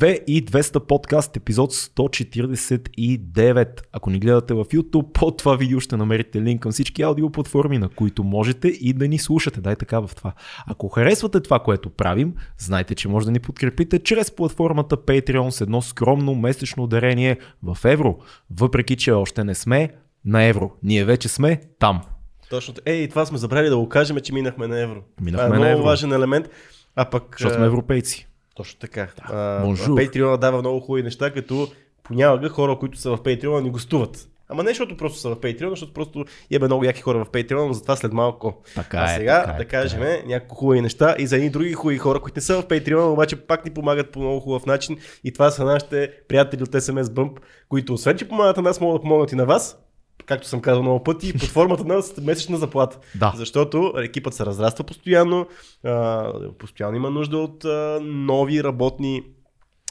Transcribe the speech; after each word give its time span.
2 0.00 0.24
и 0.26 0.44
200 0.44 0.86
подкаст, 0.86 1.36
епизод 1.36 1.72
149. 1.72 3.80
Ако 3.92 4.10
ни 4.10 4.18
гледате 4.18 4.54
в 4.54 4.64
YouTube, 4.64 5.12
под 5.12 5.38
това 5.38 5.56
видео 5.56 5.80
ще 5.80 5.96
намерите 5.96 6.42
линк 6.42 6.62
към 6.62 6.72
всички 6.72 7.02
аудиоплатформи, 7.02 7.78
на 7.78 7.88
които 7.88 8.24
можете 8.24 8.68
и 8.68 8.92
да 8.92 9.08
ни 9.08 9.18
слушате. 9.18 9.60
Дай 9.60 9.76
така 9.76 10.00
в 10.00 10.10
това. 10.16 10.32
Ако 10.66 10.88
харесвате 10.88 11.40
това, 11.40 11.58
което 11.58 11.90
правим, 11.90 12.34
знайте, 12.58 12.94
че 12.94 13.08
може 13.08 13.26
да 13.26 13.32
ни 13.32 13.40
подкрепите 13.40 13.98
чрез 13.98 14.30
платформата 14.30 14.96
Patreon 14.96 15.50
с 15.50 15.60
едно 15.60 15.82
скромно 15.82 16.34
месечно 16.34 16.86
дарение 16.86 17.38
в 17.62 17.78
евро, 17.84 18.18
въпреки 18.50 18.96
че 18.96 19.12
още 19.12 19.44
не 19.44 19.54
сме 19.54 19.90
на 20.24 20.42
евро. 20.42 20.70
Ние 20.82 21.04
вече 21.04 21.28
сме 21.28 21.60
там. 21.78 22.02
Точно. 22.50 22.74
Ей, 22.86 23.08
това 23.08 23.26
сме 23.26 23.38
забрали 23.38 23.68
да 23.68 23.76
го 23.76 23.88
кажем, 23.88 24.20
че 24.20 24.32
минахме 24.32 24.66
на 24.66 24.80
евро. 24.80 25.02
Минахме 25.20 25.46
това 25.46 25.56
е 25.56 25.58
на 25.58 25.64
много 25.64 25.78
евро. 25.78 25.84
важен 25.84 26.12
елемент. 26.12 26.48
А 26.96 27.04
пък. 27.04 27.36
Защото 27.38 27.54
сме 27.54 27.66
европейци. 27.66 28.29
Точно 28.60 28.78
така. 28.78 29.08
Да. 29.28 29.62
Patreon 29.64 30.36
дава 30.36 30.58
много 30.58 30.80
хубави 30.80 31.02
неща, 31.02 31.30
като 31.30 31.68
понякога 32.02 32.48
хора, 32.48 32.78
които 32.78 32.98
са 32.98 33.10
в 33.10 33.18
Patreon, 33.18 33.62
ни 33.62 33.70
гостуват. 33.70 34.28
Ама 34.48 34.62
не 34.62 34.70
защото 34.70 34.96
просто 34.96 35.18
са 35.18 35.28
в 35.28 35.36
Patreon, 35.36 35.70
защото 35.70 35.92
просто 35.92 36.24
имаме 36.50 36.66
много 36.66 36.84
яки 36.84 37.00
хора 37.00 37.24
в 37.24 37.30
Patreon, 37.30 37.66
но 37.66 37.72
затова 37.72 37.96
след 37.96 38.12
малко. 38.12 38.62
Така 38.74 38.98
а 38.98 39.14
е, 39.14 39.16
сега 39.16 39.40
така 39.40 39.50
е, 39.50 39.52
да 39.52 39.58
така 39.58 39.82
кажем 39.82 40.02
е. 40.02 40.22
няколко 40.26 40.54
хубави 40.54 40.80
неща 40.80 41.14
и 41.18 41.26
за 41.26 41.36
едни 41.36 41.50
други 41.50 41.72
хубави 41.72 41.98
хора, 41.98 42.20
които 42.20 42.36
не 42.36 42.42
са 42.42 42.62
в 42.62 42.66
Patreon, 42.66 43.12
обаче 43.12 43.36
пак 43.36 43.64
ни 43.64 43.70
помагат 43.70 44.10
по 44.10 44.20
много 44.20 44.40
хубав 44.40 44.66
начин. 44.66 44.98
И 45.24 45.32
това 45.32 45.50
са 45.50 45.64
нашите 45.64 46.12
приятели 46.28 46.62
от 46.62 46.68
SMS 46.68 47.02
Bump, 47.02 47.38
които 47.68 47.94
освен, 47.94 48.16
че 48.16 48.28
помагат 48.28 48.56
на 48.56 48.62
нас, 48.62 48.80
могат 48.80 48.98
да 48.98 49.02
помогнат 49.02 49.32
и 49.32 49.36
на 49.36 49.46
вас. 49.46 49.78
Както 50.26 50.48
съм 50.48 50.60
казал 50.60 50.82
много 50.82 51.04
пъти, 51.04 51.32
под 51.32 51.48
формата 51.48 51.84
на 51.84 52.02
месечна 52.22 52.58
заплата. 52.58 52.98
Да. 53.14 53.32
Защото 53.36 53.92
екипът 53.96 54.34
се 54.34 54.46
разраства 54.46 54.84
постоянно, 54.84 55.46
а, 55.84 56.32
постоянно 56.58 56.96
има 56.96 57.10
нужда 57.10 57.38
от 57.38 57.64
а, 57.64 57.98
нови 58.02 58.64
работни 58.64 59.22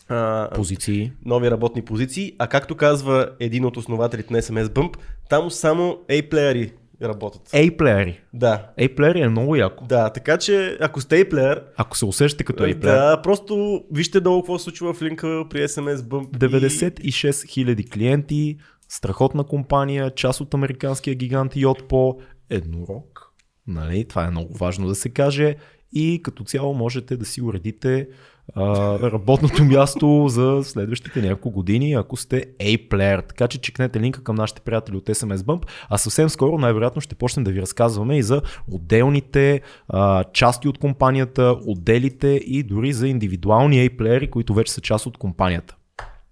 а, 0.10 0.50
Позиции. 0.56 1.12
нови 1.26 1.52
работни 1.52 1.82
позиции, 1.82 2.34
а 2.40 2.48
както 2.48 2.76
казва 2.76 3.30
един 3.40 3.66
от 3.66 3.78
основателите 3.78 4.34
на 4.34 4.42
SMS 4.42 4.66
Bump, 4.66 4.96
там 5.30 5.52
само 5.52 5.98
A-плеери 6.10 6.72
работят. 7.04 7.42
A-плеери. 7.54 8.20
Да. 8.34 8.66
A-плеери 8.80 9.22
е 9.22 9.30
много 9.30 9.56
яко. 9.56 9.86
Да, 9.86 10.10
така 10.10 10.38
че 10.38 10.78
ако 10.82 11.02
сте 11.02 11.26
A-плеер, 11.26 11.64
Ако 11.78 11.98
се 11.98 12.06
усещате 12.06 12.44
като 12.44 12.64
A-плеер, 12.64 12.96
да, 12.96 13.22
просто 13.22 13.84
вижте 13.92 14.20
долу 14.20 14.42
какво 14.42 14.58
се 14.58 14.64
случва 14.64 14.94
в 14.94 15.02
линка 15.02 15.46
при 15.50 15.60
SMS 15.68 15.96
Bump. 15.96 16.30
96 16.38 17.02
000 17.30 17.90
клиенти, 17.94 18.58
страхотна 18.90 19.44
компания, 19.44 20.12
част 20.16 20.42
от 20.42 20.54
американския 20.54 21.16
гигант 21.16 21.54
Yotpo, 21.54 22.22
еднорог. 22.50 23.34
Нали? 23.68 24.06
Това 24.06 24.26
е 24.26 24.32
много 24.32 24.58
важно 24.58 24.88
да 24.88 24.96
се 24.96 25.10
каже. 25.10 25.56
И 25.94 26.22
като 26.24 26.44
цяло 26.44 26.74
можете 26.74 27.18
да 27.18 27.26
си 27.26 27.42
уредите 27.42 28.08
а, 28.56 29.00
работното 29.12 29.64
място 29.64 30.26
за 30.28 30.62
следващите 30.64 31.22
няколко 31.22 31.52
години, 31.52 31.94
ако 31.94 32.18
сте 32.18 32.46
A-player. 32.60 33.28
Така 33.28 33.48
че 33.48 33.62
чекнете 33.62 34.00
линка 34.00 34.24
към 34.24 34.36
нашите 34.36 34.62
приятели 34.62 34.98
от 34.98 35.06
SMS 35.06 35.36
Bump, 35.36 35.66
а 35.90 35.98
съвсем 35.98 36.30
скоро 36.30 36.58
най-вероятно 36.58 37.02
ще 37.02 37.16
почнем 37.16 37.44
да 37.44 37.52
ви 37.52 37.62
разказваме 37.62 38.18
и 38.18 38.24
за 38.24 38.42
отделните 38.72 39.62
а, 39.88 40.24
части 40.24 40.68
от 40.68 40.78
компанията, 40.78 41.56
отделите 41.66 42.28
и 42.28 42.64
дори 42.64 42.94
за 42.94 43.08
индивидуални 43.08 43.86
A-плеери, 43.86 44.30
които 44.30 44.54
вече 44.54 44.72
са 44.72 44.82
част 44.82 45.06
от 45.06 45.18
компанията. 45.18 45.76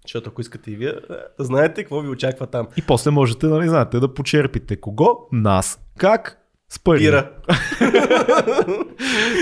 Защото 0.08 0.30
ако 0.30 0.40
искате 0.40 0.70
и 0.70 0.76
вие 0.76 0.92
да 1.38 1.44
знаете 1.44 1.82
какво 1.82 2.00
ви 2.00 2.08
очаква 2.08 2.46
там. 2.46 2.68
И 2.76 2.82
после 2.82 3.10
можете, 3.10 3.46
нали, 3.46 3.68
знаете, 3.68 4.00
да 4.00 4.14
почерпите 4.14 4.76
кого? 4.76 5.28
Нас. 5.32 5.80
Как? 5.98 6.38
С 6.68 6.78
пари. 6.78 6.98
Пира. 6.98 7.30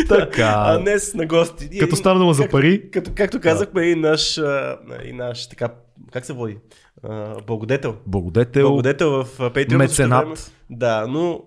Така. 0.09 0.55
А 0.57 0.79
днес 0.79 1.15
на 1.15 1.27
гости. 1.27 1.79
Като 1.79 1.97
стана 1.97 2.21
дума 2.21 2.35
за 2.35 2.49
пари. 2.49 2.91
Като, 2.91 3.11
както 3.15 3.41
казахме 3.41 3.83
и 3.83 3.95
наш, 3.95 4.39
а, 4.39 4.79
и 5.05 5.13
наш 5.13 5.49
така, 5.49 5.69
как 6.13 6.25
се 6.25 6.33
води? 6.33 6.59
А, 7.03 7.35
благодетел. 7.47 7.97
Благодетел, 8.07 8.69
Благодетел 8.69 9.11
в 9.11 9.39
Patreon. 9.39 9.77
Меценат. 9.77 10.53
Да, 10.71 11.07
но 11.07 11.43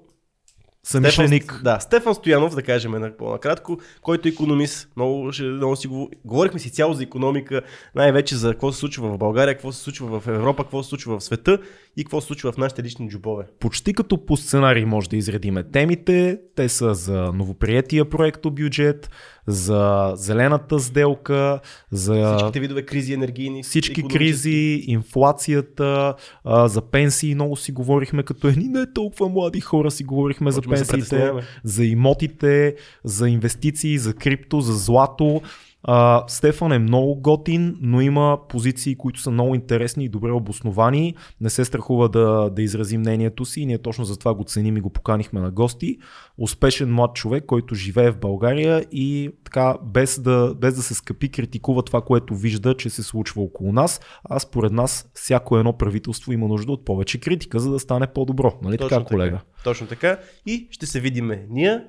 самишленик. 0.90 1.44
Стефан, 1.44 1.64
да, 1.64 1.80
Стефан 1.80 2.16
Стоянов, 2.16 2.56
да 2.56 2.64
кажем 2.64 2.92
на- 2.92 3.18
по-накратко, 3.18 3.80
който 4.02 4.28
е 4.28 4.32
економист. 4.32 4.90
Много, 4.96 5.32
много 5.44 5.76
си 5.76 5.88
го... 5.88 6.12
Говорихме 6.26 6.60
си 6.60 6.70
цяло 6.70 6.94
за 6.94 7.04
економика, 7.04 7.62
най-вече 7.96 8.36
за 8.36 8.52
какво 8.52 8.72
се 8.72 8.80
случва 8.80 9.10
в 9.10 9.18
България, 9.18 9.54
какво 9.54 9.72
се 9.72 9.84
случва 9.84 10.20
в 10.20 10.28
Европа, 10.28 10.64
какво 10.64 10.84
се 10.84 10.90
случва 10.90 11.20
в 11.20 11.24
света 11.24 11.58
и 12.00 12.04
какво 12.04 12.22
се 12.22 12.28
случва 12.28 12.52
в 12.52 12.58
нашите 12.58 12.84
лични 12.84 13.10
джобове. 13.10 13.46
Почти 13.60 13.94
като 13.94 14.26
по 14.26 14.38
сценарий 14.38 14.86
може 14.86 15.10
да 15.10 15.18
изредиме 15.18 15.64
темите. 15.64 16.40
Те 16.56 16.70
са 16.70 16.94
за 16.96 17.32
новоприятия 17.34 18.10
проекто 18.10 18.52
бюджет, 18.52 19.10
за 19.48 20.12
зелената 20.16 20.80
сделка, 20.80 21.60
за 21.92 22.36
Всичките 22.38 22.60
видове 22.60 22.82
кризи 22.82 23.14
енергийни. 23.14 23.64
всички 23.64 24.04
кризи, 24.04 24.84
инфлацията, 24.88 26.16
а, 26.44 26.68
за 26.68 26.82
пенсии 26.82 27.36
много 27.36 27.56
си 27.56 27.72
говорихме, 27.72 28.24
като 28.24 28.48
едни 28.48 28.68
не 28.68 28.94
толкова 28.94 29.30
млади 29.30 29.60
хора 29.60 29.92
си 29.92 30.04
говорихме 30.04 30.52
за 30.52 30.62
Почваме 30.62 30.78
се 30.78 30.92
пенсиите, 30.92 31.32
за 31.64 31.86
имотите, 31.86 32.76
за 33.04 33.30
инвестиции, 33.30 33.98
за 33.98 34.14
крипто, 34.14 34.62
за 34.62 34.74
злато. 34.74 35.42
А, 35.84 36.24
Стефан 36.28 36.72
е 36.72 36.80
много 36.80 37.16
готин, 37.16 37.78
но 37.82 38.02
има 38.02 38.38
позиции, 38.50 38.96
които 38.96 39.20
са 39.20 39.32
много 39.32 39.56
интересни 39.56 40.06
и 40.06 40.10
добре 40.10 40.32
обосновани. 40.32 41.16
Не 41.42 41.50
се 41.50 41.66
страхува 41.66 42.10
да, 42.10 42.50
да 42.50 42.62
изрази 42.62 42.98
мнението 42.98 43.46
си 43.46 43.62
и 43.62 43.66
ние 43.66 43.78
точно 43.78 44.06
за 44.06 44.20
това 44.20 44.34
го 44.34 44.44
ценим 44.44 44.78
и 44.78 44.82
го 44.82 44.90
поканихме 44.90 45.42
на 45.42 45.52
гости. 45.52 45.98
Успешен 46.38 46.94
млад 46.94 47.16
човек, 47.16 47.46
който 47.46 47.76
живее 47.76 48.12
в 48.12 48.20
България 48.20 48.86
и 48.92 49.32
така 49.44 49.76
без 49.84 50.20
да, 50.20 50.56
без 50.58 50.76
да 50.76 50.82
се 50.82 50.94
скъпи 50.94 51.30
критикува 51.30 51.84
това, 51.84 52.02
което 52.02 52.36
вижда, 52.36 52.78
че 52.78 52.90
се 52.90 53.04
случва 53.04 53.42
около 53.42 53.74
нас. 53.74 54.02
А 54.24 54.40
според 54.40 54.72
нас 54.72 55.10
всяко 55.14 55.58
едно 55.58 55.78
правителство 55.78 56.34
има 56.34 56.48
нужда 56.48 56.72
от 56.72 56.86
повече 56.86 57.20
критика, 57.20 57.60
за 57.60 57.72
да 57.72 57.80
стане 57.80 58.08
по-добро. 58.08 58.60
Нали 58.62 58.78
така, 58.78 59.04
колега? 59.04 59.40
Точно 59.64 59.88
така. 59.88 60.18
И 60.46 60.68
ще 60.72 60.86
се 60.86 61.00
видиме 61.00 61.46
ние, 61.50 61.84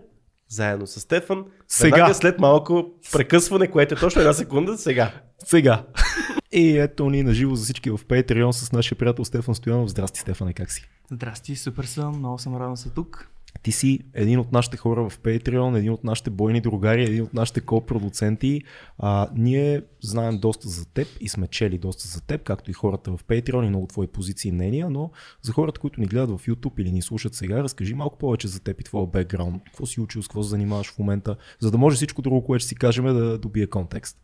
заедно 0.51 0.87
с 0.87 1.01
Стефан, 1.01 1.45
Сега. 1.69 1.97
веднага 1.97 2.15
след 2.15 2.39
малко 2.39 2.91
прекъсване, 3.13 3.71
което 3.71 3.95
е 3.95 3.99
точно 3.99 4.21
една 4.21 4.33
секунда 4.33 4.79
сега. 4.79 5.13
Сега. 5.45 5.85
И 6.53 6.79
ето 6.79 7.11
ни 7.11 7.23
на 7.23 7.35
живо 7.35 7.55
за 7.55 7.65
всички 7.65 7.91
в 7.91 7.99
Patreon 7.99 8.51
с 8.51 8.73
нашия 8.73 8.99
приятел 8.99 9.25
Стефан 9.25 9.55
Стоянов. 9.55 9.91
Здрасти, 9.91 10.21
Стефане, 10.21 10.53
как 10.53 10.73
си? 10.73 10.89
Здрасти, 11.13 11.57
супер 11.57 11.85
съм, 11.85 12.19
много 12.19 12.39
съм 12.39 12.55
радвам 12.57 12.77
са 12.77 12.91
тук. 12.91 13.29
Ти 13.63 13.73
си 13.73 14.01
един 14.15 14.39
от 14.39 14.53
нашите 14.53 14.77
хора 14.77 15.11
в 15.11 15.19
Patreon, 15.19 15.79
един 15.79 15.93
от 15.93 16.05
нашите 16.05 16.31
бойни 16.31 16.61
другари, 16.61 17.05
един 17.05 17.23
от 17.23 17.35
нашите 17.35 17.61
ко-продуценти. 17.61 18.63
А, 18.99 19.29
ние 19.35 19.83
знаем 20.03 20.39
доста 20.39 20.69
за 20.69 20.87
теб 20.87 21.09
и 21.21 21.29
сме 21.29 21.47
чели 21.47 21.79
доста 21.79 22.09
за 22.09 22.21
теб, 22.21 22.43
както 22.43 22.71
и 22.71 22.75
хората 22.75 23.17
в 23.17 23.25
Patreon 23.25 23.67
и 23.67 23.69
много 23.69 23.87
твои 23.87 24.07
позиции 24.07 24.49
и 24.49 24.53
мнения, 24.53 24.91
но 24.91 25.11
за 25.43 25.53
хората, 25.53 25.81
които 25.81 26.01
ни 26.01 26.07
гледат 26.07 26.41
в 26.41 26.47
YouTube 26.47 26.81
или 26.81 26.93
ни 26.93 27.03
слушат 27.03 27.35
сега, 27.35 27.63
разкажи 27.63 27.95
малко 27.95 28.19
повече 28.19 28.49
за 28.49 28.61
теб 28.61 28.81
и 28.81 28.85
твоя 28.85 29.07
бекграунд. 29.07 29.63
Какво 29.65 29.87
си 29.87 30.01
учил, 30.01 30.23
с 30.23 30.29
какво 30.29 30.43
се 30.43 30.49
занимаваш 30.49 30.93
в 30.93 30.99
момента, 30.99 31.37
за 31.61 31.71
да 31.71 31.79
може 31.79 31.97
всичко 31.97 32.23
друго, 32.23 32.45
което 32.45 32.61
ще 32.61 32.69
си 32.69 32.75
кажем, 32.75 33.05
да 33.05 33.39
добие 33.39 33.67
контекст. 33.67 34.19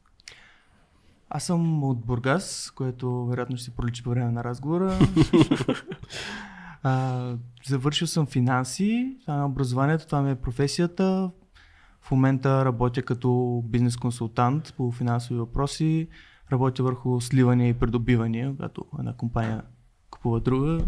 Аз 1.30 1.44
съм 1.44 1.84
от 1.84 1.98
Бургас, 1.98 2.72
което 2.74 3.26
вероятно 3.26 3.56
ще 3.56 3.64
си 3.64 3.70
проличи 3.70 4.02
по 4.02 4.10
време 4.10 4.32
на 4.32 4.44
разговора. 4.44 4.98
а, 6.82 7.34
завършил 7.66 8.06
съм 8.06 8.26
финанси, 8.26 9.16
това 9.20 9.38
е 9.38 9.42
образованието, 9.42 10.06
това 10.06 10.22
ми 10.22 10.30
е 10.30 10.34
професията. 10.34 11.30
В 12.00 12.10
момента 12.10 12.64
работя 12.64 13.02
като 13.02 13.62
бизнес 13.66 13.96
консултант 13.96 14.74
по 14.76 14.92
финансови 14.92 15.40
въпроси. 15.40 16.08
Работя 16.52 16.82
върху 16.82 17.20
сливания 17.20 17.68
и 17.68 17.74
придобивания, 17.74 18.50
когато 18.50 18.84
една 18.98 19.12
компания 19.12 19.62
купува 20.10 20.40
друга. 20.40 20.78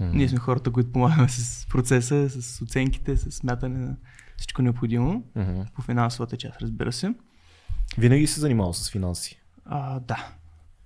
Ние 0.00 0.28
сме 0.28 0.38
хората, 0.38 0.72
които 0.72 0.92
помагаме 0.92 1.28
с 1.28 1.66
процеса, 1.70 2.30
с 2.30 2.62
оценките, 2.62 3.16
с 3.16 3.30
смятане 3.30 3.78
на 3.78 3.96
всичко 4.36 4.62
необходимо. 4.62 5.24
Мгм. 5.36 5.60
По 5.74 5.82
финансовата 5.82 6.36
част, 6.36 6.62
разбира 6.62 6.92
се. 6.92 7.14
Винаги 7.98 8.26
си 8.26 8.40
занимавал 8.40 8.72
с 8.72 8.90
финанси. 8.90 9.40
А, 9.64 10.00
да. 10.00 10.28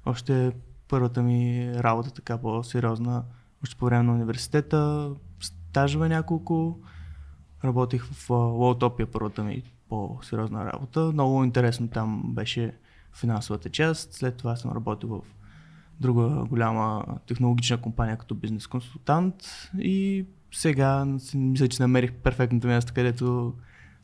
Още 0.07 0.53
първата 0.89 1.23
ми 1.23 1.71
работа 1.75 2.11
така 2.11 2.39
по-сериозна, 2.39 3.25
още 3.63 3.77
по 3.77 3.85
време 3.85 4.03
на 4.03 4.13
университета, 4.13 5.11
стажове 5.41 6.09
няколко. 6.09 6.79
Работих 7.65 8.05
в 8.05 8.31
Лоутопия, 8.31 9.07
първата 9.07 9.45
ми 9.45 9.63
по-сериозна 9.89 10.65
работа. 10.73 11.01
Много 11.01 11.45
интересно 11.45 11.89
там 11.89 12.23
беше 12.25 12.75
финансовата 13.13 13.71
част. 13.71 14.13
След 14.13 14.37
това 14.37 14.57
съм 14.57 14.73
работил 14.73 15.09
в 15.09 15.23
друга 16.01 16.45
голяма 16.49 17.05
технологична 17.27 17.81
компания 17.81 18.17
като 18.17 18.35
бизнес 18.35 18.67
консултант 18.67 19.35
и 19.79 20.27
сега 20.53 21.07
мисля, 21.35 21.69
че 21.69 21.83
намерих 21.83 22.13
перфектното 22.13 22.67
място, 22.67 22.93
където 22.95 23.55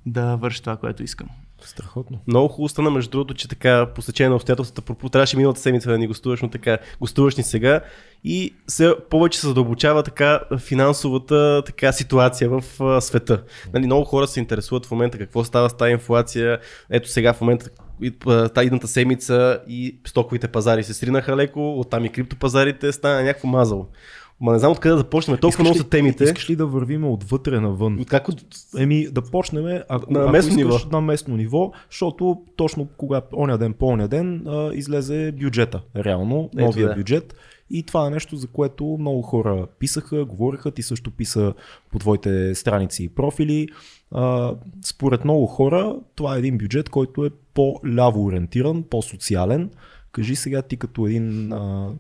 да 0.07 0.37
върша 0.37 0.61
това, 0.61 0.77
което 0.77 1.03
искам. 1.03 1.29
Страхотно. 1.63 2.19
Много 2.27 2.49
хубаво 2.49 2.69
стана, 2.69 2.91
между 2.91 3.11
другото, 3.11 3.35
че 3.35 3.49
така 3.49 3.87
по 3.95 4.03
стечение 4.03 4.29
на 4.29 4.37
обстоятелствата, 4.37 4.95
трябваше 5.13 5.37
миналата 5.37 5.61
седмица 5.61 5.91
да 5.91 5.99
ни 5.99 6.07
гостуваш, 6.07 6.43
но 6.43 6.51
така 6.51 6.79
гостуваш 7.01 7.37
ни 7.37 7.43
сега 7.43 7.81
и 8.25 8.55
се, 8.69 8.95
повече 9.11 9.41
се 9.41 9.47
задълбочава 9.47 10.03
така 10.03 10.41
финансовата 10.59 11.63
така 11.67 11.93
ситуация 11.93 12.51
в 12.51 12.65
а, 12.81 13.01
света. 13.01 13.43
Нали, 13.75 13.87
много 13.87 14.05
хора 14.05 14.27
се 14.27 14.41
интересуват 14.41 14.87
в 14.87 14.91
момента 14.91 15.19
какво 15.19 15.45
става 15.45 15.71
с 15.71 15.77
тази 15.77 15.93
инфлация. 15.93 16.59
Ето 16.91 17.09
сега 17.09 17.33
в 17.33 17.41
момента 17.41 17.71
тази 18.55 18.67
едната 18.67 18.89
седмица 18.89 19.61
и 19.69 19.99
стоковите 20.07 20.49
пазари 20.49 20.85
се 20.85 20.95
сринаха 20.95 21.37
леко, 21.37 21.81
оттам 21.81 22.05
и 22.05 22.13
криптопазарите 22.13 22.93
стана 22.93 23.23
някакво 23.23 23.49
мазало. 23.49 23.87
Ма 24.41 24.53
не 24.53 24.59
знам 24.59 24.73
откъде 24.73 24.93
да 24.93 24.99
започнем. 24.99 25.39
Толкова 25.39 25.65
много 25.65 25.79
са 25.79 25.89
темите. 25.89 26.25
Искаш 26.25 26.51
ли 26.51 26.57
да 26.57 26.67
вървим 26.67 27.05
отвътре 27.05 27.61
навън? 27.61 28.05
Как. 28.05 28.27
Еми 28.79 29.09
да 29.13 29.23
почнем 29.23 29.83
ако, 29.89 30.13
На 30.13 30.21
ако 30.21 30.31
местно 30.31 30.51
искаш, 30.51 30.65
ниво. 30.65 30.79
На 30.93 31.01
местно 31.01 31.37
ниво, 31.37 31.73
защото 31.91 32.43
точно 32.57 32.89
кога 32.97 33.23
оня 33.37 33.59
ден 33.59 33.73
по 33.73 33.87
оня 33.87 34.09
ден 34.09 34.47
а, 34.47 34.71
излезе 34.75 35.33
бюджета, 35.33 35.83
реално, 35.97 36.51
Ето 36.57 36.65
новия 36.65 36.89
да. 36.89 36.95
бюджет. 36.95 37.35
И 37.71 37.83
това 37.83 38.07
е 38.07 38.11
нещо, 38.11 38.37
за 38.37 38.47
което 38.47 38.97
много 39.01 39.23
хора 39.23 39.67
писаха, 39.79 40.25
говориха, 40.25 40.71
ти 40.71 40.83
също 40.83 41.11
писа 41.11 41.55
по 41.91 41.99
твоите 41.99 42.55
страници 42.55 43.05
и 43.05 43.09
профили. 43.09 43.69
А, 44.11 44.55
според 44.85 45.25
много 45.25 45.47
хора, 45.47 45.97
това 46.15 46.37
е 46.37 46.39
един 46.39 46.59
бюджет, 46.59 46.89
който 46.89 47.25
е 47.25 47.31
по-ляво 47.55 48.25
ориентиран, 48.25 48.83
по-социален. 48.91 49.71
Кажи 50.13 50.37
сега 50.37 50.63
ти 50.63 50.77
като 50.77 51.07
един 51.07 51.53
а, 51.53 51.91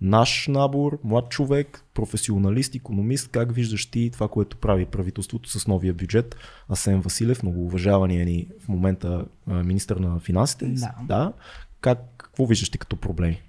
наш 0.00 0.46
набор, 0.48 0.98
млад 1.04 1.30
човек, 1.30 1.84
професионалист, 1.94 2.74
економист, 2.74 3.30
как 3.30 3.52
виждаш 3.52 3.86
ти 3.86 4.10
това, 4.12 4.28
което 4.28 4.56
прави 4.56 4.86
правителството 4.86 5.48
с 5.48 5.66
новия 5.66 5.94
бюджет? 5.94 6.36
Асен 6.68 7.00
Василев, 7.00 7.42
много 7.42 7.64
уважавания 7.64 8.24
ни 8.24 8.48
в 8.64 8.68
момента 8.68 9.24
министър 9.46 9.96
на 9.96 10.20
финансите. 10.20 10.66
Да. 10.66 10.94
да. 11.02 11.32
Как, 11.80 11.98
какво 12.16 12.46
виждаш 12.46 12.70
ти 12.70 12.78
като 12.78 12.96
проблеми? 12.96 13.42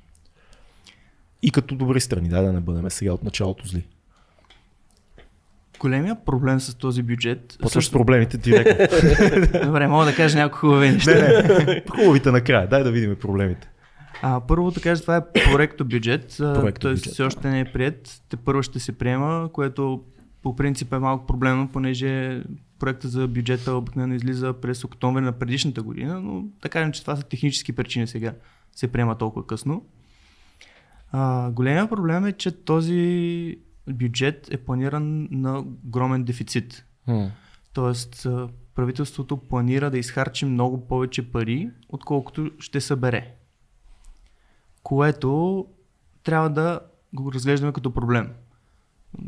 И 1.41 1.51
като 1.51 1.75
добри 1.75 2.01
страни, 2.01 2.29
дай 2.29 2.45
да 2.45 2.53
не 2.53 2.59
бъдем 2.59 2.89
сега 2.89 3.13
от 3.13 3.23
началото 3.23 3.67
зли. 3.67 3.85
Големия 5.79 6.15
проблем 6.25 6.59
с 6.59 6.75
този 6.75 7.03
бюджет... 7.03 7.57
Почваш 7.61 7.87
с 7.87 7.91
проблемите 7.91 8.37
директно. 8.37 8.87
Добре, 9.65 9.87
мога 9.87 10.05
да 10.05 10.15
кажа 10.15 10.37
някои 10.37 10.59
хубави 10.59 10.89
неща. 10.89 11.11
не, 11.11 11.65
не, 11.65 11.83
хубавите 11.89 12.31
накрая, 12.31 12.67
дай 12.67 12.83
да 12.83 12.91
видим 12.91 13.15
проблемите. 13.15 13.69
А, 14.21 14.39
първо 14.39 14.71
да 14.71 14.81
кажа, 14.81 15.01
това 15.01 15.15
е 15.17 15.31
проекто 15.51 15.85
бюджет, 15.85 16.35
Проекто 16.37 16.87
бюджет, 16.89 17.13
все 17.13 17.23
още 17.23 17.49
не 17.49 17.59
е 17.59 17.71
прият, 17.71 18.21
те 18.29 18.37
първо 18.37 18.63
ще 18.63 18.79
се 18.79 18.91
приема, 18.91 19.49
което 19.53 20.03
по 20.41 20.55
принцип 20.55 20.93
е 20.93 20.99
малко 20.99 21.25
проблемно, 21.25 21.69
понеже 21.73 22.43
проекта 22.79 23.07
за 23.07 23.27
бюджета 23.27 23.73
обикновено 23.73 24.15
излиза 24.15 24.53
през 24.53 24.83
октомври 24.83 25.21
на 25.21 25.31
предишната 25.31 25.81
година, 25.83 26.21
но 26.21 26.43
да 26.61 26.69
кажем, 26.69 26.91
че 26.91 27.01
това 27.01 27.15
са 27.15 27.23
технически 27.23 27.71
причини 27.71 28.07
сега 28.07 28.33
се 28.75 28.87
приема 28.87 29.17
толкова 29.17 29.47
късно. 29.47 29.85
А, 31.11 31.51
големия 31.51 31.89
проблем 31.89 32.25
е, 32.25 32.31
че 32.31 32.51
този 32.51 33.57
бюджет 33.89 34.47
е 34.51 34.57
планиран 34.57 35.27
на 35.31 35.59
огромен 35.59 36.23
дефицит. 36.23 36.85
Тоест, 37.73 38.25
а, 38.25 38.47
правителството 38.75 39.37
планира 39.37 39.91
да 39.91 39.97
изхарчи 39.97 40.45
много 40.45 40.87
повече 40.87 41.31
пари, 41.31 41.69
отколкото 41.89 42.51
ще 42.59 42.81
събере. 42.81 43.36
Което 44.87 45.65
трябва 46.23 46.49
да 46.49 46.79
го 47.13 47.33
разглеждаме 47.33 47.73
като 47.73 47.91
проблем. 47.91 48.29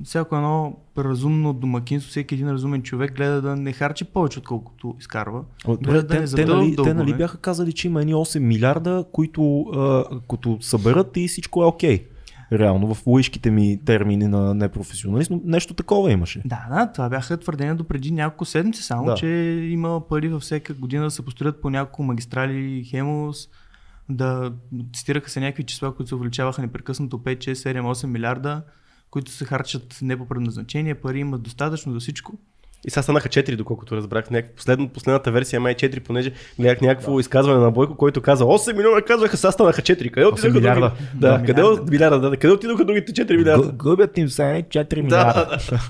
Всяко 0.03 0.35
едно 0.35 0.77
разумно 0.97 1.53
домакинство, 1.53 2.09
всеки 2.09 2.35
един 2.35 2.49
разумен 2.49 2.81
човек 2.81 3.15
гледа 3.15 3.41
да 3.41 3.55
не 3.55 3.73
харчи 3.73 4.05
повече, 4.05 4.39
отколкото 4.39 4.95
изкарва. 4.99 5.43
Добре, 5.65 5.93
да 5.93 6.07
те, 6.07 6.19
не 6.19 6.27
те, 6.27 6.45
нали, 6.45 6.75
те 6.83 6.93
нали 6.93 7.13
бяха 7.13 7.37
казали, 7.37 7.73
че 7.73 7.87
има 7.87 8.01
едни 8.01 8.13
8 8.13 8.39
милиарда, 8.39 9.05
които 9.11 9.61
а, 9.61 10.03
като 10.29 10.57
съберат 10.61 11.17
и 11.17 11.27
всичко 11.27 11.63
е 11.63 11.65
окей. 11.65 12.05
Реално 12.51 12.93
в 12.93 13.07
лоишките 13.07 13.51
ми 13.51 13.79
термини 13.85 14.27
на 14.27 14.53
непрофесионалист, 14.53 15.31
но 15.31 15.41
нещо 15.43 15.73
такова 15.73 16.11
имаше. 16.11 16.41
Да, 16.45 16.67
да, 16.69 16.91
това 16.91 17.09
бяха 17.09 17.37
твърдения 17.37 17.75
до 17.75 17.83
преди 17.83 18.11
няколко 18.11 18.45
седмици, 18.45 18.83
само 18.83 19.05
Да. 19.05 19.15
че 19.15 19.27
има 19.69 20.07
пари 20.09 20.27
във 20.27 20.41
всяка 20.41 20.73
година 20.73 21.03
да 21.03 21.11
се 21.11 21.25
построят 21.25 21.61
по 21.61 21.69
няколко 21.69 22.03
магистрали, 22.03 22.83
хемос, 22.83 23.49
да 24.09 24.51
цитираха 24.93 25.29
се 25.29 25.39
някакви 25.39 25.63
числа, 25.63 25.95
които 25.95 26.07
се 26.09 26.15
увеличаваха 26.15 26.61
непрекъснато 26.61 27.17
5, 27.17 27.37
6, 27.37 27.53
7, 27.53 27.81
8 27.81 28.05
милиарда, 28.05 28.61
които 29.11 29.31
се 29.31 29.45
харчат 29.45 29.97
не 30.01 30.17
по 30.17 30.27
предназначение, 30.27 30.95
пари 30.95 31.19
имат 31.19 31.41
достатъчно 31.41 31.93
за 31.93 31.99
всичко. 31.99 32.37
И 32.87 32.89
сега 32.89 33.01
станаха 33.03 33.29
4, 33.29 33.55
доколкото 33.55 33.95
разбрах. 33.95 34.29
Някак... 34.31 34.51
Последно, 34.55 34.89
последната 34.89 35.31
версия 35.31 35.59
май 35.59 35.75
4, 35.75 35.99
понеже 35.99 36.31
гледах 36.59 36.81
някакво 36.81 37.19
изказване 37.19 37.59
на 37.59 37.71
Бойко, 37.71 37.95
който 37.95 38.21
каза 38.21 38.43
8 38.43 38.77
милиона 38.77 39.01
казваха, 39.01 39.37
сега 39.37 39.51
станаха 39.51 39.81
4. 39.81 40.11
Къде 40.11 40.25
отидоха 40.25 40.53
милиарда. 40.53 40.81
другите? 40.89 41.11
Да, 41.15 41.31
Да, 41.31 41.37
къде, 41.37 41.53
милиарда. 41.53 41.81
от- 41.81 41.89
милиарда, 41.89 42.19
да, 42.19 42.37
къде 42.37 42.53
отидоха 42.53 42.85
другите 42.85 43.13
4 43.13 43.37
милиарда? 43.37 43.71
Губят 43.71 44.17
им 44.17 44.29
се 44.29 44.41
4 44.41 45.01
милиарда. 45.01 45.57
Да, 45.69 45.79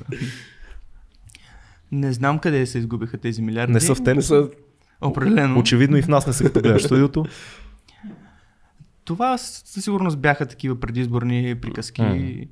Не 1.92 2.14
знам 2.14 2.40
къде 2.40 2.66
се 2.66 2.78
изгубиха 2.80 3.18
тези 3.18 3.42
милиарди. 3.42 3.74
Не 3.74 3.80
са 3.80 3.96
в 3.96 4.04
Те 4.04 4.14
не 4.14 4.22
са... 4.22 4.50
Определено. 5.02 5.60
Очевидно 5.60 5.98
и 5.98 6.02
в 6.02 6.08
нас 6.08 6.28
не 6.28 6.34
са 6.34 6.44
като 6.44 6.62
гледаш 6.62 6.84
студиото. 6.84 7.26
Това 9.10 9.38
със 9.38 9.84
сигурност 9.84 10.20
бяха 10.20 10.46
такива 10.46 10.80
предизборни 10.80 11.56
приказки, 11.62 12.02
М. 12.02 12.46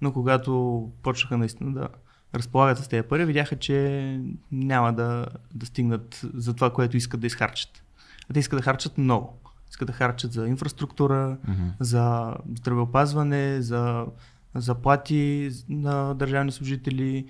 но 0.00 0.12
когато 0.12 0.92
почнаха 1.02 1.38
наистина 1.38 1.72
да 1.72 1.88
разполагат 2.34 2.78
с 2.78 2.88
тези 2.88 3.02
пари, 3.02 3.24
видяха, 3.24 3.56
че 3.56 4.20
няма 4.52 4.92
да, 4.92 5.26
да 5.54 5.66
стигнат 5.66 6.20
за 6.34 6.54
това, 6.54 6.72
което 6.72 6.96
искат 6.96 7.20
да 7.20 7.26
изхарчат. 7.26 7.82
А 8.30 8.32
те 8.32 8.40
искат 8.40 8.58
да 8.58 8.62
харчат 8.62 8.98
много. 8.98 9.38
Искат 9.70 9.86
да 9.86 9.92
харчат 9.92 10.32
за 10.32 10.48
инфраструктура, 10.48 11.38
за 11.80 12.34
здравеопазване, 12.54 13.62
за 13.62 14.06
заплати 14.54 15.50
на 15.68 16.14
държавни 16.14 16.52
служители, 16.52 17.26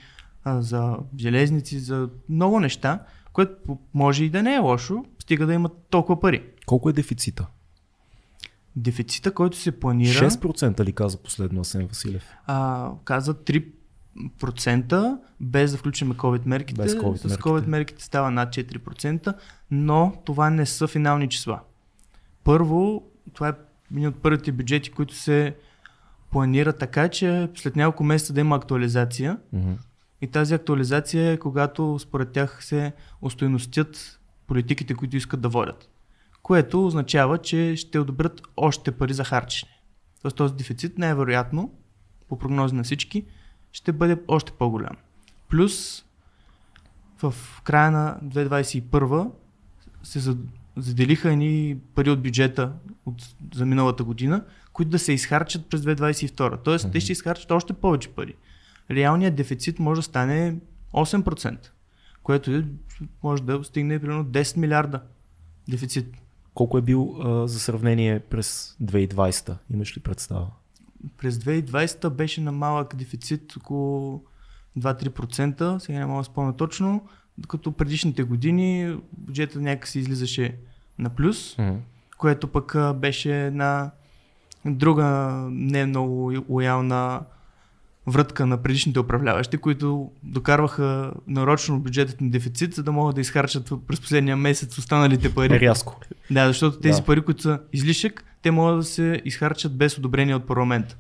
за 0.47 0.97
железници, 1.19 1.79
за 1.79 2.09
много 2.29 2.61
неща, 2.61 3.03
което 3.33 3.79
може 3.95 4.25
и 4.25 4.31
да 4.31 4.43
не 4.43 4.55
е 4.55 4.59
лошо, 4.59 5.05
стига 5.19 5.47
да 5.47 5.55
имат 5.55 5.73
толкова 5.91 6.21
пари. 6.21 6.43
Колко 6.67 6.89
е 6.91 6.93
дефицита? 6.93 7.47
Дефицита, 8.77 9.35
който 9.35 9.57
се 9.57 9.81
планира, 9.81 10.31
6% 10.31 10.85
ли 10.85 10.93
каза 10.93 11.19
последно 11.19 11.61
Асен 11.61 11.87
Василев? 11.87 12.25
а, 12.47 12.91
каза 13.05 13.35
3%, 13.35 15.19
без 15.41 15.73
да 15.73 15.79
включим 15.79 16.13
COVID 16.13 16.47
мерките. 16.47 16.83
Без 16.83 16.95
COVID 16.95 17.17
С 17.17 17.25
мерките. 17.25 17.43
COVID 17.43 17.67
мерките 17.67 18.05
става 18.05 18.31
над 18.31 18.49
4%, 18.49 19.35
но 19.71 20.13
това 20.25 20.51
не 20.51 20.67
са 20.67 20.87
финални 20.87 21.29
числа. 21.29 21.61
Първо, 22.45 23.03
това 23.33 23.49
е 23.49 23.53
един 23.91 24.07
от 24.07 24.23
първите 24.23 24.53
бюджети, 24.53 24.91
които 24.91 25.15
се 25.15 25.57
планира 26.31 26.73
така, 26.73 27.09
че 27.09 27.49
след 27.55 27.77
няколко 27.77 28.05
месеца 28.05 28.33
да 28.33 28.41
има 28.41 28.57
актуализация. 28.57 29.39
Мгм. 29.53 29.73
И 30.21 30.27
тази 30.27 30.55
актуализация 30.55 31.33
е 31.33 31.37
когато 31.37 31.99
според 31.99 32.33
тях 32.33 32.65
се 32.65 32.93
устойностят 33.23 34.21
политиките, 34.47 34.95
които 34.95 35.17
искат 35.17 35.41
да 35.41 35.49
водят. 35.49 35.89
Което 36.45 36.87
означава, 36.87 37.39
че 37.39 37.77
ще 37.77 37.99
одобрят 37.99 38.43
още 38.57 38.93
пари 38.93 39.15
за 39.15 39.25
харчене. 39.25 39.73
Тоест 40.23 40.37
този 40.37 40.55
дефицит 40.55 40.99
най-вероятно, 40.99 41.73
по 42.29 42.39
прогнози 42.39 42.75
на 42.75 42.83
всички, 42.83 43.25
ще 43.73 43.93
бъде 43.93 44.17
още 44.29 44.53
по-голям. 44.53 44.97
Плюс 45.49 46.05
в 47.23 47.35
края 47.65 47.91
на 47.91 48.19
2021 48.23 49.31
се 50.03 50.19
за- 50.19 50.37
заделиха 50.77 51.33
едни 51.33 51.77
пари 51.95 52.11
от 52.11 52.23
бюджета 52.23 52.73
от, 53.07 53.35
за 53.55 53.67
миналата 53.67 54.05
година, 54.05 54.45
които 54.73 54.91
да 54.91 54.99
се 54.99 55.13
изхарчат 55.13 55.67
през 55.67 55.81
2022. 55.81 56.59
Тоест, 56.65 56.93
те 56.93 57.01
ще 57.01 57.13
изхарчат 57.13 57.51
още 57.51 57.73
повече 57.73 58.09
пари. 58.09 58.35
Реалният 58.91 59.35
дефицит 59.35 59.79
може 59.79 59.99
да 59.99 60.03
стане 60.03 60.57
8%, 60.93 61.71
което 62.23 62.51
е- 62.51 62.65
може 63.23 63.43
да 63.43 63.65
стигне 63.65 63.99
примерно 63.99 64.25
10 64.25 64.57
милиарда 64.57 65.01
дефицит. 65.69 66.17
Колко 66.55 66.79
е 66.79 66.83
бил 66.83 67.17
а, 67.21 67.49
за 67.49 67.61
сравнение 67.61 68.21
през 68.21 68.77
2020? 68.83 69.57
Имаш 69.71 69.97
ли 69.97 70.01
представа? 70.01 70.47
През 71.19 71.37
2020 71.39 72.09
беше 72.09 72.41
на 72.41 72.53
малък 72.53 72.97
дефицит 72.97 73.57
около 73.57 74.23
2-3%, 74.79 75.79
сега 75.79 75.99
не 75.99 76.07
мога 76.07 76.21
да 76.21 76.25
спомня 76.25 76.57
точно, 76.57 77.07
докато 77.39 77.73
предишните 77.73 78.23
години 78.23 78.97
бюджетът 79.13 79.63
някакси 79.63 79.99
излизаше 79.99 80.57
на 80.99 81.11
плюс, 81.11 81.59
Мгм. 81.59 81.77
което 82.19 82.49
пък 82.49 82.77
беше 82.97 83.47
една 83.47 83.91
друга 84.67 85.05
не 85.51 85.87
много 85.87 86.33
лоялна 86.49 87.21
врътка 88.07 88.47
на 88.47 88.63
предишните 88.63 89.01
управляващи, 89.01 89.57
които 89.57 90.11
докарваха 90.23 91.13
нарочно 91.27 91.81
бюджетът 91.81 92.21
на 92.21 92.31
дефицит, 92.31 92.75
за 92.75 92.83
да 92.83 92.93
могат 92.93 93.15
да 93.15 93.21
изхарчат 93.21 93.73
през 93.87 94.01
последния 94.01 94.37
месец 94.37 94.79
останалите 94.79 95.35
пари. 95.35 95.61
Рязко. 95.61 96.01
Да, 96.31 96.47
защото 96.47 96.81
тези 96.81 97.01
Да. 97.01 97.07
пари, 97.07 97.21
които 97.21 97.43
са 97.43 97.59
излишък, 97.73 98.25
те 98.43 98.51
могат 98.51 98.79
да 98.79 98.85
се 98.85 99.23
изхарчат 99.25 99.77
без 99.77 99.99
одобрение 99.99 100.35
от 100.35 100.47
парламента. 100.47 100.97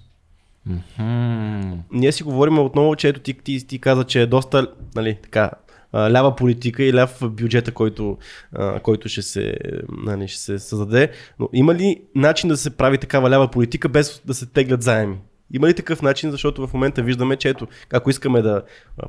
Ние 1.92 2.12
си 2.12 2.22
говорим 2.22 2.58
отново, 2.58 2.96
че 2.96 3.08
ето 3.08 3.20
ти, 3.20 3.34
ти, 3.34 3.66
ти 3.66 3.78
каза, 3.78 4.04
че 4.04 4.22
е 4.22 4.26
доста 4.26 4.66
нали, 4.94 5.18
така, 5.22 5.50
лява 5.94 6.36
политика 6.36 6.82
и 6.84 6.94
ляв 6.94 7.18
бюджета, 7.22 7.72
който, 7.72 8.18
който 8.82 9.08
ще, 9.08 9.22
се, 9.22 9.56
нали, 9.88 10.28
ще 10.28 10.40
се 10.40 10.58
създаде. 10.58 11.10
Но 11.38 11.48
има 11.52 11.74
ли 11.74 12.02
начин 12.14 12.48
да 12.48 12.56
се 12.56 12.76
прави 12.76 12.98
такава 12.98 13.30
лява 13.30 13.48
политика 13.48 13.88
без 13.88 14.22
да 14.24 14.34
се 14.34 14.46
теглят 14.46 14.82
заеми? 14.82 15.16
Има 15.52 15.68
ли 15.68 15.74
такъв 15.74 16.02
начин, 16.02 16.30
защото 16.30 16.66
в 16.66 16.72
момента 16.74 17.02
виждаме, 17.02 17.36
че 17.36 17.48
ето, 17.48 17.66
ако 17.92 18.10
искаме 18.10 18.42
да 18.42 18.62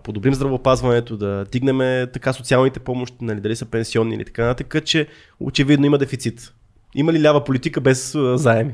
подобрим 0.03 0.33
здравопазването, 0.33 1.17
да 1.17 1.45
дигнем 1.51 2.07
така 2.13 2.33
социалните 2.33 2.79
помощи, 2.79 3.17
нали, 3.21 3.41
дали 3.41 3.55
са 3.55 3.65
пенсионни 3.65 4.15
или 4.15 4.25
така 4.25 4.45
нататък, 4.45 4.85
че 4.85 5.07
очевидно 5.39 5.85
има 5.85 5.97
дефицит. 5.97 6.53
Има 6.95 7.13
ли 7.13 7.21
лява 7.23 7.43
политика 7.43 7.81
без 7.81 8.15
заеми? 8.35 8.73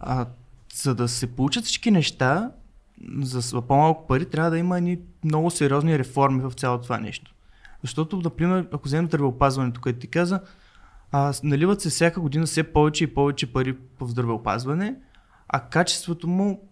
А, 0.00 0.26
за 0.74 0.94
да 0.94 1.08
се 1.08 1.26
получат 1.26 1.64
всички 1.64 1.90
неща, 1.90 2.50
за 3.22 3.62
по-малко 3.62 4.06
пари 4.06 4.24
трябва 4.24 4.50
да 4.50 4.58
има 4.58 4.78
едни 4.78 4.98
много 5.24 5.50
сериозни 5.50 5.98
реформи 5.98 6.42
в 6.42 6.52
цялото 6.52 6.82
това 6.82 6.98
нещо. 6.98 7.34
Защото, 7.82 8.16
например, 8.16 8.66
ако 8.72 8.88
вземем 8.88 9.06
здравеопазването, 9.06 9.80
което 9.80 9.98
ти 9.98 10.06
каза, 10.06 10.40
а, 11.12 11.34
наливат 11.42 11.80
се 11.80 11.90
всяка 11.90 12.20
година 12.20 12.46
все 12.46 12.62
повече 12.62 13.04
и 13.04 13.14
повече 13.14 13.52
пари 13.52 13.76
в 14.00 14.08
здравеопазване, 14.08 14.94
а 15.52 15.60
качеството 15.60 16.28
му 16.28 16.68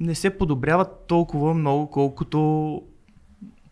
не 0.00 0.14
се 0.14 0.38
подобрява 0.38 0.86
толкова 1.06 1.54
много, 1.54 1.90
колкото 1.90 2.82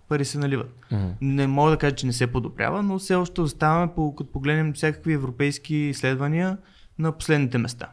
пари 0.08 0.24
се 0.24 0.38
наливат. 0.38 0.74
Мгм. 0.92 1.08
Не 1.20 1.46
мога 1.46 1.70
да 1.70 1.76
кажа, 1.78 1.94
че 1.94 2.06
не 2.06 2.12
се 2.12 2.26
подобрява, 2.26 2.82
но 2.82 2.98
все 2.98 3.14
още 3.14 3.40
оставаме, 3.40 3.92
по, 3.94 4.14
като 4.14 4.32
погледнем 4.32 4.72
всякакви 4.72 5.12
европейски 5.12 5.74
изследвания, 5.74 6.58
на 6.98 7.12
последните 7.12 7.58
места. 7.58 7.90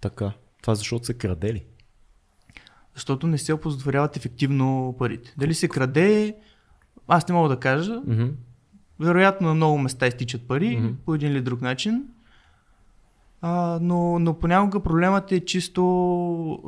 Така. 0.00 0.32
Това 0.62 0.74
защото 0.74 1.06
се 1.06 1.14
краде 1.14 1.54
ли? 1.54 1.64
Защото 2.94 3.26
не 3.26 3.38
се 3.38 3.52
оползотворяват 3.52 4.16
ефективно 4.16 4.96
парите. 4.98 5.34
Дали 5.38 5.54
се 5.54 5.68
краде, 5.68 6.36
аз 7.08 7.28
не 7.28 7.34
мога 7.34 7.48
да 7.48 7.60
кажа. 7.60 8.02
Мгм. 8.06 8.26
Вероятно 9.00 9.48
на 9.48 9.54
много 9.54 9.78
места 9.78 10.06
изтичат 10.06 10.48
пари 10.48 10.76
Мгм. 10.76 10.92
по 11.04 11.14
един 11.14 11.32
или 11.32 11.40
друг 11.40 11.60
начин. 11.60 12.04
Но, 13.80 14.18
но 14.18 14.38
понякога 14.38 14.80
проблемът 14.80 15.32
е 15.32 15.44
чисто 15.44 15.82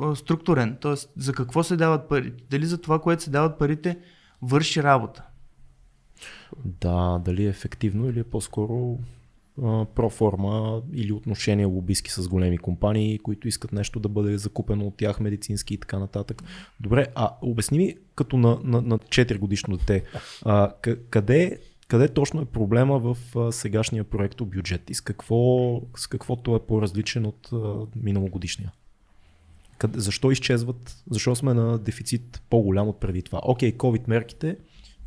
а, 0.01 0.15
структурен. 0.15 0.77
Тоест, 0.81 1.13
за 1.17 1.33
какво 1.33 1.63
се 1.63 1.75
дават 1.75 2.09
парите? 2.09 2.43
Дали 2.49 2.65
за 2.65 2.77
това, 2.77 2.99
което 2.99 3.23
се 3.23 3.29
дават 3.29 3.59
парите, 3.59 3.97
върши 4.41 4.83
работа? 4.83 5.23
Да, 6.65 7.21
дали 7.25 7.45
е 7.45 7.49
ефективно 7.49 8.09
или 8.09 8.19
е 8.19 8.23
по-скоро 8.23 8.99
а, 9.63 9.85
проформа 9.85 10.81
или 10.93 11.11
отношения 11.11 11.67
лобистки 11.67 12.11
с 12.11 12.27
големи 12.27 12.57
компании, 12.57 13.19
които 13.19 13.47
искат 13.47 13.71
нещо 13.71 13.99
да 13.99 14.09
бъде 14.09 14.37
закупено 14.37 14.87
от 14.87 14.97
тях, 14.97 15.19
медицински 15.19 15.73
и 15.73 15.77
така 15.77 15.99
нататък. 15.99 16.43
Добре, 16.79 17.07
а 17.15 17.31
обясни 17.41 17.77
ми 17.77 17.95
като 18.15 18.37
на, 18.37 18.59
на, 18.63 18.81
на 18.81 18.99
4 18.99 19.37
годишно 19.37 19.77
дете, 19.77 20.03
а, 20.45 20.71
къ- 20.81 20.99
къде, 21.09 21.59
къде 21.87 22.07
точно 22.07 22.41
е 22.41 22.45
проблема 22.45 22.99
в 22.99 23.17
сегашния 23.51 24.03
проект 24.03 24.37
бюджет 24.45 24.89
и 24.89 24.93
с 24.93 25.01
какво, 25.01 25.81
с 25.97 26.07
какво 26.07 26.35
той 26.35 26.55
е 26.55 26.65
по-различен 26.67 27.25
от 27.25 27.49
миналогодишния? 27.95 28.71
Къде, 29.77 29.99
защо 29.99 30.31
изчезват, 30.31 31.03
защо 31.09 31.35
сме 31.35 31.53
на 31.53 31.77
дефицит 31.77 32.41
по-голям 32.49 32.87
от 32.87 32.99
преди 32.99 33.21
това? 33.21 33.39
Окей, 33.43 33.77
COVID 33.77 34.01
мерките, 34.07 34.57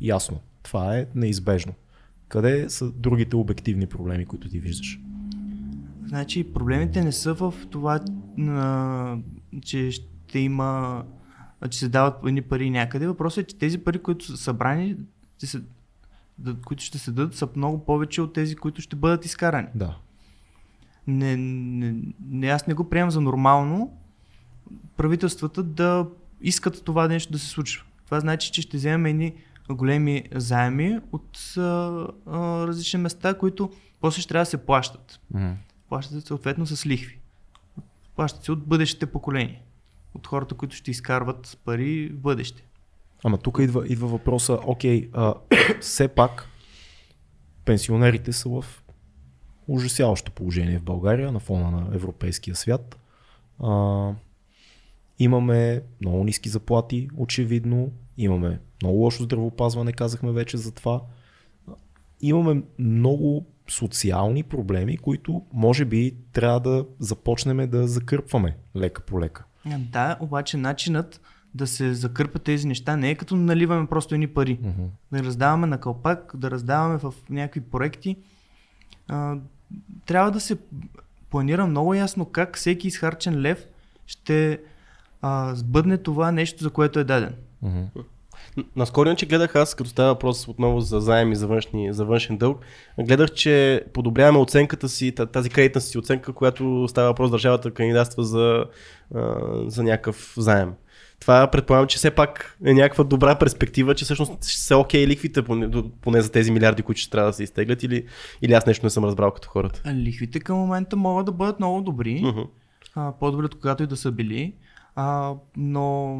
ясно, 0.01 0.39
това 0.63 0.97
е 0.97 1.07
неизбежно. 1.15 1.73
Къде 2.27 2.69
са 2.69 2.91
другите 2.91 3.35
обективни 3.35 3.87
проблеми, 3.87 4.25
които 4.25 4.49
ти 4.49 4.59
виждаш? 4.59 4.99
Значи 6.05 6.53
проблемите 6.53 7.03
не 7.03 7.11
са 7.11 7.33
в 7.33 7.53
това, 7.69 7.99
че 9.61 9.91
ще 9.91 10.39
има, 10.39 11.03
че 11.69 11.79
се 11.79 11.89
дават 11.89 12.15
едни 12.25 12.41
пари 12.41 12.69
някъде. 12.69 13.07
Въпросът 13.07 13.43
е, 13.43 13.47
че 13.47 13.57
тези 13.57 13.77
пари, 13.77 13.99
които 13.99 14.25
са 14.25 14.37
събрани, 14.37 14.95
се, 15.37 15.61
които 16.65 16.83
ще 16.83 16.99
се 16.99 17.11
дадат, 17.11 17.35
са 17.35 17.47
много 17.55 17.85
повече 17.85 18.21
от 18.21 18.33
тези, 18.33 18.55
които 18.55 18.81
ще 18.81 18.95
бъдат 18.95 19.25
изкарани. 19.25 19.67
Да. 19.75 19.97
Не, 21.07 21.37
не, 21.37 21.95
не, 22.29 22.47
аз 22.47 22.67
не 22.67 22.73
го 22.73 22.89
приемам 22.89 23.11
за 23.11 23.21
нормално 23.21 23.97
правителствата 24.97 25.63
да 25.63 26.07
искат 26.41 26.85
това 26.85 27.07
нещо 27.07 27.31
да 27.31 27.39
се 27.39 27.47
случва. 27.47 27.85
Това 28.05 28.19
значи, 28.19 28.51
че 28.51 28.61
ще 28.61 28.77
вземем 28.77 29.05
едни 29.05 29.33
големи 29.69 30.23
заеми 30.35 30.99
от 31.11 31.57
а, 31.57 31.61
а, 31.61 32.07
различни 32.67 32.99
места, 32.99 33.33
които 33.33 33.71
после 34.01 34.21
ще 34.21 34.29
трябва 34.29 34.41
да 34.41 34.49
се 34.49 34.65
плащат. 34.65 35.19
Плащат 35.89 36.21
се 36.21 36.27
съответно 36.27 36.65
с 36.65 36.85
лихви. 36.85 37.19
Плащат 38.15 38.43
се 38.43 38.51
от 38.51 38.67
бъдещите 38.67 39.05
поколения. 39.05 39.59
От 40.13 40.27
хората, 40.27 40.55
които 40.55 40.75
ще 40.75 40.91
изкарват 40.91 41.59
пари 41.65 42.09
в 42.13 42.19
бъдеще. 42.19 42.63
Ама 43.23 43.37
тук 43.37 43.59
идва, 43.61 43.87
идва 43.87 44.07
въпроса, 44.07 44.59
окей, 44.65 45.09
а, 45.13 45.33
все 45.81 46.07
пак 46.07 46.47
пенсионерите 47.65 48.33
са 48.33 48.49
в 48.49 48.65
ужасяващо 49.67 50.31
положение 50.31 50.79
в 50.79 50.83
България 50.83 51.31
на 51.31 51.39
фона 51.39 51.71
на 51.71 51.95
европейския 51.95 52.55
свят. 52.55 52.99
А, 53.63 54.11
имаме 55.19 55.81
много 56.01 56.23
ниски 56.23 56.49
заплати, 56.49 57.09
очевидно. 57.17 57.91
Имаме 58.17 58.59
много 58.81 58.97
лошо 58.97 59.23
здравеопазване, 59.23 59.93
казахме 59.93 60.31
вече 60.31 60.57
за 60.57 60.71
това. 60.71 61.01
Имаме 62.21 62.63
много 62.79 63.45
социални 63.69 64.43
проблеми, 64.43 64.97
които 64.97 65.45
може 65.53 65.85
би 65.85 66.15
трябва 66.33 66.59
да 66.59 66.85
започнем 66.99 67.69
да 67.69 67.87
закърпваме 67.87 68.57
лека 68.75 69.01
по 69.01 69.21
лека. 69.21 69.45
Да, 69.65 70.17
обаче 70.19 70.57
начинът 70.57 71.21
да 71.55 71.67
се 71.67 71.93
закърпят 71.93 72.43
тези 72.43 72.67
неща 72.67 72.95
не 72.95 73.09
е 73.09 73.15
като 73.15 73.35
наливаме 73.35 73.87
просто 73.87 74.13
едни 74.13 74.27
пари. 74.27 74.59
Мгм. 74.61 74.83
Да 75.11 75.23
раздаваме 75.23 75.67
на 75.67 75.77
кълпак, 75.79 76.31
да 76.35 76.51
раздаваме 76.51 76.97
в 76.97 77.13
някакви 77.29 77.61
проекти. 77.61 78.17
А, 79.07 79.35
трябва 80.05 80.31
да 80.31 80.39
се 80.39 80.57
планира 81.29 81.67
много 81.67 81.93
ясно 81.93 82.25
как 82.25 82.57
всеки 82.57 82.87
изхарчен 82.87 83.41
лев 83.41 83.65
ще 84.05 84.59
а, 85.21 85.55
сбъдне 85.55 85.97
това 85.97 86.31
нещо, 86.31 86.63
за 86.63 86.69
което 86.69 86.99
е 86.99 87.03
даден. 87.03 87.35
Н- 88.57 88.63
Наскоро, 88.75 89.15
че 89.15 89.25
гледах 89.25 89.55
аз, 89.55 89.75
като 89.75 89.89
става 89.89 90.09
въпрос 90.09 90.47
отново 90.47 90.81
за 90.81 90.99
заеми 90.99 91.35
за, 91.35 91.47
външни, 91.47 91.93
за 91.93 92.05
външен 92.05 92.37
дълг, 92.37 92.59
гледах, 92.99 93.31
че 93.31 93.83
подобряваме 93.93 94.37
оценката 94.39 94.89
си, 94.89 95.11
та- 95.11 95.25
тази 95.25 95.49
кредитна 95.49 95.81
си 95.81 95.97
оценка, 95.97 96.33
която 96.33 96.87
става 96.89 97.07
въпрос 97.07 97.31
държавата 97.31 97.71
кандидатства 97.71 98.23
за, 98.23 98.65
за 99.67 99.83
някакъв 99.83 100.33
заем. 100.37 100.73
Това 101.19 101.47
предполагам, 101.51 101.87
че 101.87 101.97
все 101.97 102.11
пак 102.11 102.57
е 102.65 102.73
някаква 102.73 103.03
добра 103.03 103.35
перспектива, 103.35 103.95
че 103.95 104.05
всъщност 104.05 104.45
ще 104.45 104.61
са 104.61 104.77
окей 104.77 105.07
ликвите, 105.07 105.41
поне, 105.41 105.83
поне 106.01 106.21
за 106.21 106.31
тези 106.31 106.51
милиарди, 106.51 106.83
които 106.83 107.01
ще 107.01 107.11
трябва 107.11 107.29
да 107.29 107.33
се 107.33 107.43
изтеглят, 107.43 107.83
или, 107.83 108.05
или 108.41 108.53
аз 108.53 108.65
нещо 108.65 108.85
не 108.85 108.89
съм 108.89 109.05
разбрал 109.05 109.31
като 109.31 109.49
хората. 109.49 109.93
Лихвите 109.93 110.39
към 110.39 110.57
момента 110.57 110.95
могат 110.95 111.25
да 111.25 111.31
бъдат 111.31 111.59
много 111.59 111.81
добри, 111.81 112.21
Мгм. 112.23 112.41
а, 112.95 113.11
по-добри 113.19 113.45
от 113.45 113.55
когато 113.55 113.83
и 113.83 113.87
да 113.87 113.97
са 113.97 114.11
били, 114.11 114.53
а, 114.95 115.33
но 115.57 116.15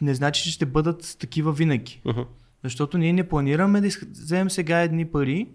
не 0.00 0.14
значи, 0.14 0.42
че 0.42 0.50
ще 0.50 0.66
бъдат 0.66 1.16
такива 1.20 1.52
винаги. 1.52 2.00
Мгм. 2.04 2.20
Защото 2.64 2.98
ние 2.98 3.12
не 3.12 3.28
планираме 3.28 3.80
да 3.80 3.88
вземем 4.10 4.50
сега 4.50 4.80
едни 4.80 5.04
пари 5.04 5.48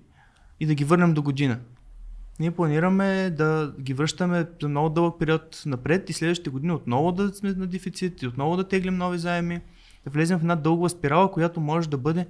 и 0.59 0.65
да 0.65 0.73
ги 0.75 0.83
върнем 0.83 1.13
до 1.13 1.21
година. 1.21 1.59
Ние 2.41 2.51
планираме 2.51 3.29
да 3.29 3.73
ги 3.79 3.93
връщаме 3.93 4.45
за 4.61 4.69
много 4.69 4.89
дълъг 4.89 5.19
период 5.19 5.63
напред 5.65 6.09
и 6.09 6.13
следващите 6.13 6.49
години 6.49 6.73
отново 6.73 7.11
да 7.11 7.33
сме 7.33 7.53
на 7.53 7.67
дефицит 7.67 8.21
и 8.21 8.27
отново 8.27 8.57
да 8.57 8.67
теглим 8.67 8.97
нови 8.97 9.17
заеми, 9.17 9.61
да 10.05 10.09
влезем 10.09 10.39
в 10.39 10.41
една 10.41 10.55
дългова 10.55 10.89
спирала, 10.89 11.31
която 11.31 11.59
може 11.59 11.89
да 11.89 11.97
бъде 11.97 12.25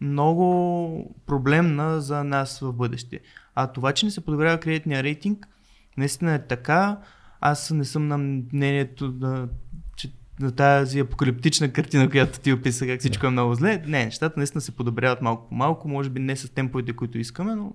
много 0.00 1.16
проблемна 1.26 2.00
за 2.00 2.24
нас 2.24 2.60
в 2.60 2.72
бъдеще. 2.72 3.20
А 3.54 3.66
това, 3.66 3.92
че 3.92 4.06
не 4.06 4.12
се 4.12 4.24
подобрява 4.24 4.60
кредитния 4.60 5.02
рейтинг, 5.02 5.48
наистина 5.96 6.34
е 6.34 6.46
така. 6.46 6.98
Аз 7.40 7.70
не 7.70 7.84
съм 7.84 8.08
на 8.08 8.18
мнението 8.18 9.12
да, 9.12 9.48
че 9.96 10.12
на 10.40 10.52
тази 10.52 11.00
апокалиптична 11.00 11.72
картина, 11.72 12.10
която 12.10 12.40
ти 12.40 12.52
описа, 12.52 12.86
как 12.86 13.00
всичко 13.00 13.26
е 13.26 13.30
много 13.30 13.54
зле. 13.54 13.82
Не, 13.86 14.04
нещата 14.04 14.40
наистина 14.40 14.60
се 14.60 14.76
подобряват 14.76 15.22
малко 15.22 15.48
по 15.48 15.54
малко, 15.54 15.88
може 15.88 16.10
би 16.10 16.20
не 16.20 16.36
с 16.36 16.50
темповете, 16.54 16.92
които 16.92 17.18
искаме, 17.18 17.54
но 17.54 17.72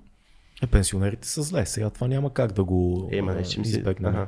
Е, 0.62 0.68
пенсионерите 0.68 1.28
са 1.28 1.42
зле. 1.42 1.66
Сега 1.66 1.90
това 1.90 2.08
няма 2.08 2.34
как 2.34 2.52
да 2.52 2.64
го 2.64 3.10
Е, 3.12 3.22
ма, 3.22 3.32
а, 3.32 3.36
не, 3.36 3.42
избегнем. 3.42 4.16
Ага. 4.16 4.28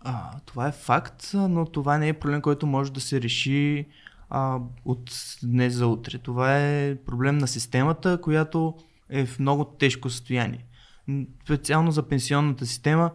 а, 0.00 0.30
това 0.46 0.68
е 0.68 0.72
факт, 0.72 1.30
но 1.34 1.66
това 1.66 1.98
не 1.98 2.08
е 2.08 2.12
проблем, 2.12 2.40
който 2.40 2.66
може 2.66 2.92
да 2.92 3.00
се 3.00 3.20
реши 3.20 3.86
а, 4.30 4.58
от 4.84 5.10
днес 5.42 5.74
за 5.74 5.86
утре. 5.86 6.18
Това 6.18 6.60
е 6.60 6.96
проблем 6.96 7.38
на 7.38 7.48
системата, 7.48 8.20
която 8.20 8.74
е 9.10 9.26
в 9.26 9.38
много 9.38 9.64
тежко 9.64 10.10
състояние. 10.10 10.64
Специално 11.44 11.92
за 11.92 12.02
пенсионната 12.02 12.66
система, 12.66 13.10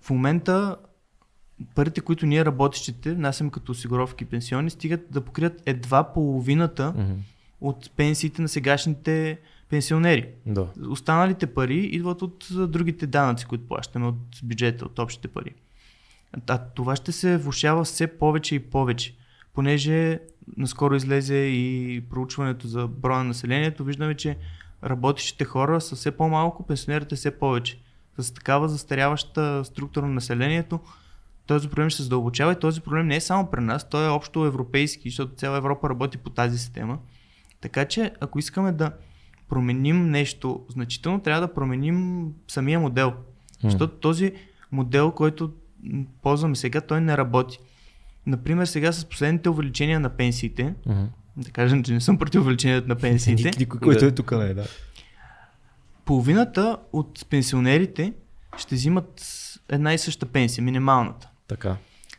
в 0.00 0.10
момента 0.10 0.76
парите, 1.74 2.00
които 2.00 2.26
ние 2.26 2.44
работещите 2.44 3.14
внасям 3.14 3.50
като 3.50 3.72
осигуровки 3.72 4.24
и 4.24 4.26
пенсионни, 4.26 4.70
стигат 4.70 5.00
да 5.10 5.20
покрият 5.20 5.62
едва 5.66 6.12
половината 6.12 6.94
Мгм. 6.96 7.12
от 7.60 7.90
пенсиите 7.96 8.42
на 8.42 8.48
сегашните 8.48 9.38
пенсионери. 9.70 10.28
Да. 10.46 10.66
Останалите 10.88 11.46
пари 11.46 11.78
идват 11.78 12.22
от 12.22 12.46
другите 12.50 13.06
данъци, 13.06 13.46
които 13.46 13.66
плащаме 13.66 14.06
от 14.06 14.40
бюджета, 14.42 14.84
от 14.84 14.98
общите 14.98 15.28
пари. 15.28 15.54
А 16.48 16.58
това 16.58 16.96
ще 16.96 17.12
се 17.12 17.38
влушава 17.38 17.84
все 17.84 18.06
повече 18.06 18.54
и 18.54 18.58
повече, 18.58 19.14
понеже 19.54 20.20
наскоро 20.56 20.94
излезе 20.94 21.34
и 21.34 22.00
проучването 22.10 22.68
за 22.68 22.86
броя 22.86 23.18
на 23.18 23.24
населението, 23.24 23.84
виждаме, 23.84 24.14
че 24.14 24.36
работещите 24.84 25.44
хора 25.44 25.80
са 25.80 25.96
все 25.96 26.10
по-малко, 26.10 26.66
пенсионерите 26.66 27.16
все 27.16 27.38
повече. 27.38 27.78
С 28.18 28.34
такава 28.34 28.68
застаряваща 28.68 29.64
структура 29.64 30.06
на 30.06 30.12
населението, 30.12 30.80
този 31.46 31.68
проблем 31.68 31.90
ще 31.90 31.96
се 31.96 32.02
задълбочава 32.02 32.52
и 32.52 32.60
този 32.60 32.80
проблем 32.80 33.06
не 33.06 33.16
е 33.16 33.20
само 33.20 33.50
при 33.50 33.60
нас, 33.60 33.88
той 33.88 34.06
е 34.06 34.08
общо 34.08 34.44
европейски, 34.44 35.08
защото 35.10 35.34
цяла 35.34 35.56
Европа 35.56 35.88
работи 35.88 36.18
по 36.18 36.30
тази 36.30 36.58
система. 36.58 36.98
Така 37.60 37.84
че, 37.84 38.12
ако 38.20 38.38
искаме 38.38 38.72
да 38.72 38.92
променим 39.54 40.10
нещо 40.10 40.60
значително, 40.68 41.20
трябва 41.20 41.40
да 41.40 41.54
променим 41.54 42.28
самия 42.48 42.80
модел. 42.80 43.12
Защото 43.62 43.96
този 43.96 44.32
модел, 44.72 45.10
който 45.10 45.52
ползваме 46.22 46.56
сега, 46.56 46.80
той 46.80 47.00
не 47.00 47.16
работи. 47.16 47.58
Например, 48.26 48.64
сега 48.64 48.92
с 48.92 49.04
последните 49.04 49.48
увеличения 49.48 50.00
на 50.00 50.10
пенсиите, 50.10 50.74
да 51.36 51.50
кажем, 51.52 51.84
че 51.84 51.92
не 51.92 52.00
съм 52.00 52.18
против 52.18 52.40
увеличението 52.40 52.88
на 52.88 52.96
пенсиите, 52.96 53.42
Ник- 53.42 53.58
Никой, 53.60 53.80
който 53.80 54.04
е 54.04 54.10
тук, 54.10 54.32
не 54.32 54.44
е, 54.44 54.54
да. 54.54 54.66
половината 56.04 56.78
от 56.92 57.26
пенсионерите 57.30 58.12
ще 58.56 58.74
взимат 58.74 59.22
една 59.68 59.94
и 59.94 59.98
съща 59.98 60.26
пенсия, 60.26 60.64
минималната. 60.64 61.28
Така. 61.48 61.76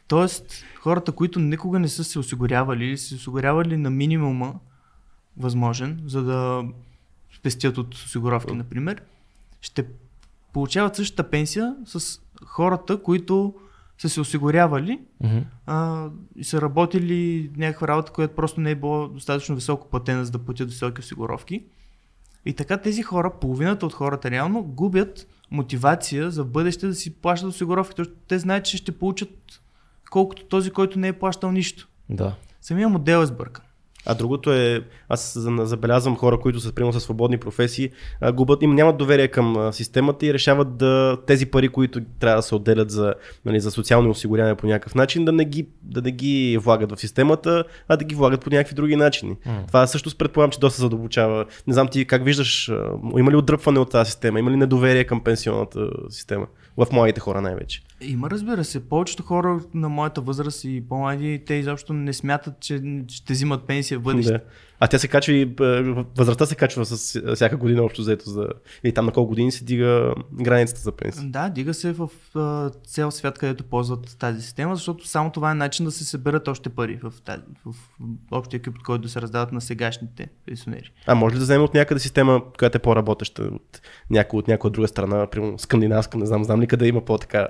Тоест, 0.08 0.64
хората, 0.80 1.12
които 1.12 1.40
никога 1.40 1.80
не 1.80 1.88
са 1.88 2.04
се 2.04 2.20
осигурявали 2.20 2.86
или 2.86 2.98
се 2.98 3.16
осигурявали 3.16 3.78
на 3.78 3.90
минимума, 3.90 4.54
възможен, 5.38 6.02
за 6.06 6.24
да 6.24 6.64
спестят 7.46 7.78
от 7.78 7.94
осигуровки, 7.94 8.54
например, 8.54 9.02
ще 9.62 9.86
получават 10.54 10.96
същата 10.96 11.30
пенсия 11.30 11.76
с 11.86 12.22
хората, 12.46 13.02
които 13.04 13.54
са 13.98 14.10
се 14.10 14.22
осигурявали 14.22 15.00
Мгм. 15.24 15.38
а, 15.66 16.08
и 16.36 16.44
са 16.44 16.62
работили 16.62 17.52
някаква 17.58 17.88
работа, 17.88 18.12
която 18.12 18.36
просто 18.36 18.62
не 18.62 18.72
е 18.72 18.76
било 18.76 19.08
достатъчно 19.08 19.56
високо 19.56 19.90
платена, 19.90 20.26
за 20.26 20.32
да 20.32 20.40
платят 20.40 20.70
високи 20.70 21.00
осигуровки. 21.00 21.64
И 22.46 22.54
така 22.54 22.78
тези 22.78 23.04
хора, 23.04 23.32
половината 23.42 23.86
от 23.86 23.94
хората 23.94 24.32
реално, 24.32 24.64
губят 24.64 25.28
мотивация 25.52 26.32
за 26.32 26.46
бъдеще 26.46 26.88
да 26.88 26.96
си 26.96 27.16
плащат 27.16 27.50
осигуровки, 27.50 27.94
защото 27.98 28.20
те 28.28 28.40
знаят, 28.40 28.66
че 28.66 28.78
ще 28.78 28.92
получат 28.92 29.62
колкото 30.10 30.46
този, 30.46 30.72
който 30.72 31.00
не 31.00 31.08
е 31.08 31.14
плащал 31.14 31.52
нищо. 31.52 31.88
Да. 32.10 32.36
Самия 32.62 32.90
модел 32.90 33.18
е 33.18 33.26
сбъркан. 33.26 33.65
А 34.06 34.16
другото 34.16 34.54
е, 34.54 34.82
аз 35.10 35.34
за- 35.38 35.66
забелязвам 35.66 36.18
хора, 36.18 36.40
които 36.40 36.60
са 36.60 36.72
примерно 36.72 36.94
със 36.94 37.04
свободни 37.04 37.38
професии, 37.38 37.90
губят, 38.34 38.62
им 38.62 38.76
нямат 38.76 38.98
доверие 38.98 39.28
към 39.28 39.70
системата 39.74 40.26
и 40.26 40.34
решават 40.34 40.78
да 40.78 41.18
тези 41.28 41.46
пари, 41.46 41.70
които 41.70 42.02
трябва 42.20 42.36
да 42.36 42.42
се 42.42 42.56
отделят 42.56 42.92
за, 42.92 43.14
нали, 43.46 43.60
за 43.60 43.72
социално 43.72 44.10
осигуряване 44.10 44.56
по 44.56 44.68
някакъв 44.68 44.96
начин, 44.96 45.26
да 45.26 45.32
не, 45.32 45.46
ги, 45.46 45.68
да 45.84 46.02
не 46.02 46.12
ги 46.12 46.58
влагат 46.62 46.92
в 46.92 47.00
системата, 47.00 47.64
а 47.88 47.98
да 47.98 48.06
ги 48.06 48.16
влагат 48.16 48.42
по 48.42 48.50
някакви 48.50 48.76
други 48.76 48.96
начини. 48.96 49.36
М. 49.46 49.64
Това 49.68 49.88
също 49.88 50.18
предполагам, 50.18 50.52
че 50.52 50.60
доста 50.60 50.82
задълбочава. 50.82 51.46
Не 51.68 51.74
знам 51.74 51.88
ти 51.88 52.06
как 52.06 52.26
виждаш, 52.26 52.72
има 53.18 53.32
ли 53.32 53.36
отдръпване 53.36 53.80
от 53.80 53.92
тази 53.92 54.12
система, 54.12 54.40
има 54.40 54.52
ли 54.52 54.58
недоверие 54.58 55.04
към 55.04 55.24
пенсионната 55.24 55.90
система? 56.10 56.48
В 56.78 56.88
младите 56.92 57.20
хора 57.20 57.42
най-вече. 57.42 57.82
Има, 58.02 58.30
разбира 58.30 58.64
се, 58.64 58.90
повечето 58.90 59.24
хора 59.24 59.60
на 59.74 59.90
моята 59.90 60.22
възраст 60.22 60.64
и 60.64 60.84
по-млади, 60.90 61.44
те 61.46 61.54
изобщо 61.54 61.94
не 61.94 62.14
смятат, 62.14 62.60
че 62.60 63.04
ще 63.08 63.34
взимат 63.34 63.68
пенсия 63.68 64.00
в 64.00 64.02
бъдеще. 64.02 64.32
Да. 64.32 64.40
А 64.86 64.88
тя 64.88 65.00
се 65.00 65.08
качва 65.08 65.34
и 65.34 65.42
е, 65.42 65.82
възрастта 66.18 66.46
се 66.46 66.56
качва 66.56 66.86
с 66.86 67.22
всяка 67.36 67.58
година 67.58 67.84
общо 67.84 68.02
взето 68.02 68.30
за... 68.30 68.48
Или 68.84 68.94
там 68.94 69.06
на 69.06 69.12
колко 69.12 69.30
години 69.30 69.52
се 69.52 69.66
дига 69.66 70.14
границата 70.34 70.82
за 70.82 70.92
пенсия. 70.92 71.24
Да, 71.30 71.50
дига 71.50 71.74
се 71.74 71.92
в 71.92 72.10
а, 72.36 72.70
цял 72.70 73.12
свят, 73.12 73.38
където 73.38 73.64
ползват 73.64 74.16
тази 74.20 74.42
система, 74.42 74.76
защото 74.76 75.08
само 75.08 75.32
това 75.32 75.52
е 75.52 75.54
начин 75.54 75.86
да 75.86 75.92
се 75.92 76.04
съберат 76.04 76.48
още 76.48 76.70
пари 76.70 77.00
в, 77.04 77.14
тази, 77.26 77.42
в 77.66 77.76
общия 78.32 78.58
екип, 78.58 78.74
който 78.86 79.02
да 79.02 79.10
се 79.10 79.22
раздават 79.22 79.52
на 79.52 79.62
сегашните 79.62 80.28
пенсионери. 80.46 80.92
А 81.08 81.16
може 81.16 81.36
ли 81.36 81.40
да 81.40 81.44
вземем 81.44 81.64
от 81.64 81.74
някъде 81.74 82.00
система, 82.00 82.42
която 82.60 82.78
е 82.78 82.82
по-работеща 82.82 83.44
от 83.44 83.82
някоя 84.10 84.40
от 84.40 84.48
някоя 84.48 84.72
друга 84.72 84.88
страна, 84.88 85.28
примерно 85.28 85.60
скандинавска, 85.60 86.18
не 86.18 86.26
знам, 86.26 86.44
знам 86.44 86.62
ли 86.62 86.68
къде 86.68 86.88
има 86.88 87.06
по-така 87.06 87.48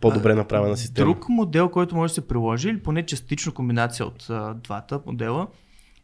по-добре 0.00 0.34
направена 0.34 0.76
система. 0.76 1.06
Друг 1.06 1.28
модел, 1.28 1.68
който 1.68 1.96
може 1.96 2.10
да 2.10 2.14
се 2.14 2.28
приложи, 2.28 2.68
или 2.68 2.82
поне 2.82 3.06
частично 3.06 3.54
комбинация 3.54 4.06
от 4.06 4.26
а, 4.30 4.54
двата 4.54 5.00
модела, 5.06 5.46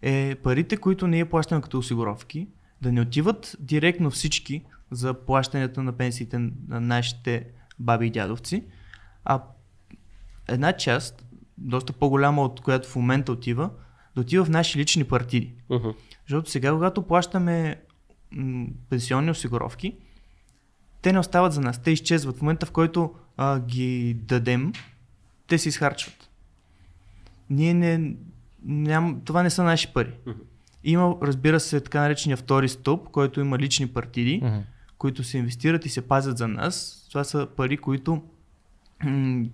е 0.02 0.34
парите, 0.34 0.76
които 0.76 1.06
ние 1.06 1.24
плащаме 1.24 1.62
като 1.62 1.78
осигуровки, 1.78 2.48
да 2.82 2.92
не 2.92 3.00
отиват 3.00 3.56
директно 3.60 4.10
всички 4.10 4.64
за 4.90 5.14
плащането 5.14 5.82
на 5.82 5.92
пенсиите 5.92 6.38
на 6.68 6.80
нашите 6.80 7.46
баби 7.78 8.06
и 8.06 8.10
дядовци, 8.10 8.64
а 9.24 9.42
една 10.48 10.72
част, 10.72 11.26
доста 11.58 11.92
по-голяма 11.92 12.42
от 12.42 12.60
която 12.60 12.88
в 12.88 12.96
момента 12.96 13.32
отива, 13.32 13.70
да 14.14 14.20
отива 14.20 14.44
в 14.44 14.50
наши 14.50 14.78
лични 14.78 15.04
партиди. 15.04 15.54
Мгм. 15.70 15.88
Защото 16.26 16.50
сега, 16.50 16.72
когато 16.72 17.02
плащаме 17.02 17.80
м, 18.30 18.66
пенсионни 18.90 19.30
осигуровки, 19.30 19.96
те 21.02 21.12
не 21.12 21.18
остават 21.18 21.52
за 21.52 21.60
нас. 21.60 21.82
Те 21.82 21.90
изчезват. 21.90 22.38
В 22.38 22.42
момента, 22.42 22.66
в 22.66 22.70
който 22.70 23.14
а, 23.36 23.60
ги 23.60 24.14
дадем, 24.14 24.72
те 25.46 25.58
се 25.58 25.68
изхарчват. 25.68 26.30
Ние 27.50 27.74
не. 27.74 28.14
Ням, 28.62 29.20
това 29.24 29.42
не 29.42 29.50
са 29.50 29.62
наши 29.64 29.88
пари. 29.88 30.12
Мгм. 30.26 30.38
Има, 30.84 31.16
разбира 31.22 31.60
се, 31.60 31.80
така 31.80 32.00
наречения 32.00 32.36
втори 32.36 32.68
стълб, 32.68 33.08
който 33.08 33.40
има 33.40 33.58
лични 33.58 33.86
партиди, 33.86 34.40
Мгм. 34.44 34.58
които 34.98 35.24
се 35.24 35.38
инвестират 35.38 35.86
и 35.86 35.88
се 35.88 36.00
пазят 36.02 36.38
за 36.38 36.48
нас. 36.48 37.06
Това 37.08 37.24
са 37.24 37.48
пари, 37.56 37.76
които 37.76 38.22
м- 39.04 39.44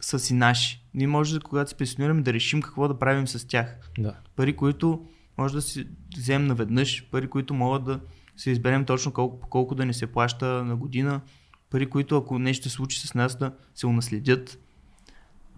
са 0.00 0.18
си 0.18 0.34
наши. 0.34 0.80
Ние 0.94 1.06
може, 1.06 1.40
когато 1.40 1.70
се 1.70 1.76
пенсионираме, 1.76 2.22
да 2.22 2.32
решим 2.32 2.62
какво 2.62 2.88
да 2.88 2.98
правим 2.98 3.28
с 3.28 3.46
тях 3.46 3.76
Да. 3.98 4.14
пари, 4.36 4.52
които 4.52 5.06
може 5.38 5.54
да 5.54 5.62
си 5.62 5.86
вземем 6.16 6.46
наведнъж, 6.46 7.04
пари, 7.04 7.28
които 7.28 7.54
могат 7.54 7.84
да 7.84 8.00
се 8.36 8.50
изберем 8.50 8.84
точно 8.84 9.12
колко, 9.12 9.48
колко 9.48 9.74
да 9.74 9.86
ни 9.86 9.94
се 9.94 10.06
плаща 10.06 10.46
на 10.46 10.76
година, 10.76 11.20
пари, 11.70 11.86
които 11.86 12.16
ако 12.16 12.38
нещо 12.38 12.62
се 12.62 12.74
случи 12.74 13.00
с 13.00 13.14
нас 13.14 13.36
да 13.36 13.52
се 13.74 13.86
унаследят. 13.86 14.58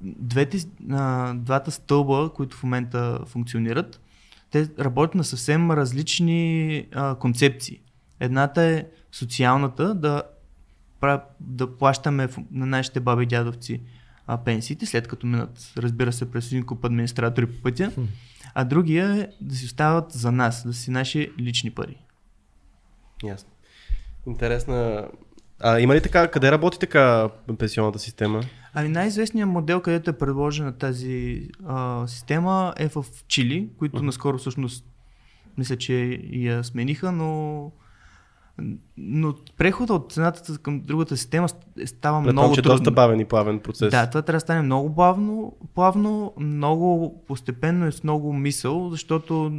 Двете, 0.06 0.58
а, 0.90 1.34
двата 1.34 1.70
стълба, 1.70 2.30
които 2.34 2.56
в 2.56 2.62
момента 2.62 3.20
функционират, 3.26 4.00
те 4.50 4.68
работят 4.78 5.14
на 5.14 5.24
съвсем 5.24 5.70
различни 5.70 6.86
а, 6.94 7.14
концепции. 7.14 7.80
Едната 8.20 8.62
е 8.62 8.86
социалната, 9.12 9.94
да, 9.94 10.22
да 11.40 11.76
плащаме 11.76 12.28
на 12.50 12.66
нашите 12.66 13.00
баби 13.00 13.22
и 13.22 13.26
дядовци 13.26 13.80
а, 14.26 14.38
пенсиите, 14.38 14.86
след 14.86 15.08
като 15.08 15.26
минат, 15.26 15.72
разбира 15.76 16.12
се, 16.12 16.30
през 16.30 16.46
един 16.46 16.66
куп 16.66 16.84
администратори 16.84 17.46
по 17.46 17.62
пътя. 17.62 17.92
А 18.54 18.64
другия 18.64 19.20
е 19.20 19.28
да 19.40 19.54
си 19.54 19.66
остават 19.66 20.12
за 20.12 20.32
нас, 20.32 20.66
да 20.66 20.72
си 20.72 20.90
наши 20.90 21.32
лични 21.38 21.70
пари. 21.70 21.96
Ясно. 23.24 23.50
Интересна. 24.26 25.08
А 25.60 25.80
има 25.80 25.94
ли 25.94 26.00
така, 26.00 26.28
къде 26.28 26.52
работи 26.52 26.78
така 26.78 27.28
пенсионната 27.58 27.98
система? 27.98 28.40
Ами 28.74 28.88
най-известният 28.88 29.50
модел, 29.50 29.80
където 29.80 30.10
е 30.10 30.18
предложена 30.18 30.72
тази 30.72 31.42
а, 31.66 32.06
система 32.06 32.74
е 32.76 32.88
в 32.88 33.04
Чили, 33.28 33.68
които 33.78 34.02
наскоро 34.02 34.38
всъщност 34.38 34.84
мисля, 35.58 35.76
че 35.76 35.94
я 36.22 36.64
смениха, 36.64 37.12
но 37.12 37.72
но 38.96 39.34
прехода 39.56 39.94
от 39.94 40.16
едната 40.16 40.58
към 40.58 40.80
другата 40.80 41.16
система 41.16 41.48
ст- 41.48 41.54
става 41.86 42.18
Предполагам, 42.18 42.32
много 42.34 42.54
че 42.54 42.60
е 42.60 42.62
трудно. 42.62 42.78
доста 42.78 42.90
бавен 42.90 43.20
и 43.20 43.24
плавен 43.24 43.60
процес. 43.60 43.90
Да, 43.90 44.06
това 44.06 44.22
трябва 44.22 44.36
да 44.36 44.40
стане 44.40 44.62
много 44.62 44.88
бавно, 44.90 45.56
плавно, 45.74 46.34
много 46.38 47.22
постепенно 47.26 47.88
и 47.88 47.92
с 47.92 48.04
много 48.04 48.32
мисъл, 48.32 48.90
защото 48.90 49.52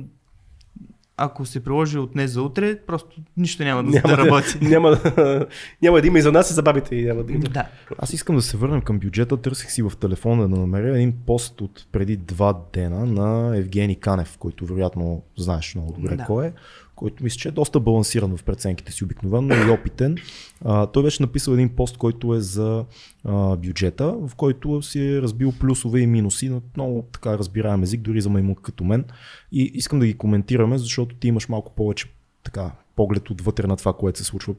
ако 1.18 1.46
се 1.46 1.64
приложи 1.64 1.98
от 1.98 2.12
днес 2.14 2.32
за 2.32 2.42
утре, 2.42 2.80
просто 2.88 3.22
нищо 3.38 3.64
няма 3.64 3.84
да, 3.84 3.90
няма, 3.90 4.08
да 4.08 4.18
работи. 4.18 4.58
няма, 4.62 4.90
да, 4.90 5.46
няма 5.82 6.02
да 6.02 6.08
има 6.08 6.20
и 6.20 6.22
за 6.22 6.32
нас 6.32 6.52
и 6.52 6.54
за 6.54 6.64
бабите. 6.64 6.96
И 6.96 7.06
няма 7.06 7.24
да 7.24 7.34
има. 7.34 7.44
Да. 7.44 7.68
Аз 7.98 8.14
искам 8.14 8.36
да 8.36 8.42
се 8.42 8.58
върнем 8.58 8.82
към 8.82 9.00
бюджета. 9.00 9.38
Търсих 9.38 9.72
си 9.72 9.82
в 9.82 9.92
телефона 10.00 10.50
да 10.50 10.56
намеря 10.56 10.96
един 10.96 11.14
пост 11.26 11.62
от 11.62 11.88
преди 11.92 12.18
два 12.18 12.62
дена 12.74 13.06
на 13.06 13.58
Евгений 13.58 13.96
Канев, 13.96 14.38
който 14.38 14.66
вероятно 14.66 15.24
знаеш 15.38 15.76
много 15.76 15.94
добре 15.94 16.16
Да. 16.16 16.26
кой 16.26 16.46
е, 16.48 16.54
който 16.98 17.24
мисля, 17.24 17.38
че 17.38 17.48
е 17.48 17.52
доста 17.52 17.80
балансиран 17.80 18.38
в 18.38 18.44
преценките 18.44 18.92
си 18.92 19.04
обикновено 19.04 19.56
и 19.56 19.70
опитен. 19.70 20.18
А, 20.66 20.86
той 20.86 21.04
беше 21.04 21.24
написал 21.24 21.52
един 21.54 21.70
пост, 21.70 21.98
който 21.98 22.34
е 22.34 22.40
за 22.40 22.86
а, 23.24 23.56
бюджета, 23.56 24.12
в 24.28 24.36
който 24.36 24.82
си 24.82 25.00
е 25.00 25.22
разбил 25.22 25.54
плюсове 25.60 26.00
и 26.00 26.08
минуси 26.08 26.50
на 26.50 26.62
много 26.76 27.06
така 27.12 27.38
разбираем 27.38 27.84
език, 27.84 28.02
дори 28.02 28.22
за 28.22 28.30
маймут 28.30 28.62
като 28.62 28.84
мен. 28.84 29.06
И 29.52 29.72
искам 29.74 30.00
да 30.00 30.06
ги 30.06 30.18
коментираме, 30.18 30.78
защото 30.78 31.16
ти 31.16 31.28
имаш 31.28 31.50
малко 31.50 31.76
повече 31.76 32.08
така 32.44 32.72
поглед 32.96 33.30
отвътре 33.30 33.68
на 33.68 33.78
това, 33.78 33.94
което 33.94 34.20
се 34.20 34.26
случва 34.26 34.56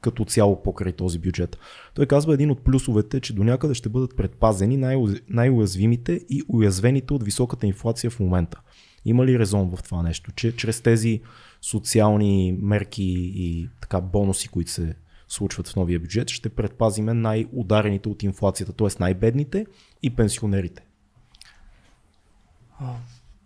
като 0.00 0.24
цяло 0.24 0.62
покрай 0.62 0.92
този 0.92 1.18
бюджет. 1.18 1.58
Той 1.94 2.06
казва 2.06 2.34
един 2.34 2.50
от 2.50 2.64
плюсовете, 2.64 3.20
че 3.20 3.32
до 3.32 3.44
някъде 3.44 3.74
ще 3.74 3.88
бъдат 3.88 4.16
предпазени 4.16 4.76
най- 4.76 4.96
най-уязвимите 5.28 6.20
и 6.28 6.42
уязвените 6.48 7.14
от 7.14 7.22
високата 7.22 7.66
инфлация 7.66 8.10
в 8.10 8.20
момента. 8.20 8.60
Има 9.04 9.26
ли 9.26 9.38
резон 9.38 9.76
в 9.76 9.82
това 9.82 10.02
нещо, 10.02 10.32
че 10.32 10.56
чрез 10.56 10.80
тези 10.80 11.20
социални 11.64 12.58
мерки 12.62 13.32
и 13.34 13.68
така 13.80 14.00
бонуси, 14.00 14.48
които 14.48 14.70
се 14.70 14.94
случват 15.28 15.68
в 15.68 15.76
новия 15.76 16.00
бюджет, 16.00 16.30
ще 16.30 16.48
предпазиме 16.48 17.14
най-ударените 17.14 18.08
от 18.08 18.22
инфлацията, 18.22 18.72
т.е. 18.72 18.88
най-бедните 19.00 19.66
и 20.02 20.10
пенсионерите? 20.16 20.86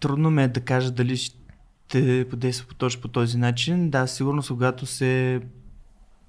Трудно 0.01 0.31
ме 0.31 0.45
е 0.45 0.49
да 0.49 0.61
кажа 0.61 0.91
дали 0.91 1.17
ще 1.17 2.27
подейства 2.31 2.67
по 2.69 2.75
точно 2.75 3.03
по 3.03 3.09
този 3.09 3.39
начин. 3.39 3.91
Да, 3.91 4.07
сигурно 4.07 4.43
когато 4.49 4.87
се 4.87 5.41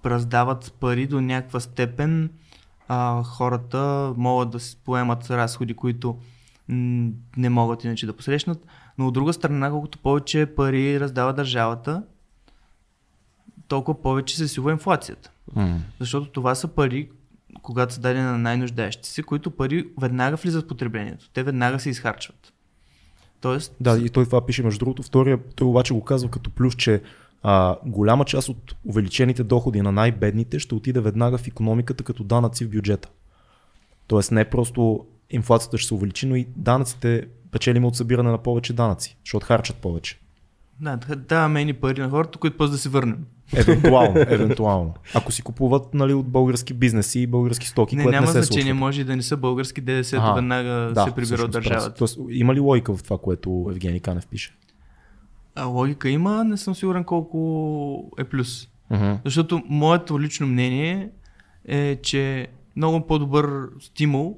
раздават 0.06 0.74
пари 0.80 1.08
до 1.08 1.22
някаква 1.22 1.60
степен, 1.60 2.30
а, 2.88 3.24
хората 3.24 4.14
могат 4.18 4.50
да 4.50 4.60
си 4.60 4.78
поемат 4.86 5.32
разходи, 5.32 5.74
които 5.74 6.18
не 7.38 7.50
могат 7.50 7.84
иначе 7.84 8.06
да 8.06 8.16
посрещнат. 8.16 8.66
Но 9.00 9.08
от 9.08 9.14
друга 9.14 9.34
страна, 9.34 9.70
колкото 9.70 9.98
повече 9.98 10.46
пари 10.46 11.00
раздава 11.00 11.34
държавата, 11.34 12.04
толкова 13.68 14.02
повече 14.02 14.38
се 14.38 14.48
сува 14.48 14.72
инфлацията. 14.72 15.32
М. 15.56 15.80
Защото 16.00 16.32
това 16.32 16.56
са 16.56 16.68
пари, 16.68 17.10
когато 17.62 17.94
са 17.94 18.00
дадени 18.00 18.26
на 18.26 18.38
най-нуждаещи 18.38 19.10
се, 19.10 19.24
които 19.24 19.52
пари 19.52 19.88
веднага 20.02 20.38
влизат 20.38 20.66
в 20.66 20.68
потреблението. 20.68 21.30
Те 21.34 21.44
веднага 21.44 21.80
се 21.80 21.90
изхарчват. 21.90 22.54
Тоест, 23.42 23.76
Да, 23.80 23.98
и 23.98 24.10
той 24.10 24.26
това 24.26 24.46
пише 24.46 24.64
между 24.64 24.80
другото. 24.80 25.04
Втория, 25.04 25.40
той 25.56 25.68
обаче 25.68 25.94
го 25.94 26.04
казва 26.04 26.30
като 26.30 26.50
плюс, 26.50 26.76
че 26.76 27.02
а, 27.44 27.78
голяма 27.86 28.26
част 28.26 28.50
от 28.50 28.76
увеличените 28.86 29.44
доходи 29.44 29.82
на 29.82 29.92
най-бедните 29.92 30.60
ще 30.60 30.76
отиде 30.76 31.00
веднага 31.02 31.38
в 31.38 31.48
економиката 31.48 32.04
като 32.04 32.24
данъци 32.24 32.66
в 32.66 32.70
бюджета. 32.70 33.10
Тоест 34.08 34.32
не 34.32 34.50
просто 34.50 35.06
инфлацията 35.30 35.78
ще 35.78 35.88
се 35.88 35.94
увеличи, 35.94 36.28
но 36.28 36.36
и 36.36 36.48
данъците 36.56 37.28
печелим 37.52 37.86
от 37.86 37.96
събиране 37.96 38.32
на 38.32 38.38
повече 38.38 38.74
данъци, 38.74 39.18
защото 39.26 39.46
харчат 39.46 39.76
повече. 39.76 40.20
да, 40.82 40.98
да- 40.98 41.16
даваме 41.16 41.62
едни 41.62 41.74
пари 41.74 42.02
на 42.02 42.10
хората, 42.10 42.40
които 42.40 42.58
после 42.58 42.72
да 42.72 42.78
си 42.78 42.90
върнем. 42.90 43.26
Евентуално, 43.56 44.20
евентуално. 44.28 44.94
Ако 45.16 45.32
си 45.32 45.42
купуват 45.42 45.94
нали, 45.94 46.14
от 46.14 46.28
български 46.28 46.74
бизнеси 46.74 47.20
и 47.20 47.28
български 47.28 47.68
стоки, 47.68 47.96
Не, 47.96 48.04
което 48.04 48.16
няма 48.16 48.28
не 48.28 48.34
се 48.34 48.42
значение, 48.42 48.64
случва. 48.64 48.80
може 48.80 49.02
и 49.02 49.04
да 49.04 49.16
не 49.16 49.22
са 49.22 49.38
български, 49.38 49.82
ДДС 49.82 50.18
Аха, 50.18 50.34
веднага 50.34 50.94
се 51.06 51.16
прибира 51.16 51.44
от 51.44 51.52
държавата. 51.52 51.94
Тоест, 51.94 52.20
има 52.30 52.56
ли 52.56 52.60
логика 52.60 52.96
в 52.98 53.04
това, 53.04 53.18
което 53.18 53.68
Евгений 53.72 54.00
Канев 54.00 54.28
пише? 54.28 54.56
А 55.56 55.66
логика 55.66 56.10
има, 56.10 56.44
не 56.44 56.58
съм 56.58 56.76
сигурен 56.76 57.04
колко 57.04 58.12
е 58.20 58.24
плюс. 58.24 58.68
Uh-huh. 58.92 59.18
Защото 59.26 59.64
моето 59.70 60.22
лично 60.22 60.48
мнение 60.48 61.10
е, 61.66 61.96
че 61.96 62.48
много 62.76 63.08
по-добър 63.08 63.70
стимул 63.82 64.38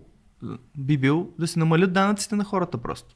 би 0.78 0.98
бил 0.98 1.30
да 1.40 1.48
се 1.48 1.60
намалят 1.60 1.94
данъците 1.94 2.36
на 2.36 2.44
хората 2.44 2.78
просто. 2.78 3.16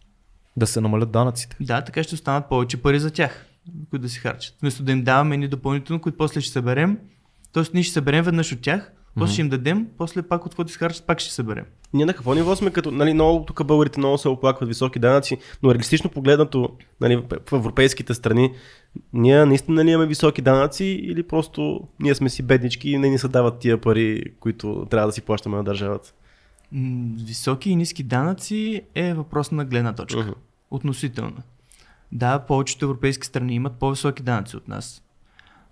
Да 0.58 0.68
се 0.68 0.82
намалят 0.82 1.12
данъците. 1.12 1.58
Да, 1.60 1.82
така 1.82 2.04
ще 2.04 2.16
останат 2.16 2.50
повече 2.50 2.82
пари 2.82 3.00
за 3.00 3.12
тях, 3.12 3.46
които 3.90 4.04
да 4.04 4.10
си 4.10 4.20
харчат. 4.20 4.56
Вместо 4.62 4.84
да 4.84 4.92
им 4.92 5.04
даваме 5.04 5.38
ни 5.38 5.48
допълнително, 5.48 6.02
които 6.02 6.18
после 6.18 6.42
ще 6.42 6.52
съберем. 6.52 6.98
Тоест 7.54 7.74
ние 7.74 7.84
ще 7.84 7.94
съберем 7.94 8.24
веднъж 8.24 8.52
от 8.52 8.62
тях, 8.62 8.92
после 9.18 9.34
ще 9.34 9.42
им 9.42 9.50
дадем, 9.50 9.88
после 9.98 10.22
пак 10.22 10.46
от 10.46 10.52
каквото 10.52 10.70
изхарчат, 10.70 11.06
пак 11.06 11.20
ще 11.20 11.34
съберем. 11.34 11.66
Ние 11.94 12.06
на 12.06 12.14
какво 12.14 12.34
ниво 12.34 12.56
сме, 12.56 12.72
като 12.72 12.92
нали, 12.92 13.14
много 13.14 13.46
тук 13.46 13.66
българите 13.66 14.00
много 14.00 14.18
се 14.18 14.30
оплакват 14.30 14.70
високи 14.70 15.00
данъци, 15.00 15.38
но 15.64 15.74
реалистично 15.74 16.10
погледнато 16.10 16.70
нали, 17.02 17.16
в 17.50 17.54
европейските 17.54 18.14
страни, 18.14 18.54
ние 19.14 19.46
наистина 19.46 19.86
ли 19.86 19.92
имаме 19.92 20.08
високи 20.08 20.42
данъци 20.42 20.86
или 20.86 21.24
просто 21.24 21.88
ние 22.00 22.16
сме 22.16 22.30
си 22.30 22.44
беднички 22.44 22.90
и 22.90 22.98
не 22.98 23.10
ни 23.10 23.18
се 23.18 23.28
дават 23.28 23.60
тия 23.60 23.82
пари, 23.82 24.24
които 24.40 24.88
трябва 24.90 25.08
да 25.08 25.14
си 25.14 25.22
плащаме 25.22 25.58
на 25.58 25.64
държавата? 25.64 26.14
Високи 27.26 27.70
и 27.70 27.76
ниски 27.76 28.04
данъци 28.04 28.82
е 28.96 29.14
въпрос 29.14 29.52
на 29.52 29.66
гледна 29.66 29.94
точка. 29.94 30.22
Мгм. 30.22 30.32
Относително. 30.72 31.38
Да, 32.12 32.40
повечето 32.40 32.86
европейски 32.86 33.28
страни 33.28 33.56
имат 33.56 33.74
по-високи 33.74 34.24
данъци 34.24 34.58
от 34.58 34.68
нас. 34.68 35.02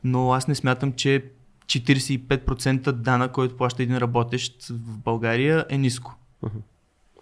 Но 0.03 0.33
аз 0.33 0.47
не 0.47 0.55
смятам, 0.55 0.93
че 0.93 1.25
45% 1.65 2.91
дана, 2.91 3.31
който 3.31 3.57
плаща 3.57 3.83
един 3.83 3.97
работещ 3.97 4.67
в 4.69 4.97
България 4.97 5.65
е 5.69 5.77
ниско. 5.77 6.15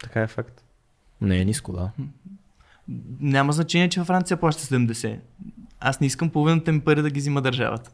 Така 0.02 0.22
е 0.22 0.28
факт. 0.28 0.64
Не 1.22 1.38
е 1.38 1.46
ниско, 1.46 1.74
да. 1.74 1.92
Няма 3.20 3.54
значение, 3.54 3.90
че 3.90 4.00
във 4.00 4.08
Франция 4.08 4.38
плаща 4.38 4.64
70. 4.64 5.20
Аз 5.80 6.00
не 6.00 6.08
искам 6.08 6.30
половината 6.30 6.72
ми 6.72 6.80
пари 6.80 7.02
да 7.02 7.10
ги 7.10 7.20
взима 7.20 7.42
държавата. 7.42 7.92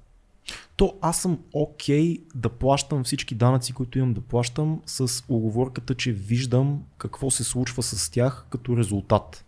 То 0.76 0.94
аз 1.02 1.22
съм 1.22 1.40
окей 1.54 2.18
да 2.36 2.50
плащам 2.50 3.04
всички 3.04 3.36
данъци, 3.36 3.74
които 3.74 3.98
имам 3.98 4.14
да 4.14 4.22
плащам, 4.22 4.82
с 4.86 5.24
оговорката, 5.30 5.96
че 5.96 6.12
виждам 6.12 6.84
какво 6.98 7.32
се 7.32 7.44
случва 7.44 7.84
с 7.84 8.10
тях 8.10 8.46
като 8.50 8.78
резултат. 8.78 9.46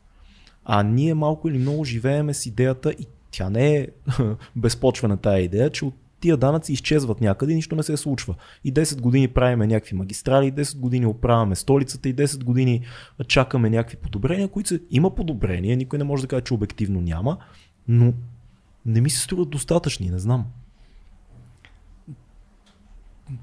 А 0.65 0.83
ние 0.83 1.13
малко 1.13 1.49
или 1.49 1.57
много 1.57 1.85
живееме 1.85 2.33
с 2.33 2.45
идеята, 2.45 2.91
и 2.91 3.05
тя 3.31 3.49
не 3.49 3.77
е 3.77 3.87
безпочвена 4.55 5.17
тая 5.17 5.39
идея, 5.39 5.69
че 5.69 5.85
от 5.85 5.93
тия 6.19 6.37
данъци 6.37 6.73
изчезват 6.73 7.21
някъде 7.21 7.51
и 7.51 7.55
нищо 7.55 7.75
не 7.75 7.83
се 7.83 7.97
случва. 7.97 8.35
И 8.63 8.73
10 8.73 9.01
години 9.01 9.27
правиме 9.27 9.67
някакви 9.67 9.95
магистрали, 9.95 10.47
и 10.47 10.53
10 10.53 10.79
години 10.79 11.05
оправяме 11.05 11.55
столицата 11.55 12.09
и 12.09 12.15
10 12.15 12.43
години 12.43 12.81
чакаме 13.27 13.69
някакви 13.69 13.97
подобрения, 13.97 14.47
които 14.47 14.69
са... 14.69 14.79
има 14.91 15.15
подобрения, 15.15 15.77
никой 15.77 15.99
не 15.99 16.05
може 16.05 16.21
да 16.21 16.27
каже, 16.27 16.41
че 16.41 16.53
обективно 16.53 17.01
няма, 17.01 17.37
но 17.87 18.13
не 18.85 19.01
ми 19.01 19.09
се 19.09 19.19
струват 19.19 19.49
достатъчни, 19.49 20.09
не 20.09 20.19
знам. 20.19 20.45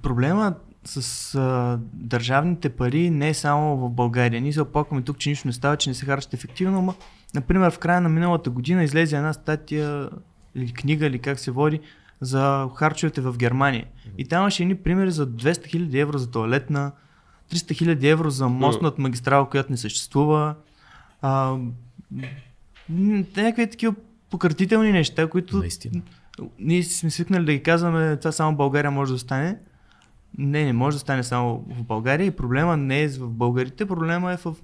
Проблема 0.02 0.54
с 0.84 1.34
а, 1.34 1.78
държавните 1.92 2.68
пари 2.68 3.10
не 3.10 3.28
е 3.28 3.34
само 3.34 3.76
в 3.76 3.90
България. 3.90 4.40
Ние 4.40 4.52
се 4.52 4.62
оплакваме 4.62 5.02
тук, 5.02 5.18
че 5.18 5.30
нищо 5.30 5.48
не 5.48 5.52
става, 5.52 5.76
че 5.76 5.90
не 5.90 5.94
се 5.94 6.06
харчат 6.06 6.34
ефективно, 6.34 6.82
но, 6.82 6.94
например, 7.34 7.70
в 7.70 7.78
края 7.78 8.00
на 8.00 8.08
миналата 8.08 8.50
година 8.50 8.84
излезе 8.84 9.16
една 9.16 9.32
статия 9.32 10.10
или 10.54 10.72
книга, 10.72 11.06
или 11.06 11.18
как 11.18 11.38
се 11.38 11.50
води, 11.50 11.80
за 12.20 12.68
харчовете 12.76 13.20
в 13.20 13.36
Германия. 13.36 13.86
И 14.18 14.24
там 14.24 14.40
имаше 14.40 14.62
едни 14.62 14.74
примери 14.74 15.10
за 15.10 15.26
200 15.26 15.52
000 15.76 16.00
евро 16.00 16.18
за 16.18 16.30
туалетна, 16.30 16.92
300 17.52 17.96
000 17.96 18.04
евро 18.04 18.30
за 18.30 18.48
мост 18.48 18.82
над 18.82 18.98
магистрала, 18.98 19.48
която 19.48 19.72
не 19.72 19.76
съществува. 19.76 20.54
А, 21.22 21.56
някакви 23.36 23.70
такива 23.70 23.94
пократителни 24.30 24.92
неща, 24.92 25.28
които 25.28 25.58
Наистина. 25.58 26.02
ние 26.58 26.82
сме 26.82 27.10
свикнали 27.10 27.44
да 27.44 27.52
ги 27.52 27.62
казваме, 27.62 28.16
това 28.16 28.32
само 28.32 28.56
България 28.56 28.90
може 28.90 29.12
да 29.12 29.18
стане. 29.18 29.58
Не, 30.38 30.64
не 30.64 30.72
може 30.72 30.94
да 30.94 31.00
стане 31.00 31.22
само 31.22 31.64
в 31.68 31.84
България 31.84 32.26
и 32.26 32.30
проблема 32.30 32.76
не 32.76 33.02
е 33.02 33.08
в 33.08 33.28
българите, 33.28 33.86
проблема 33.86 34.32
е 34.32 34.36
в 34.36 34.56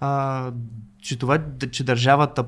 а, 0.00 0.52
че 1.02 1.18
това, 1.18 1.38
че 1.70 1.84
държавата 1.84 2.44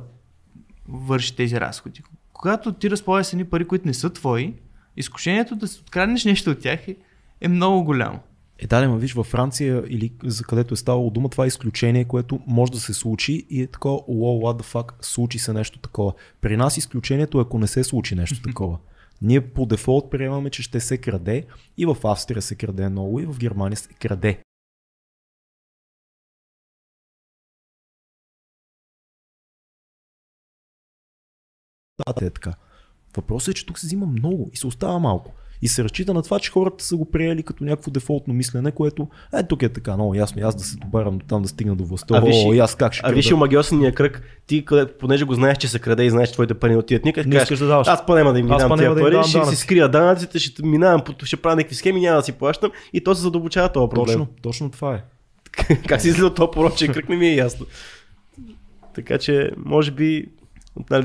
върши 0.88 1.36
тези 1.36 1.60
разходи. 1.60 2.02
Когато 2.32 2.72
ти 2.72 2.90
разполагаш 2.90 3.32
едни 3.32 3.44
пари, 3.44 3.64
които 3.64 3.86
не 3.86 3.94
са 3.94 4.10
твои, 4.12 4.54
изкушението 4.96 5.56
да 5.56 5.68
си 5.68 5.80
откраднеш 5.80 6.24
нещо 6.24 6.50
от 6.50 6.60
тях 6.60 6.88
е, 6.88 6.96
е 7.40 7.48
много 7.48 7.84
голямо. 7.84 8.20
Е, 8.58 8.66
да, 8.66 8.88
ма 8.88 8.96
виж, 8.96 9.12
във 9.12 9.26
Франция 9.26 9.84
или 9.88 10.12
за 10.24 10.44
където 10.44 10.74
е 10.74 10.76
ставало 10.76 11.10
дума, 11.10 11.28
това 11.28 11.44
е 11.44 11.46
изключение, 11.46 12.04
което 12.04 12.40
може 12.46 12.72
да 12.72 12.80
се 12.80 12.94
случи 12.94 13.46
и 13.50 13.62
е 13.62 13.66
такова, 13.66 13.98
wow, 13.98 14.42
what 14.44 14.62
the 14.62 14.72
fuck, 14.72 14.92
случи 15.00 15.38
се 15.38 15.52
нещо 15.52 15.78
такова. 15.78 16.12
При 16.40 16.56
нас 16.56 16.76
изключението 16.76 17.38
е 17.38 17.42
ако 17.42 17.58
не 17.58 17.66
се 17.66 17.84
случи 17.84 18.14
нещо 18.14 18.42
такова. 18.46 18.78
Ние 19.22 19.52
по 19.52 19.66
дефолт 19.66 20.10
приемаме, 20.10 20.50
че 20.50 20.62
ще 20.62 20.80
се 20.80 20.98
краде 20.98 21.46
и 21.76 21.86
в 21.86 21.96
Австрия 22.04 22.42
се 22.42 22.56
краде 22.56 22.88
много 22.88 23.20
и 23.20 23.26
в 23.26 23.38
Германия 23.38 23.76
се 23.76 23.94
краде. 23.94 24.42
Да, 31.98 32.26
е 32.26 32.30
така. 32.30 32.54
Въпросът 33.16 33.48
е, 33.48 33.54
че 33.54 33.66
тук 33.66 33.78
се 33.78 33.86
взима 33.86 34.06
много 34.06 34.50
и 34.52 34.56
се 34.56 34.66
остава 34.66 34.98
малко. 34.98 35.32
И 35.62 35.68
се 35.68 35.84
разчита 35.84 36.14
на 36.14 36.22
това, 36.22 36.38
че 36.38 36.50
хората 36.50 36.84
са 36.84 36.96
го 36.96 37.04
приели 37.04 37.42
като 37.42 37.64
някакво 37.64 37.90
дефолтно 37.90 38.34
мислене, 38.34 38.70
което 38.70 39.08
е 39.34 39.42
тук 39.42 39.62
е 39.62 39.68
така 39.68 39.94
много 39.94 40.14
ясно. 40.14 40.46
Аз 40.46 40.54
да 40.54 40.64
се 40.64 40.76
добавям 40.76 41.18
до 41.18 41.26
там 41.26 41.42
да 41.42 41.48
стигна 41.48 41.76
до 41.76 41.84
властта. 41.84 42.16
А 42.16 42.20
виж 42.20 42.36
О, 42.46 42.54
аз 42.54 42.74
как 42.74 42.92
ще 42.92 43.02
А 43.04 43.12
виж 43.12 43.32
омагиосения 43.32 43.94
кръг, 43.94 44.22
ти, 44.46 44.64
къде, 44.64 44.86
понеже 44.86 45.24
го 45.24 45.34
знаеш, 45.34 45.58
че 45.58 45.68
се 45.68 45.78
краде 45.78 46.04
и 46.04 46.10
знаеш, 46.10 46.28
че 46.28 46.32
твоите 46.32 46.54
пари 46.54 46.70
не 46.70 46.76
отиват 46.76 47.04
никъде, 47.04 47.28
Не 47.28 47.36
кажеш, 47.36 47.58
да 47.58 47.66
даваш. 47.66 47.88
аз 47.88 48.06
па 48.06 48.14
няма 48.14 48.32
да 48.32 48.38
им 48.38 48.46
ги 48.46 48.54
дам 48.58 48.78
тия 48.78 48.94
да 48.94 49.00
пари, 49.00 49.24
ще 49.24 49.46
си 49.46 49.56
скрия 49.56 49.88
данъците, 49.88 50.38
ще 50.38 50.66
минавам, 50.66 51.02
ще 51.24 51.36
правя 51.36 51.56
някакви 51.56 51.74
схеми, 51.74 52.00
няма 52.00 52.16
да 52.16 52.22
си 52.22 52.32
плащам 52.32 52.70
и 52.92 53.04
то 53.04 53.14
се 53.14 53.22
задълбочава 53.22 53.72
този 53.72 53.90
проблем. 53.90 54.18
Точно, 54.18 54.28
точно 54.42 54.70
това 54.70 54.94
е. 54.94 55.02
как 55.88 56.00
се 56.00 56.08
излиза 56.08 56.26
от 56.26 56.34
този 56.34 56.50
порочен 56.52 56.92
кръг, 56.92 57.08
не 57.08 57.16
ми 57.16 57.26
е 57.26 57.34
ясно. 57.34 57.66
Така 58.94 59.18
че, 59.18 59.50
може 59.56 59.90
би, 59.90 60.26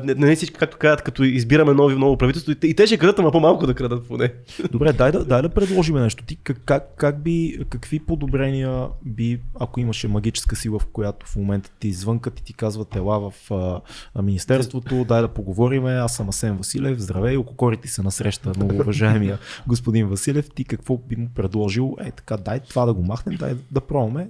не, 0.04 0.14
не 0.14 0.36
всички, 0.36 0.56
както 0.56 0.78
казват, 0.78 1.02
като 1.02 1.24
избираме 1.24 1.74
нови 1.74 1.96
ново 1.96 2.18
правителство, 2.18 2.54
и 2.64 2.74
те, 2.74 2.88
ще 2.88 2.98
крадат, 2.98 3.20
ама 3.20 3.32
по-малко 3.32 3.68
да 3.68 3.74
крадат 3.74 4.08
поне. 4.08 4.34
Добре, 4.72 4.94
дай 4.94 5.12
да, 5.12 5.26
дай 5.26 5.42
да 5.42 5.50
предложим 5.50 5.96
нещо. 5.96 6.24
Ти 6.26 6.36
как, 6.36 6.62
как, 6.66 6.96
как 6.98 7.24
би, 7.24 7.58
какви 7.70 8.00
подобрения 8.00 8.88
би, 9.06 9.42
ако 9.60 9.80
имаше 9.80 10.08
магическа 10.08 10.56
сила, 10.56 10.80
в 10.80 10.88
която 10.88 11.26
в 11.26 11.36
момента 11.36 11.72
ти 11.80 11.88
извънкат 11.88 12.40
и 12.40 12.44
ти 12.44 12.54
казват 12.54 12.96
ела 12.96 13.32
в 13.32 13.52
а, 13.52 14.22
Министерството, 14.22 15.06
дай 15.06 15.22
да 15.22 15.28
поговориме, 15.28 15.92
аз 15.92 16.16
съм 16.16 16.30
Асен 16.30 16.58
Василев, 16.58 17.00
здравей, 17.00 17.38
ококорите 17.38 17.88
се 17.88 18.02
насреща, 18.02 18.52
много 18.56 18.76
уважаемия 18.76 19.40
господин 19.68 20.08
Василев, 20.08 20.50
ти 20.56 20.66
какво 20.66 20.98
би 20.98 21.16
му 21.16 21.30
предложил, 21.36 21.96
е 22.00 22.12
така, 22.12 22.38
дай 22.38 22.60
това 22.60 22.86
да 22.86 22.94
го 22.94 23.04
махнем, 23.04 23.36
дай 23.36 23.56
да 23.72 23.82
пробваме 23.82 24.30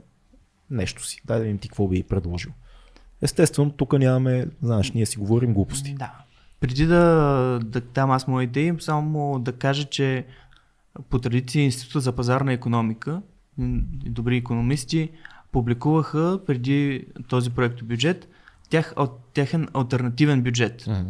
нещо 0.72 1.06
си, 1.06 1.22
дай 1.26 1.38
да 1.38 1.44
видим 1.44 1.58
ти 1.58 1.68
какво 1.68 1.88
би 1.88 2.04
предложил. 2.04 2.52
Естествено, 3.22 3.72
тук 3.72 3.94
нямаме, 3.94 4.48
знаеш, 4.62 4.92
ние 4.92 5.06
си 5.06 5.18
говорим 5.18 5.54
глупости. 5.54 5.94
Да. 5.94 6.14
Преди 6.60 6.86
да, 6.86 7.60
да 7.64 7.82
дам 7.82 8.12
аз 8.12 8.28
мои 8.28 8.44
идеи, 8.44 8.74
само 8.80 9.40
да 9.40 9.52
кажа, 9.52 9.84
че 9.84 10.26
по 11.10 11.20
традиция 11.20 11.64
Института 11.64 12.00
за 12.00 12.12
пазарна 12.12 12.54
економика 12.54 13.22
добри 13.58 14.38
економисти 14.38 15.12
публикуваха 15.52 16.40
преди 16.46 17.06
този 17.28 17.50
проект 17.50 17.84
бюджет 17.84 18.28
тях, 18.70 18.94
от, 18.98 19.20
тяхен 19.34 19.68
альтернативен 19.74 20.42
бюджет. 20.42 20.88
Мгм. 20.88 21.10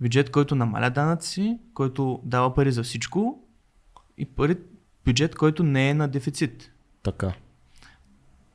Бюджет, 0.00 0.30
който 0.30 0.54
намаля 0.54 0.90
данъци, 0.90 1.58
който 1.74 2.20
дава 2.24 2.54
пари 2.54 2.72
за 2.72 2.82
всичко 2.82 3.38
и 4.18 4.24
пари, 4.24 4.56
бюджет, 5.04 5.34
който 5.34 5.62
не 5.62 5.90
е 5.90 5.94
на 5.94 6.08
дефицит. 6.08 6.70
Така. 7.02 7.32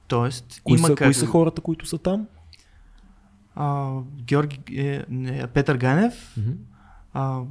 Тоест, 0.08 0.62
Кои, 0.63 0.78
има 0.78 0.88
са, 0.88 0.96
как... 0.96 1.08
кои 1.08 1.13
са 1.13 1.26
хората, 1.26 1.62
които 1.62 1.86
са 1.86 1.98
там? 1.98 2.28
А, 3.60 3.91
Георги, 4.17 4.60
е, 4.80 5.04
не, 5.10 5.48
Петър 5.48 5.78
Ганев, 5.78 6.34
Мгм. 6.38 6.52
а, 7.13 7.41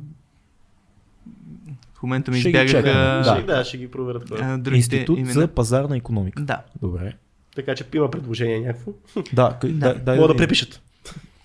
в 1.95 2.03
момента 2.03 2.31
ми 2.31 2.41
Ще 2.41 2.49
избягаха 2.49 2.83
Да, 2.83 3.23
Да. 3.37 3.43
да, 3.47 3.65
ще 3.65 3.79
ги 3.79 3.91
проверят 3.91 4.29
хората. 4.29 4.77
Институт 4.77 5.19
имена. 5.19 5.33
за 5.33 5.49
пазарна 5.49 5.97
економика. 5.97 6.43
Да. 6.43 6.63
Добре. 6.83 7.17
Така 7.57 7.75
че 7.75 7.85
има 7.95 8.11
предложение 8.11 8.61
някакво. 8.61 8.93
Да, 9.33 9.59
к- 9.63 9.69
Да. 9.69 9.89
да. 9.89 9.95
дай 9.97 10.17
Мога 10.17 10.29
да 10.29 10.35
видим. 10.35 10.37
препишат. 10.39 10.83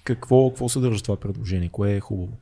Какво, 0.04 0.50
какво 0.50 0.70
съдържа 0.70 1.04
това 1.04 1.16
предложение? 1.18 1.70
Кое 1.70 1.92
е 1.92 2.00
хубаво? 2.00 2.38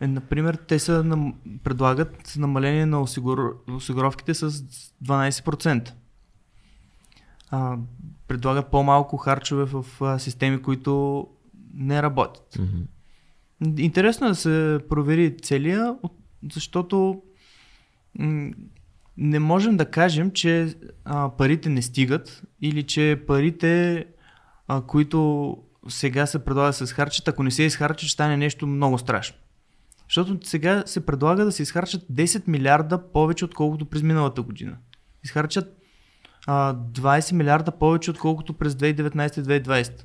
Е, 0.00 0.06
например, 0.06 0.54
те 0.56 0.78
са 0.78 1.04
нам... 1.04 1.34
предлагат 1.64 2.34
намаление 2.36 2.86
на 2.86 3.00
осигур... 3.00 3.38
осигуровките 3.68 4.34
с 4.34 4.50
12%. 4.50 5.92
А, 7.50 7.76
предлагат 8.28 8.66
по-малко 8.66 9.16
харчове 9.16 9.64
в 9.64 9.84
а, 10.00 10.18
системи, 10.18 10.62
които 10.62 11.26
не 11.74 12.02
работят. 12.02 12.58
Мгм. 12.58 12.82
Интересно 13.78 14.26
е 14.26 14.30
да 14.30 14.34
се 14.34 14.78
провери 14.88 15.36
целия, 15.42 15.96
от- 16.02 16.18
защото 16.52 17.22
не 19.16 19.38
можем 19.38 19.76
да 19.76 19.84
кажем, 19.84 20.30
че 20.30 20.74
а, 21.04 21.30
парите 21.30 21.68
не 21.68 21.82
стигат 21.82 22.42
или 22.62 22.82
че 22.82 23.22
парите, 23.26 24.04
а, 24.68 24.80
които 24.80 25.56
сега 25.88 26.26
се 26.26 26.38
предлага 26.38 26.66
да 26.66 26.72
се 26.72 26.84
изхарчат, 26.84 27.28
ако 27.28 27.42
не 27.42 27.50
се 27.50 27.62
изхарчат, 27.62 28.00
ще 28.00 28.12
стане 28.12 28.36
нещо 28.36 28.66
много 28.66 28.98
страшно. 28.98 29.36
Защото 30.08 30.38
сега 30.42 30.82
се 30.86 31.06
предлага 31.06 31.44
да 31.44 31.52
се 31.52 31.62
изхарчат 31.62 32.02
10 32.12 32.48
милиарда 32.48 33.12
повече, 33.12 33.44
отколкото 33.44 33.86
през 33.86 34.02
миналата 34.02 34.42
година. 34.42 34.76
Изхарчат 35.24 35.76
а, 36.46 36.74
20 36.74 37.32
милиарда 37.32 37.70
повече, 37.72 38.10
отколкото 38.10 38.52
през 38.52 38.74
2019-2020. 38.74 40.04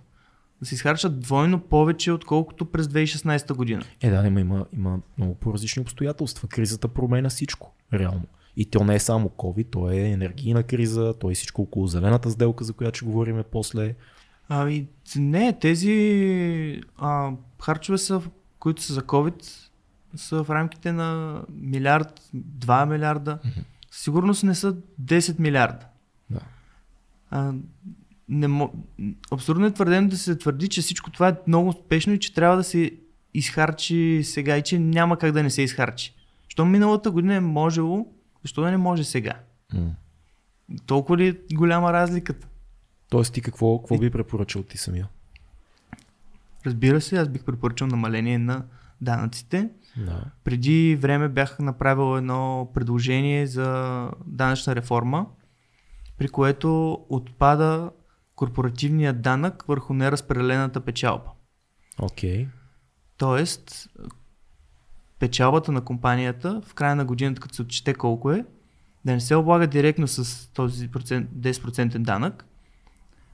Да 0.59 0.65
се 0.65 0.75
изхарчат 0.75 1.19
двойно 1.19 1.59
повече, 1.59 2.11
отколкото 2.11 2.65
през 2.65 2.87
2016 2.87 3.53
година. 3.53 3.83
Е, 4.01 4.09
да, 4.09 4.27
има, 4.27 4.39
има, 4.39 4.65
има 4.73 4.99
много 5.17 5.35
по-различни 5.35 5.81
обстоятелства. 5.81 6.47
Кризата 6.47 6.87
променя 6.87 7.29
всичко, 7.29 7.73
реално. 7.93 8.23
И 8.57 8.65
то 8.65 8.83
не 8.83 8.95
е 8.95 8.99
само 8.99 9.29
COVID, 9.29 9.67
то 9.71 9.91
е 9.91 9.97
енергийна 9.97 10.63
криза, 10.63 11.13
то 11.19 11.31
е 11.31 11.33
всичко 11.33 11.61
около 11.61 11.87
зелената 11.87 12.31
сделка, 12.31 12.63
за 12.63 12.73
която 12.73 12.97
ще 12.97 13.05
говорим 13.05 13.43
после. 13.51 13.95
Ами, 14.49 14.87
не, 15.15 15.59
тези 15.59 16.81
а, 16.97 17.31
харчове 17.61 17.97
са, 17.97 18.21
които 18.59 18.81
са 18.81 18.93
за 18.93 19.01
COVID, 19.01 19.69
са 20.15 20.43
в 20.43 20.49
рамките 20.49 20.91
на 20.91 21.41
милиард, 21.49 22.21
2 22.35 22.89
милиарда. 22.89 23.39
Със 23.91 24.03
Сигурност 24.03 24.43
не 24.43 24.55
са 24.55 24.75
10 25.01 25.39
милиарда. 25.39 25.85
Да. 26.29 26.39
А, 27.29 27.53
не 28.29 28.47
мо... 28.47 28.73
Абсурдно 29.31 29.65
е 29.65 29.71
твърдено 29.71 30.09
да 30.09 30.17
се 30.17 30.37
твърди, 30.37 30.67
че 30.67 30.81
всичко 30.81 31.11
това 31.11 31.29
е 31.29 31.35
много 31.47 31.69
успешно 31.69 32.13
и 32.13 32.19
че 32.19 32.33
трябва 32.33 32.57
да 32.57 32.63
се 32.63 32.91
изхарчи 33.33 34.21
сега 34.23 34.57
и 34.57 34.61
че 34.61 34.79
няма 34.79 35.17
как 35.17 35.31
да 35.31 35.43
не 35.43 35.49
се 35.49 35.61
изхарчи. 35.61 36.13
Що 36.47 36.65
миналата 36.65 37.11
година 37.11 37.35
е 37.35 37.39
можело, 37.39 38.07
защо 38.41 38.61
да 38.61 38.71
не 38.71 38.77
може 38.77 39.03
сега? 39.03 39.33
М. 39.73 39.91
Толкова 40.85 41.17
ли 41.17 41.27
е 41.27 41.55
голяма 41.55 41.93
разликата? 41.93 42.47
Тоест 43.09 43.33
ти 43.33 43.41
какво, 43.41 43.79
какво 43.79 43.97
би 43.97 44.09
препоръчал 44.09 44.63
ти 44.63 44.77
самия? 44.77 45.07
Разбира 46.65 47.01
се, 47.01 47.17
аз 47.17 47.29
бих 47.29 47.43
препоръчал 47.43 47.87
намаление 47.87 48.37
на 48.37 48.63
данъците. 49.01 49.69
Да. 49.97 50.23
Преди 50.43 50.95
време 50.95 51.29
бях 51.29 51.59
направил 51.59 52.17
едно 52.17 52.71
предложение 52.73 53.47
за 53.47 54.09
данъчна 54.25 54.75
реформа, 54.75 55.25
при 56.17 56.27
което 56.27 56.99
отпада 57.09 57.91
корпоративния 58.35 59.13
данък 59.13 59.63
върху 59.67 59.93
неразпределената 59.93 60.81
печалба. 60.81 61.31
Окей. 61.99 62.47
Тоест, 63.17 63.89
печалбата 65.19 65.71
на 65.71 65.81
компанията 65.81 66.61
в 66.67 66.73
края 66.73 66.95
на 66.95 67.05
годината, 67.05 67.41
като 67.41 67.55
се 67.55 67.61
отчете 67.61 67.93
колко 67.93 68.31
е, 68.31 68.45
да 69.05 69.11
не 69.13 69.19
се 69.19 69.35
облага 69.35 69.67
директно 69.67 70.07
с 70.07 70.49
този 70.53 70.87
процент, 70.87 71.29
10% 71.29 71.97
данък, 71.97 72.45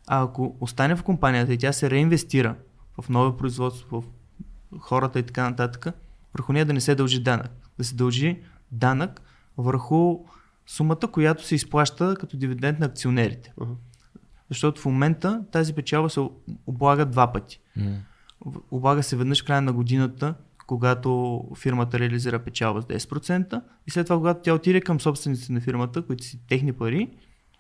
а 0.07 0.23
ако 0.23 0.57
остане 0.59 0.95
в 0.95 1.03
компанията 1.03 1.53
и 1.53 1.57
тя 1.57 1.73
се 1.73 1.89
реинвестира 1.89 2.55
в 3.01 3.09
ново 3.09 3.37
производство, 3.37 4.03
в 4.71 4.79
хората 4.79 5.19
и 5.19 5.23
така 5.23 5.49
нататък, 5.49 5.95
върху 6.33 6.53
нея 6.53 6.65
да 6.65 6.73
не 6.73 6.81
се 6.81 6.95
дължи 6.95 7.23
данък. 7.23 7.51
Да 7.77 7.83
се 7.83 7.95
дължи 7.95 8.39
данък 8.71 9.21
върху 9.57 10.25
сумата, 10.65 11.07
която 11.11 11.45
се 11.45 11.55
изплаща 11.55 12.15
като 12.19 12.37
дивиденд 12.37 12.79
на 12.79 12.85
акционерите. 12.85 13.53
Мгм. 13.61 13.73
Защото 14.51 14.81
в 14.81 14.85
момента 14.85 15.41
тази 15.51 15.73
печалба 15.73 16.09
се 16.09 16.19
облага 16.67 17.05
два 17.05 17.31
пъти. 17.31 17.59
В- 18.45 18.59
Облага 18.71 19.03
се 19.03 19.15
веднъж 19.15 19.41
в 19.41 19.45
края 19.45 19.61
на 19.61 19.73
годината, 19.73 20.33
когато 20.67 21.41
фирмата 21.57 21.99
реализира 21.99 22.39
печалба 22.39 22.81
с 22.81 22.85
10% 22.85 23.61
и 23.87 23.91
след 23.91 24.05
това, 24.05 24.17
когато 24.17 24.41
тя 24.41 24.53
отиде 24.53 24.81
към 24.81 24.99
собствениците 24.99 25.53
на 25.53 25.61
фирмата, 25.61 26.01
които 26.01 26.23
си 26.23 26.39
техни 26.47 26.73
пари, 26.73 27.09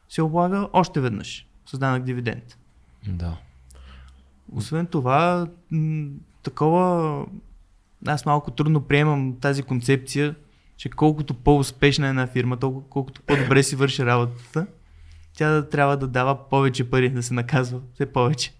се 0.09 0.21
облага 0.21 0.67
още 0.73 1.01
веднъж 1.01 1.47
с 1.65 1.77
данък 1.77 2.03
дивиденд. 2.03 2.57
Да. 3.07 3.37
Освен 4.51 4.85
това, 4.85 5.47
такова, 6.43 7.25
аз 8.07 8.25
малко 8.25 8.51
трудно 8.51 8.81
приемам 8.81 9.37
тази 9.41 9.63
концепция, 9.63 10.35
че 10.77 10.89
колкото 10.89 11.33
по-успешна 11.33 12.05
е 12.07 12.09
една 12.09 12.27
фирма, 12.27 12.57
толкова 12.57 12.83
колкото 12.89 13.21
по-добре 13.21 13.63
си 13.63 13.75
върши 13.75 14.05
работата, 14.05 14.67
тя 15.41 15.49
да 15.49 15.69
трябва 15.69 15.97
да 15.97 16.07
дава 16.07 16.49
повече 16.49 16.89
пари, 16.89 17.09
да 17.09 17.23
се 17.23 17.33
наказва 17.33 17.79
все 17.93 18.05
повече. 18.05 18.53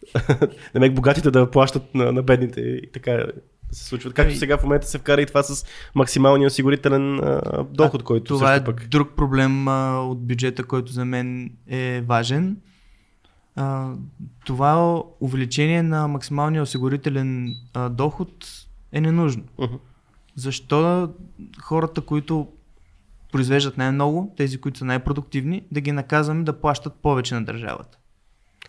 Намек 0.74 0.94
богатите 0.94 1.30
да 1.30 1.50
плащат 1.50 1.94
на, 1.94 2.12
на 2.12 2.22
бедните 2.22 2.60
и 2.60 2.90
така 2.92 3.12
да 3.12 3.26
се 3.72 3.84
случва. 3.84 4.10
Както 4.10 4.28
Ами- 4.28 4.38
сега 4.38 4.58
в 4.58 4.62
момента 4.62 4.86
се 4.86 4.98
вкара 4.98 5.22
и 5.22 5.26
това 5.26 5.42
с 5.42 5.66
максималния 5.94 6.46
осигурителен 6.46 7.18
а, 7.18 7.40
доход, 7.64 8.00
А, 8.02 8.04
който 8.04 8.34
Това 8.34 8.52
е 8.54 8.56
също 8.56 8.64
пък. 8.64 8.88
друг 8.88 9.16
проблем 9.16 9.68
а, 9.68 9.98
от 10.00 10.26
бюджета, 10.26 10.64
който 10.64 10.92
за 10.92 11.04
мен 11.04 11.52
е 11.68 12.00
важен. 12.00 12.56
А, 13.56 13.92
това 14.46 15.02
увеличение 15.20 15.82
на 15.82 16.08
максималния 16.08 16.62
осигурителен 16.62 17.54
а, 17.74 17.88
доход 17.88 18.46
е 18.92 19.00
ненужно. 19.00 19.42
Мгм. 19.58 19.74
Защо 20.34 21.08
хората, 21.62 22.00
които 22.00 22.48
произвеждат 23.32 23.78
най-много, 23.78 24.34
тези, 24.36 24.60
които 24.60 24.78
са 24.78 24.84
най-продуктивни, 24.84 25.62
да 25.72 25.80
ги 25.80 25.92
наказваме 25.92 26.44
да 26.44 26.60
плащат 26.60 26.94
повече 26.94 27.34
на 27.34 27.44
държавата? 27.44 27.98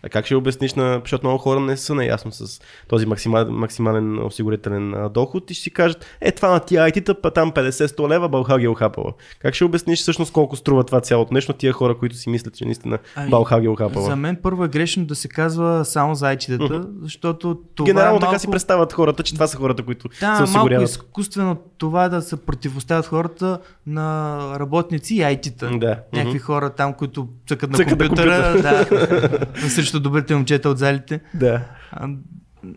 А 0.04 0.08
как 0.08 0.24
ще 0.24 0.34
обясниш 0.34 0.74
на, 0.74 1.00
защото 1.04 1.26
много 1.26 1.38
хора 1.38 1.60
не 1.60 1.76
са 1.76 1.94
наясно 1.94 2.32
с 2.32 2.60
този 2.88 3.06
максимал, 3.06 3.50
максимален 3.50 4.26
осигурителен 4.26 4.94
доход 5.10 5.50
и 5.50 5.54
ще 5.54 5.62
си 5.62 5.70
кажат, 5.70 6.06
е 6.20 6.32
това 6.32 6.48
на 6.48 6.60
тия 6.60 6.90
IT-та, 6.90 7.14
па 7.14 7.30
там 7.30 7.52
50-100 7.52 8.08
лева, 8.08 8.28
Балхаг 8.28 8.62
е 8.62 8.68
охапала. 8.68 9.12
Как 9.38 9.54
ще 9.54 9.64
обясниш 9.64 10.00
всъщност 10.00 10.32
колко 10.32 10.56
струва 10.56 10.84
това 10.84 11.00
цялото 11.00 11.34
нещо 11.34 11.52
тия 11.52 11.72
хора, 11.72 11.98
които 11.98 12.16
си 12.16 12.30
мислят, 12.30 12.54
че 12.54 12.64
наистина 12.64 12.98
Ами, 13.16 13.30
Балхаг 13.30 13.64
е 13.64 13.68
охапала? 13.68 14.04
За 14.04 14.16
мен 14.16 14.36
първо 14.42 14.64
е 14.64 14.68
грешно 14.68 15.04
да 15.04 15.14
се 15.14 15.28
казва 15.28 15.84
само 15.84 16.14
за 16.14 16.28
айтидата, 16.28 16.86
защото 17.02 17.58
това 17.74 17.86
Генерално 17.86 18.16
е 18.16 18.20
малко... 18.20 18.26
така 18.26 18.38
си 18.38 18.50
представят 18.50 18.92
хората, 18.92 19.22
че 19.22 19.34
това 19.34 19.46
са 19.46 19.56
хората, 19.56 19.82
които 19.82 20.08
се 20.12 20.20
Да, 20.20 20.26
малко 20.26 20.44
осигуряват. 20.44 20.88
изкуствено 20.88 21.56
това 21.78 22.08
да 22.08 22.22
се 22.22 22.36
противоставят 22.36 23.06
хората 23.06 23.58
на 23.86 24.38
работници 24.60 25.14
и 25.14 25.20
IT-та. 25.20 25.70
Да. 25.78 25.98
Някакви 26.12 26.38
хора 26.38 26.70
там, 26.70 26.92
които 26.92 27.28
цъкат 27.48 27.70
на 27.70 27.76
Цъкат 27.76 27.98
на 28.00 28.06
компютъра, 28.06 28.62
да, 28.62 28.86
срещу 29.94 30.02
добрите 30.02 30.34
момчета 30.34 30.68
от 30.68 30.78
залите. 30.78 31.20
Да. 31.34 31.64
А, 31.92 32.08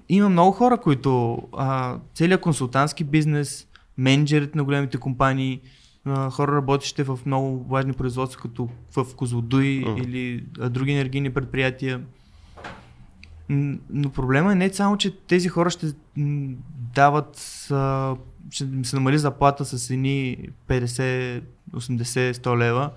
има 0.09 0.29
много 0.29 0.51
хора, 0.51 0.77
които 0.77 1.41
а, 1.57 1.97
целият 2.13 2.41
консултантски 2.41 3.03
бизнес, 3.03 3.67
менеджерите 3.97 4.57
на 4.57 4.63
големите 4.63 4.97
компании, 4.97 5.61
а, 6.05 6.29
хора 6.29 6.51
работещи 6.51 7.03
в 7.03 7.19
много 7.25 7.63
важни 7.69 7.93
производства, 7.93 8.41
като 8.41 8.69
в 8.95 9.15
Козлодуй 9.15 9.83
Мгм. 9.87 9.97
или 9.97 10.45
а, 10.59 10.69
други 10.69 10.91
енергийни 10.91 11.29
предприятия. 11.29 12.01
Но 13.89 14.09
проблема 14.09 14.51
е 14.51 14.55
не 14.55 14.73
само, 14.73 14.97
че 14.97 15.17
тези 15.17 15.49
хора 15.49 15.69
ще 15.69 15.87
дават, 16.95 17.37
а, 17.71 18.15
ще 18.51 18.63
им 18.63 18.85
се 18.85 18.95
намали 18.95 19.17
заплата 19.17 19.65
с 19.65 19.89
едни 19.89 20.37
50, 20.67 21.41
80, 21.73 22.33
100 22.33 22.57
лева. 22.57 22.89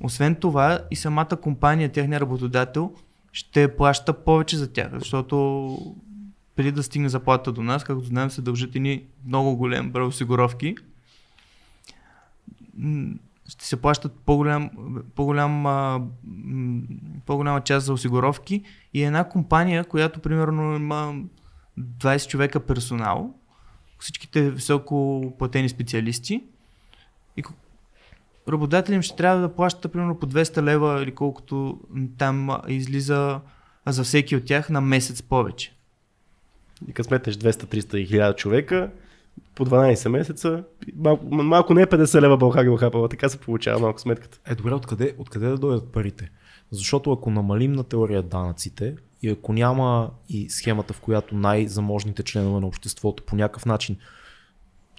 Освен 0.00 0.34
това 0.34 0.78
и 0.90 0.96
самата 0.96 1.36
компания, 1.42 1.92
техния 1.92 2.20
работодател, 2.20 2.92
ще 3.34 3.76
плаща 3.76 4.24
повече 4.24 4.56
за 4.56 4.72
тях, 4.72 4.90
защото 4.92 5.78
преди 6.56 6.72
да 6.72 6.82
стигне 6.82 7.08
заплата 7.08 7.52
до 7.52 7.62
нас, 7.62 7.84
както 7.84 8.04
знаем, 8.04 8.30
се 8.30 8.42
дължат 8.42 8.76
едни 8.76 9.04
много 9.26 9.56
голем 9.56 9.90
брой 9.90 10.06
осигуровки. 10.06 10.76
Ще 13.48 13.66
се 13.66 13.80
плащат 13.80 14.12
по-голям, 14.26 14.70
по-голям, 15.14 15.64
по-голяма 17.26 17.60
част 17.60 17.86
за 17.86 17.92
осигуровки 17.92 18.62
и 18.94 19.02
една 19.02 19.28
компания, 19.28 19.84
която 19.84 20.20
примерно 20.20 20.76
има 20.76 21.14
20 21.80 22.28
човека 22.28 22.60
персонал, 22.60 23.34
всичките 23.98 24.50
високо 24.50 25.32
платени 25.38 25.68
специалисти 25.68 26.44
и, 27.36 27.42
им 28.90 29.02
ще 29.02 29.16
трябва 29.16 29.40
да 29.40 29.54
плащат 29.54 29.92
примерно 29.92 30.18
по 30.18 30.26
200 30.26 30.62
лева 30.62 31.02
или 31.02 31.14
колкото 31.14 31.80
там 32.18 32.50
излиза 32.68 33.40
за 33.86 34.04
всеки 34.04 34.36
от 34.36 34.44
тях 34.44 34.70
на 34.70 34.80
месец 34.80 35.22
повече. 35.22 35.74
И 36.88 36.92
като 36.92 37.06
сметнеш 37.06 37.36
200, 37.36 37.50
300 37.50 37.96
и 37.96 38.08
1000 38.08 38.36
човека, 38.36 38.90
по 39.54 39.66
12 39.66 40.08
месеца, 40.08 40.64
малко, 40.96 41.26
малко 41.26 41.74
не 41.74 41.82
е 41.82 41.86
50 41.86 42.20
лева 42.20 42.36
България 42.36 42.70
го 42.70 42.76
хапала, 42.76 43.08
така 43.08 43.28
се 43.28 43.38
получава 43.38 43.80
малко 43.80 44.00
сметката. 44.00 44.38
Е, 44.46 44.54
добре, 44.54 44.74
откъде, 44.74 45.14
откъде 45.18 45.46
да 45.46 45.58
дойдат 45.58 45.92
парите? 45.92 46.30
Защото 46.70 47.12
ако 47.12 47.30
намалим 47.30 47.72
на 47.72 47.84
теория 47.84 48.22
данъците 48.22 48.96
и 49.22 49.30
ако 49.30 49.52
няма 49.52 50.10
и 50.28 50.50
схемата, 50.50 50.94
в 50.94 51.00
която 51.00 51.34
най-заможните 51.34 52.22
членове 52.22 52.60
на 52.60 52.66
обществото 52.66 53.22
по 53.22 53.36
някакъв 53.36 53.66
начин 53.66 53.96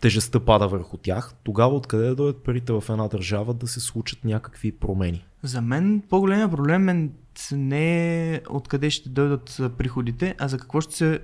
тежестта 0.06 0.40
пада 0.40 0.68
върху 0.68 0.98
тях, 0.98 1.34
тогава 1.44 1.76
откъде 1.76 2.08
да 2.08 2.16
дойдат 2.16 2.44
парите 2.44 2.74
в 2.74 2.84
една 2.90 3.08
държава 3.08 3.54
да 3.54 3.68
се 3.68 3.80
случат 3.80 4.26
някакви 4.26 4.72
промени? 4.72 5.26
За 5.44 5.62
мен 5.62 6.04
по-големия 6.10 6.50
проблем 6.50 6.90
е 6.90 7.10
не 7.52 8.34
е 8.34 8.42
откъде 8.50 8.90
ще 8.90 9.10
дойдат 9.10 9.62
приходите, 9.78 10.36
а 10.38 10.48
за 10.48 10.58
какво 10.58 10.82
ще 10.82 10.96
се 10.96 11.20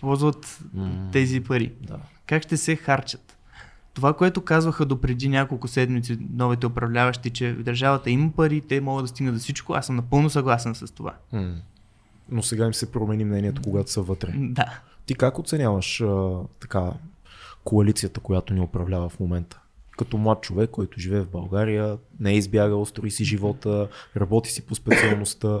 ползват 0.00 0.60
М. 0.74 1.08
тези 1.12 1.40
пари. 1.40 1.72
Да. 1.80 1.98
Как 2.26 2.42
ще 2.42 2.56
се 2.56 2.76
харчат. 2.76 3.36
Това, 3.94 4.12
което 4.12 4.40
казваха 4.40 4.84
до 4.84 5.00
преди 5.00 5.28
няколко 5.28 5.68
седмици 5.68 6.18
новите 6.32 6.66
управляващи, 6.66 7.30
че 7.30 7.52
в 7.52 7.62
държавата 7.62 8.10
има 8.10 8.32
пари, 8.32 8.60
те 8.60 8.80
могат 8.80 9.04
да 9.04 9.08
стигнат 9.08 9.34
за 9.34 9.40
всичко, 9.40 9.72
аз 9.72 9.86
съм 9.86 9.96
напълно 9.96 10.30
съгласен 10.30 10.74
с 10.74 10.94
това. 10.94 11.14
М. 11.32 11.54
Но 12.28 12.42
сега 12.42 12.66
им 12.66 12.74
се 12.74 12.92
промени 12.92 13.24
мнението, 13.24 13.62
когато 13.62 13.90
са 13.90 14.02
вътре. 14.02 14.32
Да. 14.36 14.80
Ти 15.06 15.14
как 15.14 15.38
оценяваш 15.38 16.00
а, 16.00 16.38
така 16.60 16.92
коалицията, 17.66 18.20
която 18.20 18.54
ни 18.54 18.60
управлява 18.60 19.08
в 19.08 19.20
момента? 19.20 19.60
Като 19.98 20.18
млад 20.18 20.42
човек, 20.42 20.70
който 20.70 21.00
живее 21.00 21.20
в 21.20 21.30
България, 21.30 21.98
не 22.20 22.30
е 22.30 22.36
избягал, 22.36 22.86
строи 22.86 23.10
си 23.10 23.24
живота, 23.24 23.88
работи 24.16 24.50
си 24.50 24.66
по 24.66 24.74
специалността. 24.74 25.60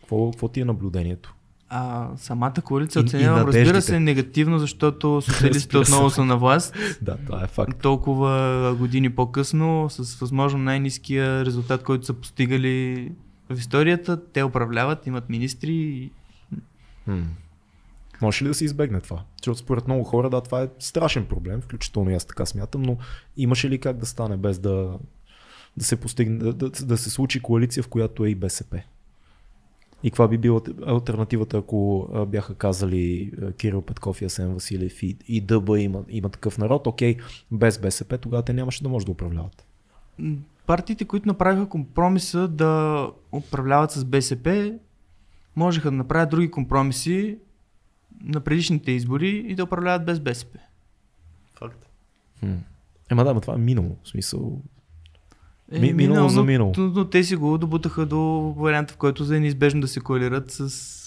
Какво, 0.00 0.30
какво 0.30 0.48
ти 0.48 0.60
е 0.60 0.64
наблюдението? 0.64 1.34
А 1.68 2.08
самата 2.16 2.54
коалиция 2.64 3.02
оценявам, 3.02 3.46
разбира 3.46 3.82
се, 3.82 4.00
негативно, 4.00 4.58
защото 4.58 5.20
социалистите 5.22 5.78
отново 5.78 6.10
са 6.10 6.24
на 6.24 6.36
власт. 6.36 6.74
Да, 7.02 7.16
това 7.16 7.44
е 7.44 7.46
факт. 7.46 7.78
Толкова 7.80 8.76
години 8.78 9.10
по-късно, 9.10 9.86
с 9.90 10.14
възможно 10.14 10.58
най-низкия 10.58 11.44
резултат, 11.44 11.82
който 11.82 12.06
са 12.06 12.14
постигали 12.14 13.12
в 13.50 13.58
историята, 13.58 14.24
те 14.24 14.44
управляват, 14.44 15.06
имат 15.06 15.28
министри. 15.28 15.72
и- 15.72 16.10
М. 17.06 17.22
Може 18.22 18.44
ли 18.44 18.48
да 18.48 18.54
се 18.54 18.64
избегне 18.64 19.00
това? 19.00 19.24
Защото 19.42 19.58
според 19.58 19.86
много 19.86 20.04
хора, 20.04 20.30
да, 20.30 20.40
това 20.40 20.62
е 20.62 20.68
страшен 20.78 21.26
проблем, 21.26 21.60
включително 21.60 22.10
и 22.10 22.14
аз 22.14 22.24
така 22.24 22.46
смятам, 22.46 22.82
но 22.82 22.96
имаше 23.36 23.70
ли 23.70 23.78
как 23.78 23.96
да 23.96 24.06
стане 24.06 24.36
без 24.36 24.58
да, 24.58 24.98
да 25.76 25.84
се 25.84 25.96
постигне, 25.96 26.38
да, 26.38 26.52
да, 26.52 26.70
да 26.70 26.96
се 26.96 27.10
случи 27.10 27.40
коалиция, 27.40 27.82
в 27.82 27.88
която 27.88 28.24
е 28.24 28.28
и 28.28 28.34
БСП? 28.34 28.82
И 30.02 30.10
каква 30.10 30.28
би 30.28 30.38
била 30.38 30.60
альтернативата, 30.86 31.58
ако 31.58 32.08
бяха 32.28 32.54
казали 32.54 33.32
Кирил 33.58 33.82
Петков 33.82 34.22
и 34.22 34.24
Асен 34.24 34.54
Василев 34.54 35.02
и, 35.02 35.16
и 35.28 35.40
ДБ 35.40 35.68
има, 35.78 36.04
има 36.08 36.28
такъв 36.28 36.58
народ, 36.58 36.86
окей, 36.86 37.16
без 37.50 37.78
БСП, 37.78 38.18
тогава 38.18 38.42
те 38.42 38.52
нямаше 38.52 38.82
да 38.82 38.88
може 38.88 39.06
да 39.06 39.12
управляват. 39.12 39.66
Партиите, 40.66 41.04
които 41.04 41.28
направиха 41.28 41.68
компромиса 41.68 42.48
да 42.48 43.10
управляват 43.32 43.90
с 43.90 44.04
БСП, 44.04 44.74
можеха 45.56 45.90
да 45.90 45.96
направят 45.96 46.30
други 46.30 46.50
компромиси 46.50 47.38
на 48.24 48.40
предишните 48.40 48.92
избори 48.92 49.28
и 49.38 49.54
да 49.54 49.64
управляват 49.64 50.04
без 50.04 50.20
БСП. 50.20 50.58
Факт. 51.54 51.86
Хм. 52.40 52.52
Ема 53.10 53.24
да, 53.24 53.34
ма 53.34 53.40
това 53.40 53.54
е 53.54 53.58
минало. 53.58 53.96
В 54.02 54.08
смисъл, 54.08 54.60
Е, 55.72 55.78
Ми- 55.78 55.92
минало 55.92 56.28
за 56.28 56.36
но- 56.36 56.44
минало. 56.44 56.72
Но, 56.76 56.86
но 56.86 57.04
те 57.04 57.24
си 57.24 57.36
го 57.36 57.58
добутаха 57.58 58.06
до 58.06 58.20
варианта, 58.58 58.94
в 58.94 58.96
който 58.96 59.24
за 59.24 59.36
е 59.36 59.40
неизбежно 59.40 59.80
да 59.80 59.88
се 59.88 60.00
коалират 60.00 60.50
с 60.50 60.62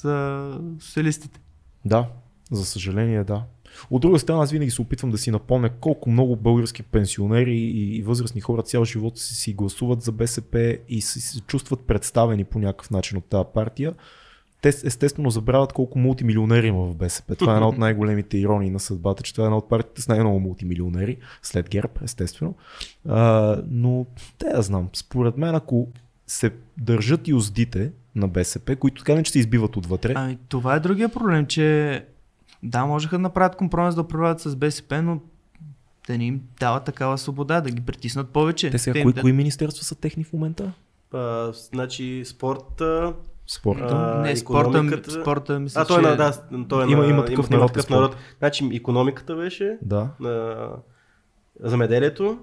а, 0.06 0.60
социалистите. 0.80 1.40
Да, 1.86 2.08
за 2.52 2.66
съжаление 2.66 3.24
да. 3.24 3.44
От 3.90 4.02
друга 4.02 4.20
страна, 4.20 4.44
аз 4.44 4.52
винаги 4.52 4.72
се 4.72 4.82
опитвам 4.82 5.12
да 5.12 5.18
си 5.18 5.32
напомня 5.32 5.70
колко 5.72 6.12
много 6.12 6.36
български 6.36 6.84
пенсионери 6.84 7.54
и, 7.54 7.98
и 7.98 8.02
възрастни 8.02 8.42
хора 8.42 8.64
цял 8.64 8.86
живот 8.86 9.18
си, 9.18 9.36
си 9.36 9.54
гласуват 9.54 10.02
за 10.02 10.12
БСП 10.12 10.78
и 10.90 11.02
си, 11.02 11.22
се 11.22 11.42
чувстват 11.42 11.80
представени 11.82 12.44
по 12.44 12.60
някакъв 12.60 12.92
начин 12.92 13.18
от 13.18 13.26
тази 13.26 13.48
партия. 13.54 13.94
Те 14.66 14.70
естествено 14.70 15.30
забравят 15.30 15.74
колко 15.74 16.00
мултимилионери 16.00 16.68
има 16.68 16.86
в 16.86 16.96
БСП. 16.96 17.36
Това 17.36 17.54
е 17.54 17.56
една 17.56 17.68
от 17.68 17.78
най-големите 17.86 18.38
иронии 18.38 18.70
на 18.70 18.80
съдбата, 18.80 19.24
че 19.24 19.34
това 19.34 19.44
е 19.44 19.48
една 19.48 19.58
от 19.58 19.70
партиите 19.70 20.02
с 20.02 20.08
най-много 20.08 20.40
мултимилионери, 20.40 21.18
след 21.42 21.70
ГЕРБ, 21.70 21.94
естествено. 22.04 22.56
А, 23.08 23.58
но 23.70 24.06
те 24.38 24.48
я 24.48 24.62
знам. 24.62 24.90
Според 24.94 25.38
мен, 25.38 25.56
ако 25.56 25.88
се 26.28 26.52
държат 26.78 27.28
и 27.28 27.34
уздите 27.34 27.92
на 28.16 28.28
БСП, 28.28 28.76
които 28.76 29.02
така 29.02 29.16
не 29.16 29.24
че 29.24 29.32
се 29.32 29.40
избиват 29.40 29.78
отвътре, 29.78 30.14
Ами, 30.16 30.38
това 30.50 30.76
е 30.76 30.80
другия 30.80 31.10
проблем, 31.10 31.46
че 31.46 32.06
да, 32.64 32.86
можеха 32.86 33.16
да 33.16 33.22
направят 33.22 33.56
компромис 33.56 33.96
да 33.96 34.02
управляват 34.02 34.40
с 34.40 34.56
БСП, 34.56 35.02
но 35.02 35.20
да 36.08 36.18
не 36.18 36.26
им 36.26 36.42
дават 36.60 36.84
такава 36.84 37.18
свобода, 37.18 37.62
да 37.62 37.70
ги 37.70 37.82
притиснат 37.82 38.30
повече. 38.30 38.70
Те 38.70 38.78
сега, 38.78 38.94
Те 38.94 39.04
кои, 39.04 39.14
да- 39.14 39.22
кои 39.22 39.32
министерства 39.32 39.86
са 39.86 39.96
техни 39.96 40.24
в 40.24 40.34
момента? 40.34 40.74
А, 41.14 41.52
значи 41.54 42.24
спорта, 42.26 43.14
Спорта. 43.48 43.88
А, 43.90 44.22
Не, 44.22 44.36
спорта, 44.36 44.70
икономиката- 44.70 45.12
спорта 45.12 45.60
мисля, 45.60 45.82
а 45.82 45.86
той 45.86 45.98
е 45.98 46.04
че... 46.04 46.10
на, 46.10 46.16
да, 46.16 46.34
той 46.66 46.84
е 46.84 46.88
Има- 46.88 47.04
на, 47.04 47.10
има 47.10 47.26
такъв 47.26 47.50
народ, 47.50 47.68
такъв 47.68 47.84
спорт. 47.84 47.98
народ. 47.98 48.16
Значи 48.40 48.70
економиката 48.74 49.36
беше, 49.36 49.78
Да, 49.82 50.10
на 50.20 50.68
замеделието, 51.60 52.38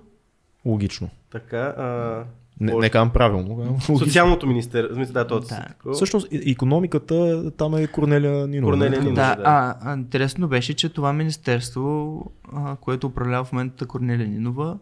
логично. 0.65 1.09
така, 1.31 1.59
а, 1.59 2.25
Не, 2.61 2.75
не 2.75 2.91
казвам 2.91 3.11
правилно. 3.11 3.79
социалното 3.81 4.47
министерство, 4.47 4.95
смисъл, 4.95 5.12
да, 5.15 5.27
то 5.27 5.41
Да. 5.41 5.67
Всъщност, 5.93 6.29
економиката 6.33 7.51
там 7.51 7.75
е 7.75 7.87
Корнелия 7.87 8.47
Нинова. 8.47 8.73
Корнелия 8.73 8.91
не? 8.93 8.99
Нинова. 9.01 9.23
Да, 9.23 9.37
да. 9.37 9.43
а, 9.45 9.77
а 9.83 9.95
интересно 9.95 10.49
беше, 10.49 10.75
че 10.75 10.88
това 10.88 11.12
министерство, 11.12 12.21
а, 12.53 12.77
което 12.77 13.07
управлява 13.07 13.45
в 13.45 13.53
момента 13.53 13.87
Корнелия 13.87 14.29
Нинова, 14.29 14.79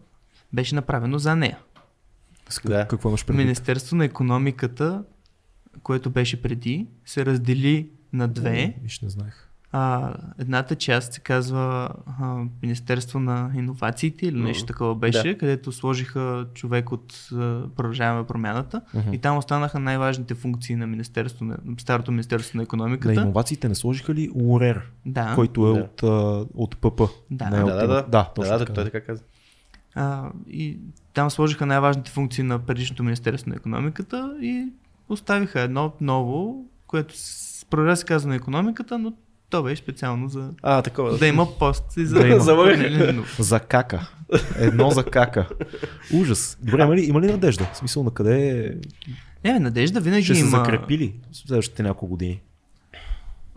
беше 0.53 0.75
направено 0.75 1.19
за 1.19 1.37
нея. 1.37 1.59
С 2.49 2.61
Да. 2.65 2.87
Какво 2.87 3.09
имаш 3.09 3.27
предвид? 3.27 3.45
Министерство 3.45 3.97
на 3.97 4.05
економиката, 4.05 5.03
което 5.83 6.11
беше 6.11 6.43
преди, 6.43 6.87
се 7.05 7.27
раздели 7.27 7.89
на 8.13 8.29
две. 8.29 8.75
Виж, 8.83 9.01
не 9.01 9.09
знаех. 9.11 9.47
А, 9.73 10.15
едната 10.39 10.75
част 10.75 11.13
се 11.13 11.21
казва 11.21 11.89
а, 12.21 12.37
Министерство 12.63 13.21
на 13.21 13.51
иновациите 13.55 14.27
или 14.27 14.41
нещо 14.41 14.67
такова 14.67 14.95
беше, 14.95 15.23
Да. 15.25 15.39
където 15.39 15.73
сложиха 15.73 16.47
човек 16.55 16.93
от 16.93 17.29
а, 17.33 17.37
Продължаваме 17.69 18.27
промяната 18.27 18.81
Мгм. 18.95 19.13
и 19.13 19.19
там 19.19 19.37
останаха 19.37 19.79
най-важните 19.79 20.35
функции 20.35 20.77
на, 20.77 20.87
министерство 20.87 21.45
на 21.45 21.57
старото 21.79 22.11
Министерство 22.11 22.57
на 22.57 22.61
На 22.61 22.65
економиката. 22.65 23.13
иновациите 23.15 23.69
не 23.69 23.75
сложиха 23.75 24.15
ли 24.15 24.31
Лорер, 24.35 24.91
Да. 25.07 25.33
който 25.35 25.69
е 25.69 25.73
Да. 25.73 25.81
от, 25.81 26.03
а, 26.03 26.07
от 26.55 26.77
ПП? 26.77 27.01
Да. 27.31 27.45
Е 27.45 27.51
Да, 27.51 27.57
от 27.57 27.67
да, 27.69 27.85
има- 27.85 27.87
да. 27.87 28.03
да, 28.03 28.25
точно 28.27 28.43
да, 28.45 28.59
да, 28.59 28.65
така. 28.65 28.73
той 28.75 28.85
така 28.85 29.01
каза. 29.03 29.23
А, 29.95 30.29
и 30.49 30.79
там 31.15 31.31
сложиха 31.31 31.67
най-важните 31.67 32.11
функции 32.11 32.45
на 32.45 32.59
предишното 32.59 33.03
Министерство 33.03 33.51
на 33.51 33.57
економиката 33.57 34.37
и 34.43 34.69
оставиха 35.11 35.61
едно 35.61 35.93
ново, 36.01 36.57
което 36.87 37.15
с- 37.17 37.67
продължава 37.71 37.93
да 37.93 37.97
се 37.97 38.05
казва 38.05 38.29
на 38.29 38.35
економиката, 38.35 38.99
но 38.99 39.13
то 39.51 39.63
беше 39.63 39.83
специално 39.83 40.29
за 40.29 40.51
А, 40.63 40.83
такова. 40.83 41.19
да 41.19 41.27
има 41.27 41.47
пост 41.59 41.97
и 41.97 42.07
за 42.07 42.15
Да 42.15 42.29
има. 42.29 42.41
Залъгане. 42.41 43.19
За 43.39 43.61
кака. 43.61 44.09
Едно 44.57 44.91
за 44.91 45.05
кака. 45.05 45.49
Ужас. 46.15 46.59
Добре, 46.63 46.83
има 46.83 46.97
ли, 46.97 47.01
има 47.01 47.21
ли 47.21 47.27
надежда? 47.27 47.65
В 47.65 47.77
смисъл 47.77 48.03
на 48.03 48.11
къде 48.11 48.75
Не, 49.45 49.59
надежда 49.61 50.01
винаги 50.01 50.25
ще 50.25 50.35
се 50.35 50.41
има. 50.41 50.51
закрепили 50.51 51.15
в 51.33 51.37
следващите 51.37 51.83
няколко 51.83 52.07
години? 52.07 52.41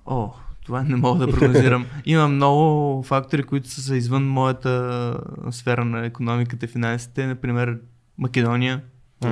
О, 0.06 0.30
това 0.66 0.84
не 0.84 0.96
мога 0.96 1.26
да 1.28 1.34
прогнозирам. 1.34 1.86
Има 2.06 2.28
много 2.28 2.64
фактори, 3.04 3.44
които 3.44 3.70
са 3.70 3.96
извън 3.96 4.24
моята 4.24 5.18
сфера 5.52 5.86
на 5.86 6.06
економиката 6.06 6.66
и 6.66 6.70
финансите. 6.70 7.28
Например, 7.28 7.78
Македония, 8.18 8.82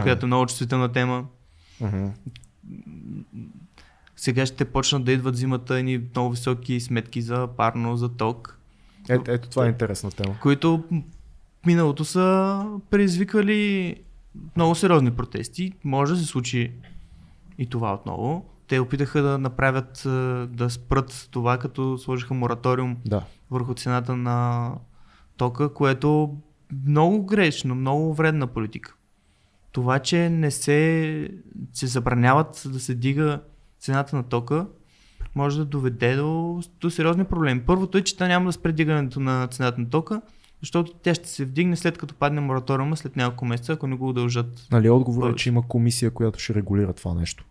която 0.01 0.25
е 0.25 0.27
много 0.27 0.45
чувствителна 0.45 0.89
тема. 0.89 1.25
Мгм. 1.81 2.07
Сега 4.15 4.45
ще 4.45 4.65
почнат 4.65 5.03
да 5.03 5.11
идват 5.11 5.35
зимата 5.35 5.75
едни 5.75 6.01
много 6.11 6.29
високи 6.31 6.79
сметки 6.79 7.21
за 7.21 7.47
парно, 7.47 7.97
за 7.97 8.09
ток, 8.09 8.57
Ето, 9.09 9.31
ето 9.31 9.49
това 9.49 9.65
е 9.65 9.69
интересна 9.69 10.11
тема. 10.11 10.35
които 10.41 10.83
миналото 11.65 12.05
са 12.05 12.65
предизвиквали 12.89 13.95
много 14.55 14.75
сериозни 14.75 15.11
протести. 15.11 15.71
Може 15.83 16.13
да 16.13 16.19
се 16.19 16.25
случи 16.25 16.71
и 17.57 17.65
това 17.65 17.93
отново. 17.93 18.45
Те 18.67 18.79
опитаха 18.79 19.21
да 19.21 19.37
направят, 19.37 20.05
е, 20.05 20.09
да 20.47 20.69
спрат 20.69 21.27
това, 21.31 21.57
като 21.57 21.97
сложиха 21.97 22.33
мораториум 22.33 22.97
Да. 23.05 23.23
върху 23.51 23.73
цената 23.73 24.15
на 24.15 24.71
тока, 25.37 25.73
което 25.73 26.37
много 26.85 27.25
грешно, 27.25 27.75
много 27.75 28.13
вредна 28.13 28.47
политика. 28.47 28.95
Това, 29.71 29.99
че 29.99 30.29
не 30.29 30.51
се, 30.51 31.29
се 31.73 31.87
забраняват 31.87 32.63
да 32.65 32.79
се 32.79 32.95
дига 32.95 33.41
цената 33.79 34.15
на 34.15 34.23
тока, 34.23 34.67
може 35.35 35.57
да 35.57 35.65
доведе 35.65 36.15
до, 36.15 36.61
до 36.81 36.89
сериозни 36.89 37.23
проблеми. 37.23 37.61
Първото 37.61 37.97
е, 37.97 38.01
че 38.01 38.17
та 38.17 38.27
няма 38.27 38.45
да 38.45 38.51
спре 38.53 38.71
дигането 38.71 39.19
на 39.19 39.47
цената 39.47 39.81
на 39.81 39.89
тока, 39.89 40.21
Защото 40.59 40.93
тя 40.93 41.13
ще 41.15 41.29
се 41.29 41.45
вдигне 41.45 41.75
след 41.75 41.97
като 41.97 42.15
падне 42.15 42.41
мораториума 42.41 42.97
след 42.97 43.15
няколко 43.15 43.45
месеца, 43.45 43.73
ако 43.73 43.87
не 43.87 43.95
го 43.95 44.09
удължат. 44.09 44.67
Нали, 44.71 44.89
отговорът 44.89 45.33
е, 45.33 45.35
че 45.35 45.49
има 45.49 45.67
комисия, 45.67 46.11
която 46.11 46.39
ще 46.39 46.53
регулира 46.53 46.93
това 46.93 47.13
нещо. 47.13 47.45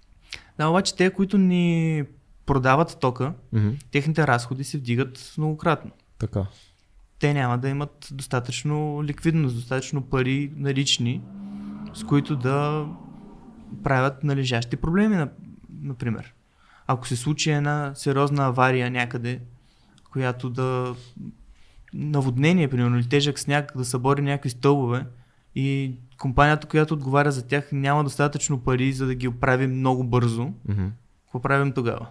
Да, 0.59 0.69
обаче 0.69 0.97
те, 0.97 1.11
които 1.11 1.39
ни 1.39 2.05
продават 2.47 2.97
тока, 3.01 3.33
Мгм. 3.53 3.69
техните 3.91 4.27
разходи 4.27 4.65
се 4.65 4.79
вдигат 4.79 5.35
многократно. 5.39 5.91
Така. 6.19 6.47
Те 7.19 7.35
няма 7.35 7.59
да 7.59 7.69
имат 7.69 8.09
достатъчно 8.13 9.05
ликвидност, 9.05 9.55
достатъчно 9.57 10.03
пари 10.03 10.53
налични, 10.57 11.21
с 11.95 12.05
които 12.05 12.37
да 12.37 12.87
правят 13.83 14.25
належащи 14.25 14.77
проблеми, 14.77 15.17
на- 15.17 15.29
например. 15.73 16.35
Ако 16.87 17.07
се 17.07 17.17
случи 17.17 17.51
една 17.51 17.93
сериозна 17.95 18.47
авария 18.47 18.91
някъде, 18.91 19.41
която 20.13 20.51
да 20.51 20.95
наводнение, 21.95 22.69
примерно, 22.69 22.99
или 22.99 23.09
тежък 23.09 23.39
сняг, 23.39 23.73
да 23.77 23.85
събори 23.85 24.23
някакви 24.23 24.51
стълбове 24.51 25.07
и 25.55 25.93
компанията, 26.19 26.67
която 26.67 26.95
отговаря 26.95 27.33
за 27.33 27.47
тях, 27.47 27.69
няма 27.73 28.05
достатъчно 28.05 28.61
пари, 28.61 28.93
за 28.93 29.07
да 29.07 29.15
ги 29.15 29.29
оправи 29.29 29.67
много 29.67 30.05
бързо, 30.05 30.53
Мгм. 30.69 30.87
какво 31.25 31.41
правим 31.41 31.73
тогава? 31.73 32.07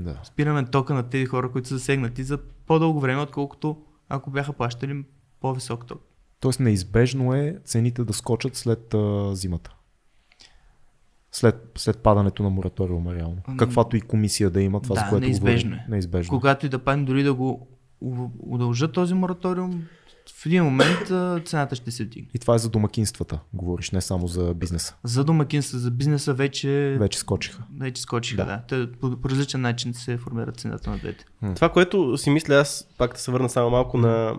Да. 0.00 0.20
спираме 0.24 0.64
тока 0.64 0.94
на 0.94 1.02
тези 1.02 1.26
хора, 1.26 1.52
които 1.52 1.68
са 1.68 1.78
засегнати 1.78 2.22
за 2.22 2.38
по-дълго 2.66 3.00
време, 3.00 3.20
отколкото 3.22 3.82
ако 4.08 4.30
бяха 4.30 4.52
плащали 4.52 5.04
по-висок 5.40 5.86
ток. 5.86 6.02
Тоест 6.40 6.60
неизбежно 6.60 7.34
е 7.34 7.56
цените 7.64 8.04
да 8.04 8.12
скочат 8.12 8.56
след 8.56 8.94
а, 8.94 9.34
зимата. 9.34 9.74
След, 11.32 11.72
след 11.76 11.98
падането 11.98 12.42
на 12.42 12.50
мораториума, 12.50 13.14
реално. 13.14 13.36
Ами, 13.44 13.56
Каквато 13.56 13.96
и 13.96 14.00
комисия 14.00 14.50
да 14.50 14.62
има, 14.62 14.80
това 14.80 14.94
да, 14.94 15.00
за 15.00 15.06
което 15.08 15.24
неизбежно 15.24 15.70
говорим. 15.70 15.84
е. 15.86 15.90
Неизбежно. 15.90 16.38
Когато 16.38 16.66
и 16.66 16.68
да 16.68 16.78
падне, 16.78 17.04
дори 17.04 17.22
да 17.22 17.34
го 17.34 17.68
удължат 18.40 18.92
този 18.92 19.14
мораториум, 19.14 19.82
в 20.34 20.46
един 20.46 20.64
момент 20.64 20.98
цената 21.46 21.76
ще 21.76 21.90
се 21.90 22.04
вдигне. 22.04 22.28
И 22.34 22.38
това 22.38 22.54
е 22.54 22.58
за 22.58 22.68
домакинствата, 22.70 23.38
говориш, 23.52 23.90
не 23.90 24.00
само 24.00 24.26
за 24.26 24.54
бизнеса. 24.54 24.94
За 25.04 25.24
домакинства, 25.24 25.78
за 25.78 25.90
бизнеса 25.90 26.34
вече, 26.34 26.96
Вече 27.00 27.18
скочиха. 27.18 27.62
вече 27.80 28.02
скочиха, 28.02 28.36
Да. 28.44 28.44
да. 28.44 28.62
Те, 28.86 28.92
по, 28.92 29.16
по 29.16 29.28
различен 29.28 29.60
начин 29.60 29.94
се 29.94 30.16
формира 30.16 30.52
цената 30.52 30.90
на 30.90 30.98
двете. 30.98 31.24
Това, 31.54 31.68
което 31.68 32.16
си 32.16 32.30
мисля, 32.30 32.54
аз 32.54 32.88
пак 32.98 33.12
да 33.12 33.20
се 33.20 33.30
върна 33.30 33.48
само 33.48 33.70
малко 33.70 33.98
на 33.98 34.34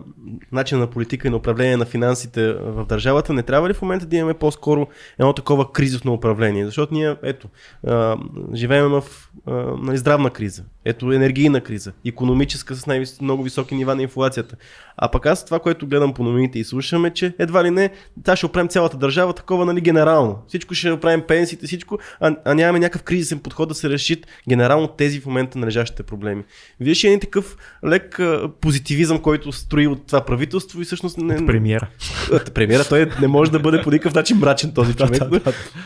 начин 0.52 0.78
на 0.78 0.86
политика 0.86 1.28
и 1.28 1.30
на 1.30 1.36
управление 1.36 1.76
на 1.76 1.84
финансите 1.84 2.52
в 2.52 2.86
държавата, 2.86 3.32
не 3.32 3.42
трябва 3.42 3.68
ли 3.68 3.74
в 3.74 3.82
момента 3.82 4.06
да 4.06 4.16
имаме 4.16 4.34
по-скоро 4.34 4.86
едно 5.18 5.32
такова 5.32 5.72
кризисно 5.72 6.12
управление? 6.12 6.64
Защото 6.66 6.94
ние, 6.94 7.16
ето, 7.22 7.48
а, 7.86 8.16
живеем 8.54 8.88
в 8.88 9.04
а, 9.46 9.52
нали, 9.82 9.98
здравна 9.98 10.30
криза, 10.30 10.64
ето 10.84 11.12
енергийна 11.12 11.60
криза, 11.60 11.92
економическа 12.06 12.74
с 12.74 12.86
най- 12.86 13.04
много 13.22 13.42
високи 13.42 13.74
нива 13.74 13.94
на 13.94 14.02
инфлацията. 14.02 14.56
А 14.96 15.10
пък 15.10 15.26
аз 15.26 15.44
това, 15.44 15.58
което 15.58 15.86
гледам 15.86 16.14
по 16.14 16.24
новините 16.24 16.58
и 16.58 16.64
слушаме, 16.64 17.10
че 17.10 17.34
едва 17.38 17.64
ли 17.64 17.70
не, 17.70 17.90
та 18.24 18.36
ще 18.36 18.46
оправим 18.46 18.68
цялата 18.68 18.96
държава 18.96 19.32
такова, 19.32 19.64
нали, 19.64 19.80
генерално. 19.80 20.38
Всичко 20.48 20.74
ще 20.74 20.92
оправим 20.92 21.22
пенсиите, 21.28 21.66
всичко, 21.66 21.98
а, 22.20 22.36
а 22.44 22.54
нямаме 22.54 22.78
някакъв 22.78 23.02
кризисен 23.02 23.38
подход 23.38 23.68
да 23.68 23.74
се 23.74 23.90
решит 23.90 24.26
генерално 24.48 24.88
тези 24.88 25.20
в 25.20 25.26
момента 25.26 25.58
належащите 25.58 26.02
проблеми. 26.02 26.42
Виж 26.80 27.04
един 27.04 27.20
такъв 27.20 27.56
лек 27.86 28.20
а, 28.20 28.50
позитивизъм, 28.60 29.18
който 29.18 29.52
строи 29.52 29.86
от 29.86 30.06
това 30.06 30.20
правителство 30.20 30.80
и 30.80 30.84
всъщност 30.84 31.18
не... 31.18 31.34
От 31.34 31.46
премиера. 31.46 31.88
От 32.32 32.54
премиера 32.54 32.84
той 32.84 33.10
не 33.20 33.28
може 33.28 33.50
да 33.50 33.58
бъде 33.58 33.82
по 33.82 33.90
никакъв 33.90 34.14
начин 34.14 34.36
мрачен 34.36 34.72
този 34.72 34.94
човек. 34.96 35.22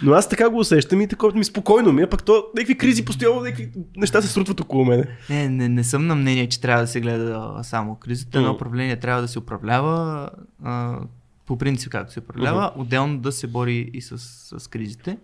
Но 0.03 0.12
аз 0.12 0.28
така 0.28 0.51
го 0.51 0.59
усещам 0.59 1.01
и 1.01 1.09
такова 1.09 1.38
ми 1.38 1.45
спокойно 1.45 1.92
ми, 1.92 2.03
а 2.03 2.07
пък 2.07 2.24
то 2.24 2.45
някакви 2.57 2.78
кризи 2.78 3.05
постоянно, 3.05 3.40
някакви 3.40 3.68
неща 3.97 4.22
се 4.22 4.28
срутват 4.28 4.61
около 4.61 4.84
мене. 4.85 5.05
Не, 5.30 5.49
не, 5.49 5.68
не 5.68 5.85
съм 5.85 6.07
на 6.07 6.14
мнение, 6.14 6.49
че 6.49 6.61
трябва 6.61 6.82
да 6.82 6.87
се 6.87 7.01
гледа 7.01 7.53
а, 7.57 7.62
само 7.64 7.95
кризата. 7.95 8.39
Едно 8.39 8.51
Мгм. 8.51 8.57
управление 8.57 8.97
трябва 8.97 9.22
да 9.22 9.28
се 9.28 9.39
управлява 9.39 10.30
а, 10.62 10.99
по 11.47 11.59
принцип 11.59 11.93
както 11.93 12.12
се 12.12 12.20
управлява, 12.20 12.72
отделно 12.76 13.18
да 13.18 13.32
се 13.32 13.47
бори 13.47 13.91
и 13.95 14.01
с, 14.03 14.18
с 14.59 14.68
кризите, 14.68 15.18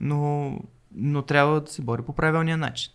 но, 0.00 0.52
но 0.94 1.22
трябва 1.22 1.60
да 1.60 1.70
се 1.70 1.82
бори 1.82 2.02
по 2.02 2.12
правилния 2.12 2.56
начин. 2.56 2.92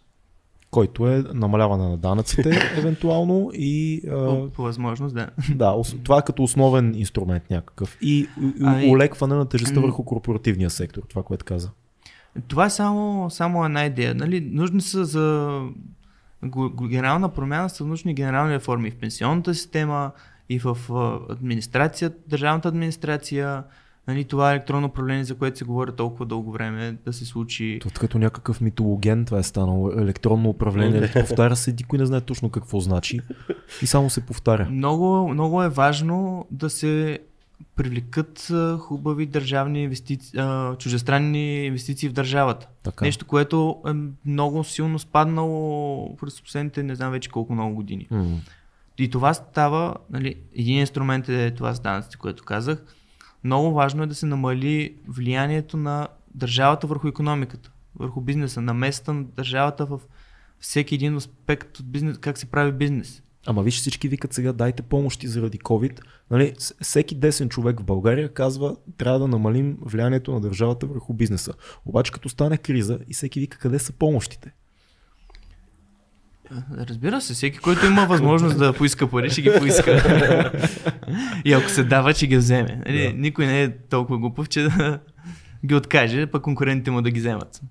Който 0.71 1.07
е 1.07 1.23
намаляване 1.33 1.89
на 1.89 1.97
данъците, 1.97 2.73
евентуално 2.77 3.51
и 3.53 4.01
а, 4.09 4.47
По, 4.49 4.63
възможност, 4.63 5.15
да. 5.15 5.29
да, 5.55 5.75
това 6.03 6.17
е 6.17 6.25
като 6.25 6.43
основен 6.43 6.95
инструмент 6.95 7.49
някакъв. 7.49 7.97
И, 8.01 8.19
и 8.41 8.53
Ами- 8.63 8.89
улекване 8.91 9.35
на 9.35 9.45
тежестта 9.45 9.79
върху 9.79 10.05
корпоративния 10.05 10.69
сектор, 10.69 11.01
това, 11.09 11.23
което 11.23 11.45
каза. 11.45 11.71
Това 12.47 12.65
е 12.65 12.69
само, 12.69 13.29
само 13.29 13.65
една 13.65 13.85
идея. 13.85 14.15
Нали? 14.15 14.41
Нужни 14.41 14.81
са 14.81 15.05
за 15.05 15.59
генерална 16.87 17.29
промяна, 17.29 17.69
са 17.69 17.85
нужни 17.85 18.13
генерални 18.13 18.53
реформи 18.53 18.87
и 18.87 18.91
в 18.91 18.95
пенсионната 18.95 19.55
система, 19.55 20.11
и 20.49 20.59
в 20.59 20.77
администрация, 21.29 22.11
държавната 22.27 22.67
администрация, 22.67 23.63
нали, 24.07 24.23
това 24.23 24.51
електронно 24.51 24.87
управление, 24.87 25.23
за 25.23 25.35
което 25.35 25.57
се 25.57 25.65
говори 25.65 25.91
толкова 25.91 26.25
дълго 26.25 26.51
време 26.51 26.97
да 27.05 27.13
се 27.13 27.25
случи. 27.25 27.79
То 27.81 27.89
като 27.99 28.19
някакъв 28.19 28.61
митологен 28.61 29.25
това 29.25 29.39
е 29.39 29.43
станало. 29.43 29.91
Електронно 29.91 30.49
управление. 30.49 31.11
повтаря 31.13 31.55
се, 31.55 31.71
никой 31.71 31.99
не 31.99 32.05
знае 32.05 32.21
точно 32.21 32.49
какво 32.49 32.79
значи. 32.79 33.19
И 33.81 33.87
само 33.87 34.09
се 34.09 34.25
повтаря. 34.25 34.67
Много, 34.69 35.27
много 35.27 35.63
е 35.63 35.69
важно 35.69 36.45
да 36.51 36.69
се 36.69 37.19
привлекат 37.75 38.51
хубави 38.79 39.25
държавни 39.25 39.83
инвестиции, 39.83 40.39
чужестранни 40.79 41.65
инвестиции 41.65 42.09
в 42.09 42.13
държавата. 42.13 42.67
Така. 42.83 43.05
Нещо, 43.05 43.25
което 43.25 43.81
е 43.87 43.91
много 44.25 44.63
силно 44.63 44.99
спаднало 44.99 46.15
през 46.15 46.41
последните 46.41 46.83
не 46.83 46.95
знам 46.95 47.11
вече 47.11 47.29
колко 47.29 47.53
много 47.53 47.75
години. 47.75 48.07
М. 48.11 48.39
И 48.97 49.09
това 49.09 49.33
става, 49.33 49.95
нали, 50.09 50.35
един 50.55 50.79
инструмент 50.79 51.29
е 51.29 51.51
това 51.51 51.73
с 51.73 51.79
данъците, 51.79 52.17
което 52.17 52.43
казах. 52.43 52.83
Много 53.43 53.73
важно 53.73 54.03
е 54.03 54.07
да 54.07 54.15
се 54.15 54.25
намали 54.25 54.95
влиянието 55.07 55.77
на 55.77 56.07
държавата 56.35 56.87
върху 56.87 57.07
економиката, 57.07 57.71
върху 57.95 58.21
бизнеса, 58.21 58.61
на 58.61 58.73
места 58.73 59.13
на 59.13 59.23
държавата 59.23 59.85
в 59.85 59.99
всеки 60.59 60.95
един 60.95 61.15
аспект 61.15 61.79
от 61.79 61.85
бизнес, 61.85 62.17
как 62.17 62.37
се 62.37 62.45
прави 62.45 62.71
бизнес. 62.71 63.23
Ама 63.47 63.63
виж 63.63 63.75
всички 63.75 64.07
викат 64.07 64.33
сега 64.33 64.53
дайте 64.53 64.81
помощи 64.81 65.27
заради 65.27 65.59
COVID. 65.59 65.99
Нали, 66.31 66.53
всеки 66.81 67.15
десен 67.15 67.49
човек 67.49 67.79
в 67.79 67.83
България 67.83 68.33
казва 68.33 68.75
трябва 68.97 69.19
да 69.19 69.27
намалим 69.27 69.77
влиянието 69.81 70.31
на 70.31 70.41
държавата 70.41 70.85
върху 70.85 71.13
бизнеса. 71.13 71.53
Обаче 71.85 72.11
като 72.11 72.29
стане 72.29 72.57
криза 72.57 72.99
и 73.09 73.13
всеки 73.13 73.39
вика 73.39 73.57
къде 73.57 73.79
са 73.79 73.93
помощите. 73.93 74.51
Разбира 76.77 77.21
се, 77.21 77.33
всеки, 77.33 77.57
който 77.57 77.85
има 77.85 78.05
възможност 78.05 78.57
да 78.57 78.73
поиска 78.73 79.09
пари, 79.09 79.29
ще 79.29 79.41
ги 79.41 79.51
поиска. 79.59 80.51
И 81.45 81.53
ако 81.53 81.69
се 81.69 81.83
дава, 81.83 82.13
ще 82.13 82.27
ги 82.27 82.37
вземе. 82.37 82.81
Нали, 82.87 83.03
Да. 83.03 83.13
Никой 83.13 83.45
не 83.45 83.63
е 83.63 83.77
толкова 83.77 84.19
глупав, 84.19 84.49
че 84.49 84.61
да 84.61 84.99
ги 85.65 85.75
откаже, 85.75 86.27
пък 86.27 86.43
конкурентите 86.43 86.91
му 86.91 87.01
да 87.01 87.11
ги 87.11 87.19
вземат. 87.19 87.61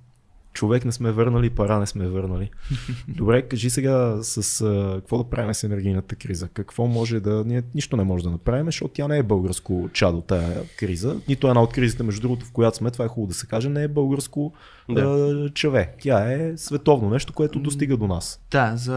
Човек 0.53 0.84
не 0.84 0.92
сме 0.92 1.12
върнали, 1.12 1.51
пара 1.51 1.78
не 1.78 1.86
сме 1.86 2.09
върнали. 2.09 2.51
Добре, 3.09 3.42
кажи 3.42 3.70
сега 3.70 4.16
с 4.22 4.61
а, 4.61 4.94
какво 5.01 5.18
да 5.18 5.30
правим 5.30 5.55
с 5.55 5.64
енергийната 5.64 6.16
криза. 6.16 6.48
Какво 6.48 6.86
може 6.86 7.20
да... 7.20 7.44
Ние 7.46 7.62
нищо 7.74 7.96
не 7.96 8.05
може 8.05 8.24
да 8.24 8.30
направим, 8.30 8.66
защото 8.66 8.94
тя 8.94 9.09
не 9.09 9.18
е 9.18 9.22
българско 9.22 9.88
чадо, 9.92 10.20
тая 10.20 10.64
криза. 10.76 11.16
Нито 11.28 11.48
една 11.48 11.62
от 11.62 11.72
кризите, 11.72 12.03
между 12.03 12.20
другото, 12.20 12.46
в 12.46 12.53
която 12.53 12.76
сме, 12.76 12.90
това 12.90 13.05
е 13.05 13.09
хубаво 13.09 13.28
да 13.28 13.34
се 13.34 13.46
каже, 13.46 13.68
не 13.68 13.82
е 13.82 13.88
българско 13.88 14.53
Да. 14.88 15.09
да. 15.09 15.51
чаве. 15.55 15.94
Тя 16.01 16.32
е 16.32 16.57
световно 16.57 17.11
нещо, 17.11 17.32
което 17.32 17.59
достига 17.59 17.96
до 17.96 18.07
нас. 18.07 18.40
Да, 18.51 18.76
за 18.76 18.96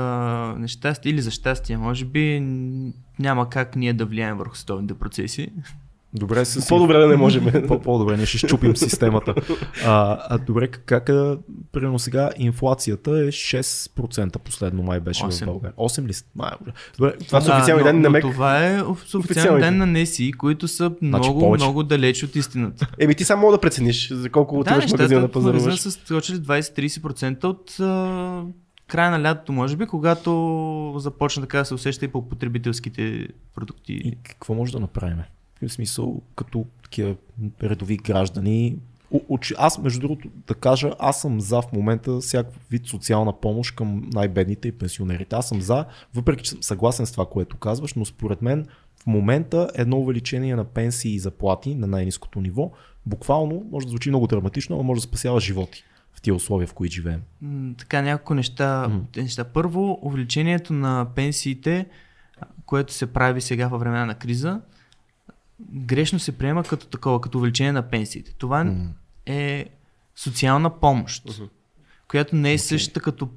нещастие 0.58 1.12
или 1.12 1.22
за 1.22 1.32
щастие, 1.32 1.78
може 1.78 2.06
би 2.06 2.40
няма 3.20 3.50
как 3.50 3.76
ние 3.76 3.94
да 3.94 4.06
влияем 4.06 4.38
върху 4.38 4.56
световните 4.56 4.94
процеси. 4.94 5.52
Добре, 6.16 6.46
с... 6.46 6.68
По-добре 6.70 6.98
да 6.98 7.08
не 7.08 7.16
можем. 7.16 7.52
По- 7.68 7.80
По-добре, 7.80 8.18
ние 8.18 8.26
ще 8.26 8.38
щупим 8.38 8.76
системата. 8.76 9.36
А, 9.86 10.20
а 10.30 10.38
добре, 10.38 10.68
как, 10.68 11.10
а, 11.10 11.38
примерно 11.72 12.00
сега 12.00 12.30
инфлацията 12.38 13.12
е 13.12 13.32
6% 13.32 14.38
последно 14.38 14.84
май 14.84 15.00
беше 15.00 15.24
в 15.24 15.28
Осем. 15.28 15.46
България. 15.46 15.74
8 15.78 16.08
ли? 16.08 16.14
Май, 16.36 16.50
добре, 16.98 17.18
Това 17.28 17.42
са 17.42 17.52
официални 17.56 17.84
данни 17.84 18.02
на 18.02 18.10
МЕК. 18.10 18.22
Това 18.22 18.68
е 18.68 18.82
официални 19.16 19.62
данни 19.62 19.78
на 19.78 19.86
НЕСИ, 19.86 20.32
които 20.32 20.68
са 20.68 20.92
много, 21.02 21.40
повече. 21.40 21.64
много 21.66 21.84
далеч 21.84 22.24
от 22.24 22.36
истината. 22.36 22.88
Еми 23.00 23.16
ти 23.16 23.24
само 23.24 23.42
мога 23.42 23.58
да 23.58 23.62
прецениш 23.62 24.12
за 24.14 24.30
колко 24.30 24.56
да, 24.56 24.60
отиваш 24.62 24.90
в 24.90 24.92
магазина 24.92 25.22
да 25.22 25.32
пазаруваш. 25.32 25.80
са 25.80 25.92
скочили 25.92 26.38
20-30% 26.38 27.44
от 27.44 27.80
а, 27.80 28.44
края 28.88 29.12
на 29.12 29.22
лятото, 29.22 29.52
може 29.52 29.76
би, 29.78 29.86
когато 29.86 30.94
започна 30.98 31.42
така 31.44 31.58
да 31.60 31.66
се 31.66 31.74
усеща 31.74 32.06
и 32.06 32.08
по 32.08 32.30
потребителските 32.30 33.28
продукти. 33.56 33.94
И 33.94 34.18
какво 34.24 34.54
може 34.54 34.72
да 34.72 34.80
направим? 34.80 35.18
В 35.68 35.74
смисъл, 35.74 36.22
като 36.36 36.66
такива 36.84 37.16
редови 37.64 37.98
граждани. 37.98 38.78
Аз, 39.58 39.78
между 39.78 40.00
другото, 40.00 40.30
да 40.48 40.54
кажа, 40.54 40.92
аз 41.00 41.22
съм 41.22 41.42
за 41.42 41.62
в 41.62 41.74
момента 41.74 42.20
всякакъв 42.20 42.62
вид 42.72 42.88
социална 42.88 43.34
помощ 43.40 43.76
към 43.76 44.10
най-бедните 44.14 44.68
и 44.68 44.72
пенсионерите. 44.72 45.36
Аз 45.36 45.50
съм 45.50 45.62
за, 45.62 45.86
въпреки 46.16 46.44
че 46.44 46.50
съм 46.50 46.64
съгласен 46.64 47.06
с 47.06 47.12
това, 47.12 47.26
което 47.26 47.58
казваш, 47.58 47.94
но 47.94 48.06
според 48.06 48.42
мен 48.42 48.66
в 49.04 49.08
момента 49.08 49.70
едно 49.76 49.98
увеличение 49.98 50.56
на 50.56 50.64
пенсии 50.64 51.14
и 51.16 51.20
заплати 51.20 51.76
на 51.76 51.88
най-низкото 51.88 52.42
ниво, 52.42 52.72
буквално, 53.06 53.66
може 53.72 53.86
да 53.86 53.90
звучи 53.90 54.10
много 54.10 54.28
драматично, 54.28 54.78
но 54.78 54.84
може 54.84 55.02
да 55.02 55.08
спасява 55.08 55.40
животи 55.40 55.84
в 56.14 56.22
тия 56.22 56.36
условия, 56.36 56.68
в 56.68 56.74
които 56.74 56.96
живеем. 56.96 57.22
Така 57.78 58.02
няколко 58.02 58.34
неща, 58.34 58.88
Мгм. 58.88 59.00
неща. 59.18 59.44
Първо, 59.44 60.00
увеличението 60.02 60.74
на 60.74 61.08
пенсиите 61.16 61.86
което 62.66 62.94
се 62.94 63.14
прави 63.14 63.42
сега 63.42 63.68
във 63.68 63.80
времена 63.80 64.06
на 64.06 64.16
криза, 64.16 64.62
грешно 65.62 66.20
се 66.20 66.32
приема 66.32 66.64
като 66.64 66.88
такова, 66.88 67.22
като 67.22 67.38
увеличение 67.38 67.72
на 67.72 67.82
пенсиите. 67.82 68.34
Това 68.34 68.64
М. 68.64 68.88
е 69.26 69.66
социална 70.16 70.80
помощ, 70.80 71.26
Мгм. 71.30 71.44
която 72.08 72.36
не 72.36 72.54
е 72.54 72.58
същата 72.58 73.00
като 73.00 73.30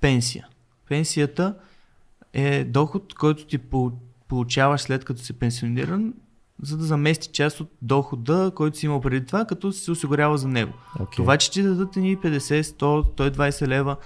пенсия. 0.00 0.46
Пенсията 0.88 1.54
е 2.32 2.64
доход, 2.64 3.14
който 3.14 3.46
ти 3.46 3.58
пол- 3.58 3.92
получаваш 4.28 4.80
след 4.80 5.04
като 5.04 5.20
си 5.22 5.32
пенсиониран, 5.32 6.14
за 6.62 6.76
да 6.76 6.84
замести 6.84 7.28
част 7.28 7.60
от 7.60 7.70
дохода, 7.82 8.52
който 8.54 8.78
си 8.78 8.86
имал 8.86 9.00
преди 9.00 9.26
това, 9.26 9.44
като 9.44 9.72
си 9.72 9.80
се 9.80 9.90
осигурява 9.90 10.38
за 10.38 10.48
него. 10.48 10.72
Okay. 10.98 11.16
Това, 11.16 11.36
че 11.36 11.50
ти 11.50 11.62
дадат 11.62 11.96
ни 11.96 12.16
50, 12.16 12.62
100, 12.62 12.76
120 13.30 13.66
лева 13.66 13.96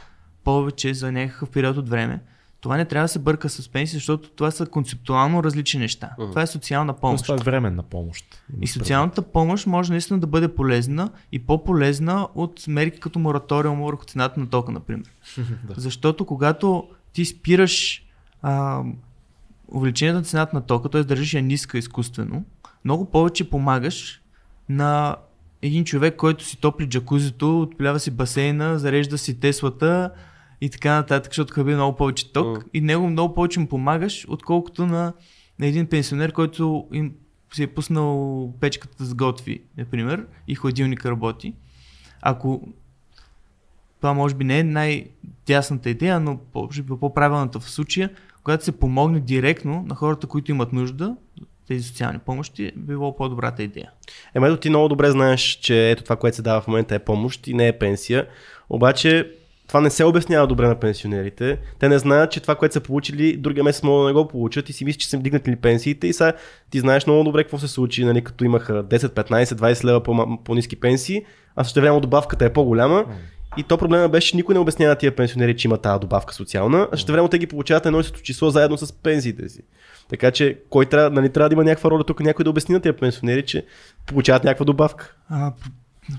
повече 0.44 0.94
за 0.94 1.12
някакъв 1.12 1.50
период 1.50 1.76
от 1.76 1.88
време, 1.88 2.20
това 2.64 2.76
не 2.76 2.84
трябва 2.84 3.04
да 3.04 3.08
се 3.08 3.18
бърка 3.18 3.48
с 3.48 3.68
пенсия, 3.68 3.96
защото 3.96 4.30
това 4.30 4.50
са 4.50 4.66
концептуално 4.66 5.44
различни 5.44 5.80
неща. 5.80 6.10
Мгм. 6.18 6.30
Това 6.30 6.42
е 6.42 6.46
социална 6.46 6.92
помощ. 6.92 7.24
това 7.24 7.34
е 7.34 7.44
временна 7.44 7.82
помощ. 7.82 8.42
И 8.60 8.66
социалната 8.66 9.22
помощ 9.22 9.66
може 9.66 9.92
наистина 9.92 10.20
да 10.20 10.26
бъде 10.26 10.54
полезна 10.54 11.10
и 11.32 11.38
по-полезна 11.38 12.28
от 12.34 12.64
мерки 12.68 13.00
като 13.00 13.18
мораториум 13.18 13.82
върху 13.82 14.04
цената 14.04 14.40
на 14.40 14.50
тока, 14.50 14.72
например. 14.72 15.10
Да. 15.38 15.74
Защото 15.76 16.26
когато 16.26 16.88
ти 17.12 17.24
спираш 17.24 18.04
а, 18.42 18.82
увеличението 19.68 20.18
на 20.18 20.24
цената 20.24 20.56
на 20.56 20.66
тока, 20.66 20.88
т.е. 20.88 21.04
държиш 21.04 21.34
я 21.34 21.42
ниска 21.42 21.78
изкуствено, 21.78 22.44
много 22.84 23.04
повече 23.10 23.50
помагаш 23.50 24.20
на 24.68 25.16
един 25.62 25.84
човек, 25.84 26.16
който 26.16 26.44
си 26.44 26.60
топли 26.60 26.88
джакузито, 26.88 27.60
отпилява 27.60 28.00
си 28.00 28.10
басейна, 28.10 28.78
зарежда 28.78 29.18
си 29.18 29.40
Теслата 29.40 30.10
и 30.64 30.70
така 30.70 30.94
нататък, 30.94 31.32
защото 31.32 31.54
хаби 31.54 31.74
много 31.74 31.96
повече 31.96 32.32
ток 32.32 32.46
Мгм. 32.46 32.68
и 32.74 32.80
него 32.80 33.06
много 33.06 33.34
повече 33.34 33.60
му 33.60 33.68
помагаш, 33.68 34.26
отколкото 34.28 34.86
на, 34.86 35.12
на 35.58 35.66
един 35.66 35.86
пенсионер, 35.86 36.32
който 36.32 36.86
им 36.92 37.12
си 37.54 37.62
е 37.62 37.66
пуснал 37.66 38.52
печката 38.60 38.96
да 38.98 39.04
сготви, 39.04 39.62
например, 39.76 40.26
и 40.48 40.54
хладилника 40.54 41.10
работи. 41.10 41.54
Ако 42.22 42.68
това 44.00 44.12
може 44.12 44.34
би 44.34 44.44
не 44.44 44.58
е 44.58 44.64
най-тясната 44.64 45.90
идея, 45.90 46.20
но 46.20 46.38
може 46.54 46.82
би 46.82 46.92
по-правилната 47.00 47.60
в 47.60 47.70
случая, 47.70 48.10
когато 48.42 48.64
се 48.64 48.72
помогне 48.72 49.20
директно 49.20 49.84
на 49.88 49.94
хората, 49.94 50.26
които 50.26 50.50
имат 50.50 50.72
нужда, 50.72 51.16
тези 51.68 51.82
социални 51.82 52.18
помощи, 52.18 52.72
би 52.76 52.86
било 52.86 53.16
по-добрата 53.16 53.62
идея. 53.62 53.90
Ема 54.34 54.48
ето 54.48 54.56
ти 54.56 54.68
много 54.68 54.88
добре 54.88 55.10
знаеш, 55.10 55.40
че 55.42 55.90
ето 55.90 56.04
това, 56.04 56.16
което 56.16 56.36
се 56.36 56.42
дава 56.42 56.60
в 56.60 56.66
момента 56.66 56.94
е 56.94 56.98
помощ 56.98 57.46
и 57.46 57.54
не 57.54 57.68
е 57.68 57.78
пенсия. 57.78 58.26
Обаче 58.70 59.30
това 59.74 59.82
не 59.82 59.90
се 59.90 60.04
обяснява 60.04 60.46
добре 60.46 60.68
на 60.68 60.74
пенсионерите. 60.74 61.58
Те 61.78 61.88
не 61.88 61.98
знаят, 61.98 62.30
че 62.30 62.40
това, 62.40 62.54
което 62.54 62.72
са 62.72 62.80
получили, 62.80 63.36
другия 63.36 63.64
месец 63.64 63.82
могат 63.82 64.04
да 64.04 64.06
не 64.06 64.12
го 64.12 64.28
получат 64.28 64.68
и 64.68 64.72
си 64.72 64.84
мислят, 64.84 65.00
че 65.00 65.08
са 65.08 65.16
им 65.16 65.22
дигнати 65.22 65.56
пенсиите 65.56 66.06
и 66.06 66.12
сега 66.12 66.32
ти 66.70 66.80
знаеш 66.80 67.06
много 67.06 67.24
добре 67.24 67.44
какво 67.44 67.58
се 67.58 67.68
случи, 67.68 68.04
нали, 68.04 68.24
като 68.24 68.44
имаха 68.44 68.84
10, 68.84 68.98
15, 68.98 69.44
20 69.44 69.84
лева 69.84 70.02
по- 70.02 70.38
по-низки 70.44 70.80
пенсии, 70.80 71.24
а 71.56 71.64
също 71.64 71.80
време 71.80 72.00
добавката 72.00 72.44
е 72.44 72.52
по-голяма. 72.52 73.04
И 73.56 73.62
то 73.62 73.78
проблема 73.78 74.08
беше, 74.08 74.30
че 74.30 74.36
никой 74.36 74.54
не 74.54 74.60
обяснява 74.60 74.96
тия 74.96 75.16
пенсионери, 75.16 75.56
че 75.56 75.68
има 75.68 75.78
тази 75.78 76.00
добавка 76.00 76.34
социална, 76.34 76.88
а 76.92 76.96
също 76.96 77.12
време 77.12 77.28
те 77.28 77.38
ги 77.38 77.46
получават 77.46 77.86
едно 77.86 78.00
и 78.00 78.04
същото 78.04 78.24
число 78.24 78.50
заедно 78.50 78.76
с 78.76 78.92
пенсиите 78.92 79.48
си. 79.48 79.60
Така 80.08 80.30
че, 80.30 80.58
кой 80.70 80.86
трябва, 80.86 81.10
нали, 81.10 81.28
трябва 81.28 81.48
да 81.48 81.52
има 81.52 81.64
някаква 81.64 81.90
роля 81.90 82.04
тук, 82.04 82.20
някой 82.20 82.44
да 82.44 82.50
обясни 82.50 82.74
на 82.74 82.80
тия 82.80 82.96
пенсионери, 82.96 83.42
че 83.42 83.66
получават 84.06 84.44
някаква 84.44 84.64
добавка. 84.64 85.14
А, 85.28 85.52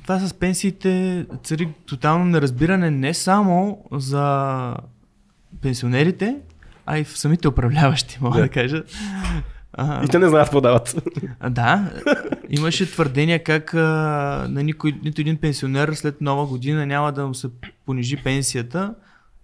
това 0.04 0.20
с 0.20 0.34
пенсиите 0.34 1.26
цари 1.44 1.70
тотално 1.86 2.26
неразбиране 2.26 2.92
не 2.92 3.14
само 3.14 3.86
за 3.92 4.76
пенсионерите, 5.62 6.38
а 6.86 6.98
и 7.00 7.04
в 7.04 7.18
самите 7.18 7.48
управляващи, 7.48 8.18
мога 8.22 8.38
Да. 8.38 8.44
да 8.44 8.50
кажа. 8.50 8.84
А, 9.74 10.04
И 10.04 10.08
те 10.08 10.20
не 10.20 10.30
знаят 10.30 10.48
какво 10.48 10.62
дават. 10.62 10.96
А, 11.40 11.50
Да, 11.50 11.92
имаше 12.50 12.92
твърдения 12.92 13.44
как 13.44 13.74
а, 13.74 13.80
на 14.50 14.64
никой, 14.64 15.00
нито 15.04 15.22
един 15.22 15.38
пенсионер 15.38 15.94
след 15.94 16.22
нова 16.22 16.46
година 16.48 16.86
няма 16.86 17.12
да 17.12 17.28
му 17.28 17.34
се 17.34 17.48
понижи 17.86 18.18
пенсията. 18.18 18.96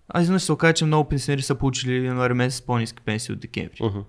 А 0.10 0.22
изведнъж 0.22 0.42
се 0.44 0.52
оказа, 0.52 0.74
че 0.74 0.86
много 0.86 1.10
пенсионери 1.10 1.42
са 1.42 1.56
получили 1.56 2.06
януари 2.06 2.34
месец 2.34 2.62
по-низки 2.62 3.02
пенсии 3.02 3.34
от 3.34 3.39
декември. 3.39 3.78
Мгм. 3.84 4.00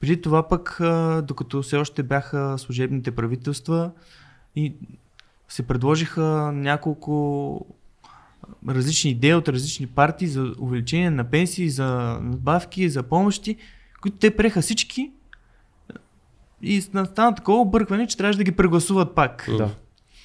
Преди 0.00 0.20
това 0.22 0.48
пък, 0.48 0.80
а, 0.80 1.22
докато 1.22 1.62
все 1.62 1.76
още 1.76 2.02
бяха 2.02 2.54
служебните 2.58 3.10
правителства 3.10 3.90
и 4.56 4.74
се 5.50 5.62
предложиха 5.62 6.52
няколко 6.54 7.66
различни 8.68 9.10
идеи 9.10 9.34
от 9.34 9.48
различни 9.48 9.86
партии 9.86 10.28
за 10.28 10.54
увеличение 10.58 11.10
на 11.10 11.24
пенсии, 11.24 11.70
за 11.70 11.88
надбавки, 12.22 12.88
за 12.88 13.02
помощи, 13.02 13.56
които 14.00 14.16
те 14.16 14.36
преха 14.36 14.60
всички 14.60 15.10
и 16.62 16.80
стана 16.80 17.34
такова 17.34 17.60
объркване, 17.60 18.06
че 18.06 18.16
трябваше 18.16 18.38
да 18.38 18.44
ги 18.44 18.52
прегласуват 18.52 19.14
пак. 19.14 19.48
Да. 19.58 19.70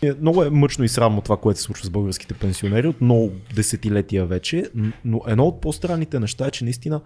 Е, 0.03 0.13
Много 0.21 0.43
е 0.43 0.49
мъчно 0.49 0.85
и 0.85 0.89
срамно 0.89 1.21
това, 1.21 1.37
което 1.37 1.59
се 1.59 1.63
случва 1.63 1.85
с 1.85 1.89
българските 1.89 2.33
пенсионери 2.33 2.87
от 2.87 3.01
много 3.01 3.31
десетилетия 3.55 4.25
вече, 4.25 4.69
но 5.05 5.21
едно 5.27 5.43
от 5.43 5.61
по-странните 5.61 6.19
неща 6.19 6.47
е, 6.47 6.51
че 6.51 6.63
наистина 6.63 7.01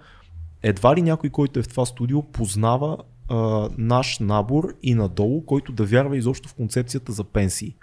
едва 0.63 0.95
ли 0.95 1.01
някой, 1.01 1.30
който 1.30 1.59
е 1.59 1.63
в 1.63 1.67
това 1.67 1.86
студио, 1.86 2.24
познава 2.24 2.97
а, 3.30 3.70
наш 3.78 4.20
набор 4.20 4.74
и 4.84 4.95
надолу, 4.95 5.45
който 5.45 5.72
да 5.72 5.86
вярва 5.86 6.17
изобщо 6.17 6.49
в 6.49 6.53
концепцията 6.53 7.11
за 7.11 7.24
пенсии. 7.24 7.76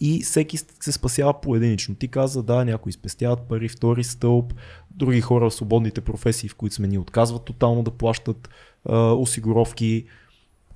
И 0.00 0.22
всеки 0.22 0.56
се 0.56 0.92
спасява 0.92 1.40
поединично. 1.40 1.94
Ти 1.94 2.08
каза, 2.08 2.42
да, 2.42 2.64
някои 2.64 2.92
спестяват 2.92 3.40
пари, 3.48 3.68
втори 3.68 4.04
стълб, 4.04 4.54
други 4.90 5.20
хора 5.20 5.50
в 5.50 5.54
свободните 5.54 6.00
професии, 6.00 6.48
в 6.48 6.54
които 6.54 6.74
сме 6.74 6.88
ни 6.88 6.98
отказват 6.98 7.44
тотално 7.44 7.82
да 7.82 7.90
плащат 7.90 8.48
а, 8.88 8.98
осигуровки. 8.98 10.04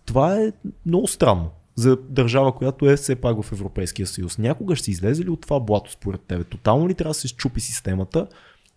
Това 0.04 0.36
е 0.36 0.52
много 0.86 1.08
странно 1.08 1.50
за 1.74 1.96
държава, 2.08 2.54
която 2.54 2.90
е 2.90 2.96
все 2.96 3.16
пак 3.16 3.42
в 3.42 3.52
Европейския 3.52 4.06
съюз. 4.06 4.38
Някога 4.38 4.76
ще 4.76 4.90
излезе 4.90 5.24
ли 5.24 5.30
от 5.30 5.40
това 5.40 5.60
блато 5.60 5.92
според 5.92 6.20
тебе? 6.20 6.44
Тотално 6.44 6.88
ли 6.88 6.94
трябва 6.94 7.10
да 7.10 7.14
се 7.14 7.28
счупи 7.28 7.60
системата 7.60 8.26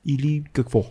или 0.06 0.44
какво? 0.54 0.84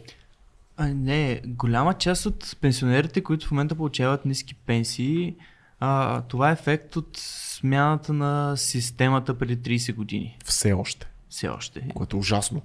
А, 0.77 0.89
не, 0.89 1.43
голяма 1.47 1.95
част 1.95 2.27
от 2.27 2.57
пенсионерите, 2.61 3.23
които 3.23 3.47
в 3.47 3.51
момента 3.51 3.75
получават 3.75 4.25
ниски 4.25 4.55
пенсии, 4.55 5.35
а, 5.81 6.23
това 6.23 6.51
е 6.51 6.53
ефект 6.53 6.97
от 6.97 7.19
смяната 7.63 8.13
на 8.13 8.57
системата 8.57 9.39
преди 9.39 9.79
30 9.79 9.95
години. 9.95 10.37
Все 10.45 10.73
още. 10.73 11.07
Все 11.29 11.49
още. 11.49 11.89
Което 11.95 12.17
е 12.17 12.21
ужасно. 12.21 12.63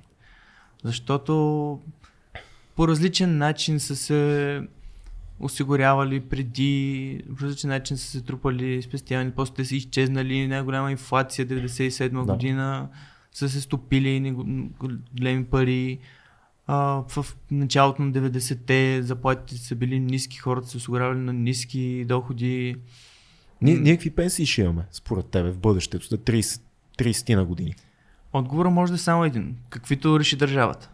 Защото 0.83 1.33
по 2.75 2.87
различен 2.87 3.37
начин 3.37 3.79
са 3.79 3.95
се 3.95 4.61
осигурявали 5.39 6.19
преди, 6.19 7.21
по 7.37 7.45
различен 7.45 7.69
начин 7.69 7.97
са 7.97 8.07
се 8.07 8.21
трупали 8.21 8.81
спестявани, 8.81 9.31
после 9.31 9.53
те 9.53 9.65
са 9.65 9.75
изчезнали, 9.75 10.47
най-голяма 10.47 10.91
инфлация 10.91 11.45
97 11.47 12.09
Да. 12.25 12.33
година, 12.33 12.89
са 13.31 13.49
се 13.49 13.61
стопили 13.61 14.35
големи 15.15 15.45
пари. 15.45 15.99
А, 16.67 16.75
в 17.09 17.35
началото 17.51 18.01
на 18.01 18.11
90-те 18.11 19.01
заплатите 19.03 19.57
са 19.61 19.75
били 19.75 19.99
ниски, 19.99 20.37
хората 20.37 20.67
се 20.67 20.77
осигурявали 20.77 21.19
на 21.19 21.33
ниски 21.33 22.05
доходи. 22.07 22.75
Ние, 23.61 23.75
ние 23.75 23.95
какви 23.95 24.09
пенсии 24.09 24.45
ще 24.45 24.61
имаме, 24.61 24.85
според 24.91 25.25
тебе, 25.25 25.51
в 25.51 25.57
бъдещето, 25.57 26.05
след 26.05 26.21
30, 26.21 26.61
30 26.97 27.35
на 27.35 27.45
години? 27.45 27.75
Отговорът 28.33 28.73
може 28.73 28.91
да 28.91 28.95
е 28.95 28.99
само 28.99 29.25
един. 29.25 29.55
Каквито 29.69 30.19
реши 30.19 30.35
държавата. 30.35 30.89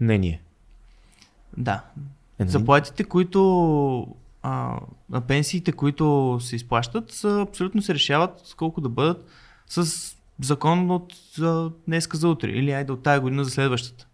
Не 0.00 0.18
ние. 0.18 0.42
Да, 1.56 1.84
Е, 2.40 2.44
нали? 2.44 2.50
Заплатите, 2.50 3.04
които 3.04 4.16
а, 4.42 4.80
пенсиите, 5.26 5.72
които 5.72 6.38
се 6.40 6.56
изплащат, 6.56 7.10
са, 7.12 7.44
абсолютно 7.48 7.82
се 7.82 7.94
решават 7.94 8.54
колко 8.56 8.80
да 8.80 8.88
бъдат 8.88 9.26
с 9.66 9.86
закон 10.40 10.90
от 10.90 11.14
а, 11.42 11.70
днеска 11.86 12.16
за 12.16 12.28
утре 12.28 12.50
или 12.50 12.72
айде 12.72 12.92
от 12.92 13.02
тая 13.02 13.20
година 13.20 13.44
за 13.44 13.50
следващата. 13.50 14.06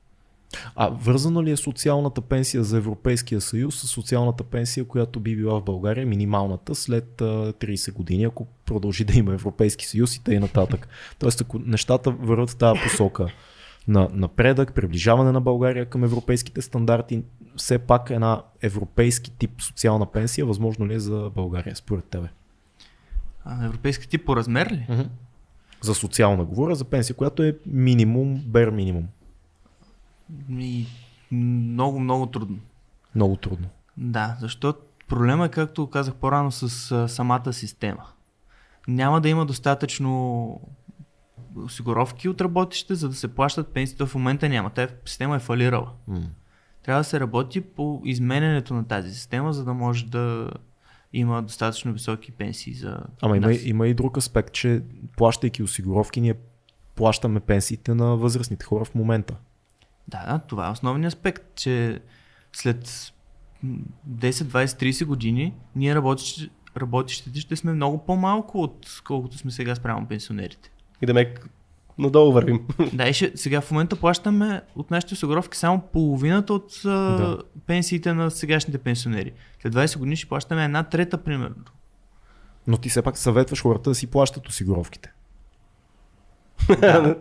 А 0.77 0.89
вързано 0.89 1.43
ли 1.43 1.51
е 1.51 1.57
социалната 1.57 2.21
пенсия 2.21 2.65
за 2.65 2.77
Европейския 2.77 3.41
съюз 3.41 3.81
с 3.81 3.87
социалната 3.87 4.45
пенсия, 4.45 4.85
която 4.85 5.21
би 5.21 5.37
била 5.37 5.61
в 5.61 5.65
България, 5.65 6.07
минималната 6.07 6.75
след 6.75 7.21
а, 7.21 7.53
30 7.53 7.93
години, 7.93 8.25
ако 8.25 8.47
продължи 8.67 9.05
да 9.05 9.19
има 9.19 9.33
Европейски 9.33 9.87
съюз 9.87 10.17
и 10.17 10.25
т.н. 10.25 10.41
нататък. 10.41 10.89
Тоест, 11.19 11.41
ако 11.41 11.59
нещата 11.59 12.11
върват 12.11 12.51
в 12.51 12.57
тази 12.57 12.81
посока 12.81 13.27
на 13.89 14.09
напредък, 14.13 14.75
приближаване 14.75 15.33
на 15.33 15.41
България 15.41 15.87
към 15.87 16.05
европейските 16.05 16.63
стандарти, 16.63 17.23
все 17.57 17.79
пак 17.79 18.11
една 18.11 18.43
европейски 18.63 19.31
тип 19.31 19.63
социална 19.63 20.07
пенсия, 20.07 20.47
възможно 20.47 20.87
ли 20.87 20.95
е 20.95 20.99
за 21.01 21.31
България, 21.35 21.77
според 21.77 22.05
тебе? 22.05 22.29
А, 23.45 23.65
европейски 23.65 24.09
тип 24.09 24.27
по 24.27 24.37
размер 24.37 24.71
ли? 24.71 24.87
За 25.81 25.95
социална 25.95 26.45
говоря, 26.45 26.75
за 26.75 26.85
пенсия, 26.85 27.17
която 27.17 27.43
е 27.43 27.57
минимум, 27.67 28.43
бер 28.47 28.71
минимум. 28.71 29.09
И, 30.51 30.87
много, 31.33 32.01
много 32.01 32.27
трудно. 32.27 32.59
Много 33.15 33.37
трудно. 33.37 33.69
Да, 33.97 34.37
защото 34.41 34.79
проблема 35.09 35.47
е, 35.47 35.49
както 35.49 35.91
казах 35.91 36.15
по-рано, 36.15 36.53
с 36.53 36.93
а, 36.93 37.09
самата 37.09 37.53
система. 37.53 38.05
Няма 38.89 39.21
да 39.21 39.29
има 39.29 39.47
достатъчно 39.47 40.61
осигуровки 41.65 42.29
от 42.29 42.41
работещите, 42.41 42.95
за 42.95 43.09
да 43.09 43.15
се 43.15 43.35
плащат 43.35 43.69
пенсиите. 43.69 44.07
В 44.07 44.15
момента 44.15 44.49
няма. 44.49 44.71
Тая 44.71 44.89
система 45.07 45.37
е 45.37 45.39
фалирала. 45.39 45.93
М. 46.09 46.21
трябва 46.83 47.01
да 47.01 47.05
се 47.05 47.21
работи 47.21 47.61
по 47.61 48.03
изменянето 48.05 48.75
на 48.75 48.85
тази 48.85 49.15
система, 49.15 49.53
за 49.53 49.65
да 49.65 49.75
може 49.75 50.07
да 50.07 50.51
има 51.13 51.43
достатъчно 51.43 51.93
високи 51.93 52.33
пенсии 52.33 52.75
за 52.75 52.99
Ама 53.23 53.37
има, 53.37 53.47
нас. 53.47 53.65
има 53.65 53.89
и 53.89 53.95
друг 53.95 54.17
аспект, 54.17 54.53
че 54.53 54.83
плащайки 55.17 55.63
осигуровки, 55.63 56.21
ние 56.21 56.35
плащаме 56.95 57.41
пенсиите 57.41 57.95
на 57.95 58.17
възрастните 58.17 58.65
хора 58.65 58.85
в 58.85 58.95
момента. 58.95 59.37
Да, 60.09 60.25
да, 60.27 60.39
това 60.39 60.69
е 60.69 60.71
основният 60.71 61.15
аспект, 61.15 61.43
че 61.57 62.01
след 62.53 63.13
м, 63.63 63.79
10, 64.11 64.31
20, 64.31 64.67
30 64.67 65.05
години 65.05 65.55
ние 65.77 65.95
работещи, 65.95 66.51
работещите 66.77 67.41
ще 67.41 67.57
сме 67.57 67.73
много 67.73 68.05
по-малко 68.07 68.63
от 68.63 69.01
колкото 69.05 69.39
сме 69.39 69.51
сега 69.51 69.75
спрямо 69.75 70.07
пенсионерите. 70.07 70.71
И 71.03 71.07
да 71.07 71.15
ме 71.15 71.35
надолу 71.99 72.33
вървим. 72.33 72.67
Да, 72.93 73.09
и 73.09 73.13
ще, 73.13 73.37
сега 73.37 73.61
в 73.61 73.71
момента 73.71 73.97
плащаме 73.97 74.63
от 74.77 74.91
нашите 74.91 75.15
осигуровки 75.15 75.59
само 75.59 75.81
половината 75.93 76.55
от 76.55 76.73
а, 76.85 76.89
Да. 76.89 77.39
пенсиите 77.67 78.15
на 78.15 78.31
сегашните 78.31 78.79
пенсионери. 78.79 79.33
След 79.63 79.75
20 79.75 79.99
години 79.99 80.17
ще 80.17 80.29
плащаме 80.29 80.65
една 80.65 80.83
трета, 80.83 81.19
примерно. 81.19 81.57
Но 82.67 82.77
ти 82.77 82.89
все 82.89 83.03
пак 83.03 83.19
съветваш 83.19 83.63
хората 83.63 83.91
да 83.91 83.95
си 83.95 84.07
плащат 84.07 84.49
осигуровките. 84.49 85.13
да, 86.81 87.15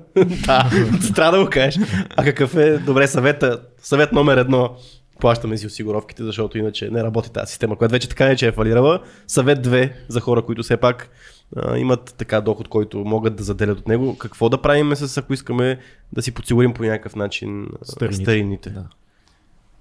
трябва 1.16 1.38
да 1.38 1.44
го 1.44 1.50
кажеш. 1.50 1.84
А 2.16 2.24
какъв 2.24 2.56
е, 2.56 2.78
добре, 2.78 3.08
съвета, 3.08 3.62
съвет 3.78 4.12
номер 4.12 4.38
едно, 4.38 4.76
плащаме 5.20 5.58
си 5.58 5.68
осигуровките, 5.68 6.24
защото 6.24 6.58
иначе 6.58 6.90
не 6.90 7.04
работи 7.04 7.32
тази 7.32 7.50
система, 7.50 7.76
която 7.76 7.92
вече 7.92 8.10
така 8.10 8.26
не 8.26 8.36
че 8.36 8.48
е 8.48 8.52
фалирала. 8.52 9.00
Съвет 9.28 9.68
2 9.68 9.92
за 10.08 10.20
хора, 10.20 10.42
които 10.42 10.64
все 10.64 10.78
пак 10.78 11.10
а, 11.56 11.78
имат 11.78 12.16
така 12.18 12.42
доход, 12.42 12.68
който 12.68 12.98
могат 13.06 13.36
да 13.36 13.44
заделят 13.44 13.80
от 13.80 13.88
него. 13.88 14.18
Какво 14.18 14.50
да 14.50 14.62
правим 14.62 14.96
с, 14.96 15.18
ако 15.18 15.34
искаме 15.34 15.80
да 16.14 16.22
си 16.22 16.32
подсигурим 16.32 16.74
по 16.74 16.84
някакъв 16.84 17.16
начин 17.16 17.68
Старините. 17.84 18.24
старините? 18.24 18.70
Да. 18.70 18.84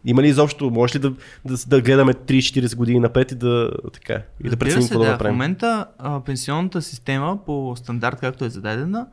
Има 0.04 0.22
ли 0.22 0.28
изобщо, 0.28 0.70
може 0.70 0.94
ли 0.94 0.98
да, 0.98 1.12
да, 1.44 1.56
да 1.66 1.80
гледаме 1.80 2.12
30-40 2.12 2.76
години 2.76 3.00
напред 3.00 3.32
и 3.32 3.34
да, 3.34 3.70
така, 3.92 4.22
и 4.44 4.48
да 4.48 4.56
преценим 4.56 4.88
какво 4.88 4.98
да, 4.98 5.04
да. 5.04 5.10
В 5.10 5.12
направим? 5.12 5.34
момента 5.34 5.86
а, 5.98 6.20
пенсионната 6.20 6.82
система 6.82 7.38
по 7.46 7.74
стандарт, 7.76 8.20
както 8.20 8.44
е 8.44 8.48
зададена, 8.48 9.06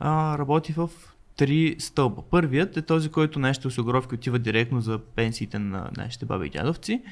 а, 0.00 0.38
работи 0.38 0.72
в 0.72 0.90
три 1.36 1.76
стълба. 1.78 2.22
Първият 2.30 2.76
е 2.76 2.82
този, 2.82 3.08
който 3.08 3.38
нашите 3.38 3.68
осигуровки 3.68 4.14
отиват 4.14 4.42
директно 4.42 4.80
за 4.80 4.98
пенсиите 4.98 5.58
на 5.58 5.90
нашите 5.96 6.26
баби 6.26 6.46
и 6.46 6.50
дядовци. 6.50 7.02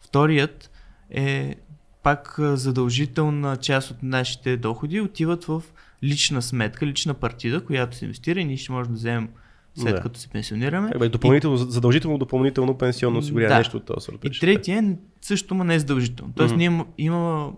Вторият 0.00 0.70
е 1.10 1.54
пак 2.02 2.34
задължителна 2.38 3.56
част 3.56 3.90
от 3.90 4.02
нашите 4.02 4.56
доходи 4.56 5.00
отиват 5.00 5.44
в 5.44 5.62
лична 6.04 6.42
сметка, 6.42 6.86
лична 6.86 7.14
партида, 7.14 7.64
която 7.64 7.96
се 7.96 8.04
инвестира 8.04 8.40
и 8.40 8.44
ние 8.44 8.56
ще 8.56 8.72
можем 8.72 8.92
да 8.92 8.96
вземем 8.96 9.28
след 9.74 9.94
Да. 9.94 10.00
като 10.00 10.20
се 10.20 10.28
пенсионираме. 10.28 10.90
Бе, 10.98 11.08
допълнително, 11.08 11.56
задължително 11.56 12.18
допълнително 12.18 12.78
пенсионно 12.78 13.18
осигуряване, 13.18 13.54
Да. 13.54 13.58
нещо 13.58 13.76
от 13.76 13.84
този 13.84 14.04
сорт. 14.04 14.24
И 14.24 14.40
третия 14.40 14.78
е 14.78 14.96
също, 15.20 15.54
но 15.54 15.64
не 15.64 15.74
е 15.74 15.78
задължително. 15.78 16.32
Тоест, 16.36 16.52
Мгм. 16.52 16.58
ние 16.58 16.66
има, 16.66 16.86
има 16.98 17.52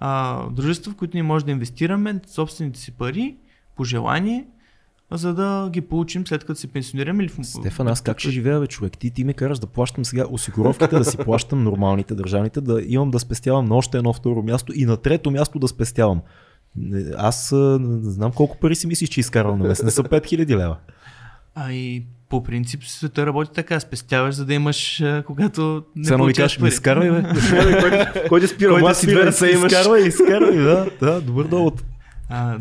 а, 0.00 0.42
дружества, 0.50 0.92
в 0.92 0.96
които 0.96 1.16
ние 1.16 1.22
можем 1.22 1.46
да 1.46 1.52
инвестираме 1.52 2.20
собствените 2.26 2.80
си 2.80 2.92
пари 2.92 3.36
по 3.78 3.84
желание, 3.84 4.44
за 5.10 5.34
да 5.34 5.70
ги 5.72 5.80
получим 5.80 6.26
след 6.26 6.44
като 6.44 6.60
се 6.60 6.66
пенсионираме. 6.66 7.24
Или 7.24 7.28
в... 7.28 7.46
Стефан, 7.46 7.88
аз 7.88 8.00
как 8.00 8.20
ще 8.20 8.30
живея, 8.30 8.60
бе, 8.60 8.66
човек? 8.66 8.98
Ти, 8.98 9.10
ти 9.10 9.24
ми 9.24 9.34
караш 9.34 9.58
да 9.58 9.66
плащам 9.66 10.04
сега 10.04 10.24
осигуровките, 10.30 10.98
да 10.98 11.04
си 11.04 11.16
плащам 11.24 11.64
нормалните 11.64 12.14
държавните, 12.14 12.60
да 12.60 12.82
имам 12.86 13.10
да 13.10 13.18
спестявам 13.18 13.64
на 13.64 13.76
още 13.76 13.98
едно 13.98 14.12
второ 14.12 14.42
място 14.42 14.72
и 14.74 14.84
на 14.84 14.96
трето 14.96 15.30
място 15.30 15.58
да 15.58 15.68
спестявам. 15.68 16.20
Аз 17.16 17.52
не 17.80 18.10
знам 18.10 18.32
колко 18.32 18.58
пари 18.58 18.76
си 18.76 18.86
мислиш, 18.86 19.08
че 19.08 19.20
изкарвам 19.20 19.58
на 19.58 19.68
месец. 19.68 19.84
Не 19.84 19.90
са 19.90 20.04
5000 20.04 20.48
лева. 20.56 20.76
А 21.54 21.72
и 21.72 22.04
по 22.28 22.42
принцип 22.42 22.84
света 22.84 23.26
работи 23.26 23.50
така. 23.54 23.80
Спестяваш, 23.80 24.34
за 24.34 24.44
да 24.44 24.54
имаш, 24.54 25.02
когато 25.26 25.84
не 25.96 26.04
Сега 26.04 26.16
ми 26.16 26.20
получаваш 26.20 26.52
кажеш, 26.52 26.62
ми 26.62 26.68
изкарвай, 26.68 27.10
бе. 27.10 27.22
Който- 27.80 28.28
Който 28.28 28.48
спира, 28.48 28.70
Който 28.70 28.84
млад 28.84 28.96
си 28.96 29.06
две 29.06 29.26
ръце 29.26 29.50
имаш. 29.50 29.72
Изкарвай, 29.72 30.02
изкарвай, 30.06 30.56
да, 30.68 30.90
да, 31.00 31.20
добър 31.20 31.46
довод. 31.46 31.84
А, 32.28 32.58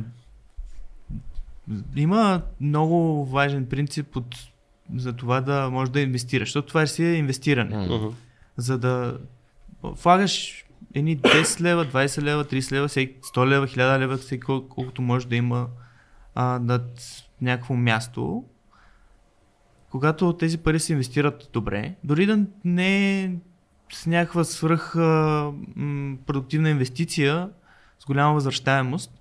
има 1.95 2.41
много 2.61 3.25
важен 3.25 3.65
принцип 3.65 4.15
от, 4.15 4.35
за 4.95 5.13
това 5.13 5.41
да 5.41 5.69
можеш 5.69 5.91
да 5.91 6.01
инвестираш, 6.01 6.47
защото 6.47 6.67
това 6.67 6.87
си 6.87 7.03
е 7.03 7.13
инвестиране. 7.13 7.77
Мгм. 7.87 8.07
за 8.57 8.77
да 8.77 9.17
влагаш 9.83 10.65
едни 10.93 11.17
10 11.17 11.61
лева, 11.61 11.85
20 11.85 12.21
лева, 12.21 12.45
30 12.45 12.71
лева, 12.71 12.87
всеки 12.87 13.21
100 13.21 13.47
лева, 13.47 13.67
1000 13.67 13.99
лева, 13.99 14.17
всеки 14.17 14.43
кол- 14.43 14.67
колкото 14.67 15.01
може 15.01 15.27
да 15.27 15.35
има 15.35 15.67
а, 16.35 16.59
над 16.59 17.01
някакво 17.41 17.73
място. 17.73 18.43
Когато 19.89 20.33
тези 20.33 20.57
пари 20.57 20.79
се 20.79 20.93
инвестират 20.93 21.49
добре, 21.53 21.95
дори 22.03 22.25
да 22.25 22.39
не 22.65 23.21
е 23.23 23.31
с 23.93 24.05
някаква 24.05 24.43
свръх 24.43 24.95
а, 24.95 25.51
м, 25.75 26.17
продуктивна 26.25 26.69
инвестиция 26.69 27.49
с 27.99 28.05
голяма 28.05 28.33
възвръщаемост, 28.33 29.16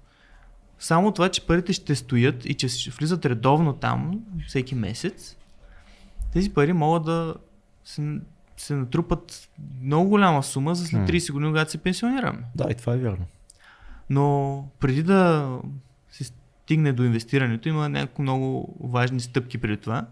само 0.79 1.13
това, 1.13 1.29
че 1.29 1.47
парите 1.47 1.73
ще 1.73 1.95
стоят 1.95 2.45
и 2.45 2.55
че 2.55 2.69
ще 2.69 2.91
влизат 2.91 3.27
редовно 3.27 3.73
там 3.73 4.21
всеки 4.47 4.75
месец, 4.75 5.37
тези 6.33 6.51
пари 6.51 6.73
могат 6.73 7.05
да 7.05 7.35
се, 7.85 8.19
се 8.57 8.75
натрупат 8.75 9.49
много 9.83 10.09
голяма 10.09 10.43
сума 10.43 10.75
за 10.75 10.87
след 10.87 11.01
М. 11.01 11.07
30 11.07 11.33
години, 11.33 11.51
когато 11.51 11.71
се 11.71 11.79
пенсионираме. 11.79 12.39
Да, 12.55 12.67
и 12.71 12.75
това 12.75 12.95
е 12.95 12.99
вярно. 12.99 13.25
Но 14.11 14.69
преди 14.81 15.03
да 15.03 15.51
се 16.11 16.25
стигне 16.25 16.93
до 16.93 17.05
инвестирането, 17.05 17.69
има 17.69 17.89
няколко 17.89 18.23
много 18.23 18.77
важни 18.81 19.21
стъпки 19.21 19.59
преди 19.59 19.77
това. 19.77 20.07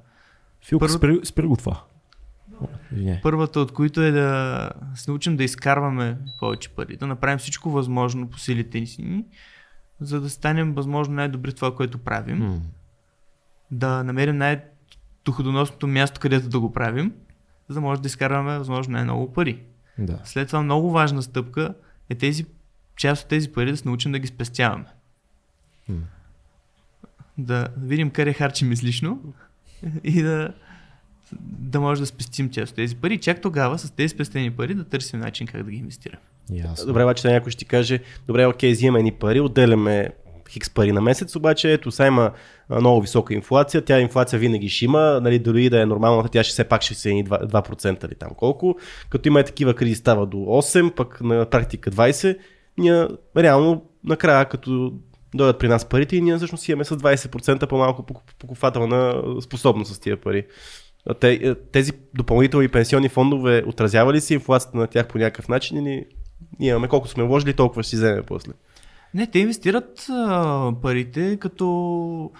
Филк, 0.62 0.82
Първо- 0.82 0.96
спри, 0.96 1.20
спри 1.24 1.46
го 1.46 1.56
това. 1.56 1.82
Извиняй. 2.92 3.20
Първата 3.22 3.60
от 3.60 3.72
които 3.72 4.02
е 4.02 4.10
да 4.10 4.70
се 4.94 5.10
научим 5.10 5.36
да 5.36 5.44
изкарваме 5.44 6.18
повече 6.40 6.68
пари, 6.68 6.96
да 6.96 7.06
направим 7.06 7.38
всичко 7.38 7.70
възможно 7.70 8.30
по 8.30 8.38
силите 8.38 8.86
си, 8.86 9.24
за 10.00 10.20
да 10.20 10.30
станем 10.30 10.74
възможно 10.74 11.14
най-добри 11.14 11.50
в 11.50 11.54
това, 11.54 11.74
което 11.74 11.98
правим. 11.98 12.38
М. 12.38 12.60
да 13.70 14.04
намерим 14.04 14.36
най-доходоносното 14.36 15.86
място, 15.86 16.20
където 16.20 16.48
да 16.48 16.60
го 16.60 16.72
правим, 16.72 17.12
за 17.68 17.74
да 17.74 17.80
може 17.80 18.00
да 18.00 18.06
изкарваме 18.06 18.58
възможно 18.58 18.92
най-много 18.92 19.32
пари. 19.32 19.62
Да. 19.98 20.20
След 20.24 20.46
това 20.46 20.62
много 20.62 20.90
важна 20.90 21.22
стъпка 21.22 21.74
е 22.10 22.14
тези, 22.14 22.46
част 22.96 23.22
от 23.22 23.28
тези 23.28 23.52
пари 23.52 23.70
да 23.70 23.76
се 23.76 23.88
научим 23.88 24.12
да 24.12 24.18
ги 24.18 24.26
спестяваме. 24.26 24.86
М. 25.88 26.00
Да 27.38 27.68
видим 27.76 28.10
къде 28.10 28.32
харчим 28.32 28.72
излишно 28.72 29.34
и 30.04 30.22
да, 30.22 30.54
да 31.42 31.80
може 31.80 32.00
да 32.00 32.06
спестим 32.06 32.50
част 32.50 32.70
от 32.70 32.76
тези 32.76 32.96
пари. 32.96 33.20
Чак 33.20 33.40
тогава 33.40 33.78
с 33.78 33.90
тези 33.90 34.08
спестени 34.08 34.50
пари 34.50 34.74
да 34.74 34.84
търсим 34.84 35.20
начин 35.20 35.46
как 35.46 35.62
да 35.62 35.70
ги 35.70 35.76
инвестираме. 35.76 36.22
Ясно. 36.52 36.86
Добре, 36.86 37.04
обаче 37.04 37.28
някой 37.28 37.52
ще 37.52 37.58
ти 37.58 37.64
каже, 37.64 38.00
добре, 38.26 38.46
окей, 38.46 38.72
взимаме 38.72 39.02
ни 39.02 39.12
пари, 39.12 39.40
отделяме 39.40 40.10
хикс 40.50 40.70
пари 40.70 40.92
на 40.92 41.00
месец, 41.00 41.36
обаче 41.36 41.72
ето 41.72 41.90
сега 41.90 42.06
има 42.06 42.30
много 42.70 43.00
висока 43.00 43.34
инфлация, 43.34 43.84
тя 43.84 44.00
инфлация 44.00 44.38
винаги 44.38 44.68
ще 44.68 44.84
има, 44.84 45.20
нали, 45.22 45.38
дори 45.38 45.70
да 45.70 45.80
е 45.80 45.86
нормалната, 45.86 46.28
тя 46.28 46.44
ще 46.44 46.52
все 46.52 46.64
пак 46.64 46.82
ще 46.82 46.94
се 46.94 47.08
едни 47.08 47.24
2%, 47.24 47.46
2% 47.46 48.06
или 48.06 48.14
там 48.14 48.30
колко, 48.36 48.76
като 49.10 49.28
има 49.28 49.40
и 49.40 49.44
такива 49.44 49.74
кризи 49.74 49.94
става 49.94 50.26
до 50.26 50.36
8, 50.36 50.94
пък 50.94 51.20
на 51.20 51.46
практика 51.50 51.90
20, 51.90 52.38
ние 52.78 53.08
реално 53.36 53.84
накрая 54.04 54.48
като 54.48 54.92
дойдат 55.34 55.58
при 55.58 55.68
нас 55.68 55.84
парите 55.84 56.16
и 56.16 56.20
ние 56.20 56.36
всъщност 56.36 56.68
имаме 56.68 56.84
с 56.84 56.96
20% 56.96 57.66
по-малко 57.66 58.02
покуп- 58.02 58.34
покупателна 58.38 59.22
способност 59.40 59.94
с 59.94 59.98
тия 59.98 60.20
пари. 60.20 60.46
Тези 61.72 61.92
допълнителни 62.14 62.68
пенсионни 62.68 63.08
фондове 63.08 63.62
отразява 63.66 64.12
ли 64.12 64.20
се 64.20 64.34
инфлацията 64.34 64.78
на 64.78 64.86
тях 64.86 65.08
по 65.08 65.18
някакъв 65.18 65.48
начин 65.48 65.86
или 65.86 66.04
имаме 66.60 66.88
колко 66.88 67.08
сме 67.08 67.24
вложили, 67.24 67.54
толкова 67.54 67.84
си 67.84 67.96
вземе 67.96 68.22
после? 68.22 68.52
Не, 69.14 69.26
те 69.26 69.38
инвестират 69.38 70.06
а, 70.10 70.72
парите, 70.82 71.36
като 71.36 72.30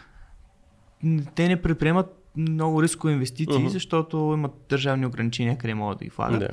те 1.34 1.48
не 1.48 1.62
предприемат 1.62 2.24
много 2.36 2.82
рискови 2.82 3.12
инвестиции, 3.12 3.58
Мгм. 3.58 3.68
защото 3.68 4.16
имат 4.36 4.52
държавни 4.68 5.06
ограничения, 5.06 5.58
къде 5.58 5.74
могат 5.74 5.98
да 5.98 6.04
ги 6.04 6.10
влагат. 6.10 6.40
Да. 6.40 6.48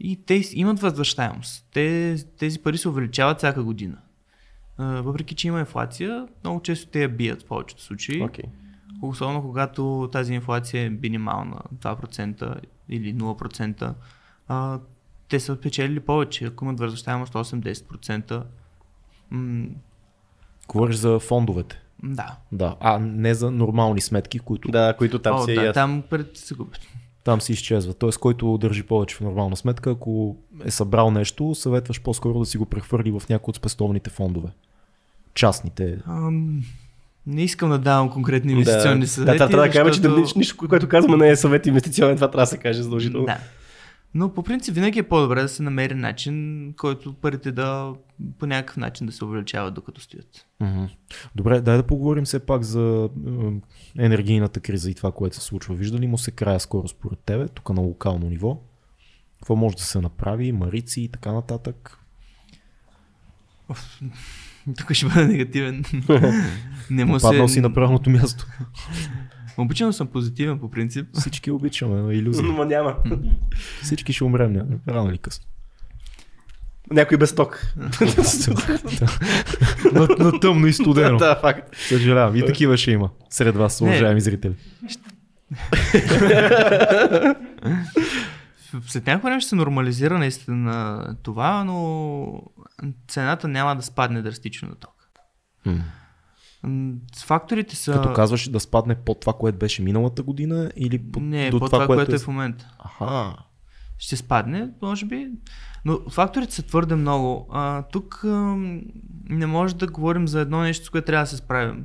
И 0.00 0.24
те 0.24 0.42
имат 0.52 0.80
възвръщаемост. 0.80 1.66
Те, 1.72 2.16
тези 2.38 2.58
пари 2.58 2.78
се 2.78 2.88
увеличават 2.88 3.38
всяка 3.38 3.62
година. 3.62 3.96
А, 4.78 4.84
въпреки, 4.84 5.34
че 5.34 5.48
има 5.48 5.60
инфлация, 5.60 6.28
много 6.44 6.60
често 6.60 6.90
те 6.90 7.02
я 7.02 7.08
бият 7.08 7.42
в 7.42 7.46
повечето 7.46 7.82
случаи. 7.82 8.22
Okay. 8.22 8.44
Особено 9.02 9.42
когато 9.42 10.08
тази 10.12 10.34
инфлация 10.34 10.84
е 10.84 10.90
минимална, 10.90 11.60
2% 11.74 12.54
или 12.88 13.14
0%. 13.14 13.94
А, 14.48 14.78
те 15.32 15.40
са 15.40 15.56
печелили 15.56 16.00
повече, 16.00 16.44
ако 16.44 16.64
имат 16.64 16.80
възвръщаемост 16.80 17.32
8-10%. 17.32 18.42
М- 19.30 19.66
Говориш 20.68 20.96
за 20.96 21.18
фондовете. 21.18 21.80
да. 22.02 22.36
Да, 22.52 22.76
а 22.80 22.98
не 22.98 23.34
за 23.34 23.50
нормални 23.50 24.00
сметки, 24.00 24.38
които 24.38 24.68
Да, 24.70 24.94
които 24.98 25.18
там 25.18 25.36
О, 25.36 25.38
се 25.38 25.54
да, 25.54 25.60
ясно. 25.60 25.72
там 25.72 26.02
пред 26.10 26.36
се 26.36 26.54
губят. 26.54 26.80
там 27.24 27.40
се 27.40 27.52
изчезват. 27.52 27.98
Тоест, 27.98 28.18
който 28.18 28.58
държи 28.58 28.82
повече 28.82 29.16
в 29.16 29.20
нормална 29.20 29.56
сметка, 29.56 29.90
ако 29.90 30.36
е 30.64 30.70
събрал 30.70 31.10
нещо, 31.10 31.54
съветваш 31.54 32.00
по-скоро 32.00 32.38
да 32.38 32.46
си 32.46 32.58
го 32.58 32.66
прехвърли 32.66 33.10
в 33.10 33.22
някои 33.28 33.50
от 33.50 33.56
спестовните 33.56 34.10
фондове. 34.10 34.48
Частните. 35.34 35.98
Ам, 36.06 36.62
Не 37.26 37.42
искам 37.42 37.70
да 37.70 37.78
давам 37.78 38.10
конкретни 38.10 38.52
инвестиционни 38.52 39.00
да, 39.00 39.06
съвети. 39.06 39.38
Да, 39.38 39.48
трябва 39.48 39.66
да 39.66 39.72
кажем, 39.72 39.86
че 39.86 39.92
защото- 39.92 40.20
нищо, 40.20 40.38
нищо, 40.38 40.68
което 40.68 40.88
казваме 40.88 41.16
не 41.16 41.30
е 41.30 41.36
съвет 41.36 41.66
инвестиционен, 41.66 42.16
това 42.16 42.30
трябва 42.30 42.42
да 42.42 42.46
се 42.46 42.58
каже 42.58 42.82
задължително. 42.82 43.26
Да. 43.26 43.38
Но 44.14 44.34
по 44.34 44.42
принцип 44.42 44.74
винаги 44.74 44.98
е 44.98 45.02
по-добре 45.02 45.42
да 45.42 45.48
се 45.48 45.62
намери 45.62 45.94
начин, 45.94 46.74
който 46.76 47.12
парите 47.14 47.52
да 47.52 47.94
по 48.38 48.46
някакъв 48.46 48.76
начин 48.76 49.06
да 49.06 49.12
се 49.12 49.24
увеличават 49.24 49.74
докато 49.74 50.00
стоят. 50.00 50.46
Добре, 51.34 51.60
дай 51.60 51.76
да 51.76 51.82
поговорим 51.82 52.24
все 52.24 52.46
пак 52.46 52.62
за 52.62 53.08
енергийната 53.98 54.60
криза 54.60 54.90
и 54.90 54.94
това, 54.94 55.12
което 55.12 55.36
се 55.36 55.42
случва. 55.42 55.74
Вижда 55.74 55.98
ли 55.98 56.06
му 56.06 56.18
се 56.18 56.30
края 56.30 56.60
скоро 56.60 56.88
според 56.88 57.18
тебе, 57.18 57.48
тук 57.48 57.70
на 57.70 57.80
локално 57.80 58.28
ниво? 58.28 58.60
Какво 59.38 59.56
може 59.56 59.76
да 59.76 59.82
се 59.82 60.00
направи, 60.00 60.52
марици 60.52 61.00
и 61.00 61.08
така 61.08 61.32
нататък? 61.32 61.98
Тук 64.78 64.92
ще 64.92 65.06
бъда 65.06 65.26
негативен. 65.26 65.84
Не 66.90 67.04
му 67.04 67.20
се... 67.20 67.48
си 67.48 67.60
на 67.60 67.74
правилното 67.74 68.10
място. 68.10 68.46
Обичам 69.58 69.92
съм 69.92 70.06
позитивен 70.06 70.58
по 70.58 70.70
принцип. 70.70 71.06
Всички 71.12 71.50
обичаме, 71.50 71.96
но 71.96 72.10
иллюзия. 72.10 72.44
Но 72.44 72.64
няма. 72.64 72.96
Всички 73.82 74.12
ще 74.12 74.24
умрем, 74.24 74.52
ня- 74.52 74.78
рано 74.88 75.10
или 75.10 75.18
късно. 75.18 75.44
Някой 76.90 77.18
без 77.18 77.34
ток. 77.34 77.66
на, 79.92 80.08
на 80.18 80.40
тъмно 80.40 80.66
и 80.66 80.72
студено. 80.72 81.18
да, 81.18 81.36
факт. 81.36 81.76
Съжалявам, 81.78 82.36
и 82.36 82.46
такива 82.46 82.76
ще 82.76 82.90
има 82.90 83.10
сред 83.30 83.56
вас, 83.56 83.80
Не. 83.80 83.88
уважаеми 83.88 84.20
зрители. 84.20 84.54
След 88.86 89.06
някакво 89.06 89.28
време 89.28 89.40
ще 89.40 89.48
се 89.48 89.56
нормализира 89.56 90.18
наистина 90.18 91.06
това, 91.22 91.64
но 91.64 92.42
цената 93.08 93.48
няма 93.48 93.76
да 93.76 93.82
спадне 93.82 94.22
драстично 94.22 94.68
на 94.68 94.74
ток. 94.74 95.08
Факторите 97.24 97.76
са... 97.76 97.92
Като 97.92 98.12
казваш 98.12 98.48
да 98.48 98.60
спадне 98.60 98.94
под 98.94 99.20
това, 99.20 99.32
което 99.32 99.58
беше 99.58 99.82
миналата 99.82 100.22
година 100.22 100.70
или 100.76 100.98
под, 100.98 101.22
Не, 101.22 101.50
до 101.50 101.58
по 101.58 101.66
това, 101.66 101.86
което 101.86 102.14
е 102.14 102.18
в 102.18 102.28
момента. 102.28 102.68
Аха. 102.78 103.36
ще 103.98 104.16
спадне, 104.16 104.70
може 104.82 105.06
би. 105.06 105.30
Но 105.84 106.10
факторите 106.10 106.54
са 106.54 106.62
твърде 106.62 106.94
много. 106.94 107.48
А, 107.52 107.82
тук 107.82 108.24
а, 108.24 108.56
не 109.28 109.46
може 109.46 109.76
да 109.76 109.86
говорим 109.86 110.28
за 110.28 110.40
едно 110.40 110.60
нещо, 110.60 110.86
с 110.86 110.90
което 110.90 111.06
трябва 111.06 111.22
да 111.22 111.30
се 111.30 111.36
справим. 111.36 111.84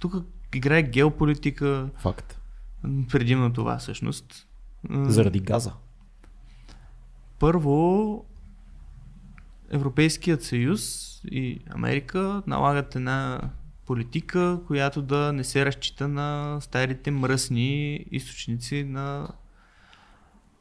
Тук 0.00 0.14
играе 0.54 0.82
геополитика, 0.82 1.88
Факт. 1.96 2.40
предимно 3.12 3.52
това 3.52 3.78
всъщност. 3.78 4.46
Заради 4.90 5.40
газа. 5.40 5.72
Първо, 7.38 8.24
Европейският 9.70 10.42
съюз 10.42 11.12
и 11.24 11.60
Америка 11.70 12.42
налагат 12.46 12.96
една 12.96 13.40
политика, 13.86 14.60
която 14.66 15.02
да 15.02 15.32
не 15.32 15.44
се 15.44 15.66
разчита 15.66 16.08
на 16.08 16.58
старите 16.60 17.10
мръсни 17.10 17.94
източници 18.10 18.84
на 18.84 19.28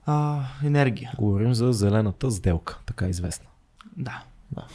а, 0.05 0.43
енергия. 0.63 1.11
Говорим 1.17 1.53
за 1.53 1.73
зелената 1.73 2.31
сделка, 2.31 2.79
така 2.85 3.07
известна. 3.07 3.47
Да. 3.97 4.23
Да. 4.51 4.67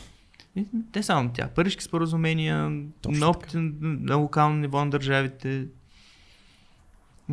И 0.57 0.67
те 0.93 1.03
само 1.03 1.31
тя. 1.33 1.49
Парижки 1.49 1.85
споразумения, 1.85 2.83
Точно 3.03 3.21
на, 3.21 3.31
опит, 3.31 3.51
на 3.81 4.17
локално 4.17 4.57
ниво 4.57 4.85
на 4.85 4.91
държавите, 4.91 5.67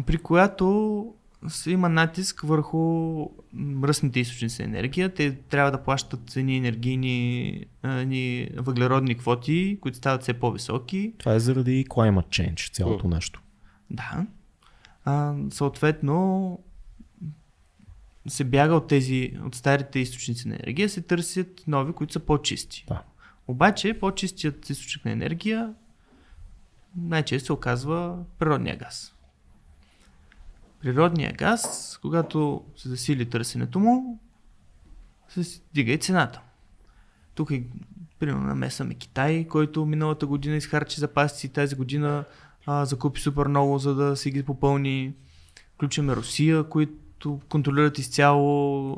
при 0.05 0.17
която 0.17 1.13
се 1.47 1.71
има 1.71 1.89
натиск 1.89 2.41
върху 2.41 3.29
мръсните 3.57 4.19
източници 4.19 4.61
на 4.61 4.67
енергия. 4.67 5.13
Те 5.13 5.35
трябва 5.35 5.71
да 5.71 5.83
плащат 5.83 6.35
едни 6.35 6.57
енергийни 6.57 7.65
а, 7.81 8.05
ни 8.05 8.49
въглеродни 8.57 9.15
квоти, 9.15 9.77
които 9.81 9.97
стават 9.97 10.21
все 10.21 10.33
по-високи. 10.33 11.13
Това 11.17 11.33
е 11.33 11.39
заради 11.39 11.85
climate 11.85 12.27
change, 12.27 12.73
цялото 12.73 13.07
нещо. 13.07 13.41
Да. 13.89 14.27
А, 15.05 15.35
съответно, 15.49 16.59
се 18.27 18.43
бяга 18.43 18.73
от 18.75 18.87
тези, 18.87 19.33
от 19.45 19.55
старите 19.55 19.99
източници 19.99 20.47
на 20.47 20.55
енергия, 20.55 20.89
се 20.89 21.01
търсят 21.01 21.63
нови, 21.67 21.93
които 21.93 22.13
са 22.13 22.19
по-чисти. 22.19 22.85
Да. 22.87 23.03
Обаче, 23.47 23.99
по-чистият 23.99 24.69
източник 24.69 25.05
на 25.05 25.11
енергия 25.11 25.73
най-често 26.97 27.45
се 27.45 27.53
оказва 27.53 28.17
природния 28.39 28.77
газ. 28.77 29.13
Природния 30.81 31.33
газ, 31.33 31.97
когато 32.01 32.63
се 32.75 32.89
засили 32.89 33.29
търсенето 33.29 33.79
му, 33.79 34.19
се 35.29 35.61
дига 35.73 35.91
и 35.91 35.97
цената. 35.97 36.41
Тук 37.35 37.51
е, 37.51 37.63
примерно, 38.19 38.47
намесваме 38.47 38.93
Китай, 38.93 39.47
който 39.47 39.85
миналата 39.85 40.27
година 40.27 40.55
изхарчи 40.55 40.99
запасите 40.99 41.39
си, 41.39 41.49
тази 41.49 41.75
година 41.75 42.23
а, 42.65 42.85
закупи 42.85 43.21
супер 43.21 43.47
много, 43.47 43.77
за 43.77 43.95
да 43.95 44.15
си 44.15 44.31
ги 44.31 44.43
попълни. 44.43 45.13
Включваме 45.75 46.15
Русия, 46.15 46.63
които 46.63 47.39
контролират 47.49 47.97
изцяло 47.97 48.97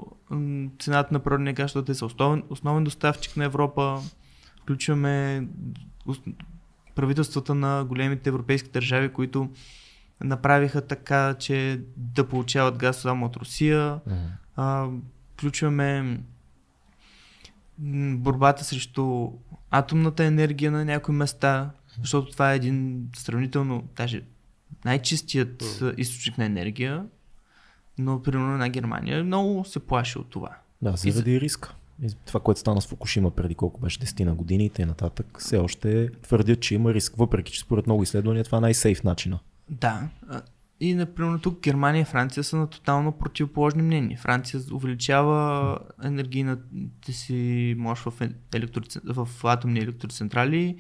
цената 0.80 1.14
на 1.14 1.20
природния 1.20 1.54
газ, 1.54 1.64
защото 1.64 1.86
те 1.86 1.94
са 1.94 2.06
основен, 2.06 2.44
основен 2.50 2.84
доставчик 2.84 3.38
на 3.38 3.46
Европа. 3.46 4.02
Включваме 4.62 5.48
правителствата 6.96 7.56
на 7.56 7.86
големите 7.86 8.30
европейски 8.30 8.70
държави, 8.70 9.10
които 9.10 9.50
направиха 10.24 10.82
така, 10.82 11.36
че 11.40 11.82
да 11.98 12.28
получават 12.28 12.78
газ 12.78 12.98
само 12.98 13.26
от 13.26 13.36
Русия. 13.36 14.00
А, 14.56 14.88
включваме 15.34 16.20
борбата 18.18 18.64
срещу 18.64 19.32
атомната 19.72 20.24
енергия 20.24 20.72
на 20.72 20.86
някои 20.86 21.16
места, 21.16 21.70
защото 22.02 22.32
това 22.32 22.54
е 22.54 22.56
един 22.56 23.08
сравнително, 23.16 23.84
даже 23.96 24.22
най-чистият 24.86 25.62
а, 25.82 25.94
източник 25.98 26.38
на 26.38 26.46
енергия, 26.46 27.06
но 27.98 28.22
примерно 28.22 28.58
на 28.58 28.70
Германия 28.70 29.24
много 29.24 29.66
се 29.66 29.80
плаши 29.80 30.18
от 30.18 30.30
това. 30.30 30.58
Да, 30.82 30.94
заради 30.96 31.42
риска. 31.42 31.76
И 32.04 32.08
Това, 32.26 32.40
което 32.40 32.60
стана 32.60 32.82
с 32.82 32.88
Фукушима 32.88 33.32
преди 33.32 33.56
колко 33.56 33.82
беше 33.82 34.00
10 34.00 34.24
на 34.24 34.36
години 34.36 34.66
и 34.66 34.70
т.н. 34.70 35.10
все 35.40 35.58
още 35.58 36.10
твърдят, 36.22 36.60
че 36.60 36.76
има 36.76 36.94
риск, 36.94 37.14
въпреки 37.18 37.52
че 37.52 37.60
според 37.60 37.86
много 37.86 38.04
изследвания 38.04 38.44
това 38.44 38.58
е 38.58 38.62
най-сейф 38.62 39.04
начина. 39.04 39.40
Да. 39.70 40.10
И, 40.80 40.94
например, 40.94 41.40
тук 41.40 41.62
Германия 41.62 42.02
и 42.02 42.06
Франция 42.06 42.44
са 42.44 42.58
на 42.58 42.68
тотално 42.68 43.12
противоположни 43.12 43.82
мнения. 43.82 44.18
Франция 44.18 44.62
увеличава 44.74 45.78
енергийната 46.04 47.14
си 47.14 47.76
мощ 47.78 48.04
в, 48.04 48.22
е- 48.22 48.58
електроцен... 48.58 49.02
в 49.06 49.30
атомни 49.44 49.80
електроцентрали. 49.80 50.78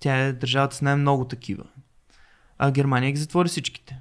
Тя 0.00 0.16
е 0.16 0.32
държавата 0.32 0.76
с 0.76 0.82
най-много 0.82 1.24
такива. 1.24 1.64
А 2.58 2.70
Германия 2.70 3.12
ги 3.12 3.18
затвори 3.18 3.48
всичките. 3.48 3.98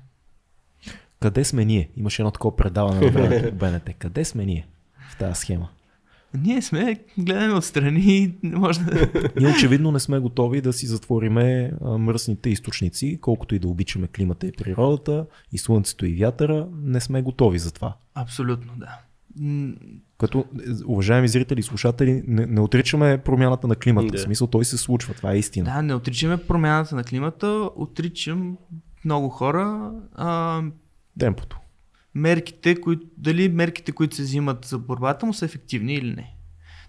Къде 1.20 1.44
сме 1.44 1.66
ние? 1.66 1.90
Имаше 1.98 2.22
едно 2.22 2.32
такова 2.32 2.56
предаване 2.56 3.12
на 3.12 3.52
БНТ. 3.52 3.90
Къде 4.00 4.26
сме 4.26 4.46
ние 4.46 4.68
в 5.10 5.18
тази 5.18 5.40
схема? 5.40 5.70
Ние 6.34 6.62
сме, 6.62 7.00
гледаме 7.18 7.54
отстрани 7.54 8.00
и 8.00 8.34
не 8.44 8.56
може 8.56 8.80
да... 8.80 9.10
Ние 9.40 9.50
очевидно 9.50 9.92
не 9.92 10.00
сме 10.00 10.20
готови 10.20 10.62
да 10.62 10.74
си 10.74 10.86
затвориме 10.88 11.72
мръсните 11.82 12.50
източници, 12.50 13.18
колкото 13.22 13.56
и 13.56 13.60
да 13.60 13.68
обичаме 13.68 14.08
климата 14.08 14.48
и 14.48 14.52
природата, 14.52 15.26
и 15.52 15.58
слънцето 15.58 16.06
и 16.06 16.14
вятъра, 16.14 16.68
не 16.84 17.02
сме 17.02 17.22
готови 17.22 17.60
за 17.60 17.72
това. 17.72 17.96
Абсолютно, 18.16 18.72
да. 18.78 19.00
Като, 20.18 20.40
е, 20.40 20.84
уважаеми 20.86 21.28
зрители 21.28 21.60
и 21.60 21.64
слушатели, 21.64 22.24
не, 22.28 22.46
не 22.46 22.62
отричаме 22.62 23.18
промяната 23.18 23.68
на 23.68 23.76
климата. 23.76 24.08
Да. 24.08 24.18
В 24.18 24.22
смисъл, 24.22 24.48
той 24.48 24.66
се 24.66 24.78
случва. 24.78 25.14
Това 25.14 25.34
е 25.34 25.38
истина. 25.38 25.66
Да, 25.66 25.82
не 25.82 25.94
отричаме 25.94 26.38
промяната 26.38 26.96
на 26.96 27.04
климата, 27.04 27.70
отричам 27.76 28.58
много 29.06 29.30
хора. 29.30 29.92
А, 30.16 30.62
Темпото. 31.20 31.60
Мерките, 32.16 32.76
които, 32.76 33.07
дали 33.18 33.49
мерките, 33.49 33.91
които 33.91 34.16
се 34.16 34.22
взимат 34.22 34.66
за 34.66 34.80
борбата 34.80 35.26
му 35.26 35.34
са 35.34 35.45
ефективни 35.45 35.93
или 35.93 36.10
не. 36.10 36.36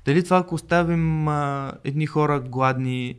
Дали 0.05 0.25
това, 0.25 0.37
ако 0.37 0.55
оставим 0.55 1.29
а, 1.29 1.73
едни 1.85 2.07
хора 2.07 2.41
гладни 2.41 3.17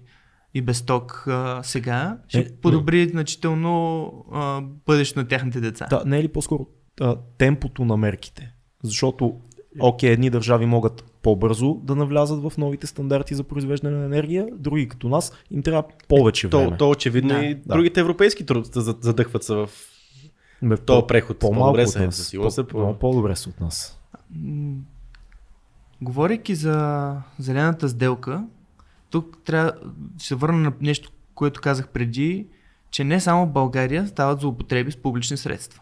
и 0.53 0.61
без 0.61 0.81
ток 0.81 1.23
а, 1.27 1.63
сега, 1.63 2.17
ще 2.27 2.39
Е, 2.39 2.41
е, 2.41 2.55
подобри 2.61 3.07
значително 3.09 4.11
а, 4.31 4.61
бъдещето 4.85 5.19
на 5.19 5.27
техните 5.27 5.59
деца. 5.61 5.87
Да, 5.89 6.03
не 6.05 6.19
е 6.19 6.23
ли 6.23 6.27
по-скоро 6.27 6.67
а, 7.01 7.15
темпото 7.37 7.85
на 7.85 7.97
мерките? 7.97 8.53
Защото, 8.83 9.39
окей, 9.79 10.09
едни 10.09 10.29
държави 10.29 10.65
могат 10.65 11.03
по-бързо 11.21 11.73
да 11.73 11.95
навлязат 11.95 12.41
в 12.41 12.53
новите 12.57 12.87
стандарти 12.87 13.35
за 13.35 13.43
произвеждане 13.43 13.97
на 13.97 14.05
енергия, 14.05 14.47
други 14.53 14.87
като 14.87 15.09
нас 15.09 15.33
им 15.51 15.63
трябва 15.63 15.83
повече 16.07 16.47
време. 16.47 16.69
То, 16.69 16.77
то 16.77 16.89
очевидно 16.89 17.29
Да. 17.29 17.45
и 17.45 17.55
Да. 17.55 17.75
другите 17.75 17.99
европейски 17.99 18.45
труд 18.45 18.65
задъхват 19.01 19.43
се 19.43 19.53
в 19.53 19.69
Бе, 20.63 20.77
този 20.77 21.07
преход. 21.07 21.39
По-добре 21.39 21.87
са, 21.87 22.05
нас. 22.05 22.15
със 22.15 22.27
сигурност 22.27 22.55
са 22.55 22.63
по, 22.63 22.77
по- 22.77 22.99
по-добре 22.99 23.35
са 23.35 23.49
от 23.49 23.59
нас. 23.59 23.99
Говорейки 26.01 26.55
за 26.55 27.15
зелената 27.39 27.89
сделка, 27.89 28.45
тук 29.09 29.37
трябва 29.45 29.73
ще 30.17 30.27
се 30.27 30.35
върна 30.35 30.57
на 30.57 30.73
нещо, 30.81 31.11
което 31.35 31.61
казах 31.61 31.87
преди, 31.87 32.47
че 32.91 33.03
не 33.03 33.19
само 33.19 33.45
в 33.45 33.51
България 33.51 34.07
стават 34.07 34.41
злоупотреби 34.41 34.91
с 34.91 34.97
публични 34.97 35.37
средства. 35.37 35.81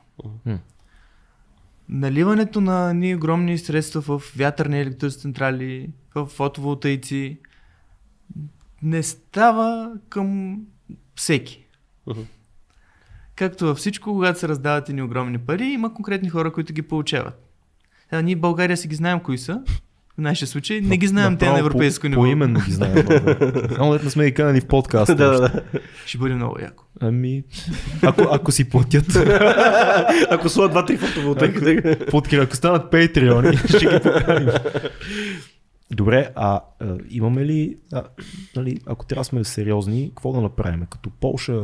Наливането 1.90 2.62
на 2.62 2.94
ни 2.94 3.16
огромни 3.16 3.58
средства 3.58 4.02
в 4.02 4.34
вятърни 4.38 4.82
електроцентрали, 4.82 5.90
в 6.16 6.26
фотоволтаици, 6.26 7.38
не 8.84 9.04
става 9.04 9.94
към 10.10 10.60
всеки. 11.16 11.66
Както 13.40 13.66
във 13.66 13.78
всичко, 13.78 14.14
когато 14.14 14.40
се 14.40 14.48
раздават 14.48 14.90
едни 14.90 15.02
огромни 15.02 15.38
пари, 15.38 15.66
има 15.66 15.94
конкретни 15.94 16.30
хора, 16.30 16.54
които 16.54 16.74
ги 16.74 16.82
получават. 16.82 17.50
А, 18.12 18.22
ние 18.22 18.36
в 18.36 18.40
България 18.40 18.78
си 18.78 18.88
ги 18.88 18.96
знаем 18.96 19.20
кои 19.20 19.38
са. 19.38 19.62
В 20.18 20.22
нашия 20.22 20.48
случай 20.48 20.82
не 20.82 20.98
ги 20.98 21.08
знаем 21.08 21.38
те 21.38 21.50
на 21.50 21.60
европейско 21.60 22.02
по, 22.02 22.08
ниво. 22.10 22.22
Поименно 22.22 22.60
ги 22.60 22.72
знаем. 22.72 23.06
Само 23.76 23.94
не 23.94 24.10
сме 24.10 24.26
ги 24.26 24.34
канали 24.34 24.62
в 24.62 24.68
подкаст. 24.68 25.08
да, 25.18 25.40
да. 25.40 25.62
Ще 26.06 26.18
бъде 26.18 26.36
много 26.36 26.60
яко. 26.62 26.84
Ами, 27.00 27.44
ако, 28.02 28.22
ако 28.32 28.52
си 28.52 28.70
платят, 28.70 29.16
Ако 30.30 30.50
сложат 30.50 30.72
два-три 30.72 30.98
фотоволтайки, 30.98 31.82
подкри, 32.12 32.36
ако 32.38 32.56
станат 32.56 32.92
патреони, 32.92 33.58
ще 33.68 33.80
ги 33.80 34.00
поканим. 34.04 34.50
Добре, 35.92 36.30
а, 36.36 36.62
а 36.80 36.98
имаме 37.10 37.46
ли, 37.46 37.78
а, 37.94 38.04
нали, 38.56 38.78
ако 38.86 39.06
трябва 39.06 39.22
да 39.22 39.26
сме 39.26 39.44
сериозни, 39.44 40.10
какво 40.10 40.32
да 40.32 40.42
направим? 40.42 40.86
Като 40.90 41.10
Полша, 41.10 41.62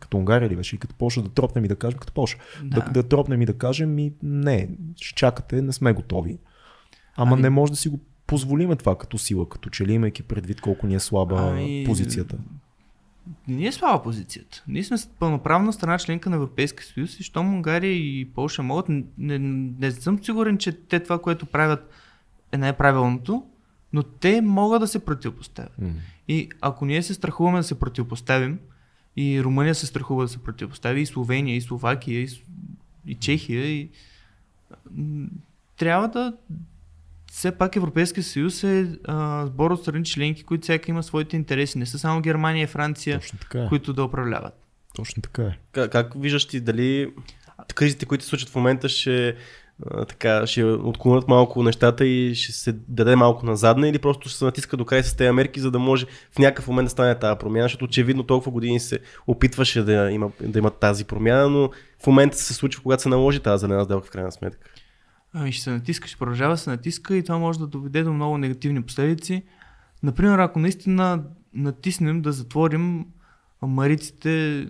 като 0.00 0.16
Унгария 0.16 0.50
ли 0.50 0.56
беше, 0.56 0.76
и 0.76 0.78
като 0.78 0.94
Полша 0.94 1.22
да 1.22 1.28
тропнем 1.28 1.64
и 1.64 1.68
да 1.68 1.76
кажем, 1.76 1.98
като 1.98 2.12
Полша, 2.12 2.38
да, 2.64 2.80
Да. 2.80 2.90
да 2.90 3.02
тропнем 3.02 3.42
и 3.42 3.46
да 3.46 3.58
кажем, 3.58 3.94
ми, 3.94 4.12
не, 4.22 4.68
ще 4.96 5.14
чакате, 5.14 5.62
не 5.62 5.72
сме 5.72 5.92
готови. 5.92 6.38
Ама 7.16 7.32
Ами- 7.32 7.42
не 7.42 7.50
може 7.50 7.72
да 7.72 7.76
си 7.76 7.88
го 7.88 8.00
позволиме 8.26 8.76
това 8.76 8.98
като 8.98 9.18
сила, 9.18 9.48
като 9.48 9.70
че 9.70 9.86
ли 9.86 9.92
имайки 9.92 10.22
предвид 10.22 10.60
колко 10.60 10.86
ни 10.86 10.94
е 10.94 11.00
слаба 11.00 11.36
Ами, 11.38 11.84
позицията. 11.86 12.36
Не 13.48 13.54
ни 13.56 13.66
е 13.66 13.72
слаба 13.72 14.02
позицията. 14.02 14.64
Ние 14.68 14.84
сме 14.84 14.96
пълноправна 15.18 15.72
страна 15.72 15.98
членка 15.98 16.30
на 16.30 16.36
Европейския 16.36 16.86
съюз 16.86 17.20
и 17.20 17.22
щом 17.22 17.54
Унгария 17.54 17.92
и 17.92 18.30
Полша 18.34 18.62
могат, 18.62 18.88
не, 18.88 19.04
не, 19.18 19.38
не 19.78 19.90
съм 19.90 20.24
сигурен, 20.24 20.58
че 20.58 20.72
те 20.72 21.00
това, 21.00 21.18
което 21.18 21.46
правят 21.46 21.90
е 22.52 22.58
най-правилното, 22.58 23.44
но 23.92 24.02
те 24.02 24.40
могат 24.40 24.80
да 24.80 24.86
се 24.86 24.98
противопоставят. 24.98 25.78
М. 25.78 25.90
И 26.28 26.48
ако 26.60 26.86
ние 26.86 27.02
се 27.02 27.14
страхуваме 27.14 27.58
да 27.58 27.64
се 27.64 27.78
противопоставим, 27.78 28.58
и 29.16 29.42
Румъния 29.42 29.74
се 29.74 29.86
страхува 29.86 30.24
да 30.24 30.28
се 30.28 30.38
противопостави, 30.38 31.00
и 31.00 31.06
Словения, 31.06 31.56
и 31.56 31.60
Словакия, 31.60 32.22
и, 32.22 32.28
и 33.06 33.14
Чехия, 33.14 33.66
и... 33.66 33.90
трябва 35.76 36.08
да... 36.08 36.36
Все 37.32 37.58
пак 37.58 37.76
Европейския 37.76 38.24
съюз 38.24 38.64
е 38.64 38.98
а, 39.04 39.46
сбор 39.46 39.70
от 39.70 39.80
страни 39.80 40.04
членки, 40.04 40.42
които 40.42 40.62
всяка 40.62 40.90
има 40.90 41.02
своите 41.02 41.36
интереси. 41.36 41.78
Не 41.78 41.86
са 41.86 41.98
само 41.98 42.20
Германия 42.20 42.64
и 42.64 42.66
Франция, 42.66 43.20
е. 43.54 43.68
които 43.68 43.92
да 43.92 44.04
управляват. 44.04 44.54
Точно 44.94 45.22
така 45.22 45.42
е. 45.42 45.58
Как, 45.72 45.92
как 45.92 46.12
виждаш 46.16 46.46
ти 46.46 46.60
дали 46.60 47.12
кризите, 47.74 48.06
които 48.06 48.24
се 48.24 48.30
случват 48.30 48.50
в 48.50 48.54
момента, 48.54 48.88
ще, 48.88 49.36
а, 49.90 50.04
така, 50.04 50.46
ще 50.46 50.64
отклонят 50.64 51.28
малко 51.28 51.62
нещата 51.62 52.06
и 52.06 52.34
ще 52.34 52.52
се 52.52 52.72
даде 52.72 53.16
малко 53.16 53.46
назадна 53.46 53.88
или 53.88 53.98
просто 53.98 54.28
ще 54.28 54.38
се 54.38 54.44
натиска 54.44 54.76
до 54.76 54.84
край 54.84 55.02
с 55.02 55.16
тези 55.16 55.30
мерки, 55.30 55.60
за 55.60 55.70
да 55.70 55.78
може 55.78 56.06
в 56.32 56.38
някакъв 56.38 56.68
момент 56.68 56.86
да 56.86 56.90
стане 56.90 57.18
тази 57.18 57.38
промяна, 57.38 57.64
защото 57.64 57.84
очевидно 57.84 58.22
толкова 58.22 58.52
години 58.52 58.80
се 58.80 58.98
опитваше 59.26 59.82
да 59.82 60.10
има, 60.10 60.30
да 60.40 60.58
има 60.58 60.70
тази 60.70 61.04
промяна, 61.04 61.48
но 61.48 61.70
в 62.02 62.06
момента 62.06 62.36
се 62.36 62.54
случва, 62.54 62.82
когато 62.82 63.02
се 63.02 63.08
наложи 63.08 63.40
тази 63.40 63.60
зелена 63.60 63.84
сделка 63.84 64.06
в 64.06 64.10
крайна 64.10 64.32
сметка. 64.32 64.70
Ами 65.32 65.52
ще 65.52 65.62
се 65.62 65.70
натиска, 65.70 66.08
ще 66.08 66.18
продължава 66.18 66.56
се 66.56 66.70
натиска 66.70 67.16
и 67.16 67.24
това 67.24 67.38
може 67.38 67.58
да 67.58 67.66
доведе 67.66 68.02
до 68.02 68.12
много 68.12 68.38
негативни 68.38 68.82
последици. 68.82 69.42
Например, 70.02 70.38
ако 70.38 70.58
наистина 70.58 71.24
натиснем 71.54 72.22
да 72.22 72.32
затворим 72.32 73.06
мариците 73.62 74.66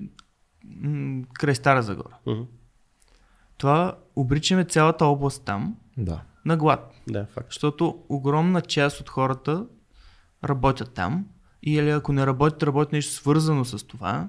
край 1.34 1.54
Стара 1.54 1.82
Загора. 1.82 2.18
Мгм. 2.26 2.42
Това 3.58 3.96
обричаме 4.16 4.64
цялата 4.64 5.04
област 5.04 5.42
там 5.44 5.76
Да. 5.96 6.20
на 6.44 6.56
глад. 6.56 6.94
Да, 7.08 7.26
факт. 7.34 7.46
Защото 7.50 7.98
огромна 8.08 8.60
част 8.60 9.00
от 9.00 9.08
хората 9.08 9.66
работят 10.44 10.94
там 10.94 11.24
и 11.62 11.74
или 11.74 11.90
ако 11.90 12.12
не 12.12 12.26
работят, 12.26 12.62
работят 12.62 12.92
нещо 12.92 13.12
свързано 13.12 13.64
с 13.64 13.86
това. 13.86 14.28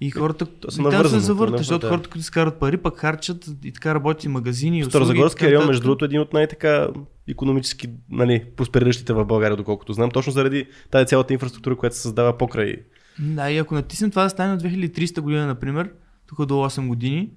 И 0.00 0.10
хората 0.10 0.46
то 0.46 0.52
и 0.52 0.60
там 0.60 0.70
се 0.70 0.82
навързани, 0.82 1.22
завъртат, 1.22 1.58
защото 1.58 1.86
да. 1.86 1.88
хората, 1.88 2.08
които 2.08 2.20
изкарат 2.20 2.60
пари, 2.60 2.76
пък 2.76 2.96
харчат 2.98 3.50
и 3.64 3.72
така 3.72 3.94
работят 3.94 4.24
и 4.24 4.28
магазини. 4.28 4.78
и 4.78 4.84
Старозагорския 4.84 5.50
район, 5.50 5.66
между 5.66 5.82
другото, 5.82 6.04
е 6.04 6.06
един 6.06 6.20
от 6.20 6.32
най-така 6.32 6.88
економически 7.28 7.88
нали, 8.10 8.44
проспериращите 8.56 9.12
в 9.12 9.24
България, 9.24 9.56
доколкото 9.56 9.92
знам, 9.92 10.10
точно 10.10 10.32
заради 10.32 10.66
тази 10.90 11.06
цялата 11.06 11.32
инфраструктура, 11.32 11.76
която 11.76 11.96
се 11.96 12.02
създава 12.02 12.38
покрай. 12.38 12.76
Да, 13.18 13.50
и 13.50 13.58
ако 13.58 13.74
натиснем 13.74 14.10
това 14.10 14.22
да 14.22 14.30
стане 14.30 14.54
от 14.54 14.62
2300 14.62 15.20
година, 15.20 15.46
например, 15.46 15.90
тук 16.26 16.46
до 16.46 16.54
8 16.54 16.88
години, 16.88 17.30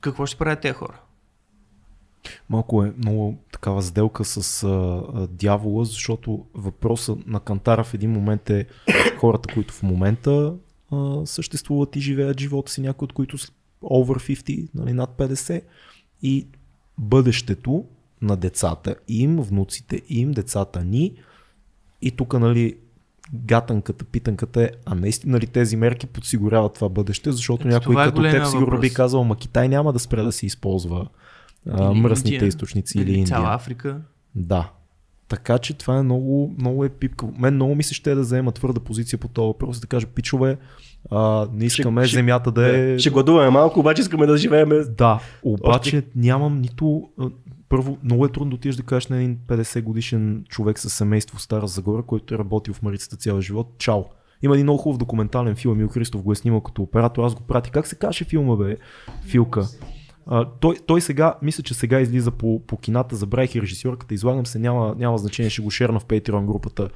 какво 0.00 0.26
ще 0.26 0.38
правят 0.38 0.60
тези 0.60 0.74
хора? 0.74 1.00
Малко 2.48 2.84
е 2.84 2.94
много 2.98 3.38
такава 3.52 3.82
сделка 3.82 4.24
с 4.24 4.62
а, 4.62 4.68
а, 4.68 5.26
дявола, 5.26 5.84
защото 5.84 6.46
въпросът 6.54 7.26
на 7.26 7.40
Кантара 7.40 7.84
в 7.84 7.94
един 7.94 8.10
момент 8.10 8.50
е 8.50 8.66
хората, 9.18 9.54
които 9.54 9.74
в 9.74 9.82
момента 9.82 10.54
а, 10.92 11.26
съществуват 11.26 11.96
и 11.96 12.00
живеят 12.00 12.40
живота 12.40 12.72
си, 12.72 12.80
някои 12.80 13.04
от 13.04 13.12
които 13.12 13.38
са 13.38 13.52
over 13.82 14.34
50, 14.34 14.68
нали, 14.74 14.92
над 14.92 15.10
50 15.18 15.62
и 16.22 16.46
бъдещето 16.98 17.84
на 18.22 18.36
децата 18.36 18.96
им, 19.08 19.40
внуците 19.40 20.02
им, 20.08 20.32
децата 20.32 20.84
ни 20.84 21.14
и 22.02 22.10
тук 22.10 22.32
нали 22.32 22.76
гатанката, 23.34 24.04
питанката 24.04 24.62
е, 24.62 24.70
а 24.84 24.94
наистина 24.94 25.40
ли 25.40 25.46
тези 25.46 25.76
мерки 25.76 26.06
подсигуряват 26.06 26.74
това 26.74 26.88
бъдеще, 26.88 27.32
защото 27.32 27.68
Ето, 27.68 27.74
някой 27.74 28.02
е 28.02 28.06
като 28.06 28.22
теб 28.22 28.46
сигурно 28.46 28.80
би 28.80 28.94
казал, 28.94 29.24
ма 29.24 29.36
Китай 29.36 29.68
няма 29.68 29.92
да 29.92 29.98
спре 29.98 30.22
да 30.22 30.32
се 30.32 30.46
използва 30.46 31.06
а, 31.70 31.92
Или 31.92 32.00
мръсните 32.00 32.34
Индия, 32.34 32.48
източници 32.48 32.98
или, 32.98 33.10
или 33.10 33.18
Индия. 33.18 33.36
цяла 33.36 33.54
Африка. 33.54 34.00
Да. 34.34 34.70
Така 35.28 35.58
че 35.58 35.74
това 35.74 35.98
е 35.98 36.02
много, 36.02 36.54
много 36.58 36.84
е 36.84 36.88
пипка. 36.88 37.26
Мен 37.38 37.54
много 37.54 37.74
ми 37.74 37.82
се 37.82 37.94
ще 37.94 38.14
да 38.14 38.24
заема 38.24 38.52
твърда 38.52 38.80
позиция 38.80 39.18
по 39.18 39.28
този 39.28 39.46
въпрос, 39.46 39.80
да 39.80 39.86
кажа, 39.86 40.06
пичове, 40.06 40.58
а, 41.10 41.48
не 41.52 41.64
искаме 41.64 42.06
ще- 42.06 42.16
земята 42.16 42.52
да 42.52 42.78
е... 42.78 42.98
Ще 42.98 43.10
гладуваме 43.10 43.50
малко, 43.50 43.80
обаче 43.80 44.02
искаме 44.02 44.26
да 44.26 44.36
живеем. 44.36 44.68
Да, 44.96 45.20
обаче 45.42 46.02
нямам 46.16 46.60
нито... 46.60 47.08
Първо, 47.68 47.98
много 48.02 48.24
е 48.24 48.32
трудно 48.32 48.50
да 48.50 48.54
отидеш 48.54 48.76
да 48.76 48.82
кажеш 48.82 49.06
на 49.06 49.16
един 49.16 49.38
50 49.46 49.82
годишен 49.82 50.44
човек 50.48 50.78
със 50.78 50.92
семейство 50.92 51.36
в 51.36 51.42
Стара 51.42 51.66
Загора, 51.66 52.02
който 52.02 52.34
е 52.34 52.38
работил 52.38 52.74
в 52.74 52.82
Марицата 52.82 53.16
цял 53.16 53.40
живот. 53.40 53.74
Чао! 53.78 54.02
Има 54.42 54.54
един 54.54 54.66
много 54.66 54.78
хубав 54.78 54.98
документален 54.98 55.56
филм, 55.56 55.74
Емил 55.74 55.88
Христов 55.88 56.22
го 56.22 56.32
е 56.32 56.36
снимал 56.36 56.60
като 56.60 56.82
оператор, 56.82 57.24
аз 57.24 57.34
го 57.34 57.42
прати. 57.42 57.70
Как 57.70 57.86
се 57.86 57.98
каже 57.98 58.24
филма, 58.24 58.56
бе? 58.56 58.76
Филка. 59.26 59.66
Той, 60.60 60.76
той 60.86 61.00
сега, 61.00 61.34
мисля, 61.42 61.62
че 61.62 61.74
сега 61.74 62.00
излиза 62.00 62.30
по, 62.30 62.60
по 62.66 62.76
кината, 62.76 63.16
забравих 63.16 63.54
и 63.54 63.62
режисьорката, 63.62 64.14
излагам 64.14 64.46
се, 64.46 64.58
няма, 64.58 64.94
няма 64.98 65.18
значение, 65.18 65.50
ще 65.50 65.62
го 65.62 65.70
шерна 65.70 66.00
в 66.00 66.06
Patreon 66.06 66.44
групата, 66.44 66.88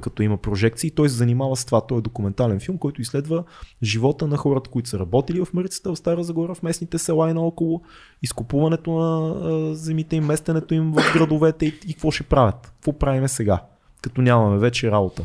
като 0.00 0.22
има 0.22 0.36
прожекции. 0.36 0.90
Той 0.90 1.08
се 1.08 1.14
занимава 1.14 1.56
с 1.56 1.64
това, 1.64 1.80
той 1.80 1.98
е 1.98 2.00
документален 2.00 2.60
филм, 2.60 2.78
който 2.78 3.00
изследва 3.00 3.44
живота 3.82 4.26
на 4.26 4.36
хората, 4.36 4.70
които 4.70 4.88
са 4.88 4.98
работили 4.98 5.44
в 5.44 5.54
Марицата, 5.54 5.92
в 5.92 5.96
Стара 5.96 6.24
Загора, 6.24 6.54
в 6.54 6.62
местните 6.62 6.98
села 6.98 7.30
и 7.30 7.34
наоколо, 7.34 7.82
изкупуването 8.22 8.92
на 8.92 9.74
земите 9.74 10.16
им, 10.16 10.24
местенето 10.24 10.74
им 10.74 10.92
в 10.92 11.12
градовете 11.14 11.66
и, 11.66 11.80
и 11.86 11.92
какво 11.94 12.10
ще 12.10 12.22
правят. 12.22 12.72
Какво 12.74 12.92
правиме 12.92 13.28
сега, 13.28 13.62
като 14.02 14.22
нямаме 14.22 14.58
вече 14.58 14.90
работа. 14.90 15.24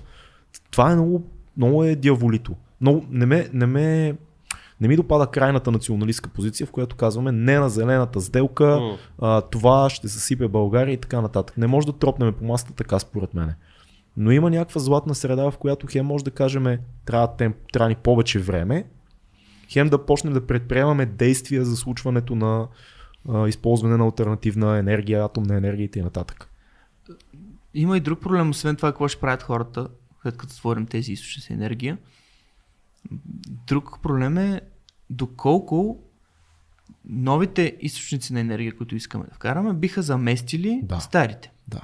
Това 0.71 0.91
е 0.91 0.95
много, 0.95 1.23
много 1.57 1.83
е 1.83 1.95
дяволито. 1.95 2.55
Много, 2.81 3.05
не, 3.09 3.25
ме, 3.25 3.49
не, 3.53 3.65
ме, 3.65 4.15
не 4.81 4.87
ми 4.87 4.95
допада 4.95 5.27
крайната 5.27 5.71
националистка 5.71 6.29
позиция, 6.29 6.67
в 6.67 6.71
която 6.71 6.95
казваме 6.95 7.31
не 7.31 7.59
на 7.59 7.69
зелената 7.69 8.21
сделка, 8.21 8.97
а, 9.21 9.41
това 9.41 9.89
ще 9.89 10.09
съсипе 10.09 10.47
България 10.47 10.93
и 10.93 10.97
така 10.97 11.21
нататък. 11.21 11.57
Не 11.57 11.67
може 11.67 11.87
да 11.87 11.93
тропнем 11.93 12.33
по 12.33 12.45
масата 12.45 12.73
така 12.73 12.99
според 12.99 13.33
мене. 13.33 13.55
Но 14.17 14.31
има 14.31 14.49
някаква 14.49 14.81
златна 14.81 15.15
среда, 15.15 15.51
в 15.51 15.57
която 15.57 15.87
хем 15.87 16.05
може 16.05 16.23
да 16.23 16.31
кажем 16.31 16.77
трябва, 17.05 17.35
темп, 17.35 17.55
трябва 17.73 17.89
ни 17.89 17.95
повече 17.95 18.39
време, 18.39 18.85
хем 19.69 19.89
да 19.89 20.05
почнем 20.05 20.33
да 20.33 20.47
предприемаме 20.47 21.05
действия 21.05 21.65
за 21.65 21.75
случването 21.75 22.35
на 22.35 22.67
а, 23.29 23.47
използване 23.47 23.97
на 23.97 24.03
альтернативна 24.03 24.77
енергия, 24.77 25.25
атомна 25.25 25.55
енергия 25.57 25.85
и 25.85 25.91
т.н. 25.91 26.23
Има 27.73 27.97
и 27.97 27.99
друг 27.99 28.21
проблем, 28.21 28.49
освен 28.49 28.75
това, 28.75 28.91
какво 28.91 29.07
ще 29.07 29.21
правят 29.21 29.43
хората, 29.43 29.87
след 30.21 30.37
като 30.37 30.53
створим 30.53 30.85
тези 30.85 31.11
източници 31.11 31.53
енергия. 31.53 31.97
Друг 33.67 33.99
проблем 34.01 34.37
е 34.37 34.61
доколко 35.09 35.99
новите 37.05 37.77
източници 37.79 38.33
на 38.33 38.39
енергия, 38.39 38.77
които 38.77 38.95
искаме 38.95 39.25
да 39.25 39.35
вкараме, 39.35 39.73
биха 39.73 40.01
заместили 40.01 40.79
Да. 40.83 40.99
старите. 40.99 41.51
Да. 41.67 41.81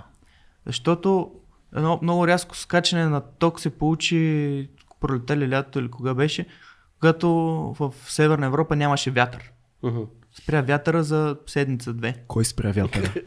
Защото 0.65 1.31
едно 1.75 1.99
много 2.01 2.27
рязко 2.27 2.57
скачане 2.57 3.05
на 3.05 3.21
ток 3.21 3.59
се 3.59 3.69
получи 3.69 4.69
пролета 4.99 5.33
или 5.33 5.49
лятото 5.49 5.79
или 5.79 5.91
кога 5.91 6.13
беше, 6.13 6.45
когато 6.99 7.29
в 7.79 7.93
Северна 8.07 8.45
Европа 8.45 8.75
нямаше 8.75 9.11
вятър. 9.11 9.51
Мгм. 9.83 9.99
Спря 10.33 10.61
вятъра 10.61 11.03
за 11.03 11.37
седмица-две. 11.47 12.23
Кой 12.27 12.45
спря 12.45 12.71
вятъра? 12.71 13.13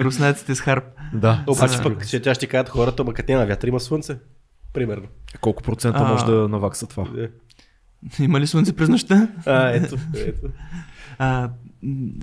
Руснаците 0.00 0.54
с 0.54 0.60
харп. 0.60 0.84
да. 1.14 1.44
Обаче 1.48 1.78
А. 1.78 1.82
пък 1.82 2.04
ще, 2.04 2.22
тя 2.22 2.34
ще 2.34 2.46
кажат 2.46 2.68
хората, 2.68 3.04
ма 3.04 3.14
като 3.14 3.32
няма 3.32 3.46
вятър, 3.46 3.68
има 3.68 3.80
слънце. 3.80 4.18
Примерно. 4.76 5.06
Колко 5.40 5.62
процента 5.62 5.98
А. 5.98 6.12
може 6.12 6.24
да 6.24 6.48
навакса 6.48 6.86
това? 6.86 7.08
Е. 7.18 7.28
Има 8.22 8.40
ли 8.40 8.46
слънце 8.46 8.76
през 8.76 8.88
нощта? 8.88 9.28
А, 9.46 9.68
ето, 9.68 9.96
ето. 10.16 10.48
А, 11.18 11.50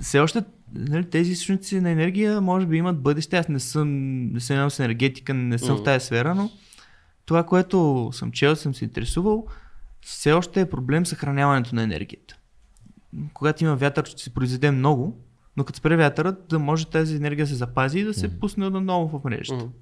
все 0.02 0.20
още 0.20 0.42
нали, 0.74 1.10
тези 1.10 1.32
източници 1.32 1.80
на 1.80 1.90
енергия 1.90 2.40
може 2.40 2.66
би 2.66 2.76
имат 2.76 3.02
бъдеще. 3.02 3.36
Аз 3.36 3.48
не 3.48 3.60
съм, 3.60 3.88
не 4.32 4.40
съм 4.40 4.70
с 4.70 4.78
енергетика, 4.80 5.34
не 5.34 5.58
съм 5.58 5.74
Мгм. 5.74 5.80
в 5.80 5.84
тази 5.84 6.06
сфера, 6.06 6.34
но 6.34 6.50
това, 7.26 7.42
което 7.42 8.10
съм 8.12 8.32
чел, 8.32 8.56
съм 8.56 8.74
се 8.74 8.84
интересувал, 8.84 9.46
все 10.00 10.32
още 10.32 10.60
е 10.60 10.70
проблем 10.70 11.06
съхраняването 11.06 11.74
на 11.74 11.82
енергията. 11.82 12.36
Когато 13.32 13.64
има 13.64 13.76
вятър, 13.76 14.04
ще 14.04 14.22
се 14.22 14.34
произведе 14.34 14.70
много, 14.70 15.18
но 15.56 15.64
като 15.64 15.78
спре 15.78 15.96
вятърът, 15.96 16.48
да 16.48 16.58
може 16.58 16.86
тази 16.86 17.16
енергия 17.16 17.44
да 17.44 17.48
се 17.48 17.54
запази 17.54 17.98
и 17.98 18.04
да 18.04 18.14
се 18.14 18.40
пусне 18.40 18.70
наново 18.70 19.18
в 19.18 19.24
мрежата. 19.24 19.64
Мгм. 19.64 19.72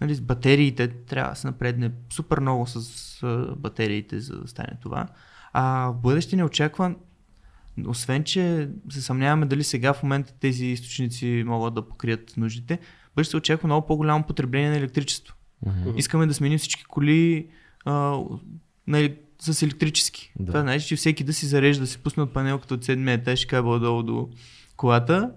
Нали, 0.00 0.14
с 0.14 0.20
батериите 0.20 0.88
трябва 0.88 1.30
да 1.30 1.36
се 1.36 1.46
напредне 1.46 1.90
супер 2.12 2.40
много 2.40 2.66
с 2.66 3.26
батериите, 3.56 4.20
за 4.20 4.40
да 4.40 4.48
стане 4.48 4.78
това. 4.82 5.06
А 5.52 5.90
в 5.90 5.94
бъдеще 5.94 6.36
не 6.36 6.44
очаква, 6.44 6.94
освен 7.86 8.24
че 8.24 8.68
се 8.90 9.02
съмняваме 9.02 9.46
дали 9.46 9.64
сега 9.64 9.92
в 9.92 10.02
момента 10.02 10.32
тези 10.40 10.66
източници 10.66 11.42
могат 11.46 11.74
да 11.74 11.88
покрият 11.88 12.36
нуждите, 12.36 12.78
бъдеще 13.14 13.30
се 13.30 13.36
очаква 13.36 13.66
много 13.66 13.86
по-голямо 13.86 14.24
потребление 14.24 14.70
на 14.70 14.76
електричество. 14.76 15.34
Мгм. 15.66 15.90
Искаме 15.96 16.26
да 16.26 16.34
сменим 16.34 16.58
всички 16.58 16.84
коли 16.84 17.48
а, 17.84 17.92
на, 18.86 18.98
еле- 18.98 19.18
с 19.40 19.62
електрически. 19.62 20.32
Да. 20.36 20.44
Да. 20.44 20.52
Това 20.52 20.60
значи, 20.60 20.86
че 20.86 20.96
всеки 20.96 21.24
да 21.24 21.32
си 21.32 21.46
зарежда, 21.46 21.80
да 21.80 21.86
си 21.86 21.98
пусне 21.98 22.22
от 22.22 22.32
панелката 22.32 22.74
от 22.74 22.84
седмия 22.84 23.14
етаж 23.14 23.46
кабел 23.46 23.78
долу 23.78 24.02
до 24.02 24.28
колата 24.76 25.32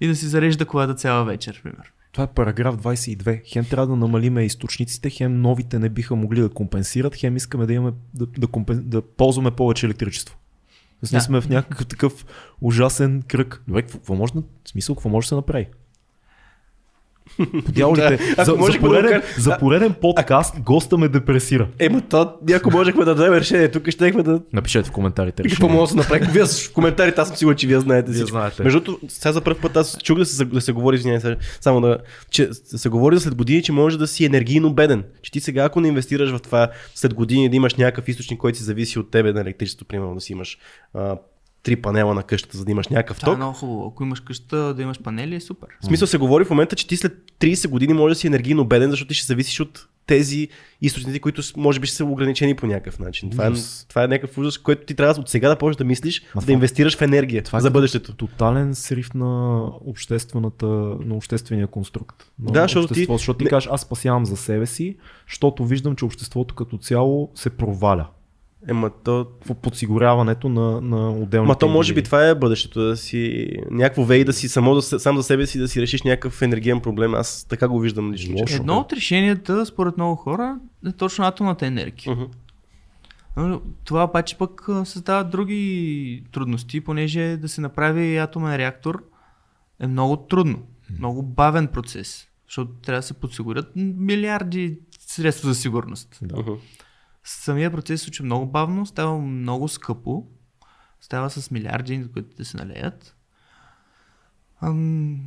и 0.00 0.06
да 0.06 0.16
си 0.16 0.26
зарежда 0.26 0.66
колата 0.66 0.94
цяла 0.94 1.24
вечер, 1.24 1.60
примерно. 1.62 1.92
Това 2.18 2.24
е 2.24 2.34
параграф 2.34 2.76
22. 2.76 3.40
Хем 3.44 3.64
трябва 3.64 3.86
да 3.86 3.96
намалиме 3.96 4.44
източниците, 4.44 5.10
хем 5.10 5.40
новите 5.40 5.78
не 5.78 5.88
биха 5.88 6.16
могли 6.16 6.40
да 6.40 6.48
компенсират, 6.48 7.16
хем 7.16 7.36
искаме 7.36 7.66
да 7.66 7.72
имаме 7.72 7.92
да, 8.14 8.26
да, 8.26 8.46
компен... 8.46 8.82
да 8.86 9.02
ползваме 9.02 9.50
повече 9.50 9.86
електричество. 9.86 10.36
Тоест, 11.00 11.12
ние 11.12 11.18
Да. 11.18 11.24
сме 11.24 11.40
в 11.40 11.48
някакъв 11.48 11.86
такъв 11.86 12.26
ужасен 12.60 13.22
кръг. 13.28 13.62
Добре, 13.68 13.82
какво, 13.82 14.14
може, 14.14 14.32
да- 14.32 14.42
смисъл, 14.64 14.94
какво 14.94 15.08
може 15.08 15.24
да 15.24 15.28
се 15.28 15.34
направи? 15.34 15.66
Дяволите, 17.68 18.08
Да, 18.08 18.42
ако 18.42 18.44
за, 18.44 18.66
за, 18.66 18.72
да 18.72 18.78
пореден, 18.80 19.10
кажем- 19.10 19.22
за 19.38 19.56
пореден 19.58 19.94
подкаст 20.00 20.60
госта 20.60 20.98
ме 20.98 21.08
депресира. 21.08 21.68
Ема, 21.78 22.00
то, 22.00 22.32
ако 22.54 22.70
можехме 22.70 23.04
да 23.04 23.14
дадем 23.14 23.34
решение, 23.34 23.70
тук 23.70 23.90
щехме 23.90 24.22
да... 24.22 24.40
Напишете 24.52 24.88
в 24.88 24.92
коментарите 24.92 25.42
Какво 25.42 25.54
решение. 25.54 25.72
мога 25.72 25.82
да 25.82 25.90
се 25.90 25.96
направи? 25.96 26.26
Вие 26.32 26.44
в 26.44 26.72
коментарите, 26.72 27.20
аз 27.20 27.28
съм 27.28 27.36
сигурен, 27.36 27.56
че 27.56 27.66
вие 27.66 27.80
знаете 27.80 28.12
Вие 28.12 28.26
знаете. 28.26 28.62
Между 28.62 28.80
другото, 28.80 29.06
сега 29.08 29.32
за 29.32 29.40
първ 29.40 29.58
път 29.62 29.76
аз 29.76 29.98
чух 30.02 30.18
да 30.18 30.26
се, 30.26 30.44
да 30.44 30.60
се 30.60 30.72
говори, 30.72 30.96
извинявай, 30.96 31.20
се, 31.20 31.36
само 31.60 31.80
да, 31.80 31.98
че 32.30 32.46
да 32.46 32.78
се 32.78 32.88
говори 32.88 33.16
за 33.16 33.20
след 33.22 33.34
години, 33.34 33.62
че 33.62 33.72
може 33.72 33.98
да 33.98 34.06
си 34.06 34.24
енергийно 34.24 34.72
беден. 34.74 35.04
Че 35.22 35.32
ти 35.32 35.40
сега, 35.40 35.64
ако 35.64 35.80
не 35.80 35.88
инвестираш 35.88 36.30
в 36.30 36.38
това, 36.38 36.68
след 36.94 37.14
години 37.14 37.48
да 37.48 37.56
имаш 37.56 37.74
някакъв 37.74 38.08
източник, 38.08 38.40
който 38.40 38.58
си 38.58 38.64
зависи 38.64 38.98
от 38.98 39.10
тебе 39.10 39.32
на 39.32 39.40
електричество, 39.40 39.86
примерно 39.86 40.14
да 40.14 40.20
си 40.20 40.32
имаш 40.32 40.58
а, 40.94 41.16
три 41.68 41.76
панела 41.76 42.14
на 42.14 42.22
къщата, 42.22 42.58
за 42.58 42.64
да 42.64 42.70
имаш 42.70 42.88
някакъв 42.88 43.20
ток. 43.20 43.36
много 43.36 43.52
хубаво. 43.52 43.88
Ако 43.88 44.02
имаш 44.02 44.20
къща 44.20 44.74
да 44.74 44.82
имаш 44.82 45.00
панели, 45.00 45.34
е 45.34 45.40
супер. 45.40 45.68
В 45.82 45.86
смисъл 45.86 46.08
се 46.08 46.18
говори 46.18 46.44
в 46.44 46.50
момента, 46.50 46.76
че 46.76 46.86
ти 46.86 46.96
след 46.96 47.12
30 47.40 47.68
години 47.68 47.92
може 47.92 48.12
да 48.12 48.18
си 48.18 48.26
енергийно 48.26 48.64
беден, 48.64 48.90
защото 48.90 49.08
ти 49.08 49.14
ще 49.14 49.26
зависиш 49.26 49.60
от 49.60 49.88
тези 50.06 50.48
източници, 50.82 51.20
които 51.20 51.42
може 51.56 51.80
би 51.80 51.86
ще 51.86 51.96
са 51.96 52.04
ограничени 52.04 52.54
по 52.54 52.66
някакъв 52.66 52.98
начин. 52.98 53.30
Това 53.30 53.46
е, 53.46 53.50
това 53.88 54.04
е 54.04 54.08
някакъв 54.08 54.38
ужас, 54.38 54.58
който 54.58 54.86
ти 54.86 54.94
трябва 54.94 55.20
от 55.20 55.28
сега 55.28 55.48
да 55.48 55.56
почнеш 55.56 55.76
да 55.76 55.84
мислиш, 55.84 56.20
Ма 56.24 56.26
да 56.34 56.40
това- 56.40 56.52
инвестираш 56.52 56.96
в 56.96 57.02
енергия 57.02 57.42
Това 57.42 57.58
е 57.58 57.62
за 57.62 57.70
бъдещето. 57.70 58.12
Тотален 58.14 58.74
срив 58.74 59.14
на 59.14 59.62
обществената, 59.64 60.66
на 61.00 61.14
обществения 61.14 61.66
конструкт. 61.66 62.30
На 62.38 62.52
Да, 62.52 62.62
защото 62.62 62.94
ти- 62.94 63.06
защото 63.06 63.38
ти 63.38 63.44
не- 63.44 63.50
кажеш, 63.50 63.68
аз 63.72 63.80
спасявам 63.80 64.26
за 64.26 64.36
себе 64.36 64.66
си, 64.66 64.96
защото 65.28 65.64
виждам, 65.64 65.96
че 65.96 66.04
обществото 66.04 66.54
като 66.54 66.78
цяло 66.78 67.30
се 67.34 67.50
проваля 67.50 68.06
Ема 68.68 68.90
то, 69.04 69.26
в 69.46 69.54
подсигуряването 69.54 70.48
на, 70.48 70.80
на 70.80 71.10
отделните 71.10 71.48
ма 71.48 71.54
то 71.54 71.68
може 71.68 71.94
би 71.94 72.02
това 72.02 72.24
е 72.24 72.34
бъдещето, 72.34 72.80
да 72.80 72.96
си 72.96 73.48
някакво 73.70 74.04
вей 74.04 74.24
да 74.24 74.32
си 74.32 74.48
само 74.48 74.82
сам 74.82 75.16
за 75.16 75.22
себе 75.22 75.46
си 75.46 75.58
да 75.58 75.68
си 75.68 75.82
решиш 75.82 76.02
някакъв 76.02 76.42
енергиен 76.42 76.80
проблем. 76.80 77.14
Аз 77.14 77.44
така 77.44 77.68
го 77.68 77.80
виждам 77.80 78.12
лично. 78.12 78.34
че- 78.36 78.40
Лошо. 78.42 78.54
Едно 78.54 78.76
от 78.76 78.92
решенията, 78.92 79.66
според 79.66 79.96
много 79.96 80.16
хора, 80.16 80.58
е 80.86 80.92
точно 80.92 81.24
атомната 81.24 81.66
енергия. 81.66 82.16
Но 83.36 83.60
Това 83.84 84.04
обаче 84.04 84.38
пък 84.38 84.50
създава 84.84 85.24
други 85.24 86.24
трудности, 86.32 86.80
понеже 86.80 87.36
да 87.36 87.48
се 87.48 87.60
направи 87.60 88.16
атомен 88.16 88.56
реактор 88.56 89.04
е 89.80 89.86
много 89.86 90.16
трудно, 90.18 90.58
много 90.98 91.22
бавен 91.22 91.66
процес, 91.66 92.26
защото 92.46 92.72
трябва 92.72 92.98
да 92.98 93.02
се 93.02 93.14
подсигурят 93.14 93.66
милиарди 93.76 94.78
средства 95.00 95.48
за 95.48 95.54
сигурност. 95.54 96.18
Да. 96.22 96.36
Мгм. 96.36 96.52
Самия 97.28 97.70
процес 97.70 98.00
се 98.00 98.04
случва 98.04 98.24
много 98.24 98.46
бавно, 98.46 98.86
става 98.86 99.18
много 99.18 99.68
скъпо, 99.68 100.26
става 101.00 101.30
с 101.30 101.50
милиарди, 101.50 102.06
които 102.12 102.36
да 102.36 102.44
се 102.44 102.56
налеят. 102.56 103.16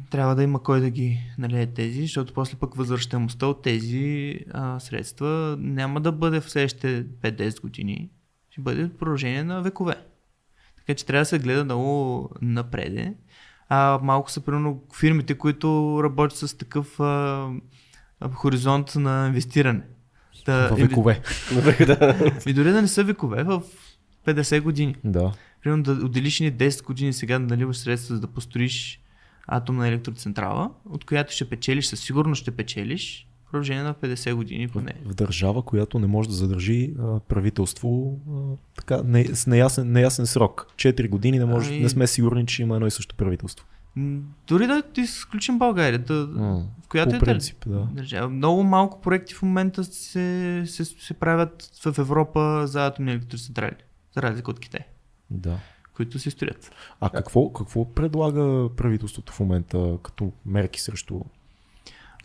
Трябва 0.09 0.35
да 0.35 0.43
има 0.43 0.63
кой 0.63 0.79
да 0.79 0.89
ги 0.89 1.19
налее 1.37 1.73
тези, 1.73 2.01
защото 2.01 2.33
после 2.33 2.57
пък 2.57 2.75
възвръщаемостта 2.75 3.47
от 3.47 3.61
тези 3.61 4.35
а, 4.51 4.79
средства 4.79 5.55
няма 5.59 6.01
да 6.01 6.11
бъде 6.11 6.41
в 6.41 6.49
следващите 6.49 7.05
5-10 7.05 7.61
години, 7.61 8.09
ще 8.49 8.61
бъде 8.61 8.89
продължение 8.93 9.43
на 9.43 9.61
векове. 9.61 9.95
Така 10.77 10.95
че 10.95 11.05
трябва 11.05 11.21
да 11.21 11.25
се 11.25 11.39
гледа 11.39 11.63
много 11.63 12.29
напреде. 12.41 13.15
А 13.69 13.99
малко 14.03 14.31
са 14.31 14.41
примерно 14.41 14.83
фирмите, 14.99 15.37
които 15.37 15.99
работят 16.03 16.37
с 16.37 16.57
такъв 16.57 16.99
а, 16.99 17.49
хоризонт 18.33 18.95
на 18.95 19.27
инвестиране. 19.27 19.83
Да, 20.45 20.69
В 20.75 20.75
векове. 20.75 21.21
И 22.45 22.53
дори 22.53 22.71
да 22.71 22.81
не 22.81 22.87
са 22.87 23.03
векове, 23.03 23.43
в 23.43 23.61
50 24.25 24.61
години. 24.61 24.95
Да. 25.03 25.31
Примерно 25.63 25.83
да 25.83 25.91
отделиш 25.91 26.39
ни 26.39 26.53
10 26.53 26.83
години 26.83 27.13
сега 27.13 27.39
да 27.39 27.45
наливаш 27.45 27.77
средства, 27.77 28.15
за 28.15 28.21
да 28.21 28.27
построиш 28.27 29.01
атомна 29.47 29.87
електроцентрала, 29.87 30.71
от 30.89 31.05
която 31.05 31.33
ще 31.33 31.49
печелиш, 31.49 31.85
със 31.85 31.99
сигурност 31.99 32.41
ще 32.41 32.51
печелиш 32.51 33.27
в 33.47 33.51
продължение 33.51 33.83
на 33.83 33.93
50 33.93 34.33
години 34.33 34.67
поне. 34.67 34.93
В 35.05 35.13
държава, 35.13 35.63
която 35.63 35.99
не 35.99 36.07
може 36.07 36.29
да 36.29 36.35
задържи 36.35 36.93
а, 36.99 37.19
правителство 37.19 38.19
а, 38.29 38.31
така, 38.75 39.01
не, 39.05 39.25
с 39.25 39.47
неясен, 39.47 39.91
неясен 39.91 40.27
срок. 40.27 40.67
4 40.75 41.09
години 41.09 41.39
не, 41.39 41.45
може, 41.45 41.69
Ами- 41.69 41.79
не 41.79 41.89
сме 41.89 42.07
сигурни, 42.07 42.45
че 42.45 42.61
има 42.61 42.75
едно 42.75 42.87
и 42.87 42.91
също 42.91 43.15
правителство. 43.15 43.65
Дори 44.47 44.67
да 44.67 44.83
изключим 44.97 45.59
България, 45.59 45.99
да, 45.99 46.13
М, 46.13 46.65
в 46.83 46.87
която 46.87 47.09
по 47.09 47.15
е 47.15 47.19
принцип, 47.19 47.57
да. 47.67 47.87
държава. 47.91 48.29
Много 48.29 48.63
малко 48.63 49.01
проекти 49.01 49.33
в 49.33 49.41
момента 49.41 49.83
се, 49.83 50.63
се, 50.67 50.85
се 50.85 51.13
правят 51.13 51.71
в 51.85 51.97
Европа 51.97 52.67
за 52.67 52.85
атомни 52.85 53.11
електроцентрали, 53.11 53.75
за 54.15 54.21
разлика 54.21 54.51
от 54.51 54.59
Китай, 54.59 54.81
да. 55.29 55.57
които 55.95 56.19
се 56.19 56.31
строят. 56.31 56.71
А 57.01 57.09
какво, 57.09 57.53
какво 57.53 57.93
предлага 57.93 58.69
правителството 58.77 59.33
в 59.33 59.39
момента 59.39 59.97
като 60.03 60.31
мерки 60.45 60.81
срещу 60.81 61.19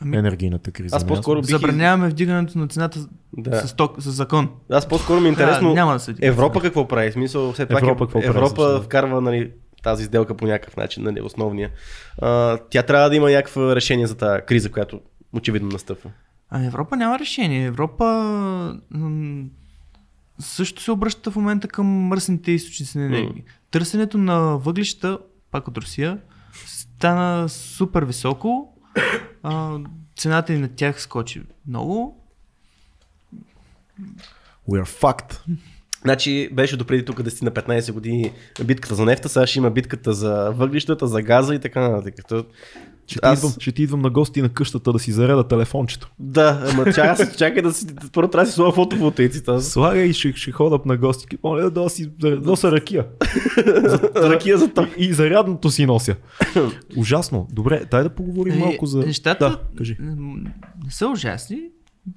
Ами, 0.00 0.16
енергийната 0.16 0.70
криза? 0.70 0.96
Аз 0.96 1.02
Не, 1.02 1.08
по-скоро 1.08 1.40
бих... 1.40 1.50
Забраняваме 1.50 2.08
вдигането 2.08 2.58
на 2.58 2.68
цената 2.68 3.08
Да. 3.32 3.66
с, 3.66 3.74
ток, 3.74 4.02
с 4.02 4.10
закон. 4.10 4.50
Аз 4.70 4.88
по-скоро 4.88 5.20
ми 5.20 5.26
е 5.26 5.30
интересно. 5.30 5.68
Да, 5.68 5.74
няма 5.74 5.92
да 5.92 6.00
се 6.00 6.14
Европа 6.20 6.60
какво 6.60 6.88
прави? 6.88 7.12
Смисъл, 7.12 7.52
все 7.52 7.66
пак 7.66 7.82
Европа 7.82 7.90
Европа, 7.90 8.06
какво 8.06 8.20
прави 8.20 8.36
Европа 8.36 8.72
да. 8.72 8.82
вкарва 8.82 9.20
нали, 9.20 9.52
тази 9.87 10.05
сделка 10.05 10.34
по 10.34 10.47
някакъв 10.47 10.76
начин, 10.76 11.03
нали, 11.03 11.20
основния. 11.20 11.70
А, 12.22 12.59
тя 12.70 12.82
трябва 12.82 13.11
да 13.11 13.16
има 13.16 13.30
някакво 13.30 13.76
решение 13.76 14.07
за 14.07 14.16
тази 14.16 14.43
криза, 14.43 14.70
която 14.70 15.01
очевидно 15.32 15.68
настъпва. 15.68 16.11
А 16.51 16.64
Европа 16.64 16.97
няма 16.97 17.18
решение. 17.18 17.64
Европа 17.64 18.78
също 20.39 20.82
се 20.82 20.91
обръща 20.91 21.30
в 21.30 21.37
момента 21.37 21.68
към 21.68 21.87
мръсните 21.87 22.53
източници 22.53 22.99
на 22.99 23.05
енергия. 23.05 23.45
Търсенето 23.70 24.18
на 24.18 24.41
въглища, 24.41 25.18
пак 25.51 25.68
от 25.68 25.78
Русия, 25.78 26.18
стана 26.66 27.49
супер 27.49 28.03
високо. 28.03 28.74
А, 29.43 29.78
цената 30.16 30.53
и 30.53 30.59
на 30.59 30.68
тях 30.68 31.03
скочи 31.03 31.43
много. 31.68 32.24
We 34.68 34.84
are 34.84 35.03
fucked. 35.03 35.39
Значи 36.07 36.48
беше 36.52 36.76
допреди 36.76 37.04
тук 37.04 37.20
10 37.20 37.42
на 37.42 37.50
15 37.50 37.92
години 37.92 38.32
битката 38.64 38.94
за 38.94 39.04
нефта, 39.04 39.28
сега 39.28 39.46
ще 39.46 39.59
има 39.59 39.70
битката 39.70 40.12
за 40.12 40.50
въглищата, 40.50 41.07
за 41.07 41.22
газа 41.22 41.54
и 41.54 41.59
така 41.59 41.80
нататък. 41.80 42.14
Ще, 43.09 43.18
Аз- 43.22 43.40
ти 43.40 43.46
идвам, 43.46 43.61
ще 43.61 43.72
ти 43.72 43.82
идвам 43.82 44.00
на 44.00 44.11
гости 44.11 44.42
на 44.42 44.48
къщата 44.48 44.92
да 44.92 44.98
си 44.98 45.12
зареда 45.12 45.48
телефончето. 45.48 46.11
Да, 46.18 46.62
ама 46.68 46.92
чакай, 46.92 47.26
чакай 47.32 47.62
да 47.62 47.72
си, 47.72 47.86
първо 48.12 48.30
трябва 48.30 48.44
да 48.44 48.50
си 48.50 48.54
слова 48.54 48.72
фотоволтаиците. 48.72 49.50
Аз- 49.50 49.68
Слагай 49.68 50.04
и 50.04 50.12
ще, 50.12 50.32
ще 50.32 50.50
ходя 50.50 50.78
на 50.86 50.96
гости. 50.96 51.38
Моля 51.44 51.70
да 51.70 51.90
си 51.90 52.11
нося 52.22 52.72
ракия. 52.72 53.07
За 54.14 54.30
ракия 54.30 54.59
за 54.59 54.68
ток. 54.68 54.88
И 54.96 55.12
зарядното 55.12 55.70
си 55.70 55.86
нося. 55.86 56.16
Ужасно. 56.96 57.48
Добре, 57.52 57.82
дай 57.90 58.02
да 58.02 58.11
поговорим 58.11 58.52
Е, 58.52 58.57
малко 58.57 58.86
за... 58.86 58.98
Нещата 58.98 59.50
Да, 59.50 59.61
кажи. 59.78 59.96
не 60.84 60.90
са 60.90 61.09
ужасни, 61.09 61.61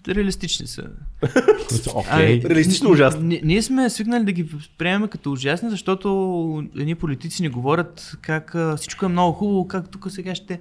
реалистични 0.07 0.67
са. 0.67 0.83
Окей. 1.95 2.41
Реалистично 2.41 2.89
ужасно. 2.89 3.21
Н- 3.23 3.39
Ние 3.43 3.61
сме 3.61 3.89
свикнали 3.89 4.23
да 4.23 4.31
ги 4.31 4.45
приемаме 4.77 5.07
като 5.07 5.31
ужасни, 5.31 5.69
защото 5.69 6.09
едни 6.75 6.95
политици 6.95 7.41
ни 7.41 7.49
говорят 7.49 8.17
как 8.21 8.55
а, 8.55 8.77
всичко 8.77 9.05
е 9.05 9.09
много 9.09 9.33
хубаво, 9.33 9.67
как 9.67 9.89
тук 9.89 10.07
сега 10.09 10.35
ще 10.35 10.59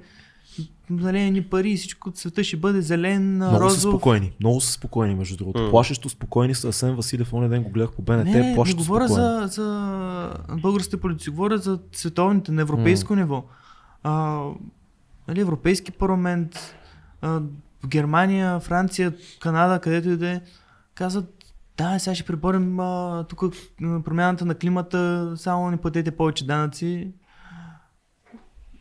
залени 0.92 1.42
пари 1.42 1.70
и 1.70 1.76
всичко 1.76 2.08
от 2.08 2.16
света 2.16 2.44
ще 2.44 2.56
бъде 2.56 2.82
зелен, 2.82 3.34
Много 3.34 3.54
са 3.54 3.60
розов. 3.60 3.80
спокойни. 3.92 4.32
Много 4.40 4.60
са 4.60 4.72
спокойни, 4.72 5.14
между 5.14 5.36
другото. 5.36 5.62
М. 5.62 5.70
Плашещо 5.70 6.08
спокойни 6.08 6.54
са 6.54 6.68
Асен 6.68 6.94
Василев. 6.94 7.32
Оня 7.32 7.48
ден 7.48 7.62
го 7.62 7.70
гледах 7.70 7.92
по 7.92 8.02
БНТ. 8.02 8.24
Не, 8.24 8.30
не, 8.32 8.48
не 8.48 8.54
плашещо 8.54 8.78
говоря 8.78 9.08
спокойни. 9.08 9.38
за, 9.40 9.46
за 9.46 10.30
българските 10.52 10.96
политици, 10.96 11.30
говоря 11.30 11.58
за 11.58 11.78
световните, 11.92 12.52
на 12.52 12.62
европейско 12.62 13.16
ниво. 13.16 13.44
А, 14.02 14.42
нали, 15.28 15.40
Европейски 15.40 15.92
парламент, 15.92 16.74
а, 17.22 17.40
в 17.82 17.88
Германия, 17.88 18.60
Франция, 18.60 19.14
Канада, 19.40 19.80
където 19.80 20.08
и 20.08 20.16
да 20.16 20.28
е, 20.30 20.40
казват, 20.94 21.54
да, 21.76 21.98
сега 21.98 22.14
ще 22.14 22.24
преборим 22.24 22.80
а, 22.80 23.24
тук 23.28 23.42
промяната 23.78 24.44
на 24.44 24.54
климата, 24.54 25.32
само 25.36 25.70
не 25.70 25.76
платете 25.76 26.10
повече 26.10 26.46
данъци. 26.46 27.12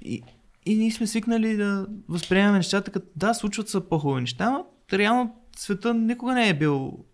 И, 0.02 0.24
и 0.66 0.78
ние 0.78 0.92
сме 0.92 1.08
свикнали 1.08 1.56
да 1.56 1.88
възприемаме 2.10 2.58
нещата 2.58 2.92
като 2.92 3.08
да, 3.16 3.34
случват 3.34 3.70
се 3.70 3.90
по-хубави 3.90 4.22
неща, 4.22 4.50
но 4.50 4.66
реално 4.94 5.36
света 5.56 5.94
никога 5.94 6.34
не 6.34 6.50
е 6.50 6.58
бил 6.58 7.06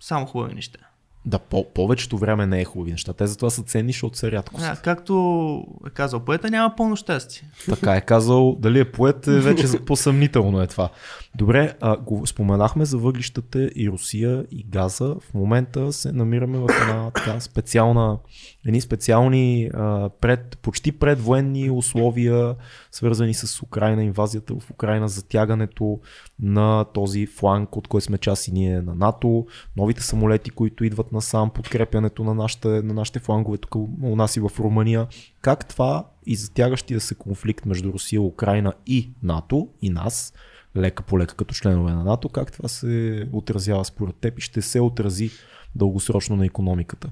само 0.00 0.26
хубави 0.26 0.54
неща. 0.54 0.89
Да, 1.24 1.38
по- 1.38 1.72
повечето 1.74 2.18
време 2.18 2.46
не 2.46 2.60
е 2.60 2.64
хубави 2.64 2.90
неща. 2.90 3.12
Те 3.12 3.26
затова 3.26 3.50
са 3.50 3.62
ценни, 3.62 3.92
защото 3.92 4.18
са 4.18 4.30
рядкост. 4.30 4.64
А, 4.66 4.76
както 4.76 5.64
е 5.86 5.90
казал 5.90 6.20
поета, 6.20 6.50
няма 6.50 6.74
пълно 6.76 6.96
щастие. 6.96 7.48
Така 7.66 7.96
е 7.96 8.00
казал, 8.00 8.56
дали 8.58 8.80
е 8.80 8.92
поет, 8.92 9.26
е 9.26 9.40
вече 9.40 9.66
по-съмнително 9.86 10.62
е 10.62 10.66
това. 10.66 10.88
Добре, 11.34 11.74
а, 11.80 11.96
го 11.96 12.26
споменахме 12.26 12.84
за 12.84 12.98
въглищата 12.98 13.70
и 13.76 13.88
Русия 13.90 14.44
и 14.50 14.62
газа. 14.68 15.16
В 15.30 15.34
момента 15.34 15.92
се 15.92 16.12
намираме 16.12 16.58
в 16.58 16.68
една 16.82 17.10
така 17.10 17.40
специална, 17.40 18.18
едни 18.66 18.80
специални 18.80 19.70
а, 19.74 20.08
пред, 20.20 20.58
почти 20.62 20.92
предвоенни 20.92 21.70
условия, 21.70 22.54
свързани 22.90 23.34
с 23.34 23.62
Украина, 23.62 24.04
инвазията 24.04 24.54
в 24.60 24.70
Украина, 24.70 25.08
затягането 25.08 26.00
на 26.40 26.84
този 26.84 27.26
фланг, 27.26 27.76
от 27.76 27.88
който 27.88 28.04
сме 28.04 28.18
част 28.18 28.48
и 28.48 28.52
ние 28.52 28.82
на 28.82 28.94
НАТО, 28.94 29.46
новите 29.76 30.02
самолети, 30.02 30.50
които 30.50 30.84
идват 30.84 31.12
насам, 31.12 31.50
подкрепянето 31.50 32.24
на 32.24 32.34
нашите, 32.34 32.68
на 32.68 32.94
нашите 32.94 33.18
флангове 33.18 33.58
тук 33.58 33.74
у 34.02 34.16
нас 34.16 34.36
и 34.36 34.40
в 34.40 34.50
Румъния. 34.58 35.06
Как 35.42 35.68
това 35.68 36.06
и 36.26 36.36
затягащия 36.36 37.00
се 37.00 37.14
конфликт 37.14 37.66
между 37.66 37.92
Русия, 37.92 38.22
Украина 38.22 38.72
и 38.86 39.10
НАТО 39.22 39.68
и 39.82 39.90
нас, 39.90 40.32
лека 40.76 41.02
по 41.02 41.18
лека 41.18 41.34
като 41.34 41.54
членове 41.54 41.92
на 41.92 42.04
НАТО, 42.04 42.28
как 42.28 42.52
това 42.52 42.68
се 42.68 43.26
отразява 43.32 43.84
според 43.84 44.16
теб 44.16 44.38
и 44.38 44.40
ще 44.40 44.62
се 44.62 44.80
отрази 44.80 45.30
дългосрочно 45.74 46.36
на 46.36 46.46
економиката? 46.46 47.10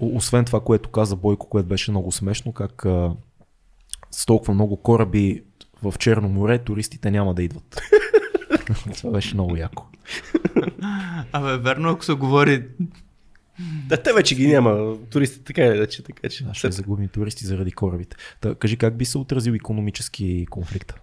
Освен 0.00 0.44
това, 0.44 0.60
което 0.60 0.88
каза 0.88 1.16
Бойко, 1.16 1.48
което 1.48 1.68
беше 1.68 1.90
много 1.90 2.12
смешно, 2.12 2.52
как 2.52 2.86
а, 2.86 3.14
с 4.10 4.26
толкова 4.26 4.54
много 4.54 4.76
кораби 4.76 5.42
в 5.82 5.94
Черно 5.98 6.28
море, 6.28 6.58
туристите 6.58 7.10
няма 7.10 7.34
да 7.34 7.42
идват. 7.42 7.80
това 8.96 9.10
беше 9.10 9.34
много 9.34 9.56
яко. 9.56 9.86
Абе, 11.32 11.56
верно, 11.56 11.88
ако 11.88 12.04
се 12.04 12.12
говори 12.12 12.64
Да, 13.86 14.02
те 14.02 14.12
вече 14.12 14.34
ги 14.34 14.48
няма. 14.48 14.96
Туристите 15.10 15.44
така 15.44 15.64
е, 15.64 15.86
че 15.86 16.02
така 16.02 16.28
че. 16.28 16.44
Да, 16.44 16.54
ще 16.54 16.70
загубим 16.70 17.08
туристи 17.08 17.46
заради 17.46 17.72
корабите. 17.72 18.16
Та, 18.40 18.54
кажи 18.54 18.76
как 18.76 18.96
би 18.96 19.04
се 19.04 19.18
отразил 19.18 19.52
економически 19.52 20.46
конфликта? 20.50 20.94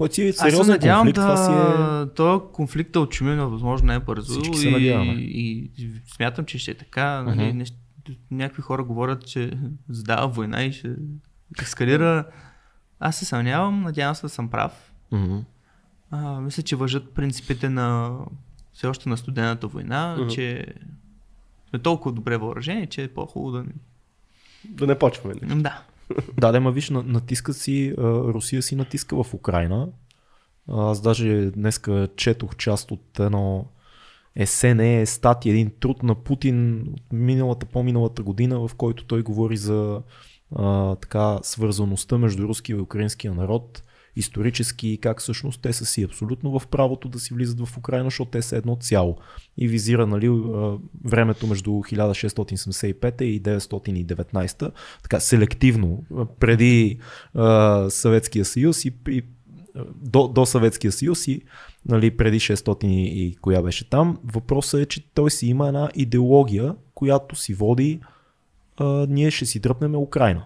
Който 0.00 0.14
си 0.14 0.22
е 0.22 0.28
Аз 0.28 0.34
се 0.36 0.40
сериозен 0.40 0.72
надявам 0.72 1.06
конфликт, 1.06 1.16
да... 1.16 1.22
това 1.22 1.36
си 1.36 1.52
е... 2.10 2.14
То 2.14 2.48
конфликт 2.52 2.96
е 2.96 2.98
отчуми 2.98 3.34
на 3.34 3.48
възможно 3.48 3.86
най-бързо. 3.86 4.40
И, 4.40 4.66
и, 4.78 5.70
и, 5.78 5.90
смятам, 6.14 6.44
че 6.44 6.58
ще 6.58 6.70
е 6.70 6.74
така. 6.74 7.22
Нали, 7.22 7.48
Мгм. 7.48 7.58
нещ... 7.58 7.74
Някакви 8.30 8.62
хора 8.62 8.84
говорят, 8.84 9.26
че 9.26 9.58
задава 9.88 10.28
война 10.28 10.62
и 10.64 10.72
ще 10.72 10.94
ескалира. 11.62 12.24
Аз 13.00 13.16
се 13.16 13.24
съмнявам, 13.24 13.82
надявам 13.82 14.14
се 14.14 14.22
да 14.22 14.28
съм 14.28 14.48
прав. 14.48 14.92
Мгм. 15.12 15.38
А, 16.10 16.40
мисля, 16.40 16.62
че 16.62 16.76
въжат 16.76 17.14
принципите 17.14 17.68
на 17.68 18.18
все 18.72 18.86
още 18.86 19.08
на 19.08 19.16
студената 19.16 19.66
война, 19.66 20.16
Мгм. 20.18 20.28
че 20.28 20.66
сме 21.70 21.78
толкова 21.78 22.12
добре 22.12 22.36
въоръжени, 22.36 22.86
че 22.86 23.02
е 23.02 23.08
по-хубаво 23.08 23.52
да... 23.52 23.64
Да 24.64 24.86
не 24.86 24.98
почваме. 24.98 25.34
нали? 25.42 25.62
Да. 25.62 25.82
Да, 26.38 26.52
да, 26.52 26.60
ма 26.60 26.72
виж, 26.72 26.90
на- 26.90 27.02
натискат 27.02 27.56
си, 27.56 27.94
Русия 27.98 28.62
си 28.62 28.76
натиска 28.76 29.22
в 29.22 29.34
Украина. 29.34 29.88
Аз 30.68 31.00
даже 31.00 31.50
днеска 31.50 32.08
четох 32.16 32.56
част 32.56 32.90
от 32.90 33.20
едно 33.20 33.66
есе, 34.36 34.74
не 34.74 35.00
е 35.00 35.06
статия, 35.06 35.52
един 35.52 35.70
труд 35.80 36.02
на 36.02 36.14
Путин 36.14 36.80
от 36.94 37.12
миналата, 37.12 37.66
по-миналата 37.66 38.22
година, 38.22 38.68
в 38.68 38.74
който 38.74 39.06
той 39.06 39.22
говори 39.22 39.56
за 39.56 40.02
а, 40.56 40.96
така 40.96 41.38
свързаността 41.42 42.18
между 42.18 42.48
руския 42.48 42.76
и 42.76 42.80
украинския 42.80 43.34
народ, 43.34 43.82
исторически 44.16 44.88
и 44.88 44.98
как 44.98 45.20
всъщност 45.20 45.62
те 45.62 45.72
са 45.72 45.86
си 45.86 46.02
абсолютно 46.02 46.58
в 46.58 46.66
правото 46.66 47.08
да 47.08 47.18
си 47.18 47.34
влизат 47.34 47.66
в 47.66 47.78
Украина, 47.78 48.04
защото 48.04 48.30
те 48.30 48.42
са 48.42 48.56
едно 48.56 48.76
цяло. 48.80 49.18
И 49.56 49.68
визира 49.68 50.06
нали, 50.06 50.28
времето 51.04 51.46
между 51.46 51.70
1675 51.70 53.22
и 53.22 53.42
919, 53.42 54.72
така 55.02 55.20
селективно, 55.20 56.04
преди 56.40 56.98
Съветския 57.88 58.44
съюз 58.44 58.84
и, 58.84 58.92
и 59.08 59.22
до, 60.02 60.28
до 60.28 60.46
Съветския 60.46 60.92
съюз 60.92 61.26
и 61.26 61.42
нали, 61.88 62.16
преди 62.16 62.40
600 62.40 62.84
и, 62.84 63.26
и 63.26 63.36
коя 63.36 63.62
беше 63.62 63.90
там. 63.90 64.18
Въпросът 64.24 64.80
е, 64.80 64.86
че 64.86 65.04
той 65.14 65.30
си 65.30 65.46
има 65.46 65.68
една 65.68 65.90
идеология, 65.94 66.74
която 66.94 67.36
си 67.36 67.54
води 67.54 68.00
а, 68.76 69.06
ние 69.08 69.30
ще 69.30 69.46
си 69.46 69.60
дръпнем 69.60 69.94
Украина. 69.94 70.44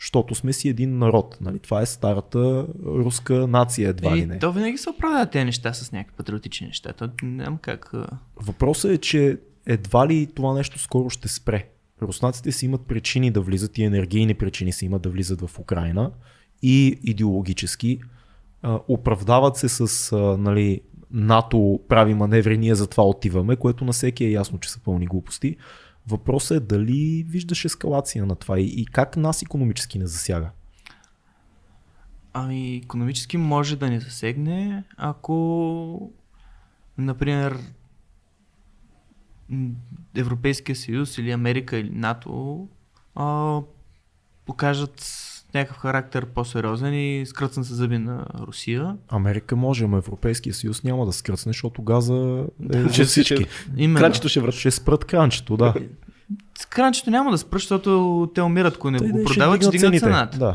Защото 0.00 0.34
сме 0.34 0.52
си 0.52 0.68
един 0.68 0.98
народ. 0.98 1.38
Нали? 1.40 1.58
Това 1.58 1.82
е 1.82 1.86
старата 1.86 2.66
руска 2.84 3.46
нация 3.46 3.88
едва 3.88 4.16
ли 4.16 4.20
И 4.20 4.26
не. 4.26 4.38
то 4.38 4.52
винаги 4.52 4.78
се 4.78 4.90
оправдават 4.90 5.30
тези 5.30 5.44
неща 5.44 5.72
с 5.72 5.92
някакви 5.92 6.16
патриотични 6.16 6.66
неща. 6.66 6.92
То 6.92 7.10
няма 7.22 7.58
как... 7.60 7.92
Въпросът 8.36 8.90
е, 8.90 8.98
че 8.98 9.38
едва 9.66 10.08
ли 10.08 10.28
това 10.34 10.54
нещо 10.54 10.78
скоро 10.78 11.10
ще 11.10 11.28
спре. 11.28 11.68
Руснаците 12.02 12.52
си 12.52 12.66
имат 12.66 12.86
причини 12.86 13.30
да 13.30 13.40
влизат 13.40 13.78
и 13.78 13.82
енергийни 13.82 14.34
причини 14.34 14.72
си 14.72 14.84
имат 14.84 15.02
да 15.02 15.08
влизат 15.08 15.40
в 15.40 15.58
Украина 15.58 16.10
и 16.62 16.98
идеологически 17.04 18.00
оправдават 18.88 19.56
се 19.56 19.68
с 19.68 20.16
нали, 20.38 20.80
НАТО 21.10 21.80
прави 21.88 22.14
маневри, 22.14 22.58
ние 22.58 22.74
затова 22.74 23.04
отиваме, 23.04 23.56
което 23.56 23.84
на 23.84 23.92
всеки 23.92 24.24
е 24.24 24.30
ясно, 24.30 24.58
че 24.58 24.70
са 24.70 24.80
пълни 24.80 25.06
глупости. 25.06 25.56
Въпросът 26.10 26.56
е 26.56 26.66
дали 26.66 27.24
виждаш 27.28 27.64
ескалация 27.64 28.26
на 28.26 28.36
това 28.36 28.60
и, 28.60 28.64
и 28.64 28.86
как 28.86 29.16
нас 29.16 29.42
економически 29.42 29.98
не 29.98 30.06
засяга. 30.06 30.50
Ами, 32.32 32.76
економически 32.76 33.36
може 33.36 33.76
да 33.76 33.90
ни 33.90 34.00
засегне, 34.00 34.84
ако, 34.96 36.12
например, 36.98 37.58
Европейския 40.14 40.76
съюз 40.76 41.18
или 41.18 41.30
Америка 41.30 41.76
или 41.76 41.90
НАТО 41.90 42.68
а, 43.14 43.60
покажат 44.46 45.00
някакъв 45.54 45.76
характер 45.76 46.26
по-сериозен 46.26 46.94
и 46.94 47.26
скръцан 47.26 47.64
се 47.64 47.74
зъби 47.74 47.98
на 47.98 48.26
Русия. 48.36 48.96
Америка 49.08 49.56
може, 49.56 49.86
но 49.86 49.96
Европейския 49.96 50.54
съюз 50.54 50.84
няма 50.84 51.06
да 51.06 51.12
скръцне, 51.12 51.50
защото 51.50 51.82
газа 51.82 52.44
е 52.64 52.76
Да, 52.76 52.88
всички. 53.04 53.22
ще- 53.36 53.46
Именно. 53.76 53.98
Кранчето 53.98 54.28
ще 54.28 54.40
връща. 54.40 54.60
Ще 54.60 54.70
спрат 54.70 55.04
кранчето, 55.04 55.56
да. 55.56 55.74
Кранчето 56.70 57.10
няма 57.10 57.30
да 57.30 57.38
спра, 57.38 57.58
защото 57.58 57.90
те 58.34 58.42
умират, 58.42 58.74
ако 58.76 58.90
не 58.90 58.98
Той 58.98 59.08
го 59.08 59.18
да 59.18 59.24
продават, 59.24 59.62
ще 59.62 59.70
дигнат 59.70 59.98
цената. 60.00 60.38
Да. 60.38 60.54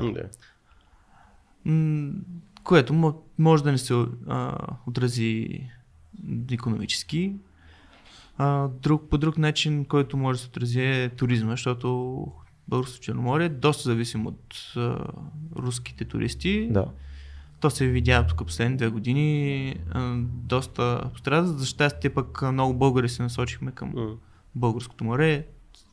Което 2.63 2.93
мо- 2.93 3.15
може 3.37 3.63
да 3.63 3.71
не 3.71 3.77
се 3.77 3.93
а, 4.27 4.57
отрази 4.87 5.61
економически. 6.51 7.33
А, 8.37 8.67
друг, 8.67 9.03
по 9.09 9.17
друг 9.17 9.37
начин, 9.37 9.85
който 9.85 10.17
може 10.17 10.37
да 10.37 10.43
се 10.43 10.49
отрази 10.49 10.81
е 10.81 11.09
туризма, 11.09 11.51
защото 11.51 12.17
Българското 12.67 13.03
Черноморие 13.03 13.49
доста 13.49 13.83
зависим 13.83 14.27
от 14.27 14.43
а, 14.75 14.97
руските 15.55 16.05
туристи. 16.05 16.67
да. 16.71 16.85
То 17.59 17.69
се 17.69 17.87
видя 17.87 18.27
тук 18.27 18.37
последните 18.37 18.77
две 18.77 18.89
години. 18.89 19.75
А, 19.91 20.15
доста 20.25 21.09
пострада. 21.13 21.47
За 21.47 21.65
щастие 21.65 22.09
пък 22.09 22.41
много 22.43 22.73
българи 22.73 23.09
се 23.09 23.23
насочихме 23.23 23.71
към 23.71 23.91
М. 23.95 24.07
Българското 24.55 25.03
море. 25.03 25.45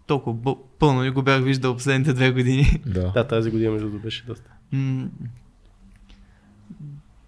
Толкова 0.07 0.35
бъл- 0.35 0.65
пълно 0.79 1.03
не 1.03 1.11
го 1.11 1.23
бях 1.23 1.43
виждал 1.43 1.75
последните 1.75 2.13
две 2.13 2.31
години. 2.31 2.81
Да. 2.87 3.11
Да, 3.11 3.27
тази 3.27 3.51
година 3.51 3.71
между 3.71 3.87
другото 3.87 4.03
беше 4.03 4.27
доста. 4.27 4.51
М, 4.73 5.09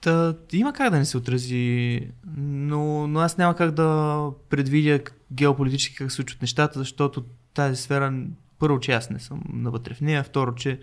Та, 0.00 0.34
има 0.52 0.72
как 0.72 0.90
да 0.90 0.98
не 0.98 1.04
се 1.04 1.16
отрази, 1.18 2.00
но, 2.36 3.06
но 3.06 3.20
аз 3.20 3.38
няма 3.38 3.56
как 3.56 3.70
да 3.70 4.18
предвидя 4.50 5.00
геополитически 5.32 5.96
как 5.96 6.10
се 6.10 6.16
случват 6.16 6.42
нещата, 6.42 6.78
защото 6.78 7.24
тази 7.54 7.82
сфера, 7.82 8.22
първо, 8.58 8.80
че 8.80 8.92
аз 8.92 9.10
не 9.10 9.18
съм 9.18 9.42
навътре 9.52 9.94
в 9.94 10.00
нея, 10.00 10.24
второ, 10.24 10.54
че 10.54 10.80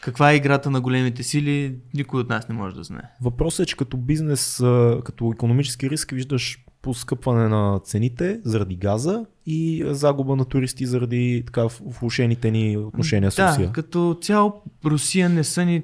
каква 0.00 0.32
е 0.32 0.36
играта 0.36 0.70
на 0.70 0.80
големите 0.80 1.22
сили, 1.22 1.76
никой 1.94 2.20
от 2.20 2.28
нас 2.28 2.48
не 2.48 2.54
може 2.54 2.76
да 2.76 2.84
знае. 2.84 3.10
Въпросът 3.22 3.64
е, 3.64 3.66
че 3.66 3.76
като 3.76 3.96
бизнес, 3.96 4.56
като 5.04 5.32
економически 5.34 5.90
риск 5.90 6.10
виждаш 6.10 6.64
поскъпване 6.82 7.48
на 7.48 7.80
цените 7.84 8.40
заради 8.44 8.76
газа 8.76 9.26
и 9.46 9.84
загуба 9.86 10.36
на 10.36 10.44
туристи 10.44 10.86
заради 10.86 11.42
така 11.46 11.66
влушените 11.80 12.50
ни 12.50 12.76
отношения 12.76 13.30
с 13.30 13.36
да, 13.36 13.48
Русия. 13.48 13.72
като 13.72 14.18
цяло 14.22 14.62
Русия 14.84 15.28
не 15.28 15.44
са 15.44 15.64
ни 15.64 15.82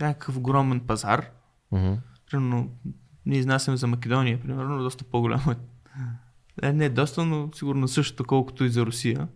някакъв 0.00 0.36
огромен 0.36 0.80
пазар. 0.80 1.30
Мгм. 1.72 1.92
Примерно, 2.30 2.70
ние 3.26 3.38
изнасяме 3.38 3.76
за 3.76 3.86
Македония, 3.86 4.40
примерно, 4.40 4.82
доста 4.82 5.04
по-голямо 5.04 5.50
е. 5.52 5.56
Е, 6.62 6.72
не 6.72 6.88
доста, 6.88 7.24
но 7.24 7.50
сигурно 7.54 7.88
същото, 7.88 8.24
колкото 8.24 8.64
и 8.64 8.68
за 8.68 8.86
Русия. 8.86 9.28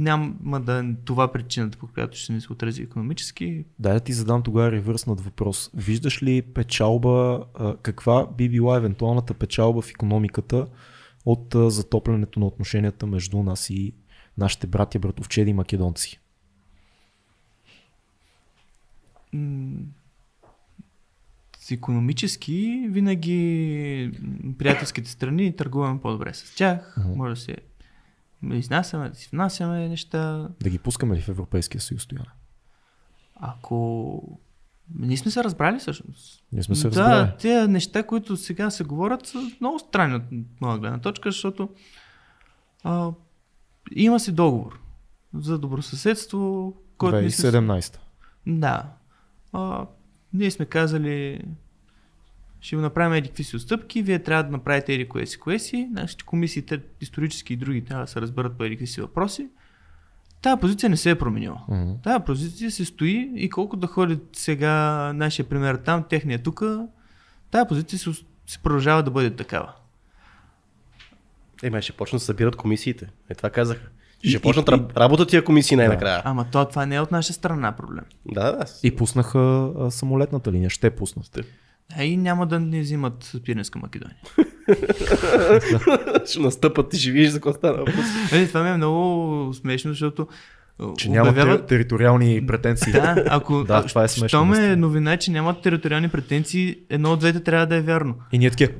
Няма 0.00 0.60
да 0.60 0.78
е 0.78 0.94
това 1.04 1.32
причината, 1.32 1.78
по 1.78 1.86
която 1.86 2.18
ще 2.18 2.32
ни 2.32 2.40
се 2.40 2.52
отрази 2.52 2.82
економически. 2.82 3.64
Да 3.78 4.00
ти 4.00 4.12
задам 4.12 4.42
тогава 4.42 4.72
ревърснат 4.72 5.20
въпрос. 5.20 5.70
Виждаш 5.74 6.22
ли 6.22 6.42
печалба, 6.42 7.44
каква 7.82 8.26
би 8.26 8.48
била 8.48 8.76
евентуалната 8.76 9.34
печалба 9.34 9.82
в 9.82 9.90
економиката 9.90 10.66
от 11.26 11.54
затоплянето 11.54 12.40
на 12.40 12.46
отношенията 12.46 13.06
между 13.06 13.42
нас 13.42 13.70
и 13.70 13.92
нашите 14.38 14.66
братя, 14.66 14.98
братовчеди 14.98 15.52
македонци? 15.52 16.20
М, 19.32 19.70
С 21.58 21.70
економически 21.70 22.86
винаги 22.90 24.10
приятелските 24.58 25.10
страни 25.10 25.56
търгуваме 25.56 26.00
по-добре 26.00 26.34
с 26.34 26.54
тях. 26.56 26.96
Мгм. 26.98 27.16
Може 27.16 27.34
да 27.34 27.40
се 27.40 27.56
изнасяме, 28.42 29.08
да 29.08 29.14
си 29.14 29.28
внасяме 29.32 29.88
неща. 29.88 30.48
Да 30.62 30.70
ги 30.70 30.78
пускаме 30.78 31.16
ли 31.16 31.20
в 31.20 31.28
Европейския 31.28 31.80
съюз, 31.80 32.02
Стояне? 32.02 32.30
Ако... 33.36 34.38
Ние 34.98 35.16
сме 35.16 35.30
се 35.30 35.44
разбрали 35.44 35.78
всъщност. 35.78 36.44
Ние 36.52 36.62
сме 36.62 36.74
се 36.74 36.88
да, 36.88 36.88
разбрали. 36.88 37.32
тези 37.40 37.68
неща, 37.68 38.02
които 38.02 38.36
сега 38.36 38.70
се 38.70 38.84
говорят, 38.84 39.26
са 39.26 39.50
много 39.60 39.78
странни 39.78 40.14
от 40.14 40.22
моя 40.60 40.78
гледна 40.78 40.98
точка, 40.98 41.30
защото 41.30 41.68
а, 42.84 43.10
има 43.94 44.20
си 44.20 44.32
договор 44.32 44.80
за 45.34 45.58
добросъседство, 45.58 46.74
който 46.98 47.20
ние 47.20 47.30
сме 47.30 47.50
2017. 47.50 47.98
Да. 48.46 48.92
А, 49.52 49.86
ние 50.32 50.50
сме 50.50 50.64
казали, 50.64 51.42
ще 52.60 52.76
го 52.76 52.82
направим 52.82 53.12
еди 53.12 53.28
какви 53.28 53.44
си 53.44 53.56
отстъпки, 53.56 54.02
вие 54.02 54.18
трябва 54.18 54.42
да 54.42 54.50
направите 54.50 54.94
еди 54.94 55.08
кое 55.08 55.26
си, 55.26 55.38
кое 55.38 55.58
си. 55.58 55.88
Нашите 55.92 56.24
комисии, 56.24 56.62
те, 56.62 56.80
исторически 57.00 57.52
и 57.52 57.56
други, 57.56 57.84
трябва 57.84 58.04
да 58.04 58.10
се 58.10 58.20
разберат 58.20 58.56
по 58.58 58.64
еди 58.64 58.74
какви 58.74 58.86
си 58.86 59.00
въпроси. 59.00 59.48
Тая 60.42 60.56
позиция 60.56 60.90
не 60.90 60.96
се 60.96 61.10
е 61.10 61.14
променила. 61.14 61.60
Мгм. 61.68 61.92
Тая 62.02 62.24
позиция 62.24 62.70
се 62.70 62.84
стои 62.84 63.32
и 63.34 63.50
колко 63.50 63.76
да 63.76 63.86
ходи 63.86 64.18
сега 64.32 64.72
нашия 65.12 65.48
пример 65.48 65.74
там, 65.76 66.04
техния 66.10 66.38
тук, 66.38 66.62
тая 67.50 67.68
позиция 67.68 67.98
се, 67.98 68.10
се 68.46 68.58
продължава 68.58 69.02
да 69.02 69.10
бъде 69.10 69.36
такава. 69.36 69.72
Е, 71.62 71.70
май 71.70 71.82
ще 71.82 71.92
почнат 71.92 72.20
да 72.20 72.24
събират 72.24 72.56
комисиите. 72.56 73.08
Е, 73.28 73.34
това 73.34 73.50
казаха. 73.50 73.88
Ще 74.24 74.36
И- 74.36 74.40
почнат 74.40 74.68
и- 74.68 74.70
раб- 74.70 74.96
работа 74.96 75.26
тия 75.26 75.44
комисии 75.44 75.76
най-накрая. 75.76 76.22
Ама 76.24 76.46
то, 76.52 76.64
това 76.64 76.86
не 76.86 76.94
е 76.94 77.00
от 77.00 77.10
наша 77.12 77.32
страна 77.32 77.72
проблем. 77.72 78.04
Да, 78.26 78.52
да. 78.52 78.64
И 78.82 78.96
пуснаха 78.96 79.70
а, 79.78 79.90
самолетната 79.90 80.52
линия. 80.52 80.70
Ще 80.70 80.90
пуснат. 80.90 81.38
А 81.92 82.04
и 82.04 82.16
няма 82.16 82.46
да 82.46 82.60
ни 82.60 82.80
взимат 82.80 83.32
Пиренска 83.44 83.78
Македония. 83.78 84.16
ще 86.26 86.38
настъпат 86.38 86.94
и 86.94 86.98
ще 86.98 87.10
видиш 87.10 87.28
за 87.28 87.36
какво 87.36 87.52
стана. 87.52 87.84
Е, 88.32 88.46
това 88.46 88.62
ми 88.62 88.70
е 88.70 88.76
много 88.76 89.14
смешно, 89.54 89.90
защото 89.90 90.28
Че 90.96 91.08
няма 91.08 91.30
обявяват- 91.30 91.60
тер- 91.60 91.68
териториални 91.68 92.46
претенции. 92.46 92.92
Да, 92.92 93.24
ако 93.28 93.64
Да, 93.64 93.86
това 93.86 94.04
е 94.04 94.08
смешно, 94.08 94.28
Щом 94.28 94.54
е 94.54 94.76
новина, 94.76 95.16
че 95.16 95.30
нямат 95.30 95.62
териториални 95.62 96.08
претенции, 96.08 96.76
едно 96.90 97.12
от 97.12 97.20
двете 97.20 97.40
трябва 97.40 97.66
да 97.66 97.76
е 97.76 97.82
вярно. 97.82 98.14
И 98.32 98.38
ние 98.38 98.50
такива. 98.50 98.72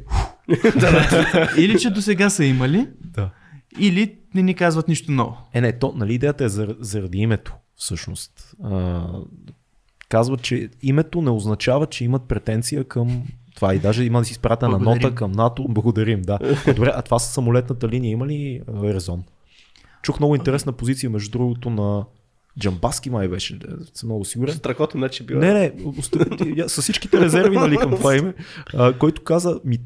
Или 1.56 1.78
че 1.78 1.90
до 1.90 2.02
сега 2.02 2.30
са 2.30 2.44
имали, 2.44 2.86
Да. 3.00 3.30
или 3.78 4.14
не 4.34 4.42
ни 4.42 4.54
казват 4.54 4.88
нищо 4.88 5.12
ново. 5.12 5.36
Е, 5.54 5.60
не, 5.60 5.78
то, 5.78 5.92
нали 5.96 6.14
идеята 6.14 6.44
е 6.44 6.48
зар- 6.48 6.76
заради 6.80 7.18
името, 7.18 7.54
всъщност. 7.76 8.32
А, 8.64 9.02
казват, 10.10 10.42
че 10.42 10.68
името 10.82 11.22
не 11.22 11.30
означава, 11.30 11.86
че 11.86 12.04
имат 12.04 12.22
претенция 12.22 12.84
към 12.84 13.22
това 13.54 13.74
и 13.74 13.78
даже 13.78 14.04
има 14.04 14.18
да 14.18 14.24
си 14.24 14.32
изпратена 14.32 14.78
нота 14.78 15.14
към 15.14 15.32
НАТО. 15.32 15.66
Благодарим, 15.68 16.22
да. 16.22 16.38
Добре, 16.76 16.92
а 16.94 17.02
това 17.02 17.18
с 17.18 17.32
самолетната 17.32 17.88
линия 17.88 18.10
има 18.10 18.26
ли 18.26 18.62
резон? 18.82 19.24
Чух 20.02 20.20
много 20.20 20.34
интересна 20.34 20.72
позиция, 20.72 21.10
между 21.10 21.30
другото, 21.30 21.70
на 21.70 22.04
Джамбаски 22.58 23.10
май 23.10 23.28
беше, 23.28 23.58
съм 23.94 24.08
много 24.08 24.24
сигурен. 24.24 24.54
Страхотно, 24.54 24.98
значи 24.98 25.26
била. 25.26 25.40
Не, 25.40 25.52
не, 25.52 25.72
с 26.68 26.82
всичките 26.82 27.20
резерви 27.20 27.56
нали, 27.56 27.76
към 27.76 27.90
това 27.90 28.16
име, 28.16 28.34
а, 28.74 28.92
който 28.92 29.22
каза, 29.22 29.60
ми, 29.64 29.78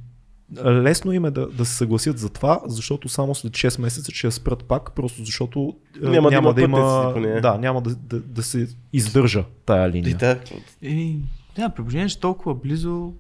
лесно 0.65 1.13
им 1.13 1.25
е 1.25 1.31
да, 1.31 1.47
да 1.49 1.65
се 1.65 1.75
съгласят 1.75 2.19
за 2.19 2.29
това, 2.29 2.61
защото 2.67 3.09
само 3.09 3.35
след 3.35 3.53
6 3.53 3.81
месеца 3.81 4.13
ще 4.13 4.27
я 4.27 4.33
спрат 4.33 4.65
пак, 4.65 4.93
просто 4.93 5.25
защото 5.25 5.77
а, 6.03 6.09
Няма 6.11 6.31
да 6.31 6.37
има 6.37 6.55
да, 6.55 6.63
има, 6.63 7.13
да, 7.43 7.59
няма 7.59 7.83
да, 7.83 7.95
да, 7.95 8.21
да 8.21 8.43
се 8.43 8.69
издържа 8.93 9.45
тая 9.67 9.91
линия. 9.91 10.17
да, 10.17 10.39
И, 10.83 11.19
да, 11.57 11.69
при 11.69 12.09
че 12.09 12.21
толкова 12.21 12.55
близо, 12.55 13.13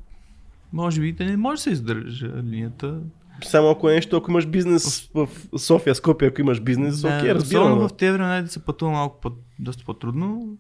може 0.73 1.01
би 1.01 1.13
да 1.13 1.25
не 1.25 1.37
може 1.37 1.57
да 1.57 1.63
се 1.63 1.71
издържа 1.71 2.27
линията. 2.43 2.99
само 3.45 3.71
ако 3.71 3.91
е 3.91 3.95
нещо, 3.95 4.17
ако 4.17 4.31
имаш 4.31 4.47
бизнес 4.47 5.11
в 5.15 5.29
София, 5.59 5.95
Скопия, 5.95 6.29
ако 6.29 6.41
имаш 6.41 6.61
бизнес, 6.61 7.01
Да, 7.01 7.19
окей, 7.19 7.35
разбирам. 7.35 7.63
особено 7.63 7.83
но- 7.83 7.89
в 7.89 7.93
тези 7.93 8.13
времена 8.13 8.43
да 8.43 8.49
се 8.49 8.65
пътува 8.65 8.91
малко 8.91 9.21
по, 9.21 9.31
доста 9.59 9.85
по-трудно. 9.85 10.57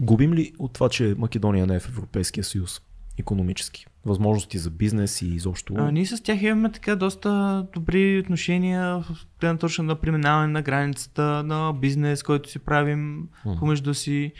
Губим 0.00 0.34
ли 0.34 0.52
от 0.58 0.72
това, 0.72 0.88
че 0.88 1.14
Македония 1.18 1.66
не 1.66 1.74
е 1.74 1.80
в 1.80 1.88
Европейския 1.88 2.44
съюз? 2.44 2.80
Економически. 3.18 3.86
Възможности 4.04 4.58
за 4.58 4.70
бизнес 4.70 5.22
и 5.22 5.26
изобщо. 5.26 5.74
А, 5.76 5.90
ние 5.90 6.06
с 6.06 6.22
тях 6.22 6.42
имаме 6.42 6.72
така 6.72 6.96
доста 6.96 7.66
добри 7.74 8.18
отношения 8.18 8.98
в 8.98 9.06
гледна 9.40 9.58
точка 9.58 9.82
на 9.82 9.94
преминаване 9.96 10.46
на 10.46 10.62
границата, 10.62 11.42
на 11.42 11.72
бизнес, 11.72 12.22
който 12.22 12.50
си 12.50 12.58
правим 12.58 13.28
М. 13.44 13.56
помежду 13.58 13.94
си. 13.94 14.32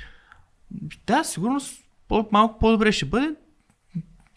Да, 1.07 1.25
сигурно 1.25 1.61
малко 2.33 2.59
по-добре 2.59 2.93
ще 2.93 3.05
бъде. 3.05 3.35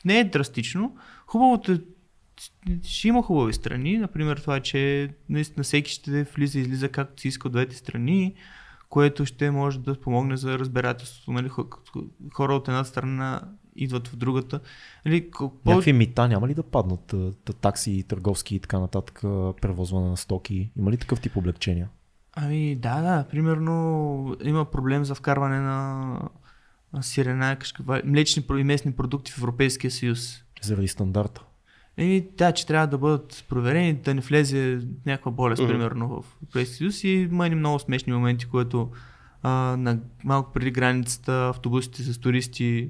Не 0.06 0.20
е 0.20 0.24
драстично. 0.24 0.98
Хубавото 1.28 1.72
е, 1.72 1.80
ще 2.84 3.08
има 3.08 3.24
хубави 3.24 3.54
страни, 3.54 3.98
например 3.98 4.38
това, 4.38 4.60
че 4.60 5.10
наистина 5.30 5.64
всеки 5.64 5.92
ще 5.92 6.24
влиза 6.24 6.60
и 6.60 6.62
излиза 6.62 6.90
както 6.90 7.22
си 7.22 7.28
иска 7.28 7.48
от 7.48 7.52
двете 7.52 7.76
страни, 7.76 8.34
което 8.90 9.26
ще 9.26 9.52
може 9.52 9.80
да 9.80 10.02
помогне 10.02 10.38
за 10.38 10.60
разбирателството. 10.60 11.32
Нали? 11.32 11.50
хо- 11.50 12.10
Хора 12.34 12.54
от 12.56 12.68
една 12.68 12.84
страна 12.84 13.42
идват 13.76 14.08
в 14.08 14.16
другата. 14.16 14.60
Нали, 15.06 15.32
ко- 15.32 15.50
по- 15.56 15.70
Някакви 15.70 15.94
мита 15.94 16.28
няма 16.28 16.48
ли 16.48 16.54
да 16.54 16.64
паднат? 16.64 17.16
Такси, 17.62 18.04
търговски 18.04 18.56
и 18.56 18.60
така 18.60 18.80
нататък, 18.80 19.20
превозване 19.62 20.10
на 20.10 20.18
стоки? 20.18 20.72
Има 20.78 20.92
ли 20.92 20.98
такъв 20.98 21.22
тип 21.22 21.38
облегчения? 21.38 21.90
Ами 22.34 22.76
да, 22.76 23.02
да. 23.02 23.26
Примерно 23.32 23.76
има 24.44 24.66
проблем 24.66 25.06
за 25.06 25.16
вкарване 25.16 25.60
на 25.60 26.20
на 26.94 27.04
сирена, 27.04 27.56
кашкава, 27.56 28.02
млечни 28.06 28.44
и 28.52 28.64
местни 28.64 28.92
продукти 28.92 29.32
в 29.32 29.38
Европейския 29.38 29.92
съюз. 29.92 30.44
Заради 30.62 30.88
стандарта. 30.88 31.44
Еми, 31.98 32.28
да, 32.38 32.52
че 32.52 32.68
трябва 32.68 32.88
да 32.88 32.98
бъдат 32.98 33.46
проверени, 33.50 33.94
да 33.94 34.14
не 34.14 34.22
влезе 34.22 34.82
някаква 35.06 35.32
болест, 35.32 35.62
Мгм. 35.62 35.72
примерно, 35.72 36.08
в 36.08 36.26
Европейския 36.36 36.76
съюз. 36.78 37.04
И 37.04 37.10
има 37.10 37.46
едни 37.46 37.56
много 37.56 37.80
смешни 37.80 38.14
моменти, 38.14 38.46
които 38.46 38.90
а, 39.44 39.50
на, 39.78 40.00
малко 40.24 40.54
преди 40.54 40.72
границата 40.72 41.48
автобусите 41.48 42.04
с 42.04 42.18
туристи 42.18 42.90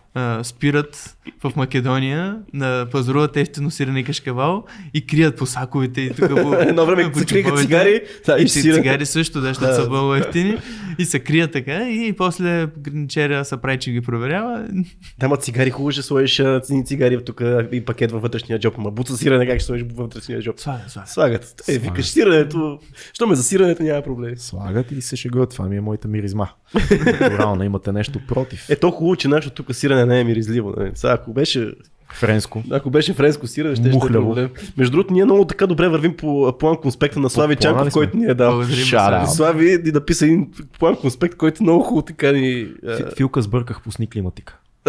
а, 0.13 0.43
спират 0.43 1.17
в 1.43 1.51
Македония, 1.55 2.37
на 2.53 2.87
пазаруват 2.91 3.37
ефтино 3.37 3.71
сирене 3.71 3.99
и 3.99 4.03
кашкавал 4.03 4.65
и 4.93 5.05
крият 5.05 5.37
по 5.37 5.45
саковете 5.45 6.01
и 6.01 6.09
тук 6.09 6.29
по, 6.29 6.53
Едно 6.59 6.85
време 6.85 7.11
по 7.11 7.19
се 7.19 7.25
цигари, 7.25 8.01
да, 8.25 8.37
И 8.39 8.43
и 8.43 8.47
цигари 8.49 9.05
също, 9.05 9.41
да, 9.41 9.47
защото 9.47 9.67
Да. 9.67 9.75
са 9.75 9.89
много 9.89 10.15
ефтини. 10.15 10.57
И 10.99 11.05
се 11.05 11.19
крият 11.19 11.51
така. 11.51 11.89
И 11.89 12.13
после 12.17 12.67
граничеря 12.77 13.45
се 13.45 13.57
прави, 13.57 13.79
че 13.79 13.91
ги 13.91 14.01
проверява. 14.01 14.67
Да, 15.19 15.27
ма 15.27 15.37
цигари 15.37 15.69
хубаво 15.69 15.91
ще 15.91 16.01
сложиш 16.01 16.41
цени 16.63 16.85
цигари 16.85 17.25
тук 17.25 17.41
и 17.71 17.85
пакет 17.85 18.11
във 18.11 18.21
вътрешния 18.21 18.59
джоб. 18.59 18.73
Ама 18.77 18.91
буца 18.91 19.17
сирене 19.17 19.47
как 19.47 19.59
ще 19.59 19.65
сложиш 19.65 19.83
във 19.87 19.95
вътрешния 19.95 20.41
джоб? 20.41 20.59
Слага, 20.59 20.83
слага. 20.87 21.07
Слагат. 21.07 21.43
Е, 21.43 21.63
Слагат. 21.63 21.81
викаш 21.83 22.05
сиренето. 22.09 22.79
Що 23.13 23.27
ме 23.27 23.35
за 23.35 23.43
сиренето 23.43 23.83
няма 23.83 24.01
проблем. 24.01 24.37
Слагат 24.37 24.91
и 24.91 25.01
се 25.01 25.15
шегуват. 25.15 25.49
Това 25.49 25.65
ми 25.65 25.77
е 25.77 25.81
моята 25.81 26.07
миризма. 26.07 26.47
Натурално 27.21 27.63
имате 27.63 27.91
нещо 27.91 28.19
против. 28.27 28.69
Е, 28.69 28.75
то 28.75 28.91
хубаво, 28.91 29.15
че 29.15 29.27
нашето 29.27 29.63
тук 29.63 29.75
сирене 29.75 30.00
не 30.05 30.19
е 30.19 30.23
миризливо. 30.23 30.73
Нали? 30.77 30.91
Сега, 30.95 31.13
ако 31.13 31.33
беше, 31.33 31.73
Френско. 32.13 32.63
ако 32.71 32.89
беше 32.89 33.13
френско 33.13 33.47
сирене, 33.47 33.75
ще 33.75 33.89
ще 33.89 33.97
е 33.97 34.11
проблем. 34.11 34.49
Между 34.77 34.91
другото, 34.91 35.13
ние 35.13 35.25
много 35.25 35.45
така 35.45 35.67
добре 35.67 35.89
вървим 35.89 36.17
по 36.17 36.57
план 36.59 36.77
конспекта 36.77 37.19
на 37.19 37.29
Слави 37.29 37.55
Чанков, 37.55 37.93
който 37.93 38.17
ни 38.17 38.25
е 38.25 38.33
дал. 38.33 38.63
Слави 39.27 39.77
ни 39.85 39.91
написа 39.91 40.25
един 40.25 40.51
план 40.79 40.95
конспект, 40.95 41.35
който 41.35 41.63
много 41.63 41.83
хубаво 41.83 42.01
така 42.01 42.31
ни... 42.31 42.67
Филка 43.17 43.41
сбърках 43.41 43.81
пусни 43.83 44.09
климатика. 44.09 44.57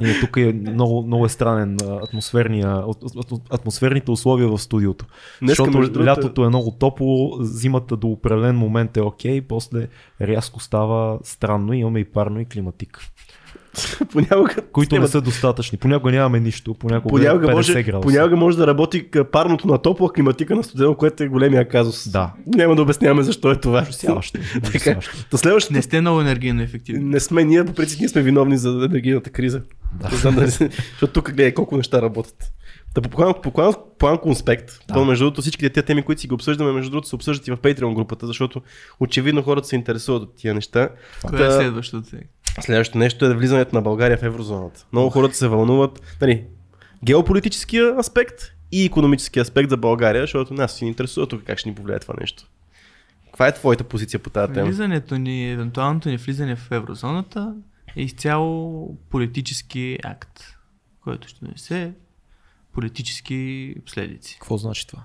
Ние 0.00 0.20
тук 0.20 0.36
е 0.36 0.52
много, 0.52 1.02
много 1.02 1.26
е 1.26 1.28
странен 1.28 1.76
атмосферния, 2.02 2.82
атмосферните 3.50 4.10
условия 4.10 4.48
в 4.48 4.58
студиото. 4.58 5.04
Днеска, 5.42 5.64
Защото 5.64 5.70
другото- 5.70 6.04
лятото 6.04 6.44
е 6.44 6.48
много 6.48 6.70
топло, 6.70 7.36
зимата 7.40 7.96
до 7.96 8.08
определен 8.08 8.56
момент 8.56 8.96
е 8.96 9.00
окей, 9.00 9.40
после 9.40 9.88
рязко 10.20 10.60
става 10.60 11.18
странно 11.22 11.72
и 11.72 11.78
имаме 11.78 12.00
и 12.00 12.04
парно 12.04 12.40
и 12.40 12.44
климатик, 12.44 12.98
понякога... 14.12 14.54
които 14.72 14.98
не 14.98 15.08
са 15.08 15.20
достатъчни. 15.20 15.78
Понякога 15.78 16.12
нямаме 16.12 16.40
нищо, 16.40 16.74
понякога, 16.74 17.10
Понякога 17.10 17.46
е 17.46 17.48
50 17.48 17.54
може, 17.54 17.82
градуса. 17.82 18.02
понякога 18.02 18.36
може 18.36 18.56
да 18.56 18.66
работи 18.66 19.08
парното 19.32 19.68
на 19.68 19.78
топло, 19.78 20.06
а 20.06 20.12
климатика 20.12 20.56
на 20.56 20.64
студено, 20.64 20.94
което 20.94 21.22
е 21.22 21.28
големия 21.28 21.68
казус. 21.68 22.08
Да. 22.08 22.32
Няма 22.46 22.76
да 22.76 22.82
обясняваме 22.82 23.22
защо 23.22 23.50
е 23.50 23.56
това. 23.56 23.82
Ужасяващо. 23.82 24.40
Така. 24.72 24.98
То 25.30 25.38
следващото 25.38 25.74
Не 25.74 25.82
сте 25.82 26.00
много 26.00 26.20
енергийно 26.20 26.62
ефективни. 26.62 27.04
не 27.04 27.20
сме 27.20 27.44
ние, 27.44 27.64
по 27.64 27.72
принцип 27.74 28.00
ние 28.00 28.08
сме 28.08 28.22
виновни 28.22 28.58
за 28.58 28.68
енергийната 28.68 29.30
криза. 29.30 29.62
Да. 30.00 30.08
Да. 30.08 30.16
Знам, 30.16 30.34
защото 30.38 31.06
тук 31.06 31.26
гледай 31.26 31.54
колко 31.54 31.76
неща 31.76 32.02
работят. 32.02 32.52
Та 32.94 33.02
по 33.02 33.50
план, 33.98 34.18
конспект, 34.18 34.78
Да. 34.88 34.94
то 34.94 35.04
между 35.04 35.24
другото 35.24 35.40
всички 35.40 35.70
тези 35.70 35.86
теми, 35.86 36.02
които 36.02 36.20
си 36.20 36.28
ги 36.28 36.34
обсъждаме, 36.34 36.72
между 36.72 36.90
другото 36.90 37.08
се 37.08 37.14
обсъждат 37.14 37.48
и 37.48 37.50
в 37.50 37.56
Patreon 37.56 37.94
групата, 37.94 38.26
защото 38.26 38.62
очевидно 39.00 39.42
хората 39.42 39.68
се 39.68 39.76
интересуват 39.76 40.22
от 40.22 40.36
тия 40.36 40.54
неща. 40.54 40.88
Кое 41.26 41.38
Та- 41.38 41.46
е 41.46 41.50
следващото 41.52 42.08
сега? 42.08 42.22
Следващото 42.60 42.98
нещо 42.98 43.26
е 43.26 43.34
влизането 43.34 43.76
на 43.76 43.82
България 43.82 44.18
в 44.18 44.22
еврозоната. 44.22 44.86
Много 44.92 45.10
хората 45.10 45.34
се 45.34 45.48
вълнуват. 45.48 46.16
Нали, 46.20 46.44
геополитическия 47.04 47.98
аспект 47.98 48.42
и 48.72 48.84
економическия 48.84 49.42
аспект 49.42 49.70
за 49.70 49.76
България, 49.76 50.22
защото 50.22 50.54
нас 50.54 50.72
си 50.72 50.84
ни 50.84 50.90
интересува 50.90 51.26
тук 51.26 51.42
как 51.42 51.58
ще 51.58 51.68
ни 51.68 51.74
повлияе 51.74 51.98
това 51.98 52.14
нещо. 52.20 52.48
Каква 53.26 53.48
е 53.48 53.54
твоята 53.54 53.84
позиция 53.84 54.20
по 54.20 54.30
тази 54.30 54.52
тема? 54.52 54.66
Влизането 54.66 55.18
ни, 55.18 55.52
евентуалното 55.52 56.08
ни 56.08 56.16
влизане 56.16 56.56
в 56.56 56.70
еврозоната 56.70 57.54
е 57.96 58.02
изцяло 58.02 58.96
политически 59.10 59.98
акт, 60.04 60.40
който 61.00 61.28
ще 61.28 61.44
донесе 61.44 61.92
политически 62.72 63.74
последици. 63.84 64.34
Какво 64.40 64.56
значи 64.56 64.86
това? 64.86 65.04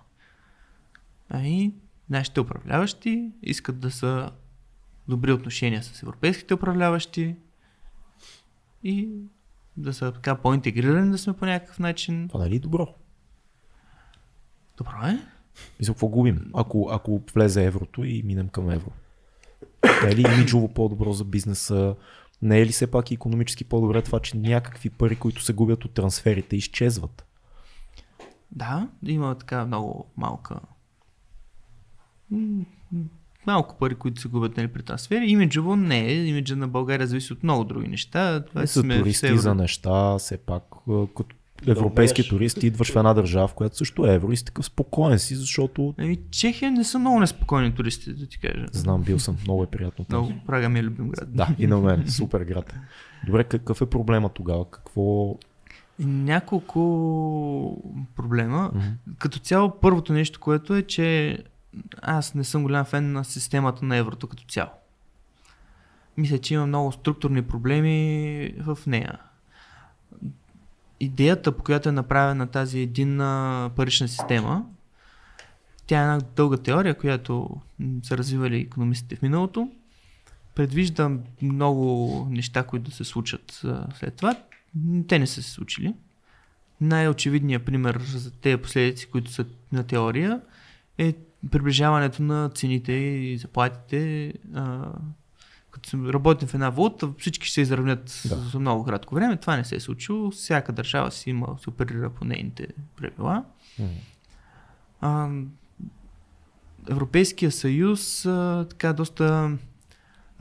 А 1.29 1.41
и 1.41 1.73
нашите 2.09 2.39
управляващи 2.39 3.29
искат 3.43 3.79
да 3.79 3.91
са 3.91 4.31
добри 5.07 5.31
отношения 5.31 5.83
с 5.83 6.03
европейските 6.03 6.53
управляващи 6.53 7.35
и 8.83 9.09
да 9.77 9.93
са 9.93 10.11
така 10.11 10.35
по-интегрирани 10.35 11.11
да 11.11 11.17
сме 11.17 11.33
по 11.33 11.45
някакъв 11.45 11.79
начин. 11.79 12.27
Това 12.27 12.39
нали 12.39 12.55
е 12.55 12.59
добро? 12.59 12.95
Добро 14.77 15.05
е. 15.05 15.19
Мисля, 15.79 15.93
какво 15.93 16.07
губим, 16.07 16.51
ако, 16.53 16.89
ако 16.91 17.21
влезе 17.33 17.65
еврото 17.65 18.03
и 18.03 18.23
минем 18.23 18.49
към 18.49 18.69
евро? 18.69 18.91
Не 20.03 20.11
е 20.11 20.15
ли 20.15 20.21
имиджово 20.21 20.73
по-добро 20.73 21.13
за 21.13 21.25
бизнеса? 21.25 21.95
Не 22.41 22.59
е 22.59 22.65
ли 22.65 22.71
все 22.71 22.91
пак 22.91 23.11
и 23.11 23.13
економически 23.13 23.63
по-добре 23.63 24.01
това, 24.01 24.19
че 24.19 24.37
някакви 24.37 24.89
пари, 24.89 25.15
които 25.15 25.41
се 25.41 25.53
губят 25.53 25.85
от 25.85 25.93
трансферите, 25.93 26.55
изчезват? 26.55 27.25
Да, 28.51 28.89
има 29.05 29.37
така 29.37 29.65
много 29.65 30.11
малка. 30.17 30.59
Малко 33.47 33.77
пари, 33.77 33.95
които 33.95 34.21
се 34.21 34.27
губят 34.27 34.57
нали, 34.57 34.67
при 34.67 34.83
трансфери. 34.83 35.25
Имиджово 35.25 35.75
не 35.75 35.99
е. 35.99 36.13
Имиджа 36.15 36.55
на 36.55 36.67
България 36.67 37.07
зависи 37.07 37.33
от 37.33 37.43
много 37.43 37.63
други 37.63 37.87
неща. 37.87 38.43
Това 38.45 38.61
Не 38.61 38.67
в 38.67 38.73
туристи, 38.99 39.25
евро- 39.25 39.37
за 39.37 39.55
неща, 39.55 40.17
все 40.17 40.37
пак 40.37 40.63
като 41.17 41.35
европейски 41.67 42.21
умееш. 42.21 42.29
турист 42.29 42.63
идваш 42.63 42.91
в 42.91 42.95
една 42.95 43.13
държава, 43.13 43.47
в 43.47 43.53
която 43.53 43.77
също 43.77 44.05
е 44.05 44.13
евро 44.13 44.31
и 44.31 44.37
си 44.37 44.45
такъв 44.45 44.65
спокоен 44.65 45.19
си, 45.19 45.35
защото 45.35 45.93
Ами, 45.97 46.17
Чехия 46.31 46.71
не 46.71 46.83
са 46.83 46.99
много 46.99 47.19
неспокойни 47.19 47.71
туристи, 47.71 48.13
да 48.13 48.25
ти 48.25 48.39
кажа. 48.39 48.65
знам, 48.71 49.01
бил 49.01 49.19
съм, 49.19 49.37
много 49.43 49.63
е 49.63 49.67
приятно 49.67 50.05
там. 50.05 50.19
Много. 50.19 50.41
Прага 50.47 50.69
ми 50.69 50.79
е 50.79 50.83
любим 50.83 51.09
град. 51.09 51.35
Да, 51.35 51.55
и 51.59 51.67
на 51.67 51.77
мен. 51.77 52.07
Супер 52.07 52.41
град. 52.41 52.75
Добре, 53.25 53.43
какъв 53.43 53.81
е 53.81 53.85
проблема 53.85 54.29
тогава? 54.29 54.69
Какво... 54.69 55.35
Няколко 55.99 57.83
проблема. 58.15 58.71
Мгм. 58.75 58.85
Като 59.17 59.39
цяло, 59.39 59.79
първото 59.81 60.13
нещо, 60.13 60.39
което 60.39 60.75
е, 60.75 60.81
че 60.81 61.37
аз 62.01 62.33
не 62.33 62.43
съм 62.43 62.63
голям 62.63 62.85
фен 62.85 63.11
на 63.11 63.23
системата 63.23 63.85
на 63.85 63.95
еврото 63.95 64.27
като 64.27 64.43
цяло. 64.43 64.69
Мисля, 66.17 66.37
че 66.37 66.53
има 66.53 66.65
много 66.65 66.91
структурни 66.91 67.41
проблеми 67.41 68.55
в 68.57 68.79
нея. 68.87 69.19
Идеята, 70.99 71.57
по 71.57 71.63
която 71.63 71.89
е 71.89 71.91
направена 71.91 72.47
тази 72.47 72.79
единна 72.79 73.71
парична 73.75 74.07
система, 74.07 74.65
тя 75.87 75.99
е 75.99 76.01
една 76.01 76.19
дълга 76.35 76.57
теория, 76.57 76.97
която 76.97 77.61
са 78.03 78.17
развивали 78.17 78.59
економистите 78.59 79.15
в 79.15 79.21
миналото. 79.21 79.71
Предвижда 80.55 81.11
много 81.41 82.27
неща, 82.29 82.63
които 82.63 82.89
да 82.89 82.95
се 82.95 83.03
случат 83.03 83.61
след 83.95 84.15
това. 84.15 84.35
Те 85.07 85.19
не 85.19 85.27
са 85.27 85.43
се 85.43 85.51
случили. 85.51 85.95
Най-очевидният 86.81 87.65
пример 87.65 88.01
за 88.05 88.31
тези 88.31 88.57
последици, 88.57 89.09
които 89.09 89.31
са 89.31 89.45
на 89.71 89.83
теория, 89.83 90.41
е 90.97 91.15
приближаването 91.51 92.23
на 92.23 92.49
цените 92.49 92.91
и 92.93 93.37
заплатите. 93.37 94.33
А, 94.53 94.91
като 95.71 96.13
работим 96.13 96.47
в 96.47 96.53
една 96.53 96.69
валута, 96.69 97.09
всички 97.17 97.47
ще 97.47 97.53
се 97.53 97.61
изравнят 97.61 98.21
Да. 98.29 98.35
за 98.35 98.59
много 98.59 98.83
кратко 98.83 99.15
време. 99.15 99.37
Това 99.37 99.57
не 99.57 99.63
се 99.65 99.75
е 99.75 99.79
случило. 99.79 100.31
Всяка 100.31 100.71
държава 100.73 101.11
си 101.11 101.29
има, 101.29 101.47
се 101.63 101.69
оперира 101.69 102.09
по 102.09 102.25
нейните 102.25 102.67
правила. 102.95 103.43
А, 105.01 105.29
Европейския 106.89 107.51
съюз 107.51 108.25
а, 108.25 108.65
така 108.69 108.93
доста 108.93 109.57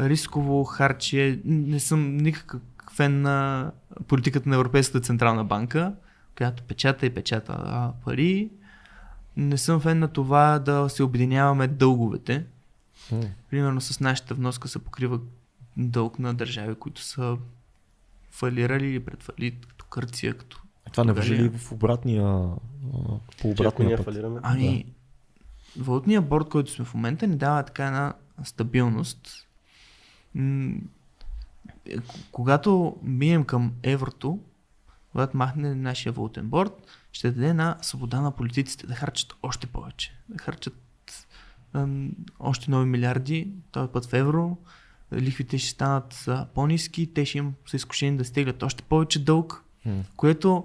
рисково 0.01 0.65
харчи. 0.65 1.41
Не 1.45 1.81
съм 1.81 2.17
никакъв 2.17 2.61
фен 2.93 3.23
на 3.23 3.71
политиката 4.09 4.49
на 4.49 4.55
Европейската 4.55 5.01
централна 5.01 5.45
банка, 5.45 5.95
която 6.37 6.63
печата 6.63 7.07
и 7.07 7.11
печата 7.11 7.53
а, 7.59 7.93
пари. 8.05 8.51
Не 9.36 9.59
съм 9.59 9.81
фен 9.81 9.98
на 9.98 10.09
това 10.09 10.59
да 10.59 10.89
се 10.89 11.02
обединяваме 11.02 11.66
дълговете. 11.66 12.47
М. 13.12 13.20
Примерно 13.51 13.81
с 13.81 14.01
нашата 14.01 14.35
вноска 14.35 14.69
се 14.69 14.78
покрива 14.78 15.20
дълг 15.77 16.19
на 16.19 16.35
държави, 16.35 16.74
които 16.74 17.02
са 17.02 17.36
фалирали 18.31 18.86
или 18.86 19.01
предфалит, 19.01 19.66
като 19.66 19.85
Кърция, 19.85 20.35
като 20.35 20.61
Това 20.93 21.05
не 21.05 21.12
въжи 21.12 21.36
ли 21.36 21.48
в 21.48 21.73
обратния, 21.73 22.23
по 23.40 23.51
обратния 23.51 23.97
път? 23.97 24.05
фалираме. 24.05 24.40
Ами, 24.43 24.86
валутният 25.78 26.28
борт, 26.28 26.48
който 26.48 26.70
сме 26.70 26.85
в 26.85 26.94
момента, 26.94 27.27
ни 27.27 27.36
дава 27.36 27.62
така 27.62 27.86
една 27.86 28.15
стабилност. 28.44 29.48
Е, 31.86 31.97
когато 32.32 32.97
минем 33.02 33.44
към 33.44 33.73
еврото, 33.82 34.39
когато 35.12 35.36
махне 35.36 35.74
нашия 35.74 36.12
валутен 36.12 36.48
борт, 36.48 36.86
ще 37.12 37.31
даде 37.31 37.49
една 37.49 37.77
свобода 37.82 38.20
на 38.20 38.31
политиците 38.31 38.87
да 38.87 38.95
харчат 38.95 39.35
още 39.43 39.66
повече. 39.66 40.15
Да 40.28 40.39
харчат 40.39 40.77
ам, 41.73 42.11
още 42.39 42.70
нови 42.70 42.87
милиарди, 42.87 43.49
този 43.73 43.93
път 43.93 44.07
в 44.07 44.12
евро, 44.12 44.57
лихвите 45.12 45.59
ще 45.59 45.69
станат 45.70 46.24
а, 46.28 46.47
по-низки, 46.55 47.15
те 47.15 47.24
ще 47.24 47.39
им 47.39 47.55
са 47.66 47.77
изкушени 47.77 48.16
да 48.16 48.24
стеглят 48.24 48.62
още 48.62 48.82
повече 48.82 49.24
дълг, 49.24 49.65
М. 49.87 50.03
което 50.16 50.65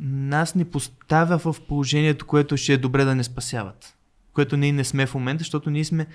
нас 0.00 0.54
ни 0.54 0.64
поставя 0.64 1.38
в 1.38 1.56
положението, 1.68 2.26
което 2.26 2.56
ще 2.56 2.72
е 2.72 2.78
добре 2.78 3.04
да 3.04 3.14
не 3.14 3.24
спасяват. 3.24 3.96
Което 4.32 4.56
ние 4.56 4.72
не 4.72 4.84
сме 4.84 5.06
в 5.06 5.14
момента, 5.14 5.40
защото 5.40 5.70
ние 5.70 5.84
сме 5.84 6.06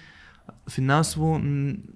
финансово, 0.69 1.41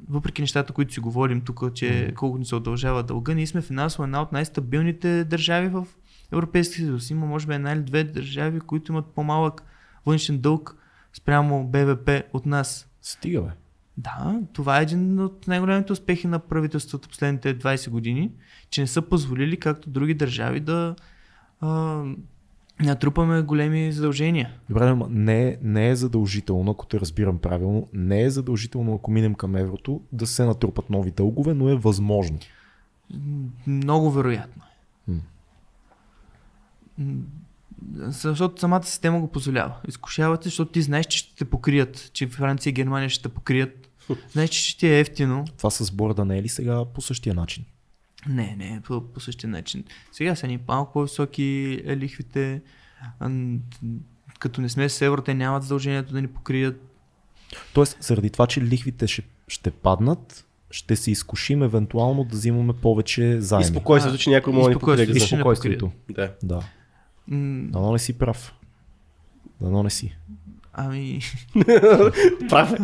въпреки 0.10 0.42
нещата, 0.42 0.74
които 0.74 0.94
си 0.94 1.00
говорим 1.00 1.42
тук, 1.42 1.74
че 1.74 2.14
колко 2.16 2.38
ни 2.38 2.46
се 2.46 2.56
удължава 2.56 3.04
дълга, 3.04 3.34
ние 3.34 3.48
сме 3.48 3.62
финансово 3.62 4.04
една 4.04 4.22
от 4.22 4.32
най-стабилните 4.32 5.24
държави 5.24 5.68
в 5.68 5.88
Европейския 6.32 6.86
съюз. 6.86 7.10
Има 7.10 7.26
може 7.26 7.48
би 7.48 7.54
една 7.54 7.72
или 7.72 7.82
две 7.82 8.04
държави, 8.04 8.60
които 8.60 8.92
имат 8.92 9.06
по-малък 9.06 9.64
външен 10.06 10.38
дълг 10.38 10.76
спрямо 11.14 11.68
БВП 11.68 12.10
от 12.34 12.46
нас. 12.46 12.88
Стига, 13.02 13.42
бе. 13.42 13.50
Да, 13.98 14.40
това 14.54 14.80
е 14.80 14.84
един 14.84 15.20
от 15.20 15.48
най-големите 15.48 15.94
успехи 15.94 16.28
на 16.28 16.40
правителството 16.40 17.10
последните 17.10 17.60
20 17.60 17.90
години, 17.90 18.32
че 18.70 18.82
не 18.82 18.88
са 18.88 19.02
позволили, 19.02 19.58
както 19.58 19.90
други 19.90 20.14
държави, 20.14 20.60
да 20.60 20.96
а, 21.62 22.04
натрупаме 22.80 23.42
големи 23.42 23.92
задължения. 23.92 24.50
Добре, 24.70 24.88
ама 24.88 25.08
не, 25.10 25.58
не 25.62 25.90
е 25.90 25.96
задължително, 25.96 26.72
ако 26.72 26.86
те 26.86 27.00
разбирам 27.00 27.40
правилно, 27.40 27.88
не 27.94 28.24
е 28.24 28.30
задължително, 28.30 28.96
ако 28.96 29.12
минем 29.12 29.36
към 29.36 29.56
еврото, 29.56 30.02
да 30.12 30.28
се 30.28 30.46
натрупат 30.46 30.90
нови 30.90 31.12
дългове, 31.12 31.54
но 31.54 31.70
е 31.70 31.76
възможно. 31.76 32.40
Много 33.68 34.12
вероятно 34.12 34.64
Защото 37.94 38.60
самата 38.62 38.84
система 38.84 39.20
го 39.20 39.32
позволява. 39.32 39.76
Изкушавате, 39.88 40.48
защото 40.50 40.72
ти 40.72 40.82
знаеш, 40.82 41.06
че 41.06 41.18
ще 41.18 41.36
те 41.36 41.46
покрият, 41.46 42.10
че 42.14 42.28
Франция 42.28 42.72
и 42.72 42.74
Германия 42.74 43.10
ще 43.10 43.22
те 43.22 43.30
покрият. 43.30 43.90
Знаеш, 44.32 44.50
че 44.50 44.70
ще 44.70 44.80
ти 44.80 44.88
е 44.88 45.00
ефтино. 45.00 45.46
Това 45.58 45.70
с 45.70 45.92
борда 45.92 46.26
не 46.26 46.38
е 46.38 46.44
ли 46.44 46.50
сега 46.50 46.86
по 46.86 47.02
същия 47.02 47.36
начин? 47.36 47.66
Не, 48.28 48.56
не, 48.58 48.82
по, 48.82 49.02
по 49.02 49.20
същия 49.20 49.50
начин. 49.50 49.84
Сега 50.12 50.36
са 50.36 50.48
ни 50.48 50.60
малко 50.68 50.94
по-високи 50.94 51.82
е, 51.86 51.98
лихвите. 51.98 52.62
Като 54.40 54.62
не 54.62 54.70
сме 54.70 54.90
с 54.90 55.02
евро, 55.02 55.22
те 55.22 55.34
нямат 55.34 55.64
задължението 55.64 56.14
да 56.14 56.22
ни 56.22 56.28
покрият. 56.28 56.82
Тоест, 57.74 57.98
заради 58.02 58.30
това, 58.30 58.48
че 58.48 58.62
лихвите 58.62 59.08
ще, 59.08 59.24
ще 59.48 59.72
паднат, 59.72 60.46
ще 60.72 60.96
се 60.96 61.12
изкушим 61.12 61.64
евентуално 61.64 62.24
да 62.24 62.36
взимаме 62.36 62.74
повече 62.74 63.24
И 63.24 63.42
заеми. 63.42 63.66
спокойствието, 63.66 64.18
че 64.18 64.30
някой 64.30 64.54
може 64.54 64.64
да 64.64 64.70
ни 64.70 64.80
покрие. 64.80 65.20
Спокойствието. 65.20 65.92
Да. 66.10 66.34
Да. 66.44 66.64
М, 67.30 67.68
Дано 67.72 67.92
не 67.92 68.00
си 68.00 68.18
прав. 68.18 68.54
Дано 69.62 69.84
не 69.84 69.90
си. 69.90 70.18
Ами, 70.74 71.20
Прав 72.50 72.74
е. 72.74 72.78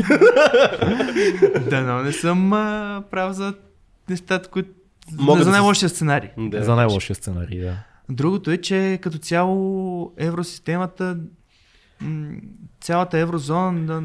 да, 1.69 1.81
но 1.81 2.03
не 2.03 2.11
съм 2.11 2.53
а, 2.53 3.03
прав 3.11 3.34
за 3.34 3.53
нещата, 4.09 4.49
които... 4.49 4.69
Могат 5.11 5.43
за 5.43 5.51
най-лошия 5.51 5.89
сценарий. 5.89 6.30
Да. 6.38 6.63
За 6.63 6.76
най-лошия 6.76 7.15
сценарий, 7.15 7.61
да. 7.61 7.77
Другото 8.09 8.51
е, 8.51 8.57
че 8.57 8.99
като 9.01 9.17
цяло 9.17 10.13
евросистемата, 10.17 11.17
цялата 12.81 13.17
еврозона 13.17 14.01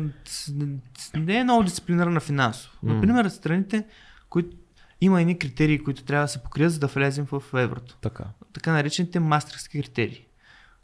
не 1.15 1.37
е 1.39 1.45
много 1.45 1.63
дисциплинирана 1.63 2.21
финансово. 2.21 2.73
Например, 2.83 3.29
страните, 3.29 3.85
които 4.31 4.57
има 5.01 5.21
едни 5.21 5.39
критерии, 5.39 5.79
които 5.79 6.05
трябва 6.05 6.25
да 6.25 6.29
се 6.29 6.43
покрият, 6.43 6.73
за 6.73 6.79
да 6.79 6.87
влезем 6.87 7.27
в 7.27 7.43
еврото. 7.55 7.97
Така. 8.01 8.25
Така 8.53 8.73
наречените 8.73 9.21
мастерски 9.21 9.81
критерии, 9.83 10.25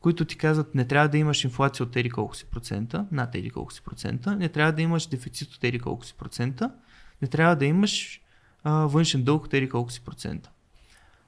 които 0.06 0.24
ти 0.24 0.36
казват 0.36 0.74
не 0.74 0.84
трябва 0.84 1.08
да 1.08 1.18
имаш 1.18 1.44
инфлация 1.44 1.86
от 1.86 1.96
еди 1.96 2.10
колко 2.10 2.36
си 2.36 2.44
процента, 2.44 3.06
над 3.12 3.34
еди 3.34 3.50
колко 3.50 3.72
си 3.72 3.82
процента, 3.82 4.36
не 4.36 4.48
трябва 4.48 4.72
да 4.72 4.82
имаш 4.82 5.06
дефицит 5.06 5.52
от 5.52 5.64
еди 5.64 5.78
колко 5.78 6.04
си 6.04 6.14
процента, 6.14 6.70
не 7.22 7.28
трябва 7.28 7.56
да 7.56 7.64
имаш 7.64 8.20
а, 8.64 8.72
външен 8.72 9.24
дълг 9.24 9.44
от 9.44 9.54
еди 9.54 9.68
колко 9.68 9.92
си 9.92 10.00
процента. 10.00 10.50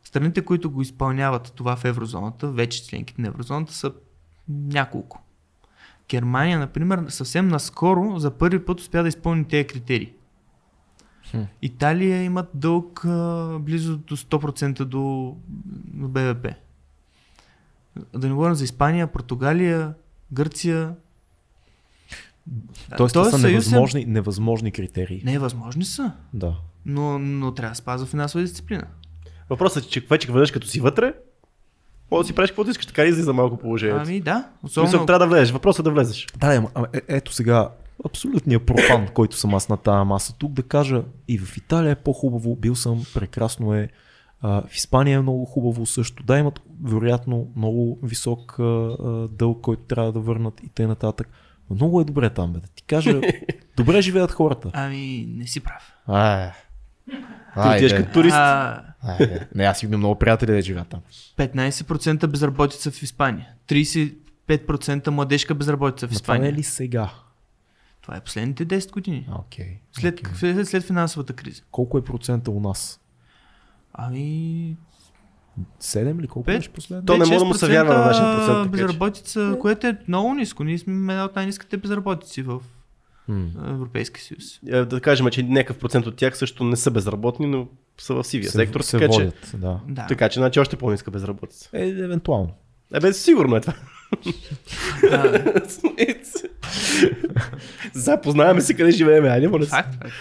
Страните, 0.05 0.45
които 0.45 0.71
го 0.71 0.83
изпълняват 0.83 1.53
това 1.57 1.77
в 1.77 1.85
еврозоната, 1.85 2.51
вече 2.51 2.87
членките 2.87 3.23
на 3.23 3.29
еврозоната 3.29 3.73
са 3.73 3.93
няколко. 4.49 5.23
Германия, 6.09 6.59
например, 6.59 7.05
съвсем 7.09 7.49
наскоро 7.49 8.19
за 8.19 8.31
първи 8.31 8.65
път 8.65 8.81
успя 8.81 9.03
да 9.03 9.09
изпълни 9.09 9.45
тези 9.45 9.67
критерии. 9.67 10.13
Хм. 11.31 11.43
Италия 11.63 12.23
имат 12.23 12.49
дълг 12.55 13.05
а, 13.05 13.59
близо 13.61 13.97
до 13.97 14.17
100% 14.17 14.85
до, 14.85 15.37
до 15.85 16.09
БВП. 16.09 16.47
Да 18.17 18.29
не 18.29 18.35
говорим 18.35 18.55
за 18.55 18.65
Испания, 18.65 19.07
Португалия, 19.07 19.95
Гърция. 20.33 20.95
Тоест, 22.97 23.13
това 23.13 23.25
са 23.25 23.31
съюз 23.31 23.45
е- 23.45 23.49
невъзможни, 23.49 24.05
невъзможни 24.05 24.73
критерии. 24.73 25.23
Не, 25.25 25.39
възможни 25.39 25.85
са, 25.85 26.13
Да. 26.35 26.55
но, 26.87 27.19
но 27.19 27.55
трябва 27.55 27.73
да 27.73 27.77
спазва 27.77 28.07
финансова 28.07 28.45
дисциплина. 28.45 28.85
Въпросът 29.51 29.85
е, 29.85 29.89
че 29.89 30.01
вече 30.01 30.33
веднъж 30.33 30.51
като 30.51 30.67
си 30.67 30.81
вътре, 30.81 31.15
може 32.11 32.25
да 32.25 32.27
си 32.27 32.35
правиш 32.35 32.51
каквото 32.51 32.71
искаш, 32.71 32.87
така 32.87 33.05
и 33.05 33.09
излиза 33.09 33.33
малко 33.33 33.57
положението. 33.57 34.03
Ами 34.07 34.21
да, 34.21 34.49
особено 34.63 35.07
трябва 35.07 35.19
да 35.19 35.27
влезеш. 35.27 35.51
Въпросът 35.53 35.81
е 35.81 35.83
да 35.83 35.91
влезеш. 35.91 36.27
Да, 36.37 36.55
е, 36.55 37.01
ето 37.09 37.33
сега 37.33 37.69
абсолютният 38.07 38.67
профан, 38.67 39.09
който 39.15 39.37
съм 39.37 39.55
аз 39.55 39.69
на 39.69 39.77
тази 39.77 40.09
маса 40.09 40.35
тук, 40.39 40.53
да 40.53 40.63
кажа 40.63 41.03
и 41.29 41.39
в 41.39 41.57
Италия 41.57 41.91
е 41.91 41.97
по-хубаво, 41.97 42.57
бил 42.57 42.75
съм, 42.75 43.05
прекрасно 43.15 43.75
е, 43.75 43.89
а, 44.41 44.63
в 44.63 44.75
Испания 44.75 45.19
е 45.19 45.23
много 45.23 45.45
хубаво 45.45 45.87
също. 45.87 46.23
Да, 46.23 46.39
имат 46.39 46.61
вероятно 46.85 47.49
много 47.57 47.99
висок 48.03 48.59
а, 48.59 48.63
а, 48.63 49.29
дълг, 49.29 49.61
който 49.61 49.83
трябва 49.83 50.13
да 50.13 50.21
върнат 50.21 50.61
и 50.65 50.69
т.н. 50.69 50.89
нататък. 50.89 51.29
Но 51.71 51.77
много 51.77 52.01
е 52.01 52.05
добре 52.05 52.31
там, 52.31 52.53
бе. 52.53 52.59
Да 52.61 52.69
ти 52.69 52.83
кажа, 52.83 53.21
добре 53.77 54.03
живеят 54.03 54.33
хората. 54.33 54.71
Ами, 54.73 55.27
не 55.29 55.47
си 55.47 55.61
прав. 55.61 55.93
Ай, 56.07 57.79
Ти 57.79 57.95
като 57.97 58.13
турист. 58.13 58.35
А, 58.35 58.83
Айде. 59.03 59.49
Не, 59.55 59.65
аз 59.65 59.83
имам 59.83 60.01
много 60.01 60.19
приятели 60.19 60.53
да 60.53 60.63
живеят 60.63 60.89
там. 60.89 61.01
15% 61.37 62.27
безработица 62.27 62.91
в 62.91 63.03
Испания. 63.03 63.49
35% 63.69 65.09
младежка 65.09 65.55
безработица 65.55 66.09
в 66.09 66.11
Но 66.13 66.19
това 66.21 66.35
не 66.35 66.39
Испания. 66.39 66.51
е 66.55 66.59
ли 66.59 66.63
сега? 66.63 67.11
Това 68.03 68.17
е 68.17 68.21
последните 68.21 68.67
10 68.67 68.91
години. 68.91 69.29
Окей. 69.39 69.79
След, 69.93 70.21
след, 70.35 70.69
след 70.69 70.85
финансовата 70.85 71.33
криза. 71.33 71.63
Колко 71.71 71.99
е 71.99 72.05
процента 72.05 72.51
у 72.51 72.61
нас? 72.61 73.01
Ами, 74.01 74.77
7 75.83 76.21
ли? 76.23 76.27
Колко 76.29 76.47
беше 76.47 76.69
последно? 76.69 77.07
То 77.07 77.13
не 77.17 77.27
може 77.27 77.39
да 77.39 77.45
му 77.45 77.55
се 77.55 77.69
вярва 77.69 77.95
на 77.95 78.05
нашия 78.05 78.37
процент, 78.37 78.65
че. 78.65 78.71
безработица, 78.71 79.57
което 79.61 79.87
е 79.87 79.99
много 80.09 80.35
ниско. 80.35 80.65
Ние 80.65 80.79
сме 80.79 80.93
една 81.13 81.25
от 81.25 81.37
най-низките 81.37 81.77
безработици 81.77 82.43
в. 82.43 82.61
Европейския 83.69 84.25
съюз. 84.25 84.61
Е, 84.69 84.85
Да 84.85 85.01
кажем, 85.01 85.31
че 85.31 85.43
някакъв 85.43 85.79
процент 85.79 86.07
от 86.07 86.17
тях 86.17 86.39
също 86.39 86.65
не 86.65 86.77
са 86.77 86.91
безработни, 86.91 87.47
но 87.47 87.69
са 87.99 88.15
в 88.15 88.25
сивия 88.25 88.51
се, 88.51 88.57
сектор, 88.57 88.81
се 88.81 88.99
така, 88.99 89.13
че, 89.13 89.19
водят, 89.19 89.51
да. 89.55 89.81
Да. 89.89 90.07
така 90.07 90.29
че 90.29 90.41
значи 90.41 90.61
още 90.61 90.77
по-ниска 90.77 91.11
безработица. 91.11 91.71
Е, 91.73 91.89
евентуално. 91.89 92.51
Е, 92.95 93.01
бе, 93.01 93.13
сигурно 93.13 93.57
е 93.57 93.61
това. 93.61 93.75
Запознаваме 97.95 98.61
се 98.61 98.75
къде 98.75 98.91
живеем, 98.91 99.25
айде, 99.25 99.49
моля 99.49 99.65
се. 99.65 99.71
факт, 99.71 99.95
факт. 99.95 100.13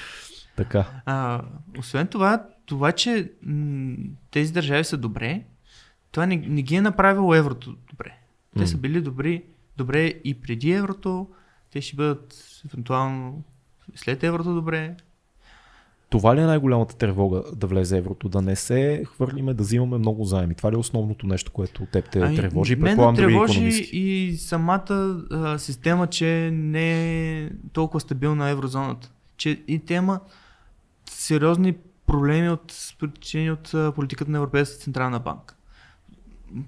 Така. 0.57 0.85
А, 1.05 1.41
освен 1.79 2.07
това, 2.07 2.45
това, 2.65 2.91
че 2.91 3.31
м- 3.43 3.95
тези 4.31 4.53
държави 4.53 4.83
са 4.83 4.97
добре, 4.97 5.43
това 6.11 6.25
не, 6.25 6.35
не 6.35 6.61
ги 6.61 6.75
е 6.75 6.81
направило 6.81 7.35
еврото 7.35 7.75
добре. 7.89 8.13
Те 8.57 8.67
са 8.67 8.77
били 8.77 9.01
добри, 9.01 9.43
добре 9.77 10.13
и 10.23 10.41
преди 10.41 10.71
еврото, 10.71 11.27
те 11.71 11.81
ще 11.81 11.95
бъдат 11.95 12.35
евентуално 12.65 13.43
след 13.95 14.23
еврото 14.23 14.53
добре. 14.53 14.95
Това 16.09 16.35
ли 16.35 16.39
е 16.39 16.45
най-голямата 16.45 16.95
тревога 16.95 17.43
да 17.55 17.67
влезе 17.67 17.97
еврото? 17.97 18.29
Да 18.29 18.41
не 18.41 18.55
се 18.55 19.03
хвърлиме, 19.05 19.53
да 19.53 19.63
взимаме 19.63 19.97
много 19.97 20.23
заеми. 20.23 20.55
Това 20.55 20.71
ли 20.71 20.75
е 20.75 20.77
основното 20.77 21.27
нещо, 21.27 21.51
което 21.51 21.85
теб 21.85 22.09
те 22.11 22.35
тревожи? 22.35 22.73
Ами, 22.73 22.81
мен 22.81 22.89
Предполагам 22.91 23.15
ме 23.15 23.21
други 23.21 23.33
тревожи 23.33 23.89
и 23.91 24.37
самата 24.37 25.21
а, 25.31 25.57
система, 25.57 26.07
че 26.07 26.49
не 26.53 27.43
е 27.43 27.49
толкова 27.73 27.99
стабилна 27.99 28.49
еврозоната. 28.49 29.11
Че 29.37 29.63
и 29.67 29.79
тема 29.79 30.19
сериозни 31.09 31.75
проблеми 32.05 32.49
от 32.49 32.95
причини 32.99 33.51
от 33.51 33.95
политиката 33.95 34.31
на 34.31 34.37
Европейската 34.37 34.83
централна 34.83 35.19
банка. 35.19 35.55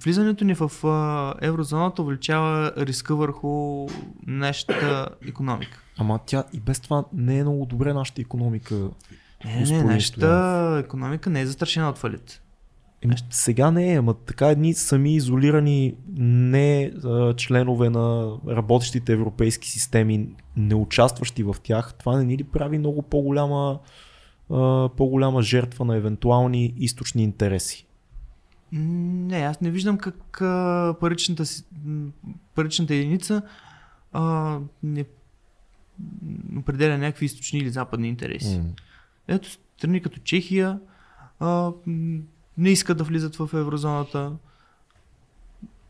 Влизането 0.03 0.45
ни 0.45 0.55
в 0.55 0.71
еврозоната 1.41 2.01
увеличава 2.01 2.73
риска 2.77 3.15
върху 3.15 3.87
нашата 4.27 5.09
економика. 5.27 5.83
Ама 5.97 6.19
тя 6.25 6.43
и 6.53 6.59
без 6.59 6.79
това 6.79 7.05
не 7.13 7.37
е 7.37 7.43
много 7.43 7.65
добре 7.65 7.93
нашата 7.93 8.21
економика. 8.21 8.89
Не, 9.45 9.61
не, 9.61 9.83
нашата 9.83 10.81
економика 10.85 11.29
не 11.29 11.41
е 11.41 11.45
застрашена 11.45 11.89
от 11.89 11.97
фалит. 11.97 12.41
Еми, 13.01 13.15
сега 13.29 13.71
не 13.71 13.93
е, 13.93 13.97
ама 13.97 14.13
така 14.13 14.47
едни 14.47 14.73
сами 14.73 15.15
изолирани 15.15 15.95
не 16.17 16.91
а, 17.03 17.35
членове 17.35 17.89
на 17.89 18.37
работещите 18.47 19.13
европейски 19.13 19.69
системи, 19.69 20.29
не 20.57 20.75
участващи 20.75 21.43
в 21.43 21.55
тях, 21.63 21.93
това 21.93 22.17
не 22.17 22.23
ни 22.23 22.37
ли 22.37 22.43
прави 22.43 22.77
много 22.77 23.01
по-голяма, 23.01 23.79
по-голяма 24.97 25.41
жертва 25.41 25.85
на 25.85 25.95
евентуални 25.95 26.73
източни 26.77 27.23
интереси? 27.23 27.85
Не, 28.71 29.37
аз 29.37 29.61
не 29.61 29.71
виждам 29.71 29.97
как 29.97 30.41
а, 30.41 30.95
паричната, 30.99 31.43
паричната 32.55 32.93
единица 32.93 33.41
а, 34.13 34.57
не 34.83 35.05
определя 36.57 36.97
някакви 36.97 37.25
източни 37.25 37.59
или 37.59 37.69
западни 37.69 38.07
интереси. 38.07 38.57
М. 38.57 38.63
Ето 39.27 39.49
страни 39.49 40.01
като 40.01 40.19
Чехия 40.19 40.79
а, 41.39 41.71
не 42.57 42.69
искат 42.69 42.97
да 42.97 43.03
влизат 43.03 43.35
в 43.35 43.49
еврозоната. 43.53 44.31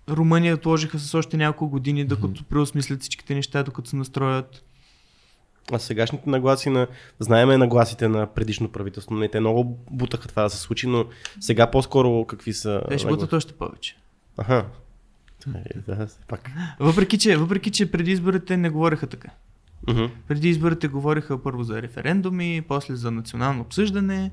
Румъния 0.09 0.55
отложиха 0.55 0.99
с 0.99 1.13
още 1.13 1.37
няколко 1.37 1.69
години, 1.69 2.05
докато 2.05 2.43
преосмислят 2.43 3.01
всичките 3.01 3.35
неща, 3.35 3.63
докато 3.63 3.89
се 3.89 3.95
настроят. 3.95 4.63
А 5.71 5.79
сегашните 5.79 6.29
нагласи 6.29 6.69
на... 6.69 6.87
Знаеме 7.19 7.57
нагласите 7.57 8.07
на 8.07 8.27
предишно 8.27 8.69
правителство, 8.69 9.15
не 9.15 9.29
те 9.29 9.39
много 9.39 9.79
бутаха 9.91 10.27
това 10.27 10.43
да 10.43 10.49
се 10.49 10.57
случи, 10.57 10.87
но 10.87 11.05
сега 11.39 11.71
по-скоро 11.71 12.25
какви 12.25 12.53
са... 12.53 12.81
Те 12.89 12.97
ще 12.97 13.07
бъдат 13.07 13.33
още 13.33 13.53
повече. 13.53 13.97
Аха. 14.37 14.65
Е, 15.55 15.79
Да, 15.87 16.07
пак. 16.27 16.51
Въпреки 16.79 17.17
че, 17.17 17.37
въпреки, 17.37 17.71
че 17.71 17.91
преди 17.91 18.11
изборите 18.11 18.57
не 18.57 18.69
говореха 18.69 19.07
така. 19.07 19.29
Мгм. 19.87 20.05
Преди 20.27 20.49
изборите 20.49 20.87
говориха 20.87 21.43
първо 21.43 21.63
за 21.63 21.81
референдуми, 21.81 22.63
после 22.67 22.95
за 22.95 23.11
национално 23.11 23.61
обсъждане 23.61 24.31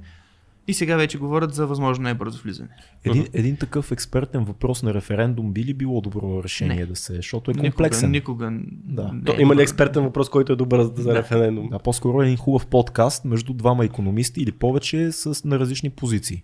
и 0.68 0.74
сега 0.74 0.97
вече 0.97 1.18
говорят 1.18 1.55
за 1.55 1.66
възможно 1.66 2.02
най-бързо 2.02 2.43
влизане. 2.43 2.68
Един, 3.05 3.26
един 3.32 3.56
такъв 3.56 3.93
експертен 3.93 4.44
въпрос 4.44 4.82
на 4.82 4.94
референдум 4.94 5.52
би 5.52 5.64
ли 5.64 5.74
било 5.74 6.01
добро 6.01 6.40
решение 6.44 6.76
Не. 6.76 6.86
да 6.86 6.97
се, 6.97 7.14
защото 7.14 7.51
е 7.51 7.55
комплексен. 7.55 8.10
Никога, 8.10 8.51
никога 8.51 8.66
Да. 8.84 9.12
не 9.12 9.24
То, 9.24 9.32
е 9.32 9.43
има 9.43 9.56
ли 9.56 9.62
експертен 9.62 10.02
въпрос, 10.02 10.28
който 10.28 10.52
е 10.52 10.56
добър 10.56 10.82
за, 10.82 10.90
Да. 10.90 11.14
референдум? 11.14 11.68
А 11.72 11.78
по-скоро 11.78 12.22
е 12.22 12.24
един 12.24 12.36
хубав 12.36 12.66
подкаст 12.66 13.24
между 13.24 13.52
двама 13.52 13.84
економисти 13.84 14.40
или 14.40 14.52
повече 14.52 15.12
с 15.12 15.44
на 15.44 15.59
различни 15.59 15.90
позиции. 15.90 16.43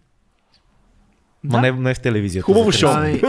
Да. 1.44 1.56
Ма 1.56 1.62
не, 1.62 1.72
не 1.72 1.94
в 1.94 2.00
телевизията. 2.00 2.44
Хубаво 2.44 2.72
шоу. 2.72 2.90
Ами, 2.94 3.20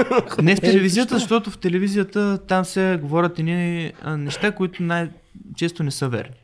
не 0.41 0.55
в 0.55 0.59
Е, 0.59 0.61
телевизията, 0.61 1.15
защото 1.19 1.51
в 1.51 1.57
телевизията 1.57 2.39
там 2.47 2.65
се 2.65 2.99
говорят 3.01 3.39
едни 3.39 3.91
а, 4.01 4.17
неща, 4.17 4.51
които 4.51 4.83
най-често 4.83 5.83
не 5.83 5.91
са 5.91 6.09
верни. 6.09 6.35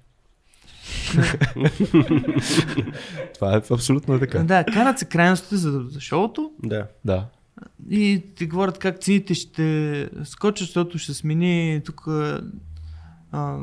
Това 3.34 3.56
е 3.56 3.62
абсолютно 3.72 4.16
е 4.16 4.20
така. 4.20 4.40
Да, 4.40 4.64
канат 4.64 5.00
се 5.00 5.06
крайностите 5.06 5.58
за, 5.58 5.84
за 5.90 6.00
шоуто 6.00 6.52
Да. 6.64 6.88
Да. 7.06 7.26
и 7.90 8.24
ти 8.36 8.48
говорят 8.48 8.78
как 8.78 9.02
цените 9.02 9.34
ще 9.34 10.10
скочат, 10.24 10.68
защото 10.68 10.98
ще 10.98 11.14
смени 11.14 11.82
тук 11.86 12.08
а, 13.32 13.58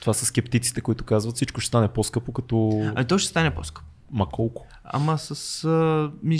Това 0.00 0.14
са 0.14 0.26
скептиците, 0.26 0.80
които 0.80 1.04
казват 1.04 1.36
всичко 1.36 1.60
ще 1.60 1.68
стане 1.68 1.88
по-скъпо, 1.88 2.32
като... 2.32 2.82
а 2.94 3.04
то 3.04 3.18
ще 3.18 3.30
стане 3.30 3.54
по-скъпо. 3.54 3.86
Ма 4.12 4.26
колко? 4.26 4.66
Ама 4.84 5.18
с... 5.18 5.64
А, 5.64 6.10
ми, 6.22 6.38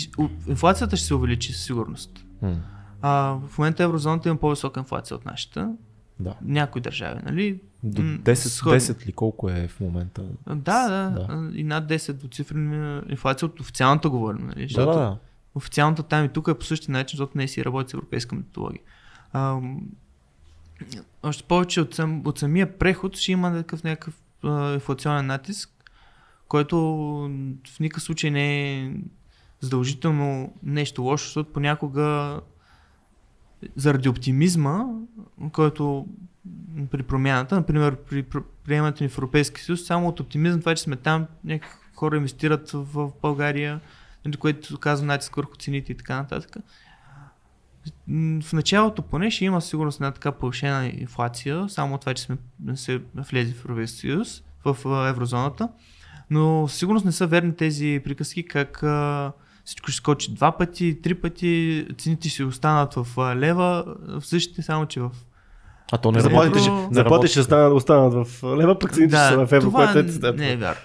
инфлацията 0.48 0.96
ще 0.96 1.06
се 1.06 1.14
увеличи 1.14 1.52
със 1.52 1.64
сигурност. 1.64 2.24
М, 2.42 2.56
А, 3.02 3.36
в 3.48 3.58
момента 3.58 3.82
еврозоната 3.82 4.28
има 4.28 4.38
по-висока 4.38 4.80
инфлация 4.80 5.16
от 5.16 5.24
нашата. 5.26 5.72
Да. 6.20 6.34
Някои 6.42 6.82
държави, 6.82 7.20
нали? 7.24 7.60
До 7.82 8.02
М, 8.02 8.18
10, 8.18 8.34
сходни. 8.34 8.80
10 8.80 9.06
ли 9.06 9.12
колко 9.12 9.50
е 9.50 9.68
в 9.68 9.80
момента? 9.80 10.22
Да, 10.46 10.88
да, 10.88 11.10
Да. 11.10 11.50
И 11.54 11.64
над 11.64 11.88
10 11.88 12.12
двуцифрена 12.12 13.02
инфлация 13.08 13.46
от 13.46 13.60
официалната 13.60 14.10
говорим, 14.10 14.46
нали? 14.46 14.66
Да, 14.66 14.86
да, 14.86 14.92
да. 14.92 15.18
официалната 15.54 16.02
там 16.02 16.24
и 16.24 16.28
тук 16.28 16.48
е 16.48 16.54
по 16.54 16.64
същия 16.64 16.92
начин, 16.92 17.16
защото 17.16 17.38
не 17.38 17.48
си 17.48 17.64
работи 17.64 17.90
с 17.90 17.94
европейска 17.94 18.36
методология. 18.36 18.82
А, 19.32 19.60
още 21.22 21.42
повече 21.42 21.80
от, 21.80 21.94
сам, 21.94 22.22
от 22.24 22.38
самия 22.38 22.78
преход 22.78 23.16
ще 23.16 23.32
има 23.32 23.52
такъв 23.52 23.84
някакъв 23.84 24.14
а, 24.44 24.74
инфлационен 24.74 25.26
натиск, 25.26 25.70
който 26.48 26.76
в 27.76 27.80
никакъв 27.80 28.02
случай 28.02 28.30
не 28.30 28.76
е 28.78 28.92
задължително 29.60 30.54
нещо 30.62 31.02
лошо, 31.02 31.24
защото 31.24 31.52
понякога 31.52 32.40
заради 33.76 34.08
оптимизма, 34.08 34.84
който 35.52 36.06
при 36.90 37.02
промяната, 37.02 37.54
например 37.54 37.96
при 37.96 38.24
пр- 38.24 38.44
приемането 38.64 39.04
ни 39.04 39.08
в 39.08 39.18
Европейския 39.18 39.64
съюз, 39.64 39.86
само 39.86 40.08
от 40.08 40.20
оптимизъм, 40.20 40.60
това, 40.60 40.74
че 40.74 40.82
сме 40.82 40.96
там, 40.96 41.26
някакви 41.44 41.76
хора 41.94 42.16
инвестират 42.16 42.70
в 42.74 43.10
България, 43.22 43.80
нали, 44.24 44.36
което 44.36 44.78
казва 44.78 45.06
натиск 45.06 45.36
върху 45.36 45.56
цените 45.56 45.92
и 45.92 45.96
така 45.96 46.16
нататък. 46.16 46.56
В 48.42 48.52
началото 48.52 49.02
поне 49.02 49.30
ще 49.30 49.44
има 49.44 49.60
сигурност 49.60 50.00
една 50.00 50.10
така 50.10 50.32
повишена 50.32 50.86
инфлация, 50.86 51.68
само 51.68 51.94
от 51.94 52.00
това, 52.00 52.14
че 52.14 52.22
сме 52.22 52.36
се 52.74 53.00
влезли 53.14 53.52
в 53.52 53.64
Европейския 53.64 54.00
съюз, 54.00 54.42
в 54.64 55.06
еврозоната. 55.08 55.68
Но 56.30 56.68
сигурност 56.68 57.04
не 57.04 57.12
са 57.12 57.26
верни 57.26 57.56
тези 57.56 58.00
приказки, 58.04 58.42
как 58.42 58.84
всичко 59.64 59.90
ще 59.90 59.96
скочи 59.96 60.34
два 60.34 60.56
пъти, 60.56 61.02
три 61.02 61.14
пъти, 61.14 61.86
цените 61.98 62.28
ще 62.28 62.44
останат 62.44 62.94
в 62.94 63.06
лева, 63.36 63.96
в 64.08 64.26
същите, 64.26 64.62
само 64.62 64.86
че 64.86 65.00
в 65.00 65.10
А 65.92 65.98
то 65.98 66.12
не 66.12 66.20
Заплатите 66.20 66.46
работи. 66.48 66.60
ще- 66.60 66.70
Не 66.70 66.76
Заплатите 66.76 67.04
работи. 67.04 67.28
ще 67.28 67.40
останат, 67.40 67.72
останат 67.72 68.14
в 68.26 68.42
лева, 68.56 68.78
пък 68.78 68.92
цените 68.92 69.16
ще 69.16 69.28
са 69.28 69.46
в 69.46 69.52
евро, 69.52 69.66
това 69.66 69.92
което 69.92 70.26
е 70.26 70.32
не 70.32 70.52
е 70.52 70.56
вярно. 70.56 70.80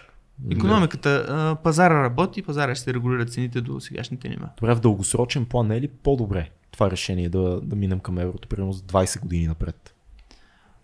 Економиката, 0.51 1.25
а, 1.29 1.55
пазара 1.55 2.03
работи, 2.03 2.41
пазара 2.41 2.75
ще 2.75 2.83
се 2.83 2.93
регулира 2.93 3.25
цените 3.25 3.61
до 3.61 3.79
сегашните 3.79 4.29
нива. 4.29 4.49
Добре, 4.57 4.75
в 4.75 4.79
дългосрочен 4.79 5.45
план 5.45 5.67
не 5.67 5.77
е 5.77 5.81
ли 5.81 5.87
по-добре 5.87 6.49
това 6.71 6.91
решение 6.91 7.29
да, 7.29 7.61
да 7.61 7.75
минем 7.75 7.99
към 7.99 8.17
еврото, 8.17 8.47
примерно 8.47 8.73
за 8.73 8.81
20 8.81 9.21
години 9.21 9.47
напред? 9.47 9.95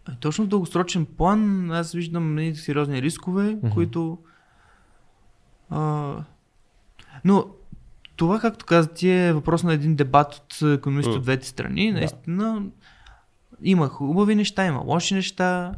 А, 0.05 0.15
Точно 0.15 0.45
в 0.45 0.47
дългосрочен 0.47 1.05
план 1.07 1.71
аз 1.71 1.91
виждам 1.91 2.37
едни 2.37 2.55
сериозни 2.55 3.01
рискове, 3.01 3.43
Мгм. 3.53 3.69
които... 3.69 4.17
А, 5.69 6.13
но 7.25 7.45
това, 8.15 8.39
както 8.39 8.65
каза 8.65 8.89
ти, 8.89 9.09
е 9.09 9.33
въпрос 9.33 9.63
на 9.63 9.73
един 9.73 9.95
дебат 9.95 10.35
от 10.35 10.61
економисти 10.63 11.11
от 11.11 11.21
двете 11.21 11.47
страни. 11.47 11.91
Наистина 11.91 12.61
има 13.63 13.87
хубави 13.87 14.35
неща, 14.35 14.65
има 14.65 14.79
лоши 14.79 15.13
неща, 15.13 15.73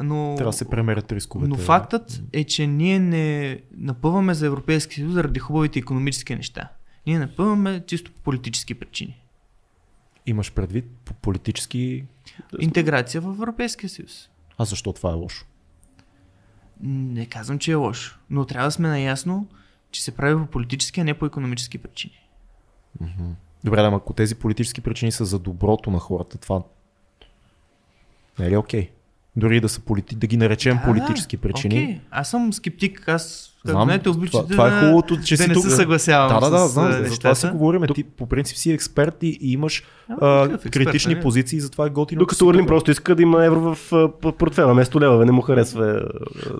но... 0.00 0.34
Трябва 0.36 0.52
да 0.52 0.56
се 0.56 0.70
премерят 0.70 1.12
рисковете. 1.12 1.48
Но 1.48 1.56
фактът 1.56 2.22
е, 2.32 2.44
че 2.44 2.66
ние 2.66 2.98
не 2.98 3.60
напъваме 3.76 4.34
за 4.34 4.46
Европейски 4.46 4.94
съюз 4.94 5.12
заради 5.12 5.40
хубавите 5.40 5.78
економически 5.78 6.34
неща. 6.34 6.68
Ние 7.06 7.18
напъваме 7.18 7.84
чисто 7.86 8.12
по 8.12 8.20
политически 8.20 8.74
причини. 8.74 9.22
Имаш 10.26 10.52
предвид 10.52 10.84
по 11.04 11.14
политически... 11.14 12.04
Интеграция 12.60 13.20
в 13.20 13.28
Европейския 13.28 13.90
съюз. 13.90 14.28
А 14.58 14.64
защо 14.64 14.92
това 14.92 15.10
е 15.10 15.14
лошо? 15.14 15.46
Не 16.82 17.26
казвам, 17.26 17.58
че 17.58 17.72
е 17.72 17.74
лошо, 17.74 18.18
но 18.30 18.44
трябва 18.44 18.68
да 18.68 18.72
сме 18.72 18.88
наясно, 18.88 19.46
че 19.90 20.02
се 20.02 20.16
прави 20.16 20.40
по 20.40 20.46
политически, 20.46 21.00
а 21.00 21.04
не 21.04 21.14
по 21.14 21.26
економически 21.26 21.78
причини. 21.78 22.28
Добре, 23.64 23.82
да, 23.82 23.88
ако 23.94 24.12
тези 24.12 24.34
политически 24.34 24.80
причини 24.80 25.12
са 25.12 25.24
за 25.24 25.38
доброто 25.38 25.90
на 25.90 25.98
хората, 25.98 26.38
това 26.38 26.62
не 28.38 28.46
е 28.46 28.50
ли 28.50 28.56
окей? 28.56 28.90
Дори 29.36 29.60
да, 29.60 29.68
са 29.68 29.80
полити... 29.80 30.16
да 30.16 30.26
ги 30.26 30.36
наречем 30.36 30.76
Да, 30.76 30.82
политически 30.82 31.36
причини. 31.36 31.74
Окей, 31.74 32.00
аз 32.10 32.30
съм 32.30 32.52
скептик. 32.52 33.08
Аз, 33.08 33.54
Знам, 33.64 33.82
знаете, 33.84 34.04
това, 34.04 34.16
обичате 34.16 34.52
това 34.52 34.66
е 34.66 34.70
да, 34.70 34.80
хубавото, 34.80 35.20
че 35.20 35.36
да 35.36 35.42
си 35.42 35.48
не 35.48 35.54
тук. 35.54 35.62
се 35.62 35.70
съгласявам 35.70 36.28
Да, 36.28 36.40
да, 36.40 36.50
да, 36.50 36.68
с 36.68 36.72
знам, 36.72 36.92
за, 36.92 37.18
това 37.18 37.34
си 37.34 37.46
говорим. 37.46 37.82
Ти 37.94 38.04
по 38.04 38.26
принцип 38.26 38.56
си 38.56 38.72
експерт 38.72 39.22
и 39.22 39.38
и 39.40 39.52
имаш 39.52 39.84
А, 40.20 40.44
експерт, 40.44 40.72
критични 40.72 41.12
нали? 41.14 41.22
позиции, 41.22 41.60
затова 41.60 41.86
е 41.86 41.90
готино. 41.90 42.18
Докато 42.18 42.46
Орлин 42.46 42.66
просто 42.66 42.90
иска 42.90 43.14
да 43.14 43.22
има 43.22 43.44
евро 43.44 43.60
в 43.74 44.08
портфела, 44.38 44.72
вместо 44.72 45.00
лева, 45.00 45.26
не 45.26 45.32
му 45.32 45.40
харесва. 45.40 46.02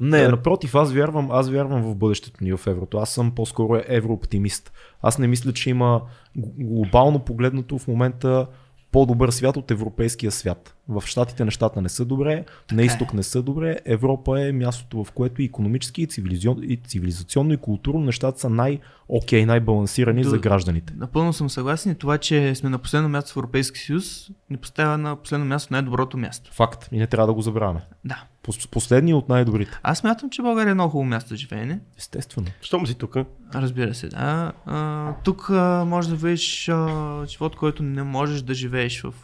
Не, 0.01 0.19
а, 0.19 0.31
напротив, 0.31 0.75
аз 0.75 0.93
вярвам, 0.93 1.29
аз 1.31 1.51
вярвам 1.51 1.83
в 1.83 1.95
бъдещето 1.95 2.45
ни 2.45 2.53
в 2.53 2.61
еврото. 2.67 2.99
Аз 2.99 3.11
съм 3.11 3.31
по-скоро 3.31 3.81
еврооптимист. 3.87 4.73
Аз 5.03 5.19
не 5.19 5.27
мисля, 5.27 5.53
че 5.53 5.71
има 5.71 6.01
глобално 6.37 7.19
погледнато 7.19 7.79
в 7.79 7.89
момента 7.89 8.47
по-добър 8.93 9.31
свят 9.31 9.57
от 9.57 9.71
европейския 9.71 10.31
свят. 10.33 10.75
В 10.89 11.03
Штатите 11.07 11.45
нещата 11.45 11.83
не 11.83 11.89
са 11.89 12.05
добре, 12.05 12.45
на 12.73 12.83
изток 12.83 13.15
не 13.15 13.23
са 13.23 13.43
добре. 13.43 13.79
Европа 13.85 14.41
е 14.47 14.53
мястото, 14.53 15.05
в 15.05 15.13
което 15.13 15.43
и 15.43 15.45
економически, 15.45 16.03
и, 16.03 16.07
цивилизион, 16.07 16.57
и 16.63 16.77
цивилизационно, 16.77 17.53
и 17.53 17.57
културно 17.57 18.01
нещата 18.01 18.41
са 18.41 18.51
най-окей, 18.51 19.47
най-балансирани 19.47 20.23
До- 20.23 20.29
за 20.29 20.39
гражданите. 20.39 20.93
Напълно 20.97 21.33
съм 21.33 21.51
съгласен 21.51 21.95
това, 21.95 22.19
че 22.19 22.55
сме 22.55 22.71
на 22.71 22.79
последно 22.79 23.09
място 23.09 23.33
в 23.33 23.37
Европейски 23.37 23.79
съюз, 23.79 24.31
ни 24.51 24.57
поставя 24.57 24.99
на 24.99 25.17
последно 25.17 25.47
място 25.47 25.73
най-доброто 25.73 26.17
място. 26.17 26.51
Факт. 26.55 26.89
И 26.93 26.99
не 26.99 27.07
трябва 27.07 27.27
да 27.27 27.35
го 27.35 27.43
забравяме. 27.43 27.81
Да. 28.05 28.25
Пос- 28.49 28.69
Последни 28.69 29.15
от 29.15 29.29
най-добрите. 29.29 29.79
Аз 29.83 29.99
смятам, 29.99 30.31
че 30.31 30.43
България 30.43 30.71
е 30.71 30.75
много 30.75 30.91
хубаво 30.91 31.05
място 31.05 31.29
за 31.29 31.37
живеене. 31.37 31.81
Естествено. 31.99 32.47
Щом 32.61 32.87
си 32.87 32.95
тук? 32.95 33.17
Разбира 33.55 33.95
се, 33.95 34.09
да. 34.09 34.53
А, 34.67 35.13
тук 35.15 35.51
а, 35.51 35.85
може 35.85 36.09
да 36.09 36.17
видиш 36.17 36.69
а, 36.69 36.89
живот, 37.27 37.57
който 37.57 37.83
не 37.83 38.03
можеш 38.03 38.43
да 38.43 38.55
живееш 38.55 39.03
в 39.03 39.15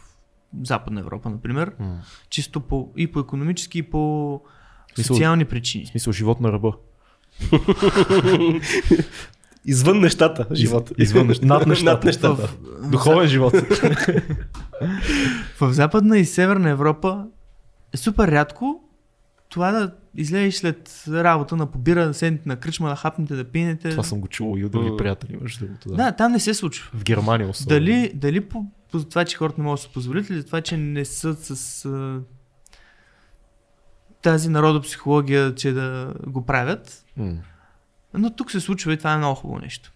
Западна 0.62 1.00
Европа, 1.00 1.30
например. 1.30 1.72
М. 1.78 1.98
Чисто 2.30 2.60
по, 2.60 2.88
и 2.96 3.06
по 3.06 3.20
економически, 3.20 3.78
и 3.78 3.82
по 3.82 4.40
Мисъл- 4.90 5.06
социални 5.06 5.44
причини. 5.44 5.84
В 5.84 5.88
смисъл 5.88 6.12
живот 6.12 6.40
на 6.40 6.52
ръба. 6.52 6.72
Извън 9.66 10.00
нещата, 10.00 10.46
живот. 10.52 10.92
Извън 10.98 11.26
нещата. 11.26 11.46
Над 11.46 11.66
нещата. 11.66 11.90
Над 11.90 12.04
нещата. 12.04 12.48
Духовен 12.82 13.28
живот. 13.28 13.52
В 15.60 15.72
Западна 15.72 16.18
и 16.18 16.24
Северна 16.24 16.70
Европа 16.70 17.26
е 17.92 17.96
супер 17.96 18.28
рядко 18.28 18.80
това 19.54 19.72
да 19.72 19.92
излезеш 20.14 20.54
след 20.54 21.04
работа 21.08 21.56
на 21.56 21.66
побира, 21.66 22.06
да 22.06 22.14
седнете 22.14 22.48
на 22.48 22.56
кръчма, 22.56 22.88
да 22.88 22.96
хапнете, 22.96 23.34
да 23.34 23.44
пинете. 23.44 23.90
Това 23.90 24.02
съм 24.02 24.20
го 24.20 24.28
чувал 24.28 24.58
и 24.58 24.64
от 24.64 24.72
други 24.72 24.96
приятели, 24.98 25.38
между 25.40 25.66
другото. 25.66 25.88
Да. 25.88 25.96
Да, 25.96 26.12
там 26.12 26.32
не 26.32 26.40
се 26.40 26.54
случва. 26.54 26.90
В 26.98 27.04
Германия 27.04 27.48
особено. 27.48 27.80
Дали, 27.80 28.12
дали 28.14 28.40
по, 28.40 28.66
по 28.92 29.04
това, 29.04 29.24
че 29.24 29.36
хората 29.36 29.60
не 29.60 29.64
могат 29.64 29.78
да 29.78 29.82
се 29.82 29.92
позволят 29.92 30.30
или 30.30 30.36
за 30.36 30.46
това, 30.46 30.60
че 30.60 30.76
не 30.76 31.04
са 31.04 31.34
с 31.34 31.84
а, 31.84 32.20
тази 34.22 34.48
народопсихология, 34.48 35.54
че 35.54 35.72
да 35.72 36.14
го 36.26 36.46
правят. 36.46 37.04
М. 37.16 37.32
Но 38.14 38.30
тук 38.30 38.50
се 38.50 38.60
случва 38.60 38.92
и 38.92 38.96
това 38.96 39.12
е 39.12 39.18
много 39.18 39.34
хубаво 39.34 39.60
нещо. 39.60 39.92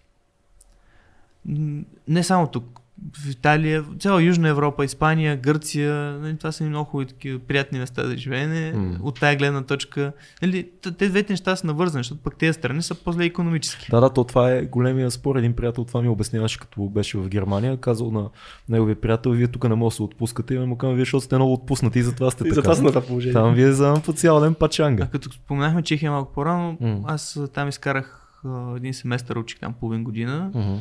Не 2.07 2.23
само 2.23 2.47
тук. 2.47 2.78
В 3.25 3.29
Италия, 3.29 3.83
цяла 3.99 4.23
Южна 4.23 4.49
Европа, 4.49 4.85
Испания, 4.85 5.37
Гърция, 5.37 5.93
нали, 5.93 6.37
това 6.37 6.51
са 6.51 6.63
ни 6.63 6.69
много 6.69 6.89
хубави 6.89 7.07
такива 7.07 7.39
приятни 7.39 7.79
места 7.79 8.07
за 8.07 8.17
живеене. 8.17 8.71
М. 8.71 8.97
От 9.03 9.19
тая 9.19 9.35
гледна 9.35 9.61
точка. 9.63 10.11
Нали, 10.41 10.69
те 10.81 11.09
двете 11.09 11.33
неща 11.33 11.55
са 11.55 11.67
навързани, 11.67 11.99
защото 11.99 12.21
пък 12.21 12.35
тези 12.35 12.53
страни 12.53 12.81
са 12.81 12.95
по-зле 12.95 13.25
економически. 13.25 13.87
Да, 13.91 13.99
да, 14.01 14.09
то 14.09 14.23
това 14.23 14.51
е 14.51 14.61
големия 14.61 15.11
спор. 15.11 15.35
Един 15.35 15.53
приятел 15.53 15.83
това 15.83 16.01
ми 16.01 16.09
обясняваше, 16.09 16.59
като 16.59 16.81
беше 16.81 17.17
в 17.17 17.29
Германия. 17.29 17.77
Казал 17.77 18.11
на 18.11 18.29
неговия 18.69 19.01
приятел, 19.01 19.31
вие 19.31 19.47
тук 19.47 19.69
не 19.69 19.75
може 19.75 19.93
да 19.93 19.95
се 19.95 20.03
отпускате. 20.03 20.53
И 20.53 20.59
му 20.59 20.77
казвам, 20.77 20.95
вие 20.95 21.05
защото 21.05 21.25
сте 21.25 21.35
много 21.35 21.53
отпуснати 21.53 21.99
и 21.99 22.03
затова 22.03 22.31
сте 22.31 22.47
И 22.47 22.53
така. 22.53 22.73
затова 22.73 23.01
положение. 23.01 23.33
Там 23.33 23.53
вие 23.53 23.71
за 23.71 23.93
по 24.05 24.13
цял 24.13 24.39
ден 24.39 24.53
пачанга. 24.53 25.03
А 25.03 25.07
като 25.07 25.31
споменахме 25.31 25.81
Чехия 25.81 26.11
малко 26.11 26.33
по-рано, 26.33 26.77
М. 26.81 26.99
аз 27.05 27.37
а, 27.37 27.47
там 27.47 27.69
изкарах 27.69 28.15
а, 28.45 28.73
един 28.77 28.93
семестър, 28.93 29.35
учих 29.35 29.59
там 29.59 29.73
половин 29.73 30.03
година 30.03 30.51
Мгм. 30.55 30.75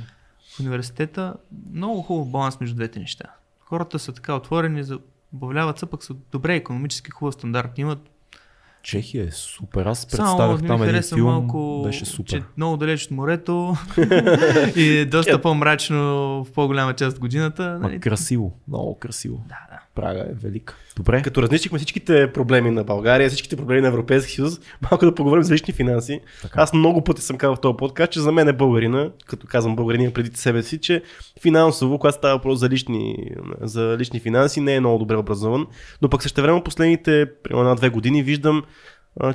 Университета. 0.60 1.34
Много 1.72 2.02
хубав 2.02 2.30
баланс 2.30 2.60
между 2.60 2.76
двете 2.76 3.00
неща. 3.00 3.24
Хората 3.60 3.98
са 3.98 4.12
така 4.12 4.34
отворени, 4.34 4.84
забавляват 4.84 5.78
се, 5.78 5.86
пък 5.86 6.04
са 6.04 6.14
добре 6.14 6.54
економически, 6.54 7.10
хубав 7.10 7.34
стандарт 7.34 7.78
имат. 7.78 8.10
Чехия 8.88 9.24
е 9.24 9.30
супер. 9.30 9.86
Аз 9.86 9.98
Само 10.00 10.26
представях 10.26 10.60
ми 10.62 10.66
там 10.68 10.82
един 10.82 11.02
филм. 11.02 11.22
малко, 11.22 11.82
Беше 11.84 12.04
супер. 12.04 12.30
че 12.30 12.42
много 12.56 12.76
далеч 12.76 13.04
от 13.04 13.10
морето 13.10 13.76
и 14.76 14.98
е 14.98 15.04
доста 15.04 15.42
по-мрачно 15.42 15.98
в 16.44 16.52
по-голяма 16.52 16.94
част 16.94 17.16
от 17.16 17.20
годината. 17.20 17.62
Ма 17.62 17.78
Нали? 17.78 18.00
красиво. 18.00 18.52
Много 18.68 18.98
красиво. 18.98 19.44
Да, 19.48 19.56
да. 19.70 19.78
Прага 19.94 20.20
е 20.20 20.34
велика. 20.34 20.74
Добре. 20.96 21.22
Като 21.22 21.42
разнищихме 21.42 21.78
всичките 21.78 22.32
проблеми 22.32 22.70
на 22.70 22.84
България, 22.84 23.28
всичките 23.28 23.56
проблеми 23.56 23.80
на 23.80 23.88
Европейския 23.88 24.34
съюз, 24.34 24.60
малко 24.82 25.04
да 25.04 25.14
поговорим 25.14 25.42
за 25.42 25.54
лични 25.54 25.74
финанси. 25.74 26.20
Така. 26.42 26.62
Аз 26.62 26.72
много 26.72 27.04
пъти 27.04 27.22
съм 27.22 27.36
казал 27.38 27.56
в 27.56 27.60
този 27.60 27.76
подкаст, 27.76 28.12
че 28.12 28.20
за 28.20 28.32
мен 28.32 28.48
е 28.48 28.52
българина, 28.52 29.10
като 29.26 29.46
казвам 29.46 29.76
българина 29.76 30.10
преди 30.10 30.36
себе 30.36 30.62
си, 30.62 30.78
че 30.78 31.02
финансово, 31.42 31.98
когато 31.98 32.16
става 32.16 32.34
въпрос 32.34 32.58
за 32.58 32.68
лични, 32.68 33.16
за 33.60 33.96
лични 33.98 34.20
финанси, 34.20 34.60
не 34.60 34.74
е 34.74 34.80
много 34.80 34.98
добре 34.98 35.16
образован. 35.16 35.66
Но 36.02 36.08
пък 36.08 36.22
също 36.22 36.42
време 36.42 36.64
последните 36.64 37.26
примерно 37.42 37.62
една-две 37.62 37.88
години 37.88 38.22
виждам, 38.22 38.62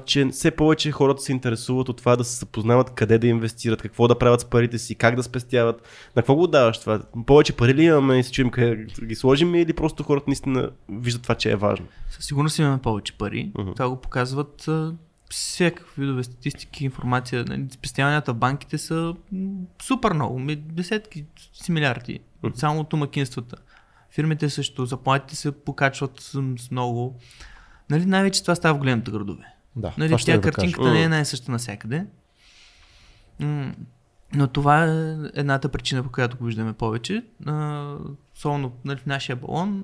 че 0.06 0.26
все 0.26 0.52
повече 0.52 0.92
хората 0.92 1.22
се 1.22 1.32
интересуват 1.32 1.90
от 1.90 1.98
това 1.98 2.16
да 2.16 2.24
се 2.24 2.40
запознават 2.40 2.90
къде 2.90 3.18
да 3.18 3.28
инвестират, 3.28 3.82
какво 3.82 4.08
да 4.08 4.20
правят 4.20 4.42
с 4.42 4.46
парите 4.46 4.78
си, 4.78 4.96
как 4.96 5.16
да 5.16 5.24
спестяват. 5.24 5.82
На 6.16 6.22
какво 6.22 6.36
го 6.36 6.48
даваш 6.48 6.80
това? 6.80 7.02
Повече 7.26 7.56
пари 7.56 7.74
ли 7.74 7.84
имаме 7.84 8.20
и 8.20 8.24
се 8.24 8.32
чуем 8.32 8.50
къде 8.50 8.86
ги 9.06 9.16
сложим 9.16 9.56
или 9.56 9.74
просто 9.74 10.04
хората 10.04 10.26
наистина 10.28 10.70
виждат 10.90 11.24
това, 11.24 11.36
че 11.36 11.52
е 11.52 11.56
важно? 11.56 11.86
Със 12.10 12.26
сигурност 12.26 12.60
имаме 12.60 12.82
повече 12.82 13.18
пари. 13.18 13.52
Мгм. 13.58 13.72
Това 13.72 13.90
го 13.90 14.02
показват 14.02 14.70
всякакви 15.30 16.02
видове 16.02 16.24
статистики, 16.24 16.86
информация. 16.86 17.46
Нали, 17.48 17.68
Спестяванията 17.72 18.34
в 18.34 18.38
банките 18.38 18.78
са 18.78 19.16
супер 19.84 20.14
много. 20.14 20.42
Десетки 20.58 21.26
си 21.54 21.72
милиарди. 21.72 22.20
Мгм. 22.44 22.56
Само 22.56 22.80
от 22.80 22.90
домакинствата. 22.90 23.56
Фирмите 24.12 24.50
също, 24.50 24.86
заплатите 24.86 25.36
се 25.36 25.52
покачват 25.52 26.20
с 26.20 26.42
много. 26.72 27.20
Нали, 27.90 28.06
най-вече 28.06 28.42
това 28.42 28.56
става 28.56 28.76
в 28.76 28.80
големите 28.80 29.12
градове. 29.12 29.53
Да, 29.76 29.94
Нали, 29.98 30.16
тя 30.18 30.36
да 30.36 30.42
кажа. 30.42 30.42
картинката 30.42 30.92
не 30.92 31.04
е 31.04 31.10
най-съща 31.10 31.52
навсякъде. 31.52 32.06
Но 34.36 34.48
това 34.48 34.86
е 34.86 35.18
едната 35.34 35.70
причина, 35.70 36.04
по 36.04 36.12
която 36.12 36.38
го 36.38 36.46
виждаме 36.46 36.74
повече. 36.74 37.24
А, 37.46 37.96
Особено 38.36 38.72
нали, 38.86 39.00
в 39.00 39.06
нашия 39.06 39.36
балон, 39.36 39.84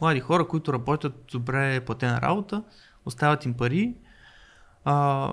млади 0.00 0.20
хора, 0.20 0.48
които 0.48 0.72
работят 0.72 1.24
добре 1.32 1.80
платена 1.80 2.20
работа, 2.20 2.62
остават 3.04 3.44
им 3.44 3.54
пари. 3.54 3.94
А, 4.84 5.32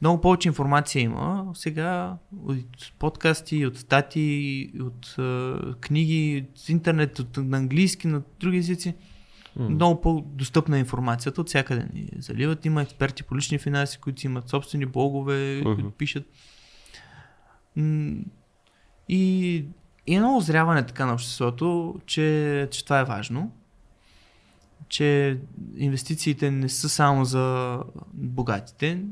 много 0.00 0.20
повече 0.20 0.48
информация 0.48 1.02
има 1.02 1.46
сега 1.54 2.16
от 2.44 2.92
подкасти, 2.98 3.66
от 3.66 3.78
статии, 3.78 4.72
от 4.80 5.14
а, 5.18 5.58
книги, 5.80 6.46
от 6.50 6.68
интернет, 6.68 7.18
от, 7.18 7.36
на 7.36 7.56
английски, 7.56 8.06
на 8.06 8.22
други 8.40 8.58
езици. 8.58 8.94
М. 9.56 9.68
Много 9.68 10.00
по-достъпна 10.00 10.76
е 10.76 10.80
информацията 10.80 11.40
от 11.40 11.48
всякъде 11.48 11.86
ни 11.94 12.08
заливат. 12.18 12.64
Има 12.64 12.82
експерти 12.82 13.22
по 13.22 13.36
лични 13.36 13.58
финанси, 13.58 13.98
които 13.98 14.26
имат 14.26 14.48
собствени 14.48 14.86
блогове, 14.86 15.62
Мгм. 15.64 15.74
които 15.74 15.90
пишат. 15.90 16.24
И, 19.08 19.64
и 20.06 20.16
едно 20.16 20.36
озряване 20.36 20.86
така 20.86 21.06
на 21.06 21.12
обществото, 21.12 21.94
че, 22.06 22.68
че 22.70 22.84
това 22.84 23.00
е 23.00 23.04
важно. 23.04 23.52
Че 24.88 25.38
инвестициите 25.76 26.50
не 26.50 26.68
са 26.68 26.88
само 26.88 27.24
за 27.24 27.78
богатите. 28.12 29.02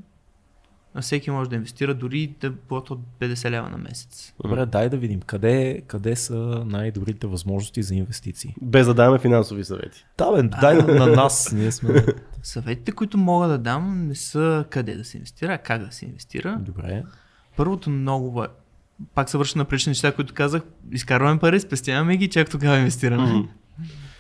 А 0.95 1.01
всеки 1.01 1.31
може 1.31 1.51
да 1.51 1.57
инвестира 1.57 1.95
дори 1.95 2.35
да 2.41 2.51
бъдат 2.51 2.91
от 2.91 3.01
50 3.21 3.51
лева 3.51 3.71
на 3.71 3.79
месец. 3.79 4.35
Добре, 4.45 4.67
дай 4.67 4.89
да 4.89 4.97
видим 4.97 5.21
къде, 5.21 5.83
къде 5.87 6.17
са 6.17 6.65
най-добрите 6.67 7.27
възможности 7.27 7.83
за 7.83 7.95
инвестиции. 7.95 8.55
Без 8.63 8.87
да 8.87 8.95
даваме 8.95 9.19
финансови 9.19 9.65
съвети. 9.65 10.07
Да, 10.19 10.33
бе, 10.33 10.43
дай 10.43 10.77
на, 10.77 10.95
на 10.95 11.07
нас. 11.07 11.53
Ние 11.53 11.73
сме. 11.73 12.07
Съветите, 12.43 12.93
които 12.93 13.19
мога 13.19 13.49
да 13.49 13.59
дам, 13.59 14.07
не 14.09 14.15
са 14.15 14.65
къде 14.71 14.95
да 14.95 15.05
се 15.05 15.17
инвестира, 15.17 15.53
а 15.55 15.59
как 15.59 15.85
да 15.85 15.93
се 15.93 16.05
инвестира. 16.05 16.59
Добре. 16.61 17.03
Първото 17.57 17.91
много 17.91 18.47
пак 19.15 19.31
се 19.31 19.39
връща 19.39 19.59
на 19.59 19.65
предишни 19.65 19.91
неща, 19.91 20.13
които 20.13 20.35
казах, 20.35 20.63
изкарваме 20.93 21.41
пари, 21.41 21.61
спестяваме 21.61 22.17
ги 22.17 22.29
чак 22.29 22.51
тогава 22.51 22.79
инвестираме. 22.79 23.49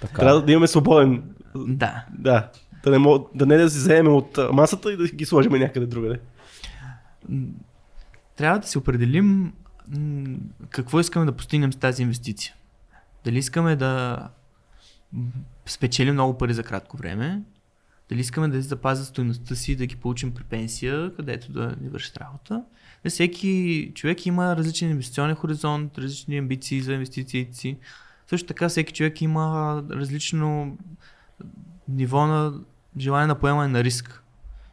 Така. 0.01 0.20
Трябва 0.20 0.43
да 0.43 0.53
имаме 0.53 0.66
свободен. 0.66 1.23
Да. 1.57 2.05
Да. 2.19 2.49
Да 2.85 2.90
не, 2.90 2.99
мог, 2.99 3.31
да 3.35 3.47
не 3.47 3.57
да 3.57 3.70
си 3.70 3.78
вземем 3.78 4.15
от 4.15 4.39
а, 4.39 4.53
масата 4.53 4.93
и 4.93 4.97
да 4.97 5.07
ги 5.07 5.24
сложим 5.24 5.53
някъде 5.53 5.86
другаде. 5.86 6.20
Трябва 8.36 8.59
да 8.59 8.66
си 8.66 8.78
определим 8.78 9.53
какво 10.69 11.01
искаме 11.01 11.27
да 11.27 11.36
постигнем 11.36 11.73
с 11.73 11.77
тази 11.77 12.03
инвестиция. 12.03 12.55
Дали 13.24 13.39
искаме 13.39 13.77
да 13.77 14.19
спечелим 15.66 16.15
много 16.15 16.39
пари 16.39 16.55
за 16.55 16.62
кратко 16.62 16.97
време, 16.97 17.43
дали 18.09 18.20
искаме 18.20 18.49
да 18.49 18.62
запазят 18.62 19.07
стоеността 19.07 19.55
си, 19.55 19.77
да 19.77 19.86
ги 19.86 19.97
получим 19.97 20.35
при 20.35 20.44
пенсия, 20.44 21.15
където 21.16 21.53
да 21.53 21.77
ни 21.81 21.89
вършат 21.89 22.16
работа. 22.16 22.65
Е, 23.05 23.11
Всеки 23.11 23.93
човек 23.94 24.27
има 24.27 24.57
различен 24.57 24.90
инвестиционен 24.90 25.36
хоризонт, 25.36 25.99
различни 25.99 26.39
амбиции 26.39 26.81
за 26.81 26.93
инвестициите 26.93 27.57
си. 27.57 27.78
Също 28.27 28.49
така 28.49 28.69
всеки 28.69 28.93
човек 28.93 29.20
има 29.20 29.82
различно 29.90 30.78
ниво 31.89 32.27
на 32.27 32.53
желание 32.99 33.27
на 33.27 33.39
поемане 33.39 33.69
на 33.69 33.85
риск. 33.85 34.23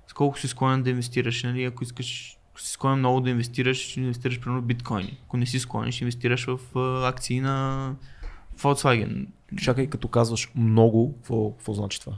С 0.08 0.14
колко 0.14 0.40
си 0.40 0.48
склонен 0.48 0.84
да 0.84 0.90
инвестираш, 0.90 1.44
нали? 1.44 1.64
Ако 1.64 1.84
искаш 1.84 2.39
ако 2.60 2.66
си 2.66 2.72
склонен 2.72 3.00
много 3.00 3.22
да 3.22 3.30
инвестираш, 3.30 3.78
ще 3.80 4.00
инвестираш 4.00 4.40
примерно 4.40 4.62
в 4.62 4.66
биткоини. 4.66 5.18
Ако 5.24 5.38
не 5.38 5.46
си 5.46 5.60
склонен, 5.60 5.92
ще 5.92 6.04
инвестираш 6.04 6.46
в 6.46 6.60
а, 6.76 7.08
акции 7.08 7.42
на 7.42 7.96
Volkswagen. 8.58 9.26
Чакай, 9.58 9.88
като 9.88 10.08
казваш 10.08 10.52
много, 10.56 11.14
какво, 11.14 11.52
какво 11.52 11.74
значи 11.74 12.02
това? 12.02 12.14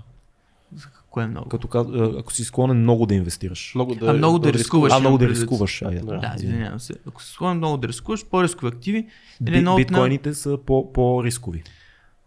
Кое 1.09 1.23
е 1.23 1.27
много? 1.27 1.49
Като, 1.49 1.67
каз- 1.67 2.19
ако 2.19 2.33
си 2.33 2.43
склонен 2.43 2.77
много 2.77 3.05
да 3.05 3.15
инвестираш. 3.15 3.71
Много 3.75 3.95
да, 3.95 4.05
А, 4.05 4.13
много 4.13 4.39
да 4.39 4.53
рискуваш. 4.53 4.93
а, 4.93 4.99
много 4.99 5.17
да 5.17 5.29
рискуваш. 5.29 5.81
А, 5.81 5.91
Да. 5.91 6.01
Да, 6.17 6.33
извинявам 6.37 6.79
се. 6.79 6.93
Ако 7.07 7.23
си 7.23 7.31
склонен 7.31 7.57
много 7.57 7.77
да 7.77 7.87
рискуваш, 7.87 8.25
по-рискови 8.25 8.67
активи. 8.69 9.07
Би, 9.41 9.61
на- 9.61 9.75
биткоините 9.75 10.33
са 10.33 10.57
по, 10.57 10.93
по-рискови. 10.93 11.63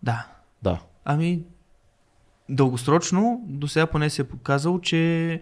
Да. 0.03 0.27
Да. 0.62 0.81
Ами, 1.05 1.43
дългосрочно, 2.49 3.41
до 3.47 3.69
сега 3.69 3.86
поне 3.86 4.11
се 4.11 4.23
е 4.23 4.27
показало, 4.27 4.81
че 4.81 5.41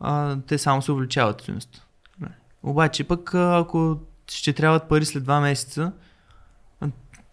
а, 0.00 0.36
те 0.38 0.58
само 0.58 0.82
се 0.82 0.92
увеличават 0.92 1.40
стоеността. 1.40 1.80
Обаче 2.62 3.04
пък, 3.04 3.34
ако 3.34 3.96
ще 4.28 4.52
трябват 4.52 4.88
пари 4.88 5.04
след 5.04 5.24
2 5.24 5.40
месеца, 5.40 5.92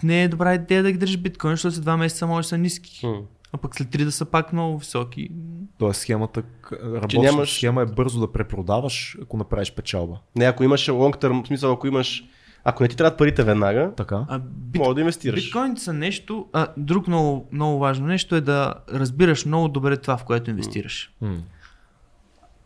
не 0.04 0.24
е 0.24 0.28
добра 0.28 0.54
идея 0.54 0.84
да 0.84 0.92
ги 0.92 0.98
държиш 0.98 1.18
биткоин, 1.18 1.54
защото 1.54 1.76
след 1.76 1.86
2 1.86 1.98
месеца 1.98 2.28
може 2.28 2.46
да 2.46 2.50
са 2.50 2.58
ниски. 2.58 3.06
М. 3.06 3.20
А 3.52 3.58
пък 3.58 3.76
след 3.76 3.88
3 3.88 4.04
да 4.04 4.12
са 4.12 4.26
пак 4.26 4.54
много 4.54 4.78
високи. 4.78 5.30
Тоест 5.78 6.02
схемата, 6.02 6.44
работещата 6.74 7.28
нямаш- 7.28 7.58
схема 7.58 7.82
е 7.82 7.86
бързо 7.86 8.20
да 8.20 8.32
препродаваш, 8.32 9.18
ако 9.22 9.38
направиш 9.38 9.72
печалба. 9.72 10.18
Не, 10.36 10.46
ако 10.46 10.64
имаш 10.64 10.88
long 10.88 11.22
term, 11.22 11.44
в 11.44 11.48
смисъл, 11.48 11.74
ако 11.74 11.88
имаш. 11.88 12.24
Ако 12.64 12.84
не 12.84 12.90
ти 12.90 12.98
трябват 12.98 13.18
парите 13.18 13.44
веднага, 13.44 13.92
Така. 13.98 14.26
А 14.30 14.40
бит... 14.40 14.82
може 14.82 14.96
да 14.96 15.02
инвестираш. 15.02 15.44
биткоините 15.44 15.82
са 15.82 15.94
нещо. 15.94 16.46
А, 16.54 16.68
друг 16.78 17.08
много, 17.08 17.48
много 17.52 17.80
важно 17.80 18.08
нещо 18.08 18.36
е 18.36 18.42
да 18.42 18.74
разбираш 18.94 19.46
много 19.46 19.68
добре 19.68 19.98
това, 19.98 20.18
в 20.18 20.24
което 20.24 20.50
инвестираш. 20.50 21.12
М. 21.22 21.38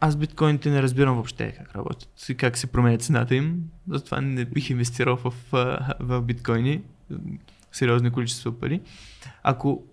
Аз 0.02 0.16
биткоините 0.16 0.70
не 0.70 0.82
разбирам 0.82 1.16
въобще 1.16 1.52
как 1.52 1.76
работят 1.76 2.30
и 2.30 2.36
как 2.36 2.58
се 2.58 2.68
променя 2.68 2.98
цената 2.98 3.36
им. 3.36 3.64
Затова 3.90 4.22
не 4.22 4.46
бих 4.46 4.70
инвестирал 4.70 5.16
в, 5.16 5.34
в 6.00 6.22
биткоини. 6.22 6.82
Сериозни 7.72 8.12
количества 8.12 8.60
пари. 8.60 8.82
Ако 9.44 9.84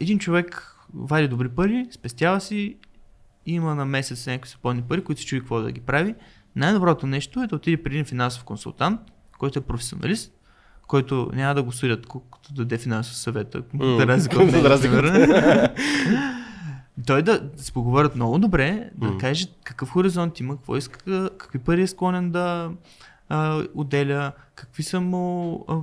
един 0.00 0.18
човек 0.18 0.76
вади 0.94 1.28
добри 1.28 1.48
пари, 1.48 1.86
спестява 1.90 2.40
си, 2.40 2.76
има 3.46 3.74
на 3.74 3.84
месец 3.84 4.26
някакви 4.26 4.50
свободни 4.50 4.82
пари, 4.82 5.04
които 5.04 5.20
се 5.20 5.26
чуи 5.26 5.40
какво 5.40 5.60
да 5.60 5.72
ги 5.72 5.80
прави, 5.80 6.14
най-доброто 6.56 7.06
нещо 7.06 7.42
е 7.42 7.46
да 7.46 7.56
отиде 7.56 7.82
при 7.82 7.92
един 7.92 8.04
финансов 8.04 8.44
консултант, 8.44 9.00
който 9.38 9.58
е 9.58 9.62
професионалист, 9.62 10.32
който 10.86 11.30
няма 11.34 11.54
да 11.54 11.62
го 11.62 11.72
съдят, 11.72 12.06
колкото 12.06 12.52
да 12.52 12.64
даде 12.64 12.78
финансов 12.78 13.16
съвет, 13.16 13.56
М. 13.72 13.96
да 13.96 14.06
разлика 14.06 14.42
от 14.42 14.52
Той 17.06 17.22
да, 17.22 17.50
се 17.56 17.72
поговорят 17.72 18.16
много 18.16 18.38
добре, 18.38 18.90
да 18.94 19.06
М. 19.06 19.18
каже 19.18 19.46
какъв 19.64 19.90
хоризонт 19.90 20.40
има, 20.40 20.56
какво 20.56 20.76
иска, 20.76 21.30
какви 21.38 21.58
пари 21.58 21.82
е 21.82 21.86
склонен 21.86 22.30
да 22.30 22.70
а, 23.28 23.64
отделя, 23.74 24.32
какви 24.54 24.82
са 24.82 25.00
му 25.00 25.64
а, 25.68 25.78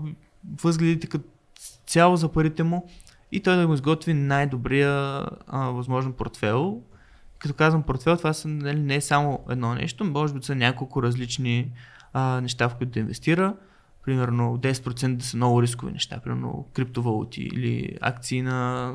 възгледите 0.63 1.07
като 1.07 1.25
цяло 1.87 2.15
за 2.15 2.31
парите 2.31 2.63
му 2.63 2.89
и 3.31 3.39
той 3.39 3.57
да 3.57 3.67
го 3.67 3.73
изготви 3.73 4.13
най-добрия 4.13 5.25
а, 5.47 5.69
възможен 5.69 6.13
портфел. 6.13 6.81
Като 7.39 7.53
казвам 7.53 7.83
портфел, 7.83 8.17
това 8.17 8.33
са, 8.33 8.47
нали, 8.47 8.79
не 8.79 8.95
е 8.95 9.01
само 9.01 9.39
едно 9.49 9.75
нещо, 9.75 10.05
може 10.05 10.33
би 10.33 10.43
са 10.43 10.55
няколко 10.55 11.03
различни 11.03 11.71
а, 12.13 12.41
неща, 12.41 12.69
в 12.69 12.75
които 12.75 12.91
да 12.91 12.99
инвестира. 12.99 13.53
Примерно 14.05 14.57
10% 14.57 15.15
да 15.15 15.25
са 15.25 15.37
много 15.37 15.61
рискови 15.61 15.91
неща, 15.91 16.19
примерно 16.19 16.67
криптовалути 16.73 17.41
или 17.43 17.97
акции 18.01 18.41
на 18.41 18.93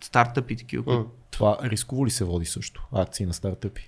стартъпи 0.00 0.56
такива. 0.56 0.84
които- 0.84 1.00
М. 1.00 1.06
Това 1.30 1.58
рисково 1.62 2.06
ли 2.06 2.10
се 2.10 2.24
води 2.24 2.46
също? 2.46 2.88
Акции 2.92 3.26
на 3.26 3.32
стартъпи. 3.32 3.86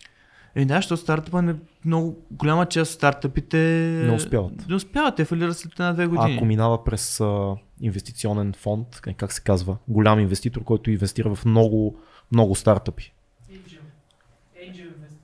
Еми 0.54 0.66
да, 0.66 0.76
защото 0.76 1.02
стартъпа 1.02 1.42
не, 1.42 1.54
много 1.84 2.16
голяма 2.30 2.66
част 2.66 2.90
от 2.90 2.94
стартъпите 2.94 3.58
Не 4.06 4.12
успяват. 4.12 4.68
Не 4.68 4.74
успяват, 4.74 5.16
те 5.16 5.24
фалират 5.24 5.58
след 5.58 5.72
една-две 5.72 6.06
години. 6.06 6.36
Ако 6.36 6.44
минава 6.44 6.84
през 6.84 7.20
а, 7.20 7.54
инвестиционен 7.80 8.52
фонд, 8.52 9.00
как- 9.02 9.32
се 9.32 9.40
казва, 9.40 9.76
голям 9.88 10.20
инвеститор, 10.20 10.64
който 10.64 10.90
инвестира 10.90 11.34
в 11.34 11.44
много, 11.44 11.98
много 12.32 12.54
стартъпи. 12.54 13.14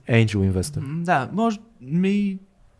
Angel 0.09 0.51
Investor. 0.51 1.03
Да, 1.03 1.29
може 1.33 1.59
ми... 1.81 2.39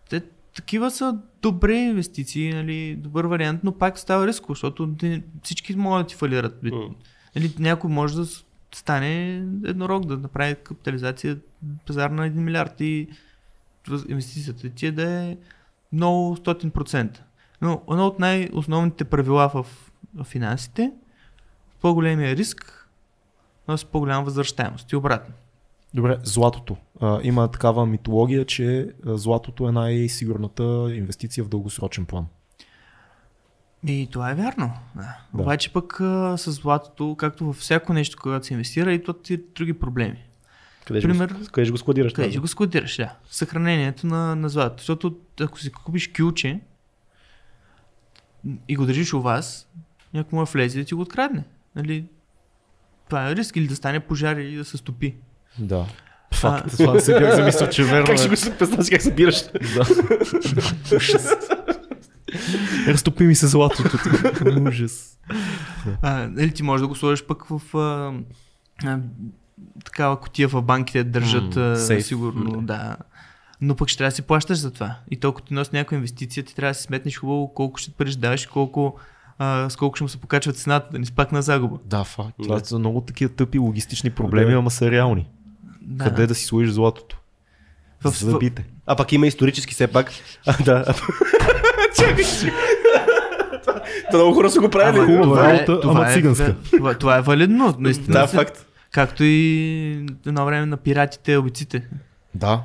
Те, 0.09 0.21
такива 0.55 0.91
са 0.91 1.17
добре 1.45 1.76
инвестиции, 1.76 2.53
нали, 2.53 2.95
добър 2.95 3.26
вариант, 3.26 3.63
но 3.63 3.77
пак 3.77 3.99
става 3.99 4.27
риско, 4.27 4.51
защото 4.51 4.95
всички 5.43 5.76
могат 5.76 6.05
да 6.05 6.07
ти 6.07 6.15
фалират. 6.15 6.63
М. 6.63 6.69
Нали, 7.35 7.53
някой 7.59 7.89
може 7.89 8.15
да 8.15 8.26
стане 8.76 9.35
еднорог, 9.65 10.05
да 10.05 10.17
направи 10.17 10.55
капитализация 10.55 11.38
пазар 11.88 12.09
на 12.09 12.27
1 12.27 12.34
милиард 12.34 12.81
и 12.81 13.07
инвестицията 14.09 14.69
ти 14.69 14.85
е 14.85 14.91
да 14.91 15.11
е 15.11 15.38
много 15.93 16.35
стотин 16.35 16.72
процента. 16.72 17.23
Но 17.61 17.81
едно 17.91 18.07
от 18.07 18.19
най-основните 18.19 19.05
правила 19.05 19.49
в, 19.53 19.65
в 20.15 20.23
финансите, 20.23 20.91
по-големия 21.81 22.35
риск 22.35 22.89
носи 23.67 23.85
по-голяма 23.85 24.23
възвръщаемост 24.23 24.91
и 24.91 24.95
обратно. 24.95 25.34
Добре, 25.95 26.17
златото. 26.23 26.77
А, 27.01 27.19
има 27.23 27.51
такава 27.51 27.85
митология, 27.85 28.45
че 28.45 28.89
златото 29.05 29.67
е 29.67 29.72
най-сигурната 29.72 30.63
инвестиция 30.95 31.43
в 31.43 31.49
дългосрочен 31.49 32.05
план. 32.05 32.26
И 33.88 34.07
това 34.11 34.31
е 34.31 34.35
вярно. 34.35 34.73
Да. 34.95 35.17
Да. 35.34 35.41
Обаче 35.41 35.73
пък 35.73 36.01
а, 36.01 36.38
с 36.38 36.51
златото, 36.51 37.15
както 37.15 37.45
във 37.45 37.55
всяко 37.55 37.93
нещо, 37.93 38.17
когато 38.22 38.45
се 38.45 38.53
инвестира, 38.53 38.93
и 38.93 39.03
то 39.03 39.15
и 39.30 39.43
други 39.55 39.73
проблеми. 39.73 40.23
Къде, 40.85 41.01
Пример- 41.01 41.34
го, 41.34 41.45
къде 41.51 41.65
ще 41.65 41.72
го 41.72 41.77
складираш? 41.77 42.13
Къде 42.13 42.30
ще 42.30 42.39
го 42.39 42.47
складираш? 42.47 42.97
Да. 42.97 43.15
Съхранението 43.30 44.07
на, 44.07 44.35
на 44.35 44.49
злато. 44.49 44.76
Защото 44.77 45.17
ако 45.41 45.59
си 45.59 45.72
купиш 45.72 46.07
кюлче 46.07 46.59
и 48.67 48.76
го 48.76 48.85
държиш 48.85 49.13
у 49.13 49.22
вас, 49.22 49.69
някой 50.13 50.39
му 50.39 50.45
влезе 50.45 50.80
да 50.80 50.85
ти 50.85 50.93
го 50.93 51.01
открадне. 51.01 51.43
Нали? 51.76 52.05
Това 53.05 53.30
е 53.30 53.35
риск 53.35 53.55
или 53.55 53.67
да 53.67 53.76
стане 53.76 53.99
пожар 53.99 54.35
или 54.35 54.55
да 54.55 54.65
се 54.65 54.77
стопи. 54.77 55.15
Да. 55.60 55.86
Факт. 56.34 56.72
Това 56.72 56.94
не 56.94 57.02
се 57.02 57.19
бях 57.19 57.36
замислил, 57.36 57.69
че 57.69 57.82
е 57.82 57.86
верно. 57.86 58.06
Как 58.06 58.18
ще 58.18 58.49
го 58.49 58.57
представиш 58.57 58.90
как 58.90 59.02
събираш? 59.02 59.44
Да. 59.76 59.86
Ужас. 60.95 61.27
Разтопи 62.88 63.23
ми 63.23 63.36
се 63.36 63.48
златото. 63.48 63.98
Ужас. 64.68 65.18
А, 66.02 66.27
нали 66.27 66.52
ти 66.52 66.64
можеш 66.64 66.82
да 66.82 66.88
го 66.88 66.95
сложиш 66.95 67.26
пък 67.26 67.44
в 67.45 67.77
а, 67.77 68.14
а, 68.86 68.99
такава 69.86 70.19
котия 70.19 70.48
в 70.48 70.61
банките 70.61 71.03
да 71.03 71.10
държат 71.11 71.57
а, 71.57 71.76
сейф. 71.76 72.06
сигурно, 72.06 72.61
да. 72.61 72.98
Но 73.61 73.76
пък 73.76 73.90
ще 73.90 73.98
трябва 73.98 74.10
да 74.10 74.15
си 74.15 74.22
плащаш 74.22 74.57
за 74.57 74.72
това. 74.72 74.95
И 75.11 75.19
толкова 75.19 75.45
ти 75.48 75.53
носи 75.53 75.69
някаква 75.73 75.95
инвестиция, 75.98 76.44
ти 76.44 76.56
трябва 76.56 76.72
да 76.72 76.76
си 76.76 76.84
сметнеш 76.84 77.19
хубаво 77.19 77.53
колко 77.53 77.77
ще 77.77 77.91
пари 77.91 78.15
даваш 78.15 78.44
и 78.44 78.48
колко, 78.48 78.99
а, 79.38 79.69
с 79.69 79.76
колко 79.76 79.95
ще 79.95 80.03
му 80.03 80.10
се 80.10 80.18
покачва 80.18 80.53
цената, 80.53 80.88
да 80.91 80.99
не 80.99 81.06
спак 81.06 81.32
на 81.32 81.41
загуба. 81.41 81.77
Да, 81.86 82.03
факт. 82.03 82.36
Това 82.44 82.60
Да. 82.60 82.65
са 82.65 82.80
много 82.80 83.02
такива 83.02 83.34
тъпи 83.34 83.60
логистични 83.60 84.10
проблеми, 84.10 84.52
Да. 84.52 84.57
ама 84.57 84.72
са 84.72 84.91
реални. 84.91 85.27
Да. 85.85 86.03
Къде 86.03 86.27
да 86.27 86.35
си 86.35 86.45
сложиш 86.45 86.71
златото? 86.71 87.17
В- 88.01 88.09
За 88.09 88.31
да 88.31 88.37
бите. 88.37 88.65
А 88.85 88.95
пак 88.95 89.11
има 89.11 89.27
исторически 89.27 89.73
все 89.73 89.87
пак. 89.87 90.11
А, 90.47 90.63
да. 90.63 90.85
Чакай, 91.95 92.25
Това 94.11 94.19
много 94.19 94.33
хора 94.33 94.49
са 94.49 94.59
го 94.59 94.69
правили. 94.69 95.03
Ама, 95.03 95.07
хубава 95.07 95.23
това 95.25 95.49
е- 95.49 95.53
работа, 95.53 95.79
това 95.81 95.93
ама 95.93 96.09
е- 96.09 96.13
циганска. 96.13 96.55
Това, 96.67 96.93
това 96.93 97.17
е 97.17 97.21
валидно, 97.21 97.75
наистина. 97.79 98.13
Да, 98.13 98.27
факт. 98.27 98.65
Както 98.91 99.23
и 99.23 99.91
едно 100.25 100.45
време 100.45 100.65
на 100.65 100.77
пиратите, 100.77 101.37
обиците. 101.37 101.87
Да. 102.35 102.63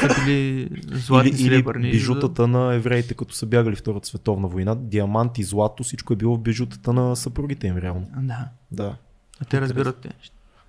Са 0.00 0.24
били 0.24 0.68
златни, 0.86 1.30
или, 1.30 1.42
или 1.42 1.48
сребърни. 1.48 1.90
бижутата 1.90 2.46
на 2.46 2.74
евреите, 2.74 3.14
като 3.14 3.34
са 3.34 3.46
бягали 3.46 3.76
Втората 3.76 4.08
световна 4.08 4.48
война. 4.48 4.74
Диаманти, 4.74 5.42
злато, 5.42 5.82
всичко 5.82 6.12
е 6.12 6.16
било 6.16 6.36
в 6.36 6.40
бижутата 6.40 6.92
на 6.92 7.16
съпругите 7.16 7.66
им 7.66 7.78
реално. 7.78 8.06
Да. 8.16 8.48
Да. 8.70 8.94
А 9.40 9.44
те 9.44 9.60
разбират 9.60 9.96
те. 9.96 10.08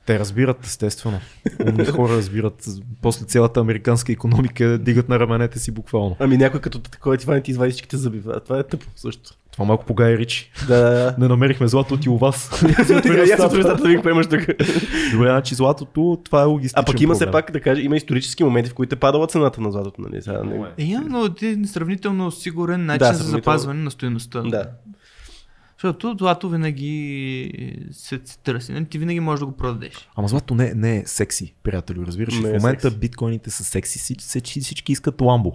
Те 0.05 0.19
разбират, 0.19 0.65
естествено. 0.65 1.19
Умни 1.67 1.85
хора 1.85 2.13
разбират. 2.13 2.65
После 3.01 3.25
цялата 3.25 3.59
американска 3.59 4.11
економика 4.11 4.77
дигат 4.77 5.09
на 5.09 5.19
раменете 5.19 5.59
си 5.59 5.71
буквално. 5.71 6.15
Ами 6.19 6.37
някой 6.37 6.61
като 6.61 6.79
такова 6.79 7.17
ти 7.17 7.25
вани 7.25 7.43
ти 7.43 7.51
извади 7.51 7.71
всичките 7.71 7.97
зъби. 7.97 8.21
А, 8.27 8.39
Това 8.39 8.59
е 8.59 8.63
тъпо 8.63 8.85
също. 8.95 9.31
Това 9.51 9.65
малко 9.65 9.85
погай 9.85 10.17
ричи. 10.17 10.51
Да. 10.67 11.15
Не 11.19 11.27
намерихме 11.27 11.67
златото 11.67 12.09
и 12.09 12.09
у 12.09 12.17
вас. 12.17 12.63
Да 12.87 13.87
ви 13.87 14.01
поемаш 14.01 14.27
тук. 14.27 14.39
Добре, 15.11 15.27
значи 15.27 15.55
златото, 15.55 16.21
това 16.23 16.41
е 16.41 16.45
логистичен 16.45 16.83
А 16.83 16.85
пък 16.85 17.01
има 17.01 17.13
все 17.13 17.25
проблем. 17.25 17.31
пак 17.31 17.51
да 17.51 17.61
кажа, 17.61 17.81
има 17.81 17.97
исторически 17.97 18.43
моменти, 18.43 18.69
в 18.69 18.73
които 18.73 18.95
е 18.95 18.99
падала 18.99 19.27
цената 19.27 19.61
на 19.61 19.71
златото. 19.71 20.01
Нали? 20.01 20.21
Сега, 20.21 20.43
не... 20.43 20.65
Е, 20.77 20.97
но 21.09 21.29
ти 21.29 21.57
сравнително 21.65 22.31
сигурен 22.31 22.85
начин 22.85 23.07
Да, 23.07 23.13
за 23.13 23.23
запазване 23.23 23.83
на 23.83 23.91
стоеността. 23.91 24.41
Да. 24.41 24.65
Защото 25.77 26.15
злато 26.19 26.49
винаги 26.49 27.87
се, 27.91 28.21
се 28.25 28.37
търси. 28.37 28.71
Нали? 28.71 28.85
Ти 28.85 28.97
винаги 28.97 29.19
можеш 29.19 29.39
да 29.39 29.45
го 29.45 29.51
продадеш. 29.51 30.09
Ама 30.15 30.27
злато 30.27 30.55
не, 30.55 30.73
не 30.73 30.97
е 30.97 31.03
секси, 31.05 31.55
приятелю. 31.63 32.05
Разбираш, 32.05 32.33
ли? 32.33 32.43
Не 32.43 32.49
в 32.49 32.53
е 32.53 32.57
момента 32.57 32.81
секси. 32.81 32.99
биткоините 32.99 33.49
са 33.49 33.63
секси, 33.63 33.99
всички, 34.19 34.59
всички 34.59 34.91
искат 34.91 35.21
ламбо. 35.21 35.51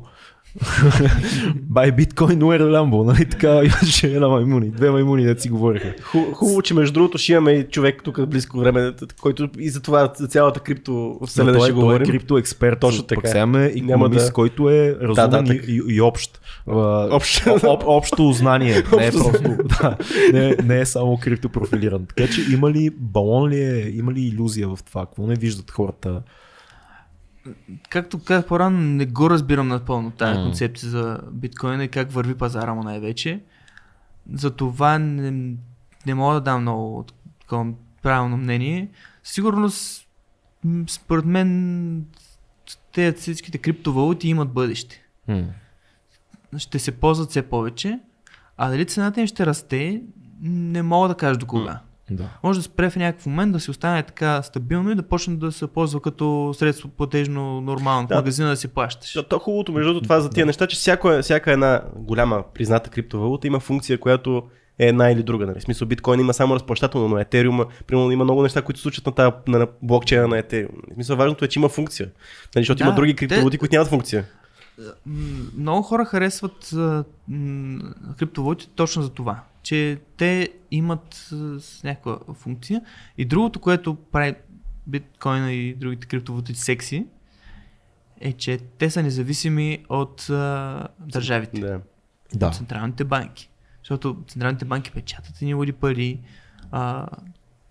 Бай 1.55 1.93
биткоин, 1.93 2.43
уер 2.43 2.61
ламбо, 2.61 3.05
нали 3.05 3.25
така 3.25 3.61
имаше 3.65 4.07
една 4.07 4.29
маймуни, 4.29 4.69
две 4.69 4.91
маймуни, 4.91 5.25
да 5.25 5.41
си 5.41 5.49
говориха. 5.49 5.95
Ху- 6.03 6.33
Хубаво, 6.33 6.63
че 6.63 6.75
между 6.75 6.93
другото 6.93 7.19
ще 7.19 7.33
имаме 7.33 7.53
и 7.53 7.65
човек 7.65 8.01
тук 8.05 8.27
близко 8.27 8.59
време, 8.59 8.93
който 9.21 9.49
и 9.59 9.71
за 9.71 9.81
това, 9.81 10.13
за 10.17 10.27
цялата 10.27 10.61
крипто 10.61 11.19
вселена 11.27 11.53
той, 11.53 11.61
ще 11.61 11.71
е- 11.71 11.75
той 11.75 11.81
е 11.81 11.83
говорим. 11.83 12.07
криптоексперт, 12.07 12.81
Точно 12.81 13.01
пък 13.01 13.09
така. 13.09 13.29
сега 13.29 13.39
имаме 13.39 13.59
Няма 13.61 13.75
икономист, 13.77 14.27
да- 14.27 14.33
който 14.33 14.71
е 14.71 14.97
разумен 15.03 15.45
да, 15.45 15.55
и, 15.55 15.61
и, 15.69 15.95
и 15.95 16.01
общ. 16.01 16.41
Общ. 16.67 17.47
об, 17.47 17.83
общо 17.87 18.33
знание, 18.33 18.75
не 18.97 19.07
е 19.07 19.11
просто, 19.13 19.43
да, 19.81 19.97
не, 20.33 20.57
не 20.65 20.81
е 20.81 20.87
само 20.87 21.19
криптопрофилиран. 21.19 22.07
Така 22.07 22.33
че 22.33 22.53
има 22.53 22.71
ли 22.71 22.91
балон 22.93 23.49
ли 23.49 23.59
е, 23.59 23.89
има 23.89 24.13
ли 24.13 24.21
иллюзия 24.21 24.69
в 24.69 24.79
това? 24.83 25.07
Какво 25.07 25.27
не 25.27 25.35
виждат 25.35 25.71
хората? 25.71 26.23
Както 27.89 28.25
казах 28.25 28.47
по-рано, 28.47 28.79
не 28.79 29.07
го 29.07 29.31
разбирам 29.31 29.69
напълно 29.69 30.11
тази 30.11 30.39
М. 30.39 30.45
концепция 30.45 30.91
за 30.91 31.21
биткоина 31.33 31.85
и 31.85 31.89
как 31.89 32.13
върви 32.13 32.35
пазара 32.35 32.75
му 32.75 32.83
най-вече. 32.83 33.41
Затова 34.33 34.99
не, 34.99 35.57
не 36.07 36.15
мога 36.15 36.35
да 36.35 36.41
дам 36.41 36.63
много 36.63 37.05
такова 37.41 37.73
правилно 38.03 38.37
мнение. 38.37 38.89
Сигурно 39.25 39.71
според 40.89 41.25
мен 41.25 42.05
те 42.93 43.13
всичките 43.13 43.59
криптовалути 43.59 44.29
имат 44.29 44.53
бъдеще. 44.53 45.03
М. 45.29 45.45
Ще 46.59 46.79
се 46.79 46.93
ползват 46.93 47.31
все 47.31 47.43
повече, 47.43 48.01
а 48.57 48.71
дали 48.71 48.87
цената 48.87 49.21
им 49.21 49.27
ще 49.27 49.47
расте, 49.47 50.03
не 50.43 50.83
мога 50.83 51.09
да 51.09 51.15
кажа 51.15 51.39
до 51.39 51.47
кога. 51.47 51.81
Да. 52.11 52.25
Може 52.43 52.59
да 52.59 52.63
спре 52.63 52.91
в 52.91 52.97
някакъв 52.97 53.27
момент, 53.27 53.53
да 53.53 53.61
си 53.61 53.71
остане 53.71 54.03
така 54.03 54.43
стабилно 54.43 54.91
и 54.91 54.95
да 54.95 55.03
почне 55.03 55.37
да 55.37 55.53
се 55.53 55.67
ползва 55.67 56.01
като 56.01 56.55
средство 56.55 56.89
платежно 56.89 57.61
нормално, 57.61 58.07
в 58.07 58.09
Да. 58.09 58.15
магазина 58.17 58.49
да 58.49 58.57
си 58.57 58.69
плащаш. 58.69 59.13
То, 59.13 59.23
то 59.23 59.39
хубавото 59.39 59.73
между 59.73 59.89
другото 59.89 60.03
това 60.03 60.21
за 60.21 60.31
тия 60.31 60.47
неща, 60.47 60.67
че 60.67 60.77
всяка, 60.77 61.23
всяка 61.23 61.53
една 61.53 61.83
голяма 61.97 62.43
призната 62.55 62.91
криптовалута 62.91 63.47
има 63.47 63.61
функция, 63.61 63.99
която 63.99 64.43
е 64.79 64.87
една 64.87 65.11
или 65.11 65.23
друга. 65.23 65.47
Нали? 65.47 65.61
В 65.61 65.63
смисъл 65.63 65.89
биткоин 65.89 66.21
има 66.21 66.35
само 66.35 66.55
разплащателно, 66.55 67.09
но 67.09 67.17
Ethereum, 67.17 67.67
примерно 67.87 68.11
има 68.11 68.25
много 68.25 68.43
неща, 68.43 68.63
които 68.63 68.79
се 68.81 68.83
случват 68.83 69.07
на, 69.07 69.13
тази, 69.13 69.33
на, 69.49 69.59
на 69.59 69.67
блокчейна 69.83 70.29
на 70.29 70.43
Ethereum. 70.43 70.69
В 70.91 70.95
смисъл 70.95 71.17
важното 71.17 71.45
е, 71.45 71.49
че 71.49 71.59
има 71.59 71.69
функция. 71.69 72.09
Нали? 72.55 72.63
Защото 72.65 72.79
Да, 72.79 72.85
има 72.85 72.95
други 72.95 73.13
те- 73.13 73.17
криптовалути, 73.17 73.59
които 73.59 73.75
нямат 73.75 73.89
функция. 73.89 74.25
Много 75.57 75.83
хора 75.83 76.05
харесват 76.05 76.75
криптовалутите 78.19 78.73
точно 78.75 79.03
за 79.03 79.11
това, 79.11 79.43
че 79.63 80.01
те 80.17 80.53
имат 80.71 81.31
някаква 81.85 82.19
функция. 82.35 82.83
И 83.19 83.25
другото, 83.25 83.61
което 83.61 83.95
прави 83.95 84.35
биткоина 84.87 85.53
и 85.53 85.75
другите 85.75 86.07
криптовалути 86.07 86.55
секси, 86.55 87.07
е, 88.21 88.33
че 88.33 88.59
те 88.59 88.91
са 88.91 89.03
независими 89.03 89.85
от 89.89 90.31
а, 90.31 90.89
държавите. 91.01 91.61
Да. 91.61 91.81
Да. 92.35 92.47
от 92.47 92.55
централните 92.55 93.05
банки. 93.05 93.51
Защото 93.83 94.25
централните 94.29 94.65
банки 94.65 94.93
печатат 94.93 95.43
ни 95.43 95.55
води 95.55 95.73
пари, 95.73 96.21
а, 96.71 97.07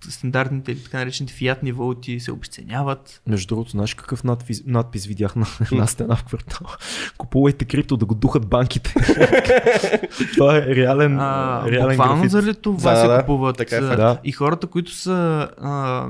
стандартните 0.02 0.72
или 0.72 0.84
така 0.84 0.98
наречените 0.98 1.34
фиатни 1.34 1.72
валути 1.72 2.20
се 2.20 2.32
обесценяват. 2.32 3.22
Между 3.28 3.48
другото, 3.48 3.70
знаеш 3.70 3.94
какъв 3.94 4.24
надпис, 4.24 4.64
надпис 4.66 5.06
видях 5.06 5.36
на 5.36 5.46
една 5.62 5.88
стена 5.88 6.16
в 6.16 6.24
квартала? 6.24 6.70
Купувайте 7.18 7.66
крипто 7.66 7.98
да 7.98 8.06
го 8.06 8.16
духат 8.16 8.48
банките. 8.48 8.94
Това 10.34 10.58
е 10.58 10.62
реален, 10.62 11.20
А, 11.20 11.64
реален 11.66 11.90
буквално 11.90 12.16
графит. 12.16 12.32
заради 12.32 12.54
това 12.56 12.92
Да, 12.92 13.02
се 13.02 13.08
да, 13.08 13.20
купуват. 13.20 13.58
така 13.58 13.76
е. 13.76 13.80
Да. 13.82 14.20
И 14.24 14.32
хората, 14.32 14.68
които 14.68 14.92
са 14.92 15.14
а, 15.58 16.06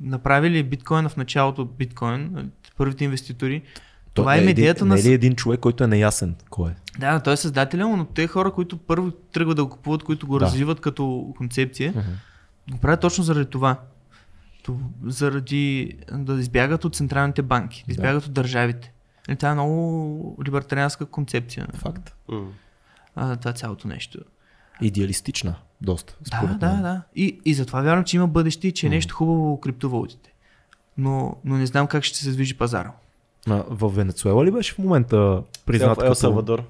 направили 0.00 0.62
биткоина 0.62 1.08
в 1.08 1.16
началото 1.16 1.64
биткоин, 1.66 2.50
първите 2.76 3.04
инвеститори, 3.04 3.60
То 3.60 4.22
това 4.22 4.34
е 4.34 4.38
един- 4.38 4.50
идеята 4.50 4.84
на... 4.84 4.94
Не 4.94 5.00
е 5.00 5.04
ли 5.04 5.12
един 5.12 5.34
човек, 5.34 5.60
който 5.60 5.84
е 5.84 5.86
неясен 5.86 6.34
кой 6.50 6.70
е? 6.70 6.74
Да, 6.98 7.20
той 7.20 7.32
е 7.32 7.36
създателя, 7.36 7.88
но 7.88 8.04
те 8.04 8.26
хора, 8.26 8.50
които 8.50 8.76
първо 8.78 9.10
тръгват 9.10 9.56
да 9.56 9.64
го 9.64 9.70
купуват, 9.70 10.02
които 10.02 10.26
го 10.26 10.38
Да. 10.38 10.44
развиват 10.44 10.80
като 10.80 11.34
концепция, 11.36 11.94
го 12.70 12.78
правят 12.78 13.00
точно 13.00 13.24
заради 13.24 13.50
това. 13.50 13.80
То, 14.62 14.76
заради 15.06 15.96
да 16.12 16.40
избягат 16.40 16.84
от 16.84 16.96
централните 16.96 17.42
банки, 17.42 17.84
да 17.86 17.92
избягат 17.92 18.26
от 18.26 18.32
държавите. 18.32 18.92
Нали, 19.28 19.36
Това 19.36 19.50
е 19.50 19.54
много 19.54 20.36
либертарианска 20.46 21.06
концепция. 21.06 21.66
Факт. 21.74 22.14
А, 23.14 23.36
това 23.36 23.52
цялото 23.52 23.88
нещо. 23.88 24.18
Идеалистична, 24.80 25.54
доста. 25.80 26.16
Да, 26.20 26.36
според 26.36 26.58
да, 26.58 26.72
мен. 26.72 26.82
да. 26.82 27.02
И, 27.16 27.40
и 27.44 27.54
затова 27.54 27.82
вярвам, 27.82 28.04
че 28.04 28.16
има 28.16 28.26
бъдеще 28.26 28.68
и 28.68 28.72
че 28.72 28.86
е 28.86 28.90
нещо 28.90 29.14
хубаво 29.14 29.60
криптовалутите. 29.60 30.32
Но, 30.98 31.36
но 31.44 31.56
не 31.56 31.66
знам 31.66 31.86
как 31.86 32.04
ще 32.04 32.18
се 32.18 32.30
движи 32.30 32.58
пазара. 32.58 32.92
А, 33.48 33.64
в 33.68 33.88
Венецуела 33.88 34.44
ли 34.44 34.50
беше 34.50 34.74
в 34.74 34.78
момента 34.78 35.42
признат 35.66 35.98
Ел, 35.98 36.04
Ел 36.04 36.08
като 36.08 36.14
Салвадор. 36.14 36.64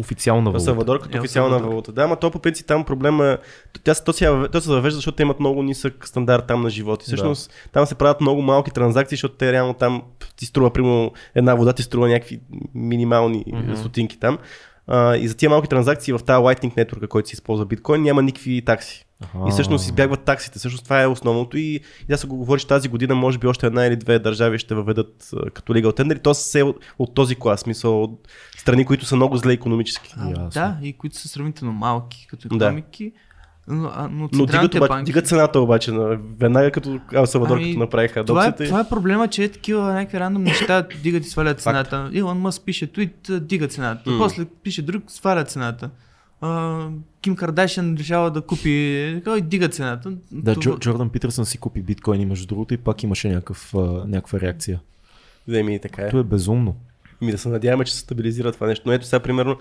Официална 0.00 0.50
валута? 0.50 0.64
Салвадор 0.64 1.00
като 1.00 1.16
Ел 1.16 1.20
официална 1.20 1.50
Салвадор. 1.50 1.68
валута. 1.68 1.92
Да, 1.92 2.02
ама 2.02 2.16
то 2.16 2.30
по 2.30 2.38
принцип 2.38 2.66
там 2.66 2.84
проблема 2.84 3.38
тя, 3.84 3.94
то, 3.94 4.12
се, 4.12 4.48
то 4.52 4.60
се 4.60 4.68
завежда, 4.68 4.96
защото 4.96 5.16
те 5.16 5.22
имат 5.22 5.40
много 5.40 5.62
нисък 5.62 6.08
стандарт 6.08 6.46
там 6.46 6.62
на 6.62 6.70
живот. 6.70 7.02
И 7.02 7.06
всъщност 7.06 7.50
там 7.72 7.86
се 7.86 7.94
правят 7.94 8.20
много 8.20 8.42
малки 8.42 8.70
транзакции, 8.70 9.16
защото 9.16 9.34
те 9.34 9.52
реално 9.52 9.74
там 9.74 10.02
ти 10.36 10.46
струва, 10.46 10.70
примерно, 10.72 11.12
една 11.34 11.54
вода 11.54 11.72
ти 11.72 11.82
струва 11.82 12.08
някакви 12.08 12.40
минимални 12.74 13.44
Мгм. 13.46 13.76
стотинки 13.76 14.18
там. 14.18 14.38
А, 14.90 15.16
и 15.16 15.28
за 15.28 15.36
тия 15.36 15.50
малки 15.50 15.68
транзакции 15.68 16.12
в 16.12 16.18
тази 16.18 16.42
Lightning 16.42 16.76
Network, 16.76 17.08
който 17.08 17.28
се 17.28 17.34
използва 17.34 17.66
биткоин, 17.66 18.02
няма 18.02 18.22
никакви 18.22 18.64
такси. 18.64 19.06
Аха. 19.24 19.38
И 19.48 19.50
всъщност 19.50 19.84
избягват 19.84 20.24
таксите. 20.24 20.58
Всъщност 20.58 20.84
това 20.84 21.02
е 21.02 21.06
основното. 21.06 21.56
И, 21.56 21.62
и 21.62 21.80
да 22.08 22.18
се 22.18 22.26
го 22.26 22.36
говори, 22.36 22.60
че 22.60 22.66
тази 22.66 22.88
година 22.88 23.14
може 23.14 23.38
би 23.38 23.46
още 23.46 23.66
една 23.66 23.86
или 23.86 23.96
две 23.96 24.18
държави 24.18 24.58
ще 24.58 24.74
въведат 24.74 25.30
а, 25.36 25.50
като 25.50 25.72
legal 25.72 26.00
tender. 26.00 26.16
И 26.16 26.22
то 26.22 26.34
са 26.34 26.42
все 26.42 26.62
от, 26.62 26.76
от 26.98 27.14
този 27.14 27.36
клас, 27.36 27.60
смисъл 27.60 28.02
от 28.02 28.28
страни, 28.56 28.84
които 28.84 29.04
са 29.04 29.16
много 29.16 29.36
зле 29.36 29.52
економически. 29.52 30.14
А, 30.18 30.48
да, 30.48 30.78
и 30.82 30.92
които 30.92 31.16
са 31.16 31.28
сравнително 31.28 31.72
малки 31.74 32.26
като 32.30 32.48
Да. 32.56 32.76
Но, 33.70 33.90
а, 33.94 34.08
но 34.08 34.28
Но 34.32 34.46
дигат, 34.46 34.74
обаче, 34.74 34.88
банки... 34.88 35.04
дигат 35.04 35.26
цената 35.26 35.60
обаче, 35.60 35.92
на, 35.92 36.18
веднага 36.38 36.70
като 36.70 37.00
Ел 37.12 37.26
Салвадор, 37.26 37.56
Ами, 37.56 37.66
като 37.66 37.78
направиха 37.78 38.24
това, 38.24 38.46
е, 38.46 38.54
и- 38.60 38.66
това 38.66 38.80
е 38.80 38.88
проблема, 38.88 39.28
че 39.28 39.44
е 39.44 39.48
такива 39.48 39.92
някакви 39.92 40.20
рандом 40.20 40.42
неща 40.42 40.86
дигат 41.02 41.26
и 41.26 41.28
свалят 41.28 41.60
цената. 41.60 42.10
Илон 42.12 42.38
Мъск 42.38 42.62
пише 42.62 42.86
твит, 42.86 43.14
дига 43.30 43.68
цената. 43.68 44.10
М. 44.10 44.18
После 44.18 44.44
пише 44.44 44.82
друг, 44.82 45.02
сваля 45.06 45.44
цената. 45.44 45.90
А, 46.40 46.86
Ким 47.20 47.36
Кардашиан 47.36 47.96
решава 47.98 48.30
да 48.30 48.40
купи 48.40 49.12
така 49.16 49.38
и 49.38 49.40
дига 49.40 49.68
цената. 49.68 50.12
Да, 50.32 50.52
Това- 50.52 50.62
Джо, 50.62 50.78
Джордан 50.78 51.08
Питърсън 51.08 51.46
си 51.46 51.58
купи 51.58 51.82
биткоини, 51.82 52.26
между 52.26 52.46
другото, 52.46 52.74
и 52.74 52.78
пак 52.78 53.02
имаше 53.02 53.28
някакъв, 53.28 53.74
някаква 54.06 54.40
реакция. 54.40 54.80
вземи 55.48 55.74
и 55.74 55.78
така 55.78 56.02
е. 56.02 56.10
То 56.10 56.18
е 56.18 56.24
безумно. 56.24 56.76
Ми 57.20 57.30
да 57.32 57.38
се 57.38 57.48
надяваме, 57.48 57.84
че 57.84 57.92
се 57.92 57.98
стабилизира 58.00 58.52
това 58.52 58.66
нещо. 58.66 58.82
Но 58.86 58.92
ето 58.92 59.06
сега, 59.06 59.20
примерно, 59.20 59.56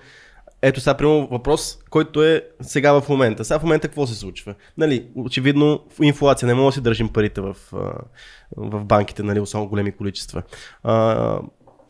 ето 0.62 0.82
сега, 0.82 0.98
примерно, 0.98 1.28
въпрос, 1.32 1.80
който 1.90 2.24
е 2.24 2.44
сега 2.62 3.02
в 3.02 3.10
момента. 3.10 3.46
Сега 3.46 3.60
в 3.60 3.64
момента 3.64 3.88
какво 3.88 4.08
се 4.08 4.16
случва? 4.16 4.56
Нали, 4.78 5.06
очевидно, 5.16 5.80
инфлация, 6.02 6.48
не 6.48 6.54
може 6.54 6.68
да 6.68 6.72
си 6.72 6.82
държим 6.82 7.10
парите 7.10 7.42
в, 7.42 7.56
в 8.58 8.86
банките, 8.86 9.24
нали, 9.24 9.40
особено 9.40 9.70
големи 9.70 9.92
количества. 9.92 10.44
А, 10.84 11.40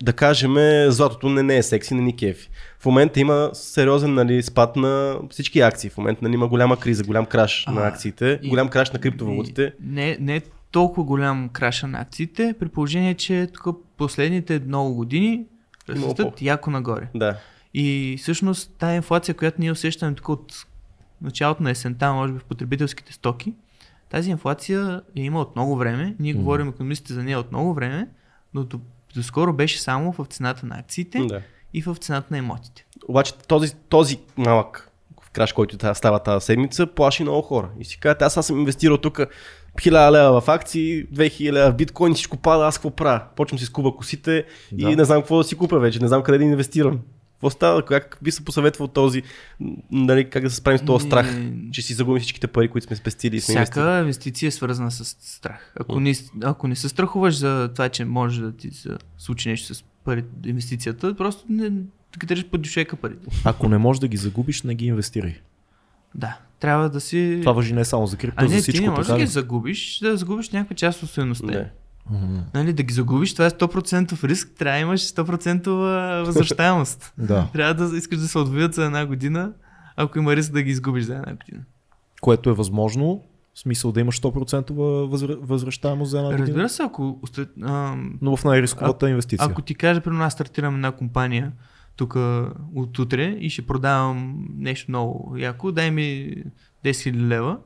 да 0.03 0.13
кажем, 0.13 0.55
златото 0.91 1.29
не, 1.29 1.43
не 1.43 1.57
е 1.57 1.63
секси, 1.63 1.93
не 1.93 2.01
ни 2.01 2.15
кефи. 2.15 2.49
В 2.79 2.85
момента 2.85 3.19
има 3.19 3.49
сериозен 3.53 4.13
нали, 4.13 4.43
спад 4.43 4.75
на 4.75 5.19
всички 5.29 5.59
акции. 5.59 5.89
В 5.89 5.97
момента 5.97 6.19
нали, 6.23 6.33
има 6.33 6.47
голяма 6.47 6.77
криза, 6.79 7.03
голям 7.03 7.25
краш 7.25 7.63
А, 7.67 7.71
на 7.71 7.87
акциите, 7.87 8.39
и- 8.43 8.49
голям 8.49 8.67
краш 8.69 8.91
на 8.91 8.99
криптовалутите. 8.99 9.73
Не, 9.81 10.17
не 10.19 10.35
е 10.35 10.41
толкова 10.71 11.03
голям 11.03 11.49
краша 11.49 11.87
на 11.87 12.01
акциите, 12.01 12.53
при 12.59 12.67
положение, 12.67 13.13
че 13.13 13.47
тук 13.53 13.77
последните 13.97 14.59
много 14.59 14.93
години 14.95 15.45
растат 15.89 16.41
яко 16.41 16.69
нагоре. 16.69 17.07
Да. 17.15 17.37
И 17.73 18.15
всъщност 18.19 18.71
тая 18.77 18.95
инфлация, 18.95 19.35
която 19.35 19.57
ние 19.61 19.71
усещаме 19.71 20.15
тук 20.15 20.29
от 20.29 20.65
началото 21.21 21.63
на 21.63 21.71
есента, 21.71 22.13
може 22.13 22.33
би 22.33 22.39
в 22.39 22.43
потребителските 22.43 23.13
стоки, 23.13 23.53
тази 24.09 24.31
инфлация 24.31 24.79
я 25.15 25.23
има 25.23 25.41
от 25.41 25.55
много 25.55 25.75
време. 25.77 26.15
Ние 26.19 26.33
Мгм. 26.33 26.41
говорим 26.41 26.67
економистите 26.69 27.13
за 27.13 27.23
нея 27.23 27.39
от 27.39 27.51
много 27.51 27.73
време, 27.73 28.07
но 28.53 28.63
до, 28.63 28.79
доскоро 29.15 29.53
беше 29.53 29.81
само 29.81 30.11
в 30.11 30.25
цената 30.25 30.65
на 30.65 30.79
акциите 30.79 31.19
да. 31.19 31.41
и 31.73 31.81
в 31.81 31.95
цената 31.95 32.27
на 32.31 32.37
имотите. 32.37 32.85
Обаче 33.07 33.33
този, 33.33 33.75
този 33.75 34.19
малък 34.37 34.85
краш, 35.33 35.53
който 35.53 35.77
та- 35.77 35.93
става 35.93 36.19
тази 36.19 36.45
седмица, 36.45 36.87
плаши 36.87 37.23
много 37.23 37.41
хора. 37.41 37.69
И 37.79 37.85
си 37.85 37.99
казват, 37.99 38.21
аз, 38.21 38.37
аз 38.37 38.47
съм 38.47 38.59
инвестирал 38.59 38.97
тук 38.97 39.19
1000 39.75 39.91
лева 40.11 40.41
в 40.41 40.47
акции, 40.47 41.07
2000 41.07 41.51
лева 41.51 41.71
в 41.71 41.75
биткоин, 41.75 42.13
всичко 42.13 42.37
пада, 42.37 42.65
аз 42.65 42.77
какво 42.77 42.89
правя? 42.91 43.21
Почвам 43.35 43.59
си 43.59 43.65
скуба 43.65 43.91
косите 43.91 44.45
Да. 44.71 44.89
и 44.91 44.95
не 44.95 45.05
знам 45.05 45.21
какво 45.21 45.37
да 45.37 45.43
си 45.43 45.55
купя 45.55 45.79
вече, 45.79 45.99
не 45.99 46.07
знам 46.07 46.23
къде 46.23 46.37
да 46.37 46.43
инвестирам. 46.43 46.99
Какво 47.39 47.49
става? 47.49 47.85
Как 47.85 48.17
би 48.21 48.31
се 48.31 48.45
посъветвал 48.45 48.87
този, 48.87 49.23
нали, 49.91 50.29
как 50.29 50.43
да 50.43 50.49
се 50.49 50.55
справим 50.55 50.77
с 50.79 50.85
този 50.85 51.05
страх, 51.07 51.35
Не- 51.35 51.71
че 51.71 51.81
си 51.81 51.93
загубим 51.93 52.21
всичките 52.21 52.47
пари, 52.47 52.67
които 52.67 52.87
сме 52.87 52.95
спестили 52.95 53.35
и 53.35 53.41
сме? 53.41 53.65
Всяка 53.65 53.99
инвестиция 53.99 54.47
е 54.47 54.51
свързана 54.51 54.91
с 54.91 55.05
страх. 55.19 55.73
Ако 55.79 55.99
не, 55.99 56.13
ако 56.43 56.67
не 56.67 56.75
се 56.75 56.89
страхуваш 56.89 57.37
за 57.37 57.69
това, 57.73 57.89
че 57.89 58.05
може 58.05 58.41
да 58.41 58.51
ти 58.51 58.71
се 58.71 58.89
случи 59.17 59.49
нещо 59.49 59.75
с 59.75 59.83
пари, 60.03 60.23
инвестицията, 60.45 61.15
просто 61.15 61.45
не, 61.49 61.69
да 61.69 62.17
ги 62.19 62.25
държиш 62.25 62.45
под 62.45 62.61
дюшека 62.61 62.95
парите. 62.95 63.41
Ако 63.45 63.69
не 63.69 63.77
можеш 63.77 63.99
да 63.99 64.07
ги 64.07 64.17
загубиш, 64.17 64.63
не 64.63 64.75
ги 64.75 64.85
инвестирай. 64.85 65.35
Да, 66.15 66.37
трябва 66.59 66.89
да 66.89 67.01
си... 67.01 67.37
Това 67.41 67.51
въжи 67.51 67.73
не 67.73 67.85
само 67.85 68.07
за 68.07 68.17
крипто, 68.17 68.35
а 68.37 68.47
за 68.47 68.55
не, 68.55 68.61
всичко. 68.61 68.81
ти 68.81 68.87
не 68.87 68.89
можеш 68.89 69.07
да 69.07 69.17
ги 69.17 69.25
загубиш, 69.25 69.99
да 69.99 70.17
загубиш 70.17 70.49
някаква 70.49 70.75
част 70.75 71.03
от 71.03 71.09
стоеността. 71.09 71.69
Мгм. 72.11 72.37
Нали, 72.53 72.73
да 72.73 72.83
ги 72.83 72.93
загубиш, 72.93 73.33
това 73.33 73.45
е 73.45 73.49
100% 73.49 74.23
риск, 74.23 74.51
трябва 74.57 74.77
да 74.77 74.81
имаш 74.81 75.01
100% 75.01 75.67
възвръщаемост. 76.25 77.13
Да. 77.17 77.47
трябва 77.53 77.87
да 77.87 77.97
искаш 77.97 78.19
да 78.19 78.27
се 78.27 78.37
отвоят 78.37 78.73
за 78.73 78.85
една 78.85 79.05
година, 79.05 79.51
ако 79.95 80.19
има 80.19 80.35
риск 80.35 80.53
да 80.53 80.61
ги 80.61 80.71
изгубиш 80.71 81.03
за 81.03 81.13
една 81.13 81.35
година. 81.35 81.63
Което 82.21 82.49
е 82.49 82.53
възможно, 82.53 83.23
в 83.53 83.59
смисъл 83.59 83.91
да 83.91 83.99
имаш 83.99 84.21
100% 84.21 84.71
възвр... 85.09 85.37
възвръщаемост 85.41 86.11
за 86.11 86.17
една 86.17 86.29
година. 86.29 86.47
Разбира 86.47 86.69
се, 86.69 86.83
ако, 86.83 87.19
ам, 87.63 88.17
Но 88.21 88.35
в 88.35 88.43
най-рисковата 88.43 89.09
инвестиция. 89.09 89.47
ако 89.51 89.61
ти 89.61 89.75
кажа, 89.75 90.01
примерно 90.01 90.23
аз 90.23 90.33
стартирам 90.33 90.75
една 90.75 90.91
компания 90.91 91.51
тук 91.95 92.15
от 92.75 92.99
утре 92.99 93.23
и 93.39 93.49
ще 93.49 93.67
продавам 93.67 94.47
нещо 94.57 94.91
много 94.91 95.35
яко, 95.37 95.71
дай 95.71 95.91
ми 95.91 96.33
10 96.85 96.89
000 96.89 97.15
лева, 97.15 97.57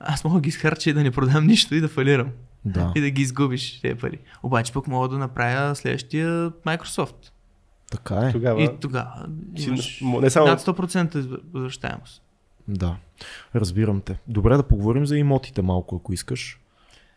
аз 0.00 0.24
мога 0.24 0.34
да 0.34 0.40
ги 0.40 0.48
изхарча 0.48 0.90
и 0.90 0.92
да 0.92 1.02
не 1.02 1.10
продам 1.10 1.46
нищо 1.46 1.74
и 1.74 1.80
да 1.80 1.88
фалирам. 1.88 2.28
Да, 2.66 2.92
И 2.96 3.00
да 3.00 3.10
ги 3.10 3.22
изгубиш 3.22 3.80
тези 3.80 3.94
пари. 3.94 4.18
Обаче 4.42 4.72
пък 4.72 4.86
мога 4.86 5.08
да 5.08 5.18
направя 5.18 5.74
следващия 5.74 6.50
Microsoft. 6.50 7.30
така 7.90 8.14
е. 8.14 8.32
Тогава 8.32 8.62
И 8.62 8.68
тогава 8.80 9.26
имаш 9.56 10.00
не 10.20 10.30
само 10.30 10.46
над 10.46 10.60
100% 10.60 11.14
извъ- 11.14 11.40
възвръщаемост. 11.52 12.22
Да, 12.68 12.96
разбирам 13.54 14.00
те. 14.00 14.18
Добре 14.28 14.56
да 14.56 14.62
поговорим 14.62 15.06
за 15.06 15.18
имотите 15.18 15.62
малко, 15.62 15.96
ако 15.96 16.12
искаш. 16.12 16.60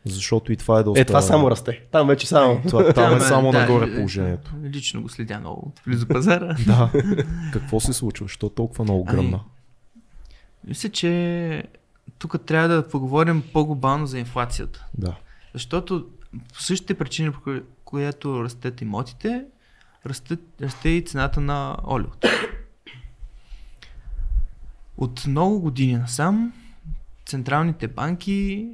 Защото 0.06 0.52
и 0.52 0.58
това 0.58 0.80
е 0.80 0.84
доста... 0.84 1.02
Е, 1.02 1.06
това 1.06 1.22
само 1.22 1.52
расте. 1.52 1.84
Там 1.92 2.08
вече 2.08 2.28
само. 2.28 2.62
Това, 2.68 2.94
там 2.94 3.18
е 3.18 3.20
само 3.20 3.52
да, 3.52 3.60
нагоре 3.60 3.92
е, 3.92 3.96
положението. 3.96 4.54
Лично 4.64 5.02
го 5.02 5.10
следя 5.10 5.40
много. 5.40 5.74
Влиза 5.88 6.08
пазара. 6.08 6.56
Да. 6.68 6.92
Какво 7.54 7.80
се 7.80 7.94
случва? 7.94 8.28
Що 8.28 8.50
толкова 8.50 8.84
много 8.84 9.04
гръмна? 9.04 9.40
Мисля, 10.68 10.90
че 10.90 11.64
тук 12.20 12.46
трябва 12.46 12.68
да 12.68 12.88
поговорим 12.88 13.44
по-глобално 13.54 14.08
за 14.08 14.20
инфлацията. 14.20 14.86
Да. 14.98 15.16
Защото 15.54 16.10
по 16.54 16.62
същите 16.62 16.94
причини, 16.94 17.32
по 17.32 17.62
която 17.86 18.44
растат 18.44 18.82
имотите, 18.82 19.46
расте, 20.06 20.38
расте 20.62 20.90
и 20.90 21.06
цената 21.06 21.42
на 21.42 21.78
олиото. 21.88 22.28
От 24.98 25.28
много 25.28 25.60
години 25.60 25.98
насам 25.98 26.54
централните 27.26 27.88
банки 27.88 28.70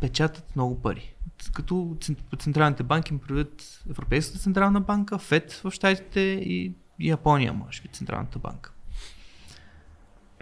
печатат 0.00 0.56
много 0.56 0.82
пари. 0.82 1.14
Като 1.52 1.96
централните 2.38 2.82
банки 2.82 3.12
им 3.12 3.18
предвид 3.18 3.80
Европейската 3.90 4.38
централна 4.38 4.80
банка, 4.80 5.18
ФЕД 5.18 5.52
в 5.52 5.70
Штатите 5.70 6.20
и 6.20 6.74
Япония, 7.00 7.52
може 7.52 7.82
би, 7.82 7.88
централната 7.88 8.38
банка. 8.38 8.72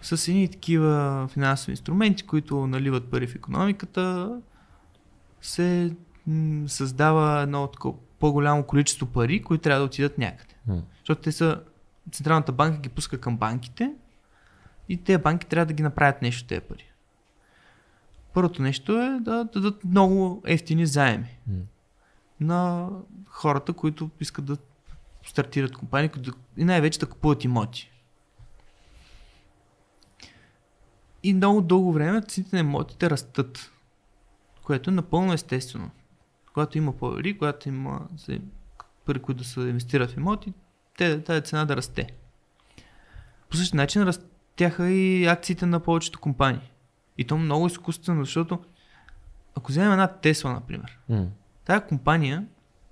С 0.03 0.29
едни 0.29 0.51
такива 0.51 1.29
финансови 1.33 1.73
инструменти, 1.73 2.23
които 2.23 2.67
наливат 2.67 3.11
пари 3.11 3.27
в 3.27 3.35
економиката, 3.35 4.41
се 5.47 5.95
м, 6.27 6.69
създава 6.69 7.43
едно 7.43 7.67
такова 7.67 7.99
по-голямо 8.19 8.65
количество 8.65 9.07
пари, 9.07 9.43
които 9.43 9.63
трябва 9.63 9.81
да 9.81 9.87
отидат 9.87 10.19
някъде. 10.19 10.55
М. 10.67 10.83
Защото 10.99 11.23
те 11.23 11.33
са, 11.33 11.63
Централната 12.13 12.53
банка 12.53 12.79
ги 12.79 12.89
пуска 12.89 13.21
към 13.21 13.37
банките 13.37 13.93
и 14.89 14.97
тези 14.97 15.19
банки 15.19 15.47
трябва 15.47 15.67
да 15.67 15.73
ги 15.73 15.83
направят 15.83 16.23
нещо 16.23 16.47
тези 16.47 16.61
пари. 16.61 16.91
Първото 18.35 18.63
нещо 18.63 19.03
е 19.03 19.21
да 19.21 19.45
дадат 19.45 19.85
много 19.85 20.43
ефтини 20.47 20.87
заеми 20.87 21.39
М. 21.47 21.55
на 22.41 22.89
хората, 23.27 23.73
които 23.73 24.11
искат 24.21 24.45
да 24.45 24.57
стартират 25.27 25.77
компании 25.77 26.09
които 26.09 26.33
и 26.57 26.65
най-вече 26.65 26.99
да 26.99 27.07
купуват 27.07 27.45
имоти. 27.45 27.91
И 31.23 31.35
много 31.35 31.61
дълго 31.61 31.93
време 31.93 32.23
цените 32.23 32.57
на 32.57 32.61
имотите 32.61 33.11
растат, 33.11 33.71
което 34.65 34.91
е 34.91 34.95
напълно 34.95 35.33
естествено. 35.33 35.91
Когато 36.53 36.79
има 36.79 36.93
пари, 36.93 37.39
когато 37.39 37.69
има 37.69 38.01
пари, 39.05 39.19
които 39.19 39.39
да 39.39 39.45
се 39.45 39.61
инвестират 39.61 40.11
в 40.11 40.17
имоти, 40.17 40.53
те, 40.99 41.21
тази 41.21 41.43
цена 41.43 41.65
да 41.65 41.77
расте. 41.77 42.07
По 43.51 43.57
същия 43.57 43.77
начин 43.77 44.03
растяха 44.03 44.91
и 44.91 45.27
акциите 45.27 45.67
на 45.67 45.81
повечето 45.81 46.21
компании. 46.21 46.73
И 47.19 47.25
то 47.25 47.39
много 47.39 47.67
изкуствено, 47.67 48.25
защото 48.25 48.65
ако 49.55 49.73
вземем 49.73 49.93
една 49.93 50.09
Тесла, 50.09 50.53
например, 50.53 50.99
М. 51.09 51.27
Тая 51.65 51.87
компания, 51.87 52.47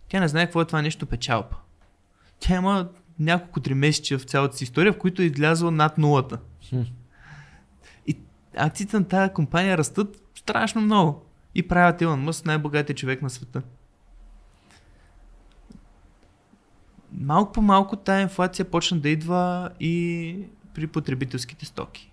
тя 0.09 0.20
не 0.20 0.28
знае 0.28 0.47
какво 0.47 0.61
е 0.61 0.65
това 0.65 0.82
нещо 0.82 1.07
печалба. 1.07 1.57
Тя 2.40 2.57
има 2.57 2.89
няколко 3.19 3.61
тримесечия 3.61 4.19
в 4.19 4.24
цялата 4.24 4.57
си 4.57 4.65
история, 4.65 4.93
в 4.93 4.99
които 4.99 5.23
е 5.23 5.24
излязла 5.24 5.70
над 5.70 5.99
нулата. 5.99 6.39
Хм. 6.69 6.81
И 8.07 8.19
акциите 8.57 8.99
на 8.99 9.09
тази 9.09 9.32
компания 9.32 9.78
растат 9.78 10.23
страшно 10.35 10.81
много. 10.81 11.27
И 11.55 11.69
правят 11.69 12.01
Илон 12.01 12.20
Мъск 12.20 12.47
най-богатия 12.47 12.97
човек 12.97 13.23
на 13.23 13.31
света. 13.31 13.62
Малко 17.12 17.53
по 17.53 17.62
малко 17.62 17.97
тая 17.97 18.23
инфлация 18.23 18.70
почна 18.70 18.99
да 18.99 19.09
идва 19.09 19.70
и 19.81 20.37
при 20.74 20.87
потребителските 20.87 21.65
стоки. 21.65 22.12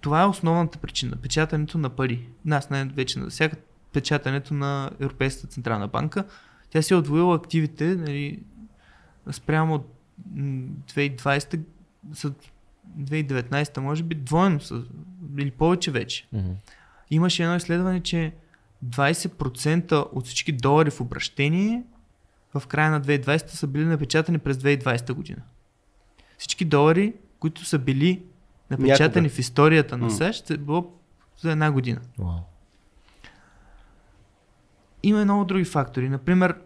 Това 0.00 0.22
е 0.22 0.26
основната 0.26 0.78
причина. 0.78 1.16
Печатането 1.16 1.78
на 1.78 1.90
пари. 1.90 2.28
Нас 2.44 2.70
най-вече 2.70 3.18
на 3.18 3.30
всяка 3.30 3.56
печатането 3.92 4.54
на 4.54 4.90
Европейската 5.00 5.48
централна 5.48 5.88
банка. 5.88 6.24
Тя 6.70 6.82
си 6.82 6.92
е 6.92 6.96
отвоила 6.96 7.36
активите 7.36 7.94
нали, 7.94 8.42
спрямо 9.30 9.84
м, 10.34 10.68
2020 10.94 11.60
са 12.12 12.32
2019 12.98 13.78
може 13.78 14.02
би 14.02 14.14
двойно 14.14 14.60
са, 14.60 14.82
или 15.38 15.50
повече 15.50 15.90
вече. 15.90 16.26
Мгм. 16.32 16.50
Имаше 17.10 17.42
едно 17.42 17.56
изследване, 17.56 18.00
че 18.00 18.32
20% 18.84 20.08
от 20.12 20.26
всички 20.26 20.52
долари 20.52 20.90
в 20.90 21.00
обращение 21.00 21.82
в 22.54 22.66
края 22.66 22.90
на 22.90 23.00
2020 23.00 23.48
са 23.48 23.66
били 23.66 23.84
напечатани 23.84 24.38
през 24.38 24.56
2020 24.56 25.12
година. 25.12 25.42
Всички 26.38 26.64
долари, 26.64 27.14
които 27.38 27.64
са 27.64 27.78
били 27.78 28.22
напечатани 28.70 29.24
Някога. 29.24 29.36
в 29.36 29.38
историята 29.38 29.96
на. 29.96 30.10
САЩ, 30.10 30.50
е 30.50 30.56
било 30.56 30.92
за 31.38 31.52
една 31.52 31.72
година. 31.72 32.00
Вау. 32.18 32.38
Има 35.02 35.20
и 35.20 35.24
много 35.24 35.44
други 35.44 35.64
фактори. 35.64 36.08
Например, 36.08 36.56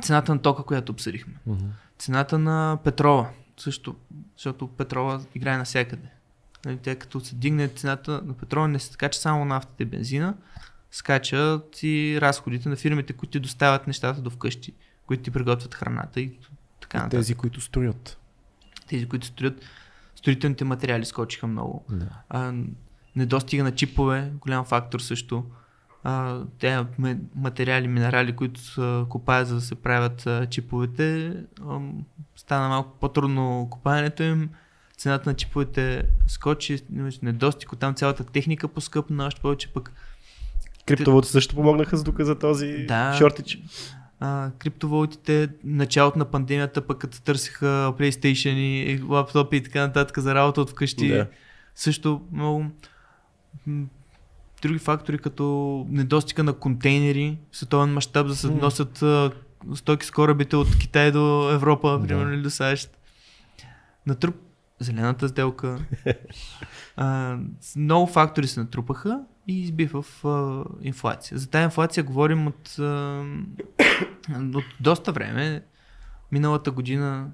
цената 0.00 0.34
на 0.34 0.42
тока, 0.42 0.62
която 0.62 0.92
обсъдихме. 0.92 1.34
Мгм. 1.46 1.66
Цената 1.98 2.38
на 2.38 2.78
петрола. 2.84 3.30
Също, 3.56 3.96
защото 4.36 4.68
петрола 4.68 5.20
играе 5.34 5.58
навсякъде. 5.58 6.08
Нали, 6.64 6.78
тя 6.82 6.96
като 6.96 7.20
се 7.20 7.34
дигне 7.34 7.68
цената 7.68 8.22
на 8.24 8.32
петрола, 8.32 8.68
не 8.68 8.78
се 8.78 8.90
така, 8.90 9.08
че 9.08 9.20
само 9.20 9.44
нафтата 9.44 9.82
и 9.82 9.86
бензина, 9.86 10.34
скачат 10.90 11.82
и 11.82 12.18
разходите 12.20 12.68
на 12.68 12.76
фирмите, 12.76 13.12
които 13.12 13.32
ти 13.32 13.40
доставят 13.40 13.86
нещата 13.86 14.20
до 14.22 14.30
вкъщи, 14.30 14.72
които 15.06 15.22
ти 15.22 15.30
приготвят 15.30 15.74
храната 15.74 16.20
и 16.20 16.38
така 16.80 16.98
И 16.98 17.00
нататък. 17.00 17.18
тези, 17.20 17.34
които 17.34 17.60
строят. 17.60 18.18
Тези, 18.88 19.08
които 19.08 19.26
строят, 19.26 19.62
строителните 20.16 20.64
материали 20.64 21.04
скочиха 21.04 21.46
много. 21.46 21.84
Да. 21.90 22.08
А, 22.28 22.52
недостига 23.16 23.64
на 23.64 23.74
чипове, 23.74 24.32
голям 24.34 24.64
фактор 24.64 25.00
също. 25.00 25.44
А, 26.04 26.42
те 26.58 26.84
материали, 27.34 27.88
минерали, 27.88 28.36
които 28.36 28.60
се 28.60 29.04
копаят 29.08 29.48
за 29.48 29.54
да 29.54 29.60
се 29.60 29.74
правят 29.74 30.26
а, 30.26 30.46
чиповете, 30.46 31.34
ам, 31.60 32.04
стана 32.36 32.68
малко 32.68 32.98
по-трудно 33.00 33.68
копаенето 33.70 34.22
им. 34.22 34.50
Цената 34.96 35.30
на 35.30 35.36
чиповете 35.36 36.04
скочи, 36.26 36.80
недостиг, 37.22 37.70
там 37.78 37.94
цялата 37.94 38.24
техника 38.24 38.68
поскъпна, 38.68 39.26
още 39.26 39.40
повече 39.40 39.72
пък 39.72 39.92
Криптовалути 40.88 41.28
също 41.28 41.54
помогнаха 41.54 41.96
за 41.96 42.04
тук 42.04 42.20
за 42.20 42.38
този 42.38 42.84
Да. 42.88 43.14
шортич. 43.18 43.58
а, 44.20 44.50
криптовалутите, 44.58 45.48
началото 45.64 46.18
на 46.18 46.24
пандемията, 46.24 46.80
пък 46.86 46.98
като 46.98 47.22
търсиха 47.22 47.66
PlayStation 47.98 48.54
и 48.54 49.02
лаптопи 49.02 49.56
и 49.56 49.62
така 49.62 49.80
нататък 49.80 50.18
за 50.18 50.34
работа 50.34 50.60
от 50.60 50.70
вкъщи. 50.70 51.08
Да. 51.08 51.26
Също 51.74 52.20
много 52.32 52.64
други 54.62 54.78
фактори, 54.78 55.18
като 55.18 55.44
недостига 55.90 56.42
на 56.42 56.52
контейнери 56.52 57.38
световен 57.52 57.92
мащаб, 57.92 58.26
за 58.26 58.32
да 58.32 58.36
се 58.36 58.50
носят 58.50 59.04
стоки 59.74 60.06
с 60.06 60.10
корабите 60.10 60.56
от 60.56 60.78
Китай 60.78 61.12
до 61.12 61.50
Европа, 61.52 61.98
Да. 61.98 62.06
примерно, 62.06 62.32
или 62.32 62.42
до 62.42 62.50
САЩ. 62.50 62.90
Натруп 64.06 64.36
зелената 64.80 65.28
сделка. 65.28 65.78
а, 66.96 67.36
много 67.76 68.06
фактори 68.06 68.46
се 68.46 68.60
натрупаха 68.60 69.20
и 69.48 69.60
изби 69.62 69.86
в 69.86 70.04
а, 70.24 70.64
инфлация. 70.82 71.38
За 71.38 71.50
тази 71.50 71.64
инфлация 71.64 72.04
говорим 72.04 72.46
от, 72.46 72.78
а, 72.78 73.24
от 74.54 74.64
доста 74.80 75.12
време. 75.12 75.62
Миналата 76.32 76.70
година, 76.70 77.30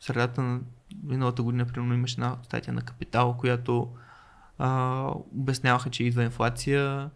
средата 0.00 0.42
на 0.42 0.60
миналата 1.04 1.42
година, 1.42 1.64
примерно, 1.64 1.94
имаше 1.94 2.14
една 2.14 2.36
статия 2.42 2.74
на 2.74 2.82
Капитал, 2.82 3.36
която 3.38 3.88
а, 4.58 5.10
обясняваха, 5.36 5.90
че 5.90 6.04
идва 6.04 6.24
инфлация. 6.24 7.10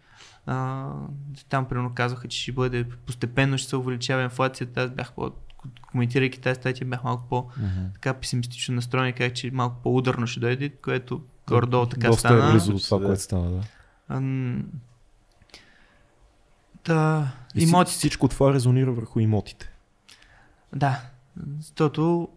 А, 0.46 0.88
там, 1.48 1.64
примерно, 1.64 1.94
казаха, 1.94 2.28
че 2.28 2.42
ще 2.42 2.52
бъде 2.52 2.84
постепенно, 3.06 3.58
ще 3.58 3.68
се 3.68 3.76
увеличава 3.76 4.22
инфлацията. 4.22 4.82
Аз 4.82 4.90
бях 4.90 5.12
по 5.12 5.30
коментирайки 5.90 6.40
тази 6.40 6.60
статия, 6.60 6.86
бях 6.86 7.04
малко 7.04 7.24
по 7.28 7.48
така 7.92 8.14
песимистично 8.14 8.74
настроен 8.74 9.08
и 9.08 9.12
казах, 9.12 9.32
че 9.32 9.50
малко 9.50 9.76
по-ударно 9.82 10.26
ще 10.26 10.40
дойде, 10.40 10.68
което 10.68 11.22
горе-долу 11.48 11.86
така 11.86 12.06
Доста 12.06 12.20
стана. 12.20 12.48
е 12.48 12.52
близо 12.52 12.72
до 12.72 12.78
това, 12.78 12.98
което 12.98 13.22
стана, 13.22 13.50
да. 13.50 13.62
Та, 16.82 17.28
И 17.54 17.62
имотите. 17.62 17.96
Всичко 17.96 18.28
това 18.28 18.52
резонира 18.52 18.92
върху 18.92 19.20
имотите. 19.20 19.70
Да, 20.74 21.00
защото 21.58 22.28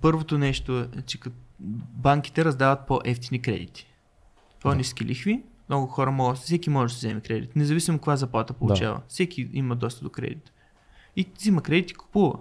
първото 0.00 0.38
нещо 0.38 0.78
е, 0.78 1.02
че 1.02 1.18
банките 1.60 2.44
раздават 2.44 2.86
по-ефтини 2.86 3.42
кредити. 3.42 3.86
По-низки 4.60 5.04
лихви, 5.04 5.42
много 5.68 5.86
хора 5.86 6.10
могат, 6.10 6.36
всеки 6.38 6.70
може 6.70 6.94
да 6.94 7.00
си 7.00 7.06
вземе 7.06 7.20
кредит, 7.20 7.56
независимо 7.56 7.98
каква 7.98 8.16
заплата 8.16 8.52
получава. 8.52 9.00
Всеки 9.08 9.48
има 9.52 9.76
доста 9.76 10.04
до 10.04 10.10
кредит. 10.10 10.52
И 11.16 11.26
взима 11.38 11.62
кредит 11.62 11.90
и 11.90 11.94
купува, 11.94 12.34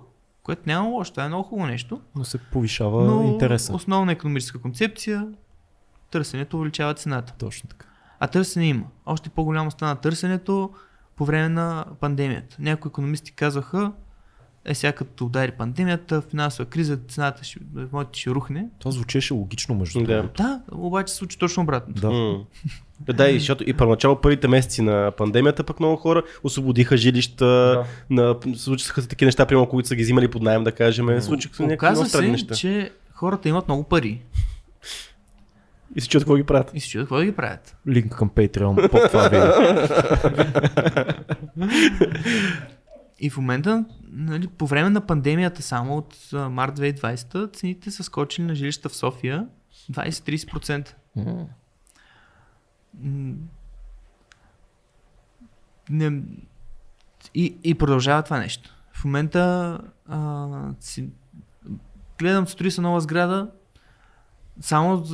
което 0.44 0.62
няма 0.66 0.90
лошо, 0.90 1.12
това 1.12 1.26
е 1.26 1.28
много 1.28 1.44
хубаво 1.44 1.68
нещо. 1.68 2.02
Но 2.16 2.24
се 2.24 2.38
повишава 2.38 3.04
Но 3.06 3.24
интереса. 3.24 3.74
основна 3.76 4.12
економическа 4.12 4.60
концепция, 4.62 5.28
търсенето 6.12 6.58
увеличава 6.58 6.94
цената. 6.94 7.34
Точно 7.40 7.70
така. 7.70 7.86
А 8.20 8.28
търсене 8.28 8.66
има. 8.68 8.84
Още 9.06 9.30
по-голямо 9.30 9.72
стана 9.72 9.96
търсенето 9.96 10.70
по 11.16 11.26
време 11.26 11.50
на 11.50 11.86
пандемията. 12.00 12.56
Някои 12.60 12.90
економисти 12.90 13.32
казваха, 13.32 13.92
е 14.66 14.76
сега 14.76 14.92
като 14.92 15.26
удари 15.26 15.52
пандемията, 15.52 16.22
финансова 16.22 16.66
криза, 16.70 16.98
цената 16.98 17.44
ще, 17.44 17.60
имотите 17.94 18.20
ще 18.20 18.30
рухне. 18.30 18.66
Това 18.80 18.92
звучеше 18.92 19.34
логично 19.34 19.76
между 19.76 20.00
Да. 20.00 20.06
другото. 20.06 20.44
Да, 20.44 20.62
обаче 20.72 21.12
се 21.14 21.18
случи 21.18 21.38
точно 21.38 21.64
обратно. 21.64 21.94
Да. 21.94 22.10
М. 22.12 22.40
Да, 23.00 23.30
и 23.30 23.40
защото 23.40 23.64
и 23.70 23.74
първоначално 23.74 24.22
първите 24.22 24.48
месеци 24.48 24.82
на 24.82 25.12
пандемията 25.18 25.64
пък 25.64 25.80
много 25.80 25.96
хора 25.96 26.24
освободиха 26.44 26.98
жилища, 26.98 27.84
на, 28.10 28.36
случиха 28.56 29.02
се 29.02 29.08
такива 29.08 29.28
неща, 29.28 29.46
примерно, 29.46 29.70
които 29.70 29.88
са 29.88 29.96
ги 29.96 30.04
взимали 30.04 30.28
под 30.28 30.42
найем, 30.42 30.64
да 30.64 30.72
кажем. 30.72 31.22
Случиха 31.22 31.56
се 31.56 31.64
някакви 31.64 31.76
Оказва 31.78 32.02
много 32.02 32.10
странни 32.10 32.28
се, 32.28 32.32
неща. 32.32 32.56
че 32.56 32.92
хората 33.14 33.50
имат 33.50 33.68
много 33.68 33.84
пари 33.84 34.22
И 35.96 36.02
се 36.02 36.10
чуят 36.10 36.24
какво 36.24 36.36
ги 36.36 36.44
правят. 36.44 36.72
и 36.74 36.80
се 36.80 36.90
чудят 36.90 37.06
какво 37.06 37.18
да 37.18 37.26
ги 37.26 37.36
правят. 37.36 37.78
Линк 37.88 38.16
към 38.16 38.30
Patreon 38.30 38.92
под 38.92 39.12
това 39.12 39.30
видео. 39.30 39.52
И 43.20 43.30
в 43.30 43.38
момента, 43.38 43.86
нали, 44.12 44.48
по 44.48 44.68
време 44.68 44.90
на 44.90 45.02
пандемията 45.02 45.62
само 45.62 45.98
от 45.98 46.30
а, 46.34 46.50
март 46.50 46.80
2020, 46.80 47.54
цените 47.54 47.92
са 47.92 48.04
скочили 48.04 48.46
на 48.46 48.56
жилища 48.56 48.90
в 48.90 48.96
София 48.96 49.48
20-30%. 49.92 50.94
М. 51.16 51.48
М, 53.00 53.36
не, 55.90 56.22
и, 57.36 57.58
и 57.64 57.76
продължава 57.76 58.24
това 58.24 58.40
нещо. 58.40 58.76
В 58.94 59.06
момента 59.06 59.78
а, 60.08 60.48
си, 60.80 61.10
гледам, 62.20 62.48
строи 62.48 62.72
се 62.72 62.82
нова 62.82 63.02
сграда, 63.02 63.52
само 64.62 65.06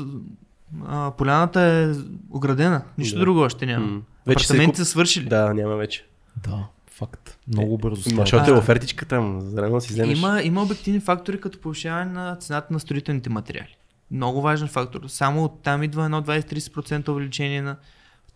а, 0.87 1.11
поляната 1.11 1.61
е 1.61 1.93
оградена, 2.31 2.81
нищо 2.97 3.15
Да. 3.15 3.19
друго 3.21 3.39
още 3.39 3.65
няма. 3.65 3.85
М. 3.87 4.01
Вече 4.25 4.47
се 4.47 4.53
Апартаментите 4.53 4.79
куп... 4.79 4.85
са 4.85 4.91
свършили. 4.91 5.25
Да, 5.29 5.53
няма 5.53 5.75
вече. 5.75 6.05
Да, 6.43 6.67
факт. 6.87 7.37
Много 7.47 7.77
бързо 7.77 8.01
става. 8.01 8.17
защото 8.21 8.51
е 8.51 8.57
офертичка 8.57 9.05
там, 9.05 9.41
за 9.41 9.55
да 9.55 9.81
си 9.81 9.93
вземеш. 9.93 10.17
Има, 10.17 10.41
има 10.43 10.61
обективни 10.63 10.99
фактори 10.99 11.41
като 11.41 11.59
повишаване 11.59 12.11
на 12.11 12.35
цената 12.35 12.73
на 12.73 12.79
строителните 12.79 13.29
материали. 13.29 13.77
Много 14.11 14.41
важен 14.41 14.67
фактор. 14.67 15.01
Само 15.07 15.43
от 15.43 15.63
там 15.63 15.83
идва 15.83 16.05
едно 16.05 16.21
20-30% 16.21 17.09
увеличение 17.09 17.61
на 17.61 17.75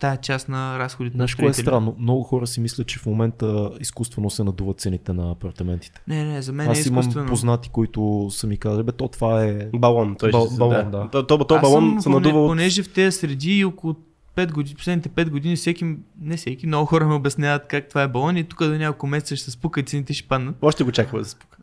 тая 0.02 0.18
част 0.18 0.50
на 0.50 0.80
разходите 0.80 1.18
на 1.18 1.26
кое 1.40 1.50
е 1.50 1.54
странно? 1.54 1.96
Много 2.00 2.24
хора 2.24 2.48
си 2.48 2.62
мислят, 2.62 2.88
че 2.88 3.00
в 3.00 3.06
момента 3.06 3.72
изкуствено 3.80 4.30
се 4.30 4.44
надуват 4.44 4.80
цените 4.80 5.14
на 5.14 5.32
апартаментите. 5.32 6.02
Не, 6.08 6.24
не, 6.24 6.42
за 6.42 6.54
мен 6.54 6.68
е 6.68 6.72
Аз 6.72 6.86
имам 6.86 7.00
изкуствено. 7.00 7.28
познати, 7.28 7.70
които 7.70 8.28
са 8.32 8.48
ми 8.48 8.58
казали, 8.58 8.84
бе, 8.84 8.92
то 8.92 9.08
това 9.08 9.44
е... 9.44 9.70
Балон. 9.76 10.16
Той 10.20 10.32
Бал- 10.32 10.48
ще 10.48 10.58
балон, 10.58 10.92
да. 10.92 11.10
То, 11.12 11.28
то, 11.28 11.38
то 11.46 11.56
Аз 11.56 11.62
балон 11.62 11.90
съм, 11.90 12.02
се 12.02 12.10
надува 12.10 12.34
поне, 12.34 12.44
от... 12.44 12.50
понеже 12.50 12.84
в 12.84 12.94
тези 12.94 13.18
среди 13.18 13.58
и 13.58 13.66
около 13.66 13.96
5 14.36 14.52
години, 14.52 14.76
последните 14.76 15.10
5 15.10 15.30
години 15.30 15.56
всеки, 15.56 15.96
не 16.22 16.38
всеки, 16.38 16.68
много 16.68 16.86
хора 16.86 17.08
ме 17.08 17.14
обясняват 17.14 17.68
как 17.68 17.90
това 17.90 18.04
е 18.04 18.08
балон 18.08 18.38
и 18.38 18.44
тук 18.44 18.60
до 18.60 18.78
няколко 18.78 19.08
месеца 19.08 19.36
ще 19.36 19.46
се 19.46 19.52
спука 19.52 19.80
и 19.80 19.84
цените 19.84 20.14
ще 20.14 20.28
паднат. 20.28 20.56
Още 20.62 20.84
го 20.84 20.92
чаква 20.92 21.20
да 21.20 21.26
се 21.26 21.32
спука. 21.32 21.58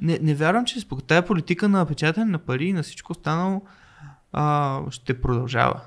Не, 0.00 0.18
не 0.22 0.34
вярвам, 0.34 0.64
че 0.64 0.74
се 0.74 0.80
спука. 0.80 1.02
Тая 1.02 1.26
политика 1.26 1.68
на 1.68 1.86
печатане 1.86 2.26
на 2.30 2.38
пари 2.38 2.64
и 2.64 2.72
на 2.72 2.82
всичко 2.82 3.12
останало 3.12 3.62
а, 4.32 4.80
ще 4.90 5.20
продължава. 5.20 5.80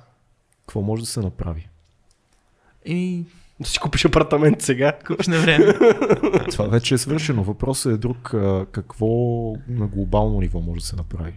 Какво 0.61 0.81
може 0.81 1.01
да 1.01 1.07
се 1.07 1.19
направи? 1.19 1.69
И 2.89 3.23
Да 3.59 3.67
си 3.67 3.79
купиш 3.79 4.05
апартамент 4.05 4.61
сега. 4.61 4.93
купиш 5.07 5.27
на 5.27 5.37
време. 5.37 5.65
Това 6.51 6.67
вече 6.67 6.93
е 6.93 6.97
свършено. 6.97 7.43
Въпросът 7.43 7.93
е 7.93 7.97
друг. 7.97 8.33
Какво 8.71 9.07
на 9.67 9.87
глобално 9.87 10.39
ниво 10.39 10.59
може 10.59 10.79
да 10.79 10.85
се 10.85 10.95
направи? 10.95 11.33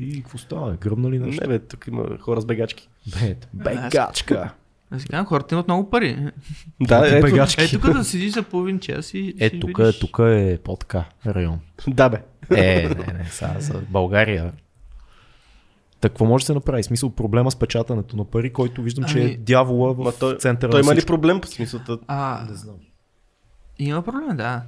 И 0.00 0.22
какво 0.22 0.38
става? 0.38 0.72
Гръмна 0.72 1.10
ли 1.10 1.18
нещо? 1.18 1.42
Не 1.42 1.48
бе, 1.48 1.58
тук 1.58 1.86
има 1.86 2.18
хора 2.18 2.40
с 2.40 2.46
бегачки. 2.46 2.88
Бе, 3.12 3.36
бегачка. 3.54 4.52
Аз 4.90 5.02
си 5.02 5.08
казвам, 5.08 5.26
хората 5.26 5.54
имат 5.54 5.68
много 5.68 5.90
пари. 5.90 6.30
Да, 6.80 7.08
ето, 7.08 7.26
бегачки. 7.26 7.64
Е, 7.64 7.68
тук 7.68 7.92
да 7.92 8.04
седиш 8.04 8.32
за 8.32 8.42
половин 8.42 8.80
час 8.80 9.14
и 9.14 9.34
Е, 9.38 9.50
тук 9.50 9.78
видиш. 9.78 9.96
е, 9.96 10.00
тук 10.00 10.18
е 10.20 10.58
по-така 10.64 11.04
район. 11.26 11.58
да 11.88 12.08
бе. 12.08 12.18
Е, 12.52 12.88
не, 12.88 13.12
не, 13.12 13.24
сега 13.24 13.54
за 13.58 13.82
България. 13.90 14.52
Какво 16.00 16.24
може 16.24 16.42
да 16.42 16.46
се 16.46 16.54
направи? 16.54 16.82
Смисъл 16.82 17.10
проблема 17.10 17.50
с 17.50 17.56
печатането 17.56 18.16
на 18.16 18.24
пари, 18.24 18.52
който 18.52 18.82
виждам, 18.82 19.04
че 19.04 19.18
е 19.18 19.24
Ами, 19.24 19.36
дявола 19.36 19.92
в 19.92 20.12
той, 20.20 20.38
центъра 20.38 20.70
той 20.70 20.80
на 20.80 20.84
има 20.86 20.94
ли 20.94 21.06
проблем 21.06 21.40
по 21.40 21.46
смисълта? 21.46 21.98
А, 22.06 22.46
Не 22.50 22.54
знам. 22.56 22.74
има 23.78 24.02
проблем, 24.02 24.36
да. 24.36 24.62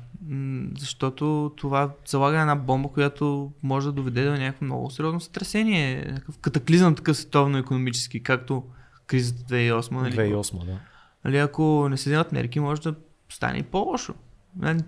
Защото 0.79 1.53
това 1.57 1.91
залага 2.07 2.41
една 2.41 2.57
бомба, 2.57 2.89
която 2.89 3.53
може 3.63 3.87
да 3.87 3.93
доведе 3.93 4.25
до 4.25 4.31
някакво 4.33 4.65
много 4.65 4.91
сериозно 4.91 5.21
сътресение. 5.21 6.05
Някакъв 6.09 6.39
катаклизъм 6.39 6.95
такъв 6.95 7.17
световно-економически, 7.17 8.23
както 8.23 8.63
кризата 9.07 9.43
2008. 9.45 9.91
Нали? 9.93 10.15
2008, 10.15 10.65
да. 10.67 10.79
Нали, 11.25 11.37
ако 11.39 11.89
не 11.89 11.97
се 11.97 12.11
вземат 12.11 12.33
мерки, 12.33 12.61
може 12.61 12.81
да 12.83 12.95
стане 13.29 13.59
и 13.59 13.63
по-лошо. 13.63 14.15
Нали, 14.57 14.83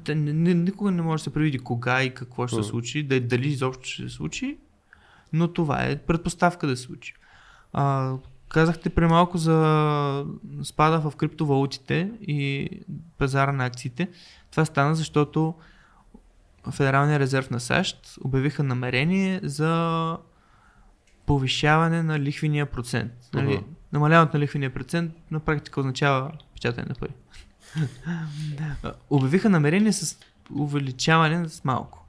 Никога 0.55 0.91
не 0.91 1.03
може 1.03 1.21
да 1.21 1.25
се 1.25 1.33
предвиди 1.33 1.59
кога 1.59 2.03
и 2.03 2.15
какво 2.15 2.47
ще 2.47 2.57
се 2.57 2.69
случи, 2.69 3.03
да- 3.03 3.21
дали 3.21 3.49
изобщо 3.49 3.85
ще 3.85 4.03
се 4.03 4.09
случи, 4.09 4.59
но 5.35 5.48
това 5.48 5.85
е 5.85 5.97
предпоставка 5.97 6.66
да 6.66 6.77
се 6.77 6.82
случи. 6.82 7.15
А, 7.73 8.15
казахте 8.48 8.90
преди 8.90 9.09
малко 9.09 9.39
за 9.39 10.27
спада 10.62 11.01
в 11.01 11.16
криптовалутите 11.16 12.12
и 12.20 12.70
пазара 13.19 13.52
на 13.52 13.66
акциите. 13.66 14.09
Това 14.51 14.65
стана 14.65 14.94
защото 14.94 15.55
Федералния 16.70 17.19
резерв 17.19 17.51
на 17.51 17.61
САЩ 17.61 18.19
обявиха 18.24 18.62
намерение 18.62 19.40
за 19.43 20.16
повишаване 21.27 22.02
на 22.02 22.20
лихвения 22.20 22.66
процент. 22.66 23.12
Нали? 23.35 23.55
Мгм. 23.55 23.65
намаляването 23.93 24.36
на 24.36 24.43
лихвения 24.43 24.74
процент 24.74 25.12
на 25.31 25.40
практика 25.40 25.81
означава 25.81 26.32
печатане 26.55 26.86
на 26.89 26.94
пари. 26.94 27.12
Обявиха 29.11 29.51
намерение 29.51 29.93
с 29.93 30.19
увеличаване 30.51 31.48
с 31.48 31.65
малко. 31.65 32.03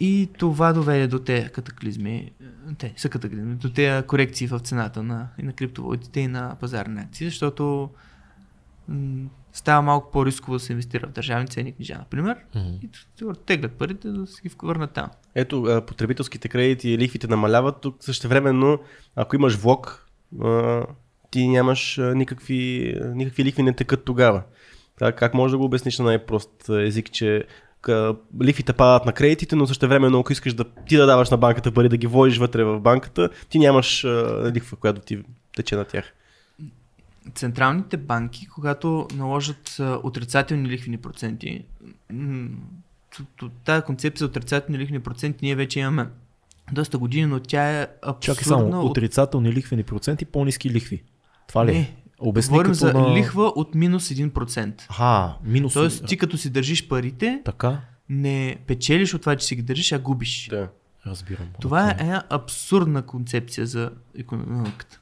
И 0.00 0.28
това 0.38 0.72
доведе 0.72 1.06
до 1.06 1.18
тези 1.18 1.48
катаклизми, 1.48 2.30
те 2.78 2.94
са 2.96 3.08
катаклизми, 3.08 3.54
до 3.54 3.70
тези 3.72 4.06
корекции 4.06 4.46
в 4.46 4.58
цената 4.58 5.02
на, 5.02 5.28
и 5.38 5.42
на 5.42 5.52
криптовалутите 5.52 6.20
и 6.20 6.28
на 6.28 6.56
пазарни 6.60 7.00
акции, 7.00 7.26
защото 7.26 7.90
м- 8.88 9.28
става 9.52 9.82
малко 9.82 10.10
по-рисково 10.10 10.52
да 10.56 10.60
се 10.60 10.72
инвестира 10.72 11.06
в 11.06 11.12
държавни 11.12 11.48
ценни 11.48 11.72
книжа, 11.72 11.94
например, 11.98 12.36
Мгм. 12.54 12.68
и 12.82 12.88
теглят 13.46 13.72
парите 13.72 14.08
да 14.08 14.26
си 14.26 14.48
ги 14.48 14.54
върнат 14.62 14.92
там. 14.92 15.08
Ето, 15.34 15.82
потребителските 15.86 16.48
кредити 16.48 16.90
и 16.90 16.98
лихвите 16.98 17.26
намаляват, 17.26 17.80
тук 17.80 17.96
същевременно, 18.00 18.78
ако 19.16 19.36
имаш 19.36 19.56
влог, 19.56 20.06
ти 21.30 21.48
нямаш 21.48 22.00
никакви, 22.14 22.94
никакви 23.14 23.44
лихви 23.44 23.62
не 23.62 23.72
текат 23.72 24.04
тогава. 24.04 24.42
Как, 24.98 25.18
как 25.18 25.34
можеш 25.34 25.50
да 25.50 25.58
го 25.58 25.64
обясниш 25.64 25.98
на 25.98 26.04
най-прост 26.04 26.68
език, 26.68 27.10
че 27.10 27.44
лихвите 28.42 28.72
падат 28.72 29.06
на 29.06 29.12
кредитите, 29.12 29.56
но 29.56 29.66
същевременно, 29.66 30.18
ако 30.20 30.32
искаш 30.32 30.54
да 30.54 30.64
ти 30.64 30.96
да 30.96 31.06
даваш 31.06 31.30
на 31.30 31.36
банката 31.36 31.72
пари, 31.72 31.88
да 31.88 31.96
ги 31.96 32.06
вложиш 32.06 32.38
вътре 32.38 32.64
в 32.64 32.80
банката, 32.80 33.28
ти 33.48 33.58
нямаш 33.58 34.04
а, 34.04 34.52
лихва, 34.54 34.76
която 34.76 35.00
ти 35.00 35.22
тече 35.56 35.76
на 35.76 35.84
тях. 35.84 36.12
Централните 37.34 37.96
банки, 37.96 38.46
когато 38.46 39.08
наложат 39.14 39.76
отрицателни 40.02 40.68
лихвени 40.68 40.96
проценти, 40.98 41.64
м- 42.12 42.48
т- 43.16 43.24
т- 43.40 43.50
тая 43.64 43.82
концепция 43.82 44.24
за 44.24 44.28
отрицателни 44.28 44.78
лихвени 44.78 45.00
проценти 45.00 45.44
ние 45.44 45.54
вече 45.54 45.80
имаме 45.80 46.06
доста 46.72 46.98
години, 46.98 47.26
но 47.26 47.40
тя 47.40 47.80
е 47.80 47.86
абсурдна. 48.02 48.20
Чакай 48.20 48.44
само, 48.44 48.80
от- 48.80 48.90
отрицателни 48.90 49.52
лихвени 49.52 49.82
проценти, 49.82 50.24
по-низки 50.24 50.70
лихви. 50.70 51.02
Това 51.48 51.66
ли? 51.66 51.70
е? 51.70 51.74
Не, 51.74 51.94
Обясни 52.26 52.52
Говорим 52.52 52.74
за 52.74 52.92
на... 52.92 53.14
лихва 53.14 53.52
от 53.56 53.74
минус 53.74 54.08
1%. 54.08 54.82
А, 54.88 55.34
минус. 55.44 55.72
Тоест 55.72 56.06
ти 56.06 56.16
като 56.16 56.36
си 56.36 56.50
държиш 56.50 56.88
парите, 56.88 57.42
Така, 57.44 57.80
не 58.08 58.56
печелиш 58.66 59.14
от 59.14 59.20
това, 59.20 59.36
че 59.36 59.46
си 59.46 59.56
ги 59.56 59.62
държиш, 59.62 59.92
а 59.92 59.98
губиш. 59.98 60.48
Да. 60.50 60.68
разбирам. 61.06 61.46
Това 61.60 61.84
Окей. 61.84 62.06
е 62.06 62.08
една 62.08 62.22
абсурдна 62.30 63.02
концепция 63.02 63.66
за 63.66 63.90
економиката. 64.18 65.00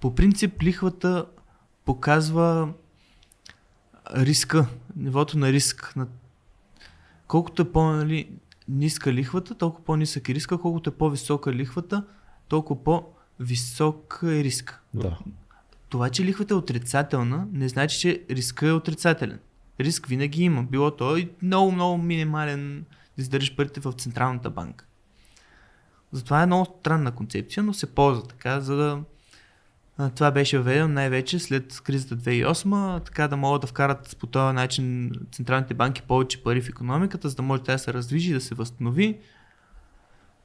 По 0.00 0.14
принцип 0.14 0.62
лихвата 0.62 1.26
показва 1.84 2.72
риска, 4.16 4.66
нивото 4.96 5.38
на 5.38 5.52
риск. 5.52 5.96
На... 5.96 6.06
Колкото 7.26 7.62
е 7.62 7.72
по-нали, 7.72 8.28
ниска 8.68 9.12
лихвата, 9.12 9.54
толкова 9.54 9.84
по-нисък 9.84 10.28
е 10.28 10.34
риска, 10.34 10.58
колкото 10.58 10.90
е 10.90 10.94
по-висока 10.94 11.52
лихвата, 11.52 12.04
толкова 12.48 12.84
по-висок 12.84 14.20
е 14.22 14.44
риска. 14.44 14.80
Да. 14.94 15.18
Това, 15.94 16.10
че 16.10 16.24
лихвата 16.24 16.54
е 16.54 16.56
отрицателна, 16.56 17.46
не 17.52 17.68
значи, 17.68 18.00
че 18.00 18.22
риска 18.30 18.68
е 18.68 18.72
отрицателен. 18.72 19.38
Риск 19.80 20.06
винаги 20.06 20.42
има. 20.42 20.62
Било 20.62 20.90
то 20.90 21.16
и 21.16 21.28
много, 21.42 21.72
много 21.72 21.98
минимален 21.98 22.84
да 23.16 23.22
издържиш 23.22 23.56
парите 23.56 23.80
в 23.80 23.92
Централната 23.92 24.50
банка. 24.50 24.84
Затова 26.12 26.42
е 26.42 26.46
много 26.46 26.76
странна 26.80 27.12
концепция, 27.12 27.62
но 27.62 27.74
се 27.74 27.94
ползва 27.94 28.26
така, 28.26 28.60
за 28.60 28.76
да 28.76 29.02
това 30.14 30.30
беше 30.30 30.58
въведено 30.58 30.88
най-вече 30.88 31.38
след 31.38 31.80
кризата 31.80 32.16
2008, 32.16 33.04
така 33.04 33.28
да 33.28 33.36
могат 33.36 33.60
да 33.60 33.66
вкарат 33.66 34.16
по 34.20 34.26
този 34.26 34.54
начин 34.54 35.12
централните 35.32 35.74
банки 35.74 36.02
повече 36.02 36.42
пари 36.42 36.60
в 36.62 36.68
економиката, 36.68 37.28
за 37.28 37.36
да 37.36 37.42
може 37.42 37.62
тя 37.62 37.72
да 37.72 37.78
се 37.78 37.92
раздвижи, 37.92 38.32
да 38.32 38.40
се 38.40 38.54
възстанови. 38.54 39.18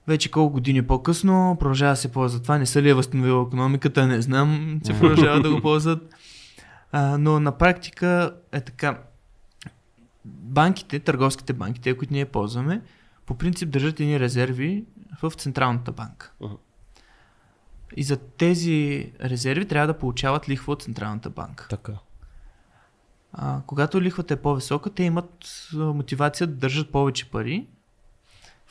Вече 0.10 0.31
колко 0.31 0.53
години 0.53 0.88
по-късно 0.88 1.57
продължава 1.60 1.91
да 1.91 1.95
се 1.95 2.11
ползва 2.11 2.41
това. 2.41 2.57
Не 2.57 2.65
са 2.65 2.81
ли 2.81 2.90
е 2.90 2.94
възстановила 2.94 3.44
економиката, 3.48 4.07
не 4.07 4.22
знам, 4.22 4.81
че 4.86 4.99
продължава 4.99 5.41
да 5.41 5.56
го 5.56 5.61
ползват. 5.61 6.15
А, 6.91 7.18
но 7.18 7.40
на 7.40 7.57
практика 7.57 8.36
е 8.52 8.61
така. 8.61 9.02
Банките, 10.26 10.99
търговските 10.99 11.53
банки, 11.53 11.81
те, 11.81 11.98
които 11.98 12.14
ние 12.14 12.26
ползваме, 12.26 12.81
по 13.26 13.38
принцип 13.38 13.69
държат 13.69 13.99
едни 13.99 14.19
резерви 14.19 14.86
в 15.22 15.31
Централната 15.31 15.91
банка. 15.91 16.34
И 17.98 18.03
за 18.03 18.18
тези 18.18 19.11
резерви 19.22 19.68
трябва 19.68 19.88
да 19.88 19.99
получават 19.99 20.49
лихва 20.49 20.73
от 20.73 20.81
Централната 20.81 21.30
банка. 21.30 21.68
Така. 21.69 21.94
А, 23.34 23.61
когато 23.68 24.02
лихвата 24.02 24.34
е 24.34 24.41
по-висока, 24.41 24.90
те 24.90 25.03
имат 25.03 25.69
мотивация 25.73 26.48
да 26.48 26.53
държат 26.53 26.91
повече 26.91 27.31
пари 27.31 27.68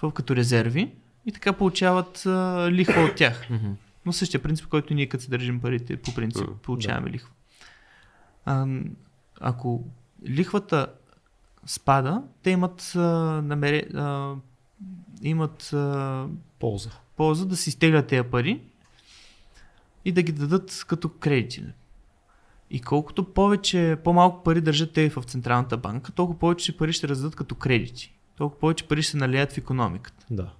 в, 0.02 0.12
като 0.12 0.36
резерви 0.36 0.94
и 1.28 1.32
така 1.32 1.52
получават 1.52 2.26
а, 2.26 2.68
лихва 2.70 3.02
от 3.02 3.14
тях. 3.14 3.48
Но 4.06 4.12
същия 4.12 4.42
принцип, 4.42 4.66
който 4.68 4.94
ние 4.94 5.06
като 5.06 5.24
се 5.24 5.30
държим 5.30 5.60
парите, 5.60 5.96
по 5.96 6.14
принцип 6.14 6.46
М, 6.48 6.54
получаваме 6.62 7.10
лихва. 7.10 7.30
А, 8.44 8.66
ако 9.40 9.84
лихвата 10.28 10.86
спада, 11.66 12.22
те 12.42 12.50
имат, 12.50 12.92
а, 12.96 13.00
намере, 13.44 13.82
а, 13.94 14.34
имат 15.22 15.72
а, 15.72 16.26
Полза. 16.58 16.90
полза 17.16 17.44
да 17.46 17.56
си 17.56 17.70
изтеглят 17.70 18.06
тези 18.06 18.28
пари 18.28 18.60
и 20.04 20.12
да 20.12 20.22
ги 20.22 20.32
дадат 20.32 20.84
като 20.88 21.08
кредити. 21.08 21.64
И 22.70 22.80
колкото 22.80 23.24
повече, 23.34 23.96
по-малко 24.04 24.42
пари 24.42 24.60
държат 24.60 24.92
те 24.92 25.08
в 25.08 25.22
Централната 25.22 25.76
банка, 25.76 26.12
толкова 26.12 26.38
повече 26.38 26.76
пари 26.76 26.92
ще 26.92 27.08
раздадат 27.08 27.36
като 27.36 27.54
кредити. 27.54 28.14
Толкова 28.36 28.60
повече 28.60 28.88
пари 28.88 29.02
ще 29.02 29.10
се 29.10 29.16
налият 29.16 29.52
в 29.52 29.58
економиката. 29.58 30.26
Да. 30.30 30.50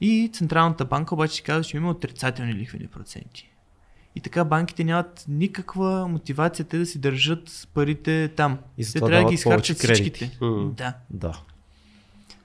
И 0.00 0.30
Централната 0.32 0.84
банка 0.84 1.14
обаче 1.14 1.34
ще 1.34 1.42
казва, 1.42 1.64
че 1.64 1.76
има 1.76 1.90
отрицателни 1.90 2.54
лихвени 2.54 2.86
проценти. 2.86 3.50
И 4.16 4.20
така 4.20 4.44
банките 4.44 4.84
нямат 4.84 5.24
никаква 5.28 6.08
мотивация 6.08 6.64
те 6.64 6.78
да 6.78 6.86
си 6.86 6.98
държат 6.98 7.68
парите 7.74 8.28
там. 8.36 8.58
И 8.78 8.84
те 8.84 8.92
трябва 8.92 9.24
да 9.24 9.24
ги 9.24 9.34
изхарчат 9.34 9.78
всичките. 9.78 10.38
М. 10.40 10.70
Да. 10.76 10.94
Да. 11.10 11.40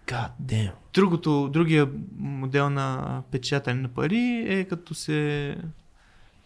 God 0.08 0.30
damn. 0.42 0.72
Другото, 0.94 1.50
другия 1.54 1.90
модел 2.18 2.70
на 2.70 3.22
печатане 3.32 3.82
на 3.82 3.88
пари 3.88 4.46
е 4.48 4.64
като 4.64 4.94
се 4.94 5.58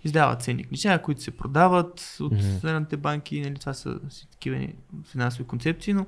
издават 0.04 0.42
ценни 0.42 0.64
книжа, 0.64 1.02
които 1.02 1.22
се 1.22 1.32
продават 1.32 2.18
от 2.20 2.32
Мгм. 2.32 2.42
mm 2.42 2.98
банки, 2.98 3.42
нали, 3.42 3.56
това 3.56 3.74
са 3.74 4.00
си 4.10 4.28
такива 4.32 4.68
финансови 5.12 5.44
концепции, 5.44 5.94
но 5.94 6.06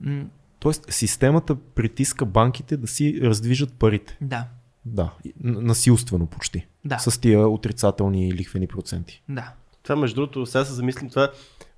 м- 0.00 0.24
Тоест, 0.64 0.86
системата 0.92 1.54
притиска 1.54 2.24
банките 2.26 2.76
да 2.76 2.86
си 2.86 3.20
раздвижат 3.22 3.72
парите. 3.72 4.16
да, 4.20 4.44
Да. 4.84 5.10
Насилствено 5.42 6.26
почти. 6.26 6.66
да, 6.84 6.98
С 6.98 7.20
тия 7.20 7.48
отрицателни 7.48 8.34
лихвени 8.34 8.66
проценти. 8.66 9.22
да. 9.28 9.52
Това 9.82 9.96
между 9.96 10.14
другото, 10.16 10.46
сега 10.46 10.64
се 10.64 10.72
замислим 10.72 11.10
това 11.10 11.30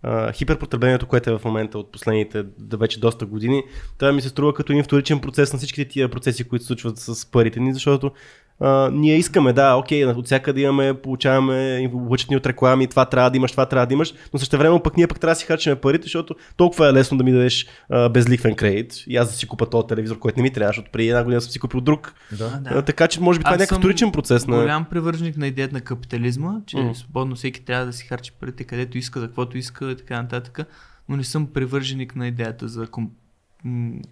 а, 0.03 0.33
хиперпотреблението, 0.33 1.07
което 1.07 1.31
е 1.31 1.39
в 1.39 1.45
момента 1.45 1.79
от 1.79 1.93
последните 1.93 2.45
да 2.59 2.77
вече 2.77 3.01
доста 3.01 3.27
години, 3.27 3.63
това 3.99 4.13
ми 4.13 4.23
се 4.23 4.29
струва 4.29 4.55
като 4.55 4.73
един 4.73 4.85
вторичен 4.85 5.21
процес 5.21 5.53
на 5.53 5.59
всичките 5.59 5.89
тия 5.89 6.11
процеси, 6.11 6.45
които 6.45 6.65
се 6.65 6.67
случват 6.67 6.99
с 6.99 7.31
парите 7.31 7.61
ни, 7.61 7.73
защото 7.75 8.13
а, 8.61 8.91
ние 8.93 9.17
искаме, 9.17 9.53
да, 9.53 9.75
окей, 9.75 10.05
от 10.05 10.27
всякъде 10.27 10.61
имаме, 10.61 10.95
получаваме, 10.95 11.91
облъчат 11.95 12.31
ни 12.31 12.37
от 12.37 12.47
реклами, 12.47 12.87
това 12.87 13.05
трябва 13.05 13.31
да 13.31 13.37
имаш, 13.37 13.51
това 13.51 13.67
трябва 13.67 13.87
да 13.87 13.95
имаш, 13.95 14.15
но 14.33 14.39
също 14.39 14.59
време 14.59 14.83
пък 14.83 14.97
ние 14.97 15.07
пък 15.07 15.21
трябва 15.21 15.33
да 15.33 15.39
си 15.39 15.47
харчим 15.47 15.77
парите, 15.77 16.03
защото 16.03 16.35
толкова 16.57 16.89
е 16.89 16.93
лесно 16.93 17.19
да 17.19 17.25
ми 17.25 17.33
дадеш 17.33 17.67
а, 17.91 18.09
безлихвен 18.09 18.55
кредит 18.55 18.95
и 19.07 19.17
аз 19.17 19.31
да 19.31 19.35
си 19.37 19.47
купа 19.47 19.71
този 19.71 19.87
телевизор, 19.87 20.19
който 20.19 20.39
не 20.39 20.43
ми 20.43 20.53
трябва, 20.53 20.69
защото 20.69 20.91
преди 20.93 21.09
една 21.09 21.25
година 21.25 21.41
съм 21.41 21.51
си 21.51 21.59
купил 21.59 21.81
друг. 21.81 22.15
Да. 22.33 22.49
да. 22.49 22.71
А, 22.79 22.83
така 22.83 23.09
че 23.09 23.21
може 23.21 23.39
би 23.39 23.43
това 23.43 23.53
е 23.53 23.55
Аз 23.55 23.61
някакъв 23.61 23.77
съм 23.77 23.83
вторичен 23.83 24.13
процес 24.13 24.47
на... 24.47 24.57
Голям 24.57 24.85
привърженик 24.85 25.37
на 25.37 25.47
идеята 25.47 25.75
на 25.75 25.81
капитализма, 25.81 26.61
че 26.67 26.77
Мгм. 26.77 26.95
свободно 26.95 27.37
всеки 27.37 27.65
трябва 27.65 27.87
да 27.87 27.93
си 27.93 28.07
харчи 28.07 28.33
парите 28.33 28.65
където 28.65 28.99
иска, 28.99 29.21
за 29.21 29.27
каквото 29.27 29.59
иска 29.59 29.91
и 29.91 29.97
така 29.97 30.23
нататък, 30.23 30.61
но 31.09 31.17
не 31.17 31.25
съм 31.25 31.47
привърженик 31.47 32.17
на 32.17 32.27
идеята 32.27 32.69
за 32.69 32.87
ком... 32.87 33.11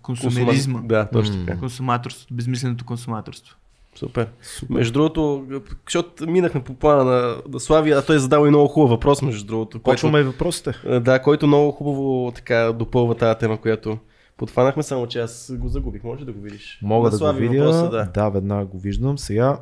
консумеризма, 0.03 0.81
Да, 0.85 1.09
точно 1.13 1.47
така. 1.47 1.59
консуматорството, 1.59 2.35
безмисленото 2.35 2.85
консуматорство. 2.85 3.57
Супер. 3.95 4.27
Между 4.71 4.93
другото, 4.93 5.45
защото 5.87 6.27
минахме 6.27 6.65
по 6.65 6.75
плана 6.75 7.05
на, 7.05 7.37
на 7.53 7.61
Слави, 7.61 7.91
а 7.91 8.03
той 8.03 8.17
е 8.17 8.19
задал 8.19 8.47
и 8.47 8.49
много 8.49 8.69
хубав 8.69 8.91
въпрос, 8.91 9.23
между 9.23 9.47
другото. 9.47 9.79
Почваме 9.79 10.19
и 10.19 10.23
въпросите. 10.23 10.73
Който, 10.83 11.01
да, 11.01 11.19
който 11.23 11.47
много 11.47 11.73
хубаво 11.73 12.33
така 12.35 12.73
допълва 12.73 13.15
тази 13.15 13.39
тема, 13.39 13.59
която 13.61 13.99
подхванахме, 14.37 14.83
само 14.83 15.07
че 15.07 15.21
аз 15.21 15.53
го 15.59 15.69
загубих. 15.69 16.05
Може 16.05 16.25
да 16.25 16.33
го 16.33 16.41
видиш? 16.41 16.79
Мога 16.83 17.05
На 17.05 17.11
да 17.11 17.17
го 17.17 17.19
Слави 17.19 17.49
видя. 17.49 17.65
въпроса, 17.65 17.91
да. 17.91 18.05
да, 18.15 18.29
веднага 18.29 18.65
го 18.65 18.79
виждам. 18.79 19.19
Сега 19.19 19.59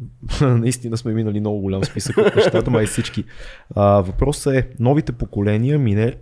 наистина 0.40 0.96
сме 0.96 1.12
минали 1.12 1.40
много 1.40 1.60
голям 1.60 1.84
списък 1.84 2.16
от 2.16 2.36
нещата, 2.36 2.70
май 2.70 2.86
всички. 2.86 3.24
А, 3.74 3.82
въпросът 4.00 4.54
е, 4.54 4.68
новите 4.80 5.12
поколения, 5.12 5.78
мине, 5.78 6.16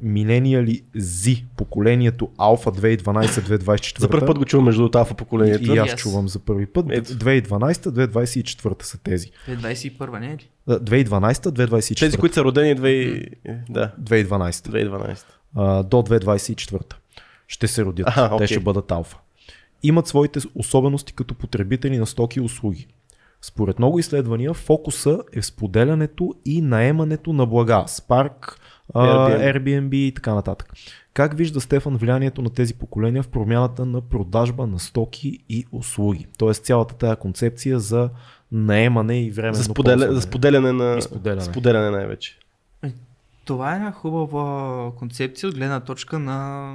ли 0.63 0.83
Z, 0.97 1.45
поколението 1.57 2.29
Alpha 2.39 2.99
2012-2024. 3.03 4.01
За 4.01 4.09
първ 4.09 4.27
път 4.27 4.39
го 4.39 4.45
чувам 4.45 4.65
между 4.67 4.81
другото 4.83 4.99
алфа 4.99 5.15
поколението. 5.15 5.75
И 5.75 5.79
аз 5.79 5.91
Yes. 5.91 5.97
чувам 5.97 6.29
за 6.29 6.39
първи 6.39 6.67
път. 6.67 6.87
Ето. 6.91 7.11
2012-2024 7.13 8.83
са 8.83 8.99
тези. 9.03 9.31
2021 9.49 10.21
не 10.21 10.27
е 10.27 10.37
ли? 10.37 10.49
А, 10.69 10.79
2012-2024. 10.79 11.99
Тези, 11.99 12.17
които 12.17 12.35
са 12.35 12.45
родени 12.45 12.77
2... 12.77 13.29
да, 13.71 13.93
2012. 14.03 14.51
2012. 14.51 15.25
а, 15.57 15.83
до 15.83 15.97
2024. 15.97 16.95
Ще 17.49 17.67
се 17.67 17.85
родят. 17.85 18.09
Аха, 18.09 18.29
Те 18.29 18.35
окей. 18.35 18.47
ще 18.47 18.61
бъдат 18.61 18.91
алфа. 18.91 19.19
Имат 19.83 20.07
своите 20.07 20.39
особености 20.55 21.13
като 21.13 21.35
потребители 21.35 21.99
на 21.99 22.07
стоки 22.07 22.39
и 22.39 22.43
услуги. 22.43 22.87
Според 23.43 23.79
много 23.79 23.99
изследвания, 23.99 24.55
фокуса 24.55 25.23
е 25.33 25.41
в 25.41 25.47
споделянето 25.47 26.35
и 26.45 26.63
наемането 26.63 27.33
на 27.33 27.47
блага. 27.47 27.85
Spark, 27.89 28.57
Airbnb. 28.95 29.55
Airbnb 29.55 29.95
и 29.95 30.15
така 30.15 30.35
нататък. 30.35 30.73
Как 31.15 31.37
вижда 31.37 31.61
Стефан 31.61 31.97
влиянието 31.97 32.43
на 32.43 32.51
тези 32.51 32.75
поколения 32.75 33.23
в 33.23 33.29
промяната 33.29 33.87
на 33.87 34.01
продажба 34.01 34.67
на 34.67 34.79
стоки 34.79 35.39
и 35.49 35.67
услуги? 35.73 36.27
Тоест 36.39 36.65
цялата 36.65 36.95
тази 36.95 37.17
концепция 37.17 37.79
за 37.79 38.11
наемане 38.53 39.23
и 39.25 39.31
временно 39.31 39.55
За, 39.55 39.65
споделя, 39.65 39.95
ползване. 39.95 40.15
за 40.15 40.21
споделяне 40.21 40.73
на... 40.73 40.97
И 40.99 41.03
споделяне. 41.03 41.41
споделяне 41.41 41.91
най-вече. 41.91 42.39
Това 43.45 43.73
е 43.73 43.77
една 43.77 43.93
хубава 43.93 44.93
концепция 44.97 45.49
от 45.49 45.55
гледна 45.55 45.81
точка 45.81 46.19
на 46.19 46.75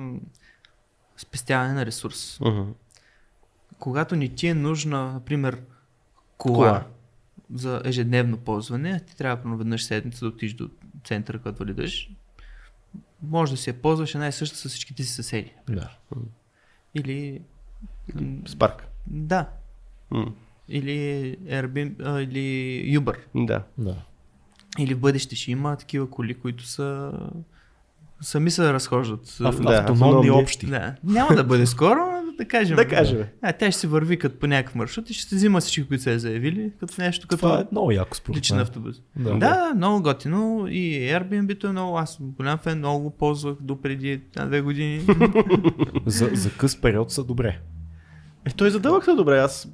спестяване 1.18 1.74
на 1.74 1.86
ресурс. 1.86 2.40
Мгм. 2.42 2.62
Когато 3.80 4.16
ни 4.16 4.30
ти 4.30 4.48
е 4.48 4.54
нужна, 4.54 5.14
например, 5.14 5.58
кола, 6.38 6.56
Кола. 6.58 6.86
за 7.54 7.82
ежедневно 7.86 8.38
ползване, 8.38 9.00
ти 9.00 9.16
трябва 9.18 9.38
примерно 9.42 9.58
веднъж 9.58 9.84
седмица 9.84 10.20
да 10.20 10.28
отидеш 10.30 10.54
до 10.54 10.70
центъра, 11.04 11.40
като 11.40 11.60
валидаш. 11.60 12.10
Може 13.24 13.52
да 13.52 13.58
си 13.58 13.70
я 13.70 13.82
ползваш 13.82 14.16
една 14.16 14.28
и 14.28 14.32
съща 14.32 14.58
с 14.58 14.70
всичките 14.70 15.04
си 15.04 15.14
съседи. 15.14 15.54
Да. 15.70 15.90
Или... 16.96 17.42
Спарк. 18.48 18.88
Да. 19.08 19.50
М, 20.12 20.34
Или 20.70 20.92
Airbnb, 21.44 21.96
а, 22.06 22.22
или 22.22 23.00
Uber. 23.00 23.18
Да. 23.36 23.64
Да. 23.78 23.96
Или 24.80 24.94
в 24.94 25.00
бъдеще 25.00 25.36
ще 25.36 25.52
има 25.52 25.76
такива 25.78 26.10
коли, 26.10 26.34
които 26.34 26.66
са 26.66 27.12
сами 28.22 28.52
се 28.52 28.74
разхождат. 28.74 29.20
Ав, 29.20 29.38
Да, 29.38 29.48
автономни 29.48 29.76
автономни. 29.76 30.32
общи. 30.32 30.66
Да. 30.66 30.96
Няма 31.04 31.36
да 31.36 31.44
бъде 31.44 31.66
скоро, 31.66 32.00
но 32.26 32.32
да 32.34 32.46
кажем. 32.46 32.76
Да 32.76 32.88
кажем. 32.88 33.24
А, 33.42 33.54
тя 33.54 33.72
ще 33.72 33.80
се 33.80 33.88
върви 33.88 34.20
като 34.20 34.40
по 34.40 34.48
някакъв 34.48 34.76
маршрут 34.76 35.10
и 35.10 35.14
ще 35.14 35.30
се 35.30 35.36
взима 35.36 35.60
всички, 35.60 35.88
които 35.88 36.04
се 36.04 36.14
е 36.14 36.20
заявили, 36.20 36.72
като 36.80 36.94
нещо 36.98 37.28
като 37.28 37.40
Това 37.40 37.60
е 37.60 37.66
много 37.72 37.92
яко 37.92 38.18
според 38.18 38.38
личен 38.38 38.60
автобус. 38.60 38.96
Да. 39.16 39.30
Да, 39.30 39.38
да, 39.40 39.74
много 39.76 40.02
готино 40.02 40.68
и 40.70 40.82
Airbnb-то 41.12 41.68
е 41.68 41.72
много, 41.72 41.98
аз 41.98 42.14
съм 42.14 42.26
голям 42.32 42.58
фен, 42.58 42.78
много 42.78 43.00
го 43.00 43.10
ползвах 43.10 43.56
до 43.62 43.82
преди 43.82 44.10
една-две 44.12 44.62
години. 44.62 45.02
За, 46.06 46.30
за 46.34 46.52
къс 46.52 46.82
период 46.82 47.12
са 47.12 47.24
добре. 47.24 47.60
Е, 48.46 48.52
той 48.52 48.70
за 48.70 48.80
дълъг 48.80 49.06
са 49.06 49.16
добре, 49.16 49.40
аз... 49.40 49.68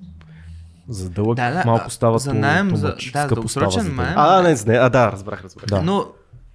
За 0.88 1.10
дълъг 1.10 1.36
Да, 1.36 1.52
да, 1.52 1.64
малко 1.66 1.90
става 1.90 2.20
за 2.20 2.32
too 2.32 2.74
за- 2.76 2.88
да, 2.88 2.96
Скъпо 2.96 3.10
става 3.10 3.28
дългосрочен 3.28 3.96
наем. 3.96 4.14
А, 4.16 4.42
не, 4.42 4.50
не, 4.68 4.74
а, 4.74 4.90
да, 4.90 5.12
разбрах, 5.12 5.44
разбрах. 5.44 5.66
Да. 5.66 5.82
Но 5.82 6.06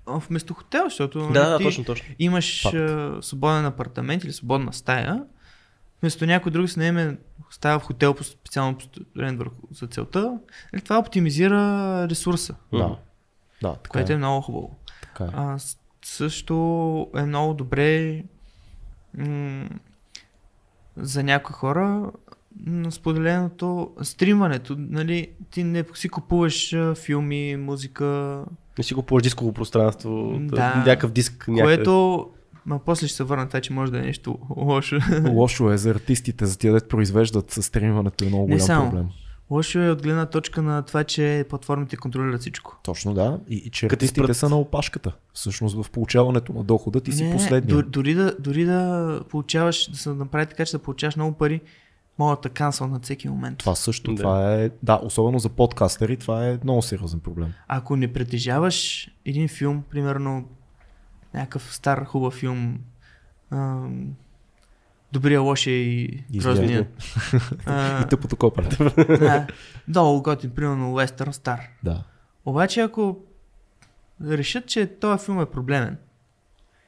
вместо 0.09 0.55
хотел, 0.55 0.85
защото 0.85 1.19
Да, 1.19 1.24
нали, 1.24 1.35
да, 1.35 1.59
ти 1.59 1.65
точно, 1.65 1.85
точно. 1.85 2.15
имаш 2.19 2.62
Факт. 2.62 2.74
а, 2.74 3.19
свободен 3.23 3.65
апартамент 3.65 4.24
или 4.24 4.33
свободна 4.33 4.73
стая, 4.73 5.24
вместо 6.03 6.27
някой 6.27 6.53
друг 6.53 6.69
се 6.70 6.81
наеме 6.81 7.19
стая 7.51 7.78
в 7.78 7.83
хотел 7.83 8.15
по 8.15 8.24
специално 8.24 8.78
построен 8.78 9.37
върху 9.37 9.57
за 9.70 9.87
целта, 9.87 10.39
нали, 10.73 10.83
това 10.83 10.99
оптимизира 10.99 11.59
ресурса, 12.11 12.55
Да. 12.73 12.97
Да, 13.62 13.74
така 13.74 13.91
което 13.91 14.12
е 14.12 14.15
е. 14.15 14.19
много 14.19 14.41
хубаво. 14.41 14.77
Така 15.03 15.24
е. 15.24 15.28
А, 15.33 15.59
също 16.05 16.55
е 17.16 17.23
много 17.23 17.55
добре 17.55 18.23
м- 19.15 19.69
за 20.97 21.23
някои 21.23 21.55
хора 21.55 22.12
м, 22.66 22.93
споделеното 22.93 23.95
стримането, 24.03 24.77
нали, 24.78 25.31
ти 25.51 25.65
не 25.65 25.85
си 25.95 26.09
купуваш 26.09 26.73
а, 26.73 26.95
филми, 26.95 27.57
музика, 27.57 28.45
Не 28.78 28.85
си 28.85 28.94
купуваш 28.94 29.23
дисково 29.23 29.53
пространство, 29.53 30.39
Да. 30.40 30.74
някакъв 30.77 31.12
диск 31.12 31.48
някъде. 31.48 31.77
което 31.77 32.27
Ма 32.66 32.78
после 32.78 33.07
ще 33.07 33.16
се 33.16 33.24
върна 33.24 33.47
това, 33.47 33.61
че 33.61 33.73
може 33.73 33.93
да 33.93 33.98
е 33.98 34.03
нещо 34.03 34.39
лошо. 34.51 34.98
Лошо 35.27 35.70
е 35.70 35.77
за 35.77 35.90
артистите, 35.90 36.47
за 36.47 36.59
тия 36.59 36.73
дет 36.73 36.89
произвеждат 36.89 37.51
със 37.51 37.66
стримването 37.66 38.24
е 38.24 38.28
много 38.28 38.43
Не 38.43 38.55
голям 38.55 38.61
само. 38.61 38.90
проблем. 38.90 39.09
лошо 39.51 39.78
е 39.78 39.90
от 39.90 40.03
гледна 40.03 40.27
точка 40.27 40.62
на 40.62 40.82
това, 40.82 41.05
че 41.05 41.44
платформите 41.48 41.97
контролират 41.97 42.40
всичко. 42.40 42.81
Точно 42.82 43.15
да. 43.15 43.40
И, 43.48 43.57
и 43.57 43.70
че 43.70 43.89
Като 43.89 43.97
артистите 43.97 44.24
спрат. 44.24 44.36
са 44.36 44.48
на 44.48 44.57
опашката. 44.59 45.12
Всъщност 45.32 45.82
в 45.82 45.90
получаването 45.90 46.53
на 46.53 46.62
дохода 46.65 47.01
ти 47.01 47.12
си 47.12 47.31
последния. 47.32 47.82
Дори 47.82 48.15
да, 48.15 48.36
дори 48.39 48.65
да 48.65 49.20
получаваш, 49.31 49.90
да 49.90 49.97
се 49.97 50.09
направи 50.09 50.47
така, 50.47 50.65
че 50.65 50.73
да 50.73 50.78
получаваш 50.78 51.16
много 51.16 51.32
пари, 51.32 51.61
могат 52.18 52.40
да 52.40 52.48
кансъл 52.48 52.88
на 52.88 53.01
всеки 53.01 53.28
момент. 53.28 53.59
Това 53.59 53.74
също, 53.74 54.10
Да. 54.10 54.16
това 54.16 54.55
е, 54.55 54.70
да, 54.82 55.01
особено 55.02 55.38
за 55.38 55.48
подкастери, 55.48 56.16
това 56.16 56.48
е 56.48 56.59
много 56.64 56.82
сериозен 56.82 57.20
проблем. 57.20 57.52
Ако 57.68 57.97
не 57.97 58.12
притежаваш 58.12 59.09
един 59.24 59.48
филм, 59.48 59.82
примерно 59.90 60.48
някакъв 61.34 61.74
стар 61.74 62.05
хубав 62.05 62.34
филм, 62.34 62.78
ам, 63.51 64.06
Добрия, 65.12 65.40
лошия 65.40 65.76
и 65.76 66.24
грозния. 66.32 66.86
И 68.02 68.09
тъпото 68.10 68.36
копане. 68.36 68.68
да, 69.09 69.47
долу 69.88 70.22
готин, 70.22 70.51
примерно 70.51 70.93
Уестърн 70.93 71.32
Стар. 71.32 71.60
да. 71.84 72.02
Обаче 72.44 72.80
ако 72.80 73.18
решат, 74.22 74.66
че 74.66 74.86
този 74.88 75.24
филм 75.24 75.40
е 75.40 75.47
проблемен, 75.47 75.97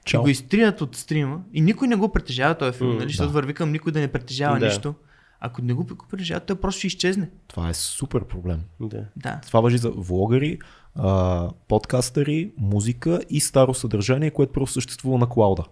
Чао. 0.05 0.21
и 0.21 0.23
го 0.23 0.29
изтрият 0.29 0.81
от 0.81 0.97
стрима 0.97 1.41
и 1.53 1.61
никой 1.61 1.89
не 1.89 1.97
го 1.97 2.09
притежава 2.09 2.55
този 2.55 2.79
филм, 2.79 2.91
М, 2.91 2.97
нали, 2.97 3.09
защото 3.09 3.29
да. 3.29 3.33
върви 3.33 3.55
към 3.55 3.73
никой 3.73 3.93
да 3.93 4.01
не 4.01 4.09
притежава 4.09 4.59
Да. 4.59 4.67
нищо. 4.67 4.95
Ако 5.41 5.63
не 5.63 5.73
го 5.73 5.85
го 5.85 6.07
притежава, 6.11 6.41
той 6.41 6.57
просто 6.57 6.79
ще 6.79 6.87
изчезне. 6.87 7.31
Това 7.49 7.69
е 7.69 7.75
супер 7.75 8.25
проблем. 8.25 8.61
Да. 8.81 9.05
Да. 9.17 9.41
Това 9.47 9.61
въжи 9.61 9.79
за 9.79 9.91
влогъри, 9.91 10.59
а, 10.95 11.51
подкастъри, 11.69 12.53
музика 12.57 13.21
и 13.31 13.41
старо 13.41 13.75
съдържание, 13.75 14.31
което 14.31 14.53
просто 14.53 14.73
съществува 14.73 15.19
на 15.19 15.29
клауда. 15.29 15.65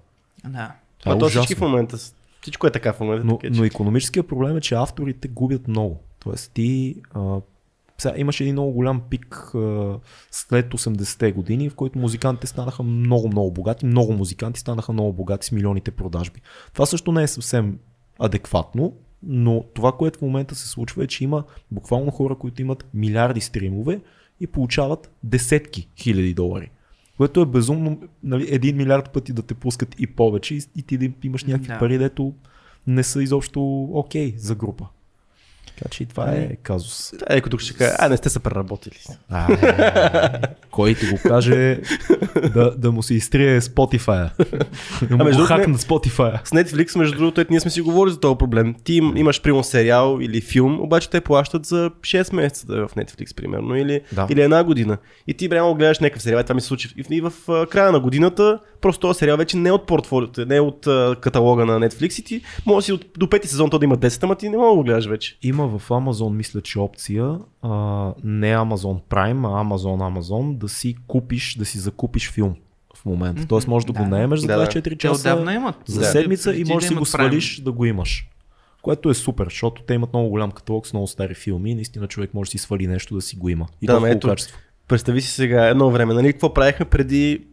Да. 0.44 0.72
Това 0.98 1.12
А 1.12 1.16
е 1.16 1.18
то 1.18 1.28
всички 1.28 1.54
в 1.54 1.60
момента, 1.60 1.96
всичко 2.42 2.66
е 2.66 2.70
така 2.70 2.92
в 2.92 3.00
момента. 3.00 3.24
Но, 3.24 3.38
така, 3.38 3.54
че- 3.54 3.58
но 3.60 3.64
економическия 3.64 4.22
проблем 4.22 4.56
е, 4.56 4.60
че 4.60 4.74
авторите 4.74 5.28
губят 5.28 5.68
много. 5.68 6.00
Тоест 6.18 6.52
ти 6.52 6.96
а, 7.14 7.40
сега 7.98 8.14
имаше 8.16 8.42
един 8.42 8.54
много 8.54 8.72
голям 8.72 9.00
пик 9.00 9.34
а, 9.54 9.98
след 10.30 10.74
80-те 10.74 11.32
години, 11.32 11.70
в 11.70 11.74
който 11.74 11.98
музикантите 11.98 12.46
станаха 12.46 12.82
много, 12.82 13.28
много 13.28 13.50
богати. 13.50 13.86
Много 13.86 14.12
музиканти 14.12 14.60
станаха 14.60 14.92
много 14.92 15.12
богати 15.12 15.46
с 15.46 15.52
милионите 15.52 15.90
продажби. 15.90 16.40
Това 16.72 16.86
също 16.86 17.12
не 17.12 17.22
е 17.22 17.28
съвсем 17.28 17.78
адекватно, 18.18 18.92
но 19.22 19.64
това, 19.74 19.92
което 19.92 20.18
в 20.18 20.22
момента 20.22 20.54
се 20.54 20.68
случва 20.68 21.04
е, 21.04 21.06
че 21.06 21.24
има 21.24 21.44
буквално 21.70 22.10
хора, 22.10 22.34
които 22.34 22.62
имат 22.62 22.86
милиарди 22.94 23.40
стримове 23.40 24.00
и 24.40 24.46
получават 24.46 25.10
десетки 25.24 25.88
хиляди 25.96 26.34
долари. 26.34 26.70
Което 27.16 27.40
е 27.40 27.46
безумно, 27.46 28.00
нали, 28.22 28.46
един 28.50 28.76
милиард 28.76 29.12
пъти 29.12 29.32
да 29.32 29.42
те 29.42 29.54
пускат 29.54 29.94
и 29.98 30.06
повече 30.06 30.54
и, 30.54 30.62
и 30.76 30.82
ти 30.82 30.98
да 30.98 31.08
имаш 31.22 31.44
някакви 31.44 31.72
Да. 31.72 31.78
пари, 31.78 31.98
дето 31.98 32.34
не 32.86 33.02
са 33.02 33.22
изобщо 33.22 33.82
окей 33.92 34.34
за 34.36 34.54
група. 34.54 34.86
Така 35.78 35.88
че 35.90 36.02
и 36.02 36.06
това 36.06 36.30
е 36.30 36.56
казус. 36.62 37.12
Да, 37.18 37.36
Еко 37.36 37.50
тук 37.50 37.60
ще 37.60 37.74
кажа, 37.74 37.96
а 37.98 38.08
не 38.08 38.16
сте 38.16 38.28
се 38.30 38.38
преработили. 38.38 38.96
А, 39.30 39.46
кой 40.70 40.94
ти 40.94 41.06
го 41.06 41.18
каже 41.22 41.80
да, 42.54 42.76
да 42.76 42.92
му 42.92 43.02
се 43.02 43.14
изтрие 43.14 43.60
Spotify. 43.60 44.30
Да 45.10 45.16
му 45.16 45.44
хакнат 45.44 45.80
Spotify. 45.80 46.40
С 46.44 46.50
Netflix, 46.50 46.98
между 46.98 47.18
другото, 47.18 47.44
ние 47.50 47.60
сме 47.60 47.70
си 47.70 47.80
говорили 47.80 48.12
за 48.12 48.20
този 48.20 48.38
проблем. 48.38 48.74
Ти 48.84 48.94
им, 48.94 49.16
имаш, 49.16 49.42
примерно, 49.42 49.64
сериал 49.64 50.18
или 50.20 50.40
филм, 50.40 50.80
обаче 50.80 51.10
те 51.10 51.20
плащат 51.20 51.66
за 51.66 51.90
6 52.00 52.34
месеца 52.34 52.66
да 52.66 52.76
е 52.78 52.80
в 52.80 52.88
Netflix, 52.88 53.34
примерно, 53.36 53.76
или, 53.76 54.00
Да. 54.12 54.26
или 54.30 54.40
една 54.42 54.64
година. 54.64 54.98
И 55.26 55.34
ти 55.34 55.48
прямо 55.48 55.74
гледаш 55.74 55.98
някакъв 55.98 56.22
сериал, 56.22 56.40
и 56.40 56.42
това 56.42 56.54
ми 56.54 56.60
се 56.60 56.66
случи. 56.66 56.88
И 56.96 57.02
в, 57.02 57.10
и 57.10 57.20
в 57.20 57.32
края 57.66 57.92
на 57.92 58.00
годината, 58.00 58.58
просто 58.80 59.00
този 59.00 59.18
сериал 59.18 59.36
вече 59.36 59.56
не 59.56 59.68
е 59.68 59.72
от 59.72 59.86
портфолиото, 59.86 60.46
не 60.46 60.56
е 60.56 60.60
от 60.60 60.86
а, 60.86 61.16
каталога 61.20 61.66
на 61.66 61.80
Netflix 61.88 62.20
и 62.20 62.24
ти 62.24 62.42
може 62.66 62.76
да 62.76 62.82
си 62.82 62.92
от, 62.92 63.04
до 63.18 63.30
пети 63.30 63.48
сезон 63.48 63.70
то 63.70 63.78
да 63.78 63.84
има 63.84 63.96
10, 63.96 64.22
ама 64.22 64.34
ти 64.36 64.48
не 64.48 64.56
мога 64.56 64.68
да 64.68 64.74
го 64.76 64.82
гледаш 64.82 65.06
вече. 65.06 65.38
Има 65.42 65.78
в 65.78 65.88
Amazon, 65.88 66.32
мисля, 66.32 66.60
че 66.60 66.78
опция, 66.78 67.38
а, 67.62 67.68
не 68.24 68.56
Amazon 68.56 69.00
Prime, 69.10 69.46
а 69.48 69.64
Amazon 69.64 70.18
Amazon, 70.18 70.56
да 70.58 70.68
си 70.68 70.96
купиш, 71.06 71.54
да 71.54 71.64
си 71.64 71.78
закупиш 71.78 72.30
филм 72.30 72.54
в 72.96 73.04
момента. 73.04 73.40
Мгм, 73.40 73.48
Тоест 73.48 73.68
можеш 73.68 73.86
да, 73.86 73.92
го 73.92 73.98
да. 73.98 74.08
наемеш 74.08 74.40
за 74.40 74.46
Да, 74.46 74.56
да. 74.58 74.66
24 74.66 74.82
Те 74.84 74.96
часа 74.96 75.44
за 75.86 76.00
Да. 76.00 76.06
седмица 76.06 76.54
и 76.56 76.64
можеш 76.64 76.88
да 76.88 76.88
си 76.88 76.94
го 76.94 77.04
Prime. 77.04 77.08
свалиш 77.08 77.60
да 77.60 77.72
го 77.72 77.84
имаш. 77.84 78.28
Което 78.82 79.10
е 79.10 79.14
супер, 79.14 79.44
защото 79.44 79.82
те 79.82 79.94
имат 79.94 80.12
много 80.12 80.28
голям 80.28 80.50
каталог 80.50 80.86
с 80.86 80.92
много 80.92 81.06
стари 81.06 81.34
филми 81.34 81.70
и 81.70 81.74
наистина 81.74 82.06
човек 82.06 82.34
може 82.34 82.48
да 82.48 82.50
си 82.50 82.58
свали 82.58 82.86
нещо 82.86 83.14
да 83.14 83.20
си 83.20 83.36
го 83.36 83.48
има. 83.48 83.66
И 83.82 83.86
Да, 83.86 83.92
то 83.92 83.96
в 83.96 83.96
ама 83.96 84.06
хубаво 84.06 84.18
ето, 84.18 84.28
качество. 84.28 84.58
Представи 84.88 85.20
си 85.20 85.30
сега 85.30 85.68
едно 85.68 85.90
време, 85.90 86.14
нали, 86.14 86.32
какво 86.32 86.54
правихме 86.54 86.84
преди 86.86 87.44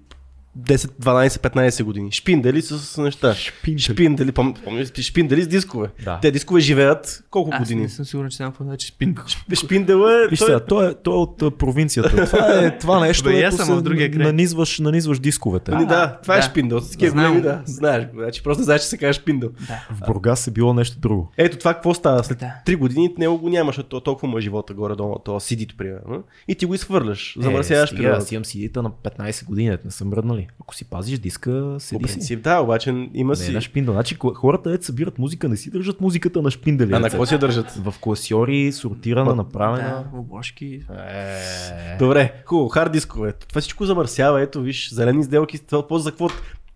10, 0.59 0.75
12, 0.75 1.27
15 1.29 1.83
години. 1.83 2.11
Шпиндели 2.11 2.61
с 2.61 3.01
неща. 3.01 3.33
Шпиндели. 3.33 3.79
Шпиндели, 3.79 4.31
пом, 4.31 4.53
помниш, 4.53 4.93
шпиндели 4.93 5.43
с 5.43 5.47
дискове. 5.47 5.87
Да. 6.03 6.19
Те 6.21 6.31
дискове 6.31 6.59
живеят 6.61 7.23
колко 7.29 7.49
Аз 7.53 7.59
години? 7.59 7.81
не 7.81 7.89
съм 7.89 8.05
сигурен, 8.05 8.29
че 8.29 8.37
знам 8.37 8.51
какво 8.51 8.63
значи 8.63 8.87
спин. 8.87 9.15
Шпиндел 9.53 9.95
е... 9.97 10.27
Виж 10.29 10.39
той- 10.39 10.45
сега, 10.45 10.59
той 10.59 10.89
е, 10.89 10.93
той 10.93 11.13
е 11.13 11.17
от 11.17 11.41
а, 11.41 11.51
провинцията. 11.51 12.25
Това 12.25 12.59
е 12.59 12.77
това 12.79 12.99
нещо, 12.99 13.23
Бе, 13.23 13.43
аз 13.43 13.53
дето 13.53 13.65
съм 13.65 13.77
се 13.77 13.81
другия 13.83 14.11
край. 14.11 14.25
нанизваш, 14.25 14.79
нанизваш 14.79 15.19
дисковете. 15.19 15.71
Нали, 15.71 15.85
да, 15.85 16.19
това 16.21 16.33
е 16.35 16.39
да. 16.39 16.43
шпиндел. 16.43 16.81
С 16.81 16.91
такива 16.91 17.11
Знам. 17.11 17.25
големи, 17.25 17.41
да. 17.41 17.61
Знаеш. 17.65 18.05
Значи 18.13 18.43
просто 18.43 18.63
знаеш, 18.63 18.81
че 18.81 18.87
се 18.87 18.97
казва 18.97 19.13
шпиндел. 19.13 19.49
Да. 19.67 19.87
В 19.91 20.05
Бургас 20.07 20.47
е 20.47 20.51
било 20.51 20.73
нещо 20.73 20.99
друго. 20.99 21.31
Ето 21.37 21.57
това 21.57 21.73
какво 21.73 21.93
става 21.93 22.23
след 22.23 22.37
Да. 22.37 22.53
3 22.67 22.77
години, 22.77 23.13
него 23.17 23.37
го 23.37 23.49
нямаш, 23.49 23.75
защото 23.75 23.99
толкова 24.01 24.27
му 24.27 24.37
е 24.37 24.41
живота 24.41 24.73
горе-долу, 24.73 25.15
то 25.19 25.31
CD-то 25.31 25.77
примерно. 25.77 26.23
И 26.47 26.55
ти 26.55 26.65
го 26.65 26.73
изхвърляш, 26.73 27.35
замърсяваш 27.39 27.91
е, 27.91 27.95
стига, 27.95 28.09
аз 28.09 28.31
имам 28.31 28.43
CD-та 28.43 28.81
на 28.81 28.89
15 28.91 29.45
години, 29.45 29.77
не 29.85 29.91
са 29.91 30.05
мръднали. 30.05 30.42
Нали? 30.43 30.55
Ако 30.61 30.75
си 30.75 30.85
пазиш 30.85 31.19
диска, 31.19 31.51
По 31.73 31.79
седи 31.79 32.07
си. 32.07 32.13
принцип, 32.13 32.41
да, 32.41 32.59
обаче 32.59 33.09
има 33.13 33.29
Не 33.29 33.35
си. 33.35 33.51
на 33.51 33.61
шпиндъл. 33.61 33.93
Значи 33.93 34.17
хората, 34.35 34.69
дето 34.69 34.85
събират 34.85 35.19
музика, 35.19 35.49
не 35.49 35.57
си 35.57 35.71
държат 35.71 36.01
музиката 36.01 36.41
на 36.41 36.51
шпиндали. 36.51 36.93
А 36.93 36.99
на 36.99 37.09
какво 37.09 37.25
си 37.25 37.33
я 37.33 37.39
държат? 37.39 37.71
В 37.71 37.93
класьори, 38.01 38.71
сортирана, 38.71 39.35
направена. 39.35 40.05
Да, 40.13 40.17
обложки. 40.19 40.81
Е. 41.09 41.97
Добре, 41.99 42.33
хубаво, 42.45 42.69
хард 42.69 42.91
дискове. 42.91 43.33
Това 43.33 43.61
всичко 43.61 43.85
замърсява, 43.85 44.41
ето 44.41 44.61
виж, 44.61 44.93
зелени 44.93 45.23
сделки, 45.23 45.59
това 45.59 45.87
после 45.87 46.03
за 46.03 46.11
какво 46.11 46.29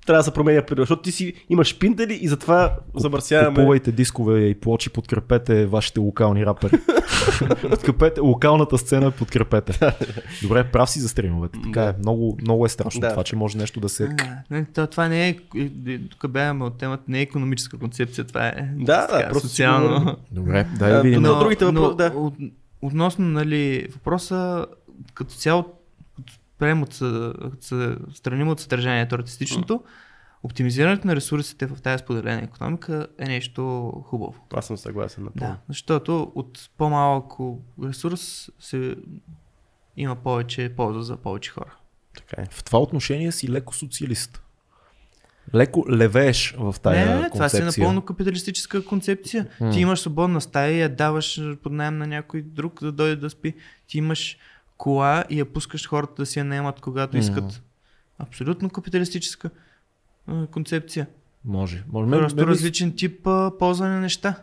трябва 0.07 0.19
да 0.19 0.23
се 0.23 0.31
променя 0.31 0.61
природа, 0.61 0.81
защото 0.81 1.01
ти 1.01 1.11
си 1.11 1.33
имаш 1.49 1.67
шпиндели 1.67 2.13
и 2.13 2.27
затова 2.27 2.75
замърсяваме. 2.95 3.55
Купувайте 3.55 3.91
дискове 3.91 4.39
и 4.39 4.55
плочи, 4.55 4.89
подкрепете 4.89 5.65
вашите 5.65 5.99
локални 5.99 6.45
рапъри. 6.45 6.77
подкрепете 7.61 8.21
локалната 8.21 8.77
сцена, 8.77 9.11
подкрепете. 9.11 9.79
Добре, 10.41 10.63
прав 10.63 10.89
си 10.89 10.99
за 10.99 11.09
стримовете. 11.09 11.59
Така 11.63 11.81
Да. 11.81 11.89
е. 11.89 11.93
Много, 11.99 12.37
много 12.41 12.65
е 12.65 12.69
страшно 12.69 13.01
Да. 13.01 13.09
това, 13.09 13.23
че 13.23 13.35
може 13.35 13.57
нещо 13.57 13.79
да 13.79 13.89
се... 13.89 14.09
А, 14.19 14.37
не, 14.51 14.65
то, 14.65 14.87
това 14.87 15.07
не 15.07 15.29
е, 15.29 15.37
тук 16.09 16.27
бягаме 16.29 16.65
от 16.65 16.77
темата, 16.77 17.03
не 17.07 17.19
е 17.19 17.23
економическа 17.23 17.77
концепция, 17.77 18.25
това 18.25 18.47
е 18.47 18.53
Да, 18.75 19.01
да, 19.01 19.07
така, 19.09 19.29
просто 19.29 19.47
си 19.47 19.51
социално. 19.51 19.87
говорим. 19.89 20.15
Добре, 20.31 20.67
дай 20.79 20.91
А, 20.91 20.95
да 20.95 21.01
видим. 21.01 21.21
но- 21.21 21.33
На 21.33 21.39
другите 21.39 21.65
въпроси, 21.65 21.95
да. 21.97 22.11
От, 22.15 22.33
относно 22.81 23.25
нали, 23.25 23.87
въпроса, 23.93 24.65
като 25.13 25.33
цяло, 25.33 25.65
спрем 26.57 26.83
от, 26.83 26.93
страним 28.13 28.47
от 28.47 28.59
съдържанието 28.59 29.15
артистичното, 29.15 29.83
оптимизирането 30.43 31.07
на 31.07 31.15
ресурсите 31.15 31.65
в 31.65 31.81
тази 31.81 32.03
споделена 32.03 32.41
економика 32.41 33.07
е 33.19 33.25
нещо 33.25 33.91
хубаво. 34.05 34.35
Аз 34.53 34.67
съм 34.67 34.77
съгласен 34.77 35.23
напълно. 35.23 35.53
Да, 35.53 35.59
защото 35.69 36.31
от 36.35 36.69
по-малко 36.77 37.61
ресурс 37.83 38.51
се 38.59 38.95
има 39.97 40.15
повече 40.15 40.73
полза 40.75 41.01
за 41.01 41.17
повече 41.17 41.51
хора. 41.51 41.75
Така 42.17 42.41
е. 42.41 42.45
В 42.51 42.63
това 42.63 42.79
отношение 42.79 43.31
си 43.31 43.49
леко 43.49 43.75
социалист. 43.75 44.41
Леко 45.55 45.85
левееш 45.91 46.55
в 46.57 46.75
тая 46.83 47.15
не, 47.15 47.21
не, 47.21 47.29
това 47.29 47.49
си 47.49 47.61
е 47.61 47.65
напълно 47.65 48.01
капиталистическа 48.01 48.85
концепция. 48.85 49.47
Ти 49.73 49.79
имаш 49.79 49.99
свободна 49.99 50.41
стая 50.41 50.71
и 50.71 50.81
я 50.81 50.89
даваш 50.89 51.41
под 51.63 51.71
найем 51.71 51.97
на 51.97 52.07
някой 52.07 52.41
друг 52.41 52.79
да 52.81 52.91
дойде 52.91 53.15
да 53.15 53.29
спи. 53.29 53.53
Ти 53.87 53.97
имаш 53.97 54.37
кола 54.77 55.23
и 55.29 55.39
я 55.39 55.45
пускаш 55.45 55.87
хората 55.87 56.13
да 56.15 56.25
си 56.25 56.39
я 56.39 56.45
наемат 56.45 56.79
когато 56.79 57.17
искат. 57.17 57.61
Абсолютно 58.19 58.69
капиталистическа 58.69 59.49
а, 60.27 60.47
концепция. 60.47 61.07
Може. 61.45 61.83
може 61.91 62.11
Просто 62.11 62.37
ми- 62.37 62.47
различен 62.47 62.91
тип 62.91 63.27
а, 63.27 63.51
ползване 63.59 63.93
на 63.93 63.99
неща. 63.99 64.35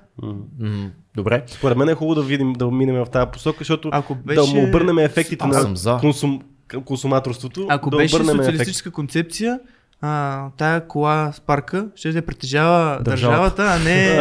М, 0.59 0.91
Добре. 1.17 1.45
Според 1.47 1.77
мен 1.77 1.89
е 1.89 1.95
хубаво 1.95 2.15
да 2.15 2.23
видим, 2.23 2.53
да 2.53 2.71
минем 2.71 2.97
в 2.97 3.07
тази 3.07 3.31
посока, 3.31 3.59
защото 3.59 3.89
Ако 3.93 4.15
беше, 4.15 4.41
да 4.41 4.47
му 4.47 4.69
обърнем 4.69 4.99
ефектите 4.99 5.45
Аз 5.45 5.83
на 5.85 5.99
консум, 6.01 6.43
консуматорството. 6.85 7.67
ако 7.71 7.91
да 7.91 7.97
беше 7.97 8.17
социалистическа 8.17 8.91
концепция, 8.91 9.61
а, 10.07 10.51
тая 10.57 10.89
кола 10.89 11.33
с 11.33 11.41
парка 11.41 11.89
ще 11.95 12.13
да 12.13 12.27
притежава 12.27 13.03
Държавата. 13.03 13.11
държавата, 13.11 13.63
а 13.65 13.79
не... 13.79 14.17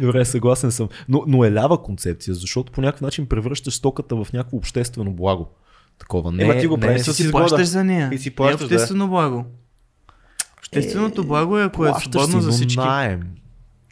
Добре, 0.06 0.24
съгласен 0.24 0.72
съм. 0.72 0.88
Но, 1.08 1.24
но 1.26 1.44
е 1.44 1.52
лява 1.52 1.82
концепция, 1.82 2.34
защото 2.34 2.72
по 2.72 2.80
някакъв 2.80 3.00
начин 3.00 3.26
превръщаш 3.26 3.74
стоката 3.74 4.16
в 4.16 4.32
някакво 4.32 4.56
обществено 4.56 5.12
благо. 5.12 5.48
Такова. 5.98 6.32
Не, 6.32 6.44
Ема 6.44 6.56
ти 6.56 6.66
го 6.66 6.76
не 6.76 6.80
правиш 6.80 7.00
е 7.00 7.04
с 7.04 7.14
си 7.14 7.30
плащаш 7.30 7.66
за 7.66 7.84
нея. 7.84 8.08
И 8.12 8.18
си 8.18 8.28
Не 8.28 8.32
е 8.32 8.36
плащаш, 8.36 8.58
да. 8.58 8.64
обществено 8.64 9.08
благо. 9.08 9.44
Общественото 10.58 11.26
благо 11.26 11.58
е 11.58 11.64
ако 11.64 11.86
е 11.86 11.88
Плащаш 11.88 12.12
свободно 12.12 12.40
си, 12.40 12.44
за 12.44 12.52
всички. 12.52 12.78
Найем. 12.78 13.22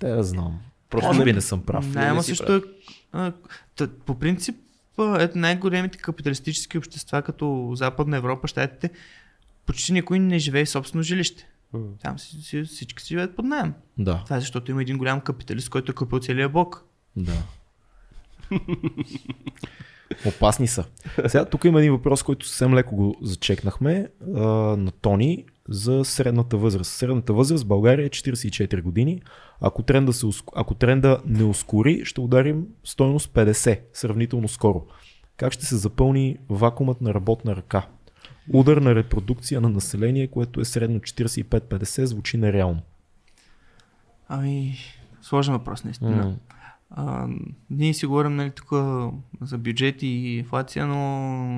Те 0.01 0.09
да 0.09 0.23
знам. 0.23 0.59
Просто 0.91 1.07
Може 1.07 1.19
не- 1.19 1.25
би 1.25 1.33
не 1.33 1.41
съм 1.41 1.63
прав. 1.63 1.95
Найема 1.95 2.17
не 2.17 2.23
също 2.23 2.55
е... 2.55 2.63
По 4.07 4.15
принцип, 4.15 4.57
ето 5.19 5.39
най-големите 5.39 5.99
капиталистически 5.99 6.79
общества, 6.79 7.23
като 7.23 7.73
Западна 7.75 8.17
Европа, 8.17 8.49
щатите, 8.49 8.91
почти 9.67 9.93
никой 9.93 10.19
не 10.19 10.39
живее 10.39 10.65
в 10.65 10.71
собствено 10.71 11.03
жилище. 11.03 11.49
М. 11.73 11.81
Там 12.03 12.19
си, 12.19 12.43
си, 12.43 12.63
всички 12.63 13.03
си 13.03 13.09
живеят 13.09 13.37
под 13.37 13.45
найем. 13.45 13.75
Да, 13.99 14.23
Това 14.25 14.37
е 14.37 14.41
защото 14.41 14.71
има 14.71 14.83
един 14.83 14.99
голям 14.99 15.21
капиталист, 15.21 15.69
който 15.69 15.93
е 15.93 15.95
купил 15.95 16.19
целия 16.19 16.49
блок. 16.49 16.85
да. 17.17 17.43
Опасни 20.27 20.69
са. 20.69 20.85
Сега 21.27 21.45
тук 21.45 21.65
има 21.65 21.81
един 21.81 21.93
въпрос, 21.93 22.23
който 22.23 22.47
съвсем 22.47 22.75
леко 22.75 22.97
го 22.97 23.17
зачекнахме 23.23 24.09
а, 24.37 24.41
на 24.77 24.91
Тони 24.91 25.45
за 25.69 26.05
средната 26.05 26.57
възраст. 26.57 26.93
Средната 26.93 27.33
възраст 27.33 27.65
в 27.65 27.69
България 27.69 28.07
е 28.07 28.11
44 28.11 28.83
години. 28.83 29.23
Ако 29.61 29.83
тренда, 29.83 30.13
се, 30.13 30.27
ако 30.55 30.75
тренда 30.75 31.19
не 31.27 31.45
ускори, 31.45 32.05
ще 32.05 32.21
ударим 32.21 32.67
стойност 32.85 33.31
50, 33.35 33.81
сравнително 33.93 34.49
скоро. 34.49 34.87
Как 35.37 35.53
ще 35.53 35.67
се 35.67 35.77
запълни 35.77 36.37
вакуумът 36.49 37.01
на 37.01 37.15
работна 37.15 37.57
ръка? 37.57 37.87
Удар 38.53 38.77
на 38.77 38.95
репродукция 38.95 39.61
на 39.61 39.69
население, 39.69 40.27
което 40.27 40.61
е 40.61 40.65
средно 40.65 41.01
45-50, 41.01 42.05
звучи 42.05 42.37
нереално. 42.37 42.83
Ами, 44.29 44.79
сложен 45.23 45.55
въпрос, 45.55 45.85
наистина. 45.85 46.17
М. 46.17 46.37
А, 46.91 47.29
ние 47.71 47.95
си 47.95 48.07
говорим 48.07 48.37
нали, 48.37 48.51
тук 48.51 48.69
за 49.41 49.59
бюджет 49.59 50.03
и 50.03 50.07
инфлация, 50.39 50.87
но 50.87 50.99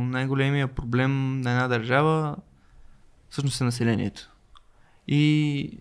най-големия 0.04 0.68
проблем 0.68 1.40
на 1.40 1.50
една 1.50 1.68
държава 1.68 2.36
всъщност 3.30 3.60
е 3.60 3.64
населението. 3.64 4.30
И 5.08 5.78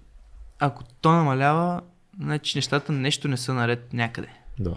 ако 0.60 0.84
то 0.84 1.12
намалява, 1.12 1.82
значи 2.20 2.58
нещата 2.58 2.92
нещо 2.92 3.28
не 3.28 3.38
са 3.38 3.54
наред 3.54 3.94
някъде. 3.94 4.30
Да. 4.60 4.76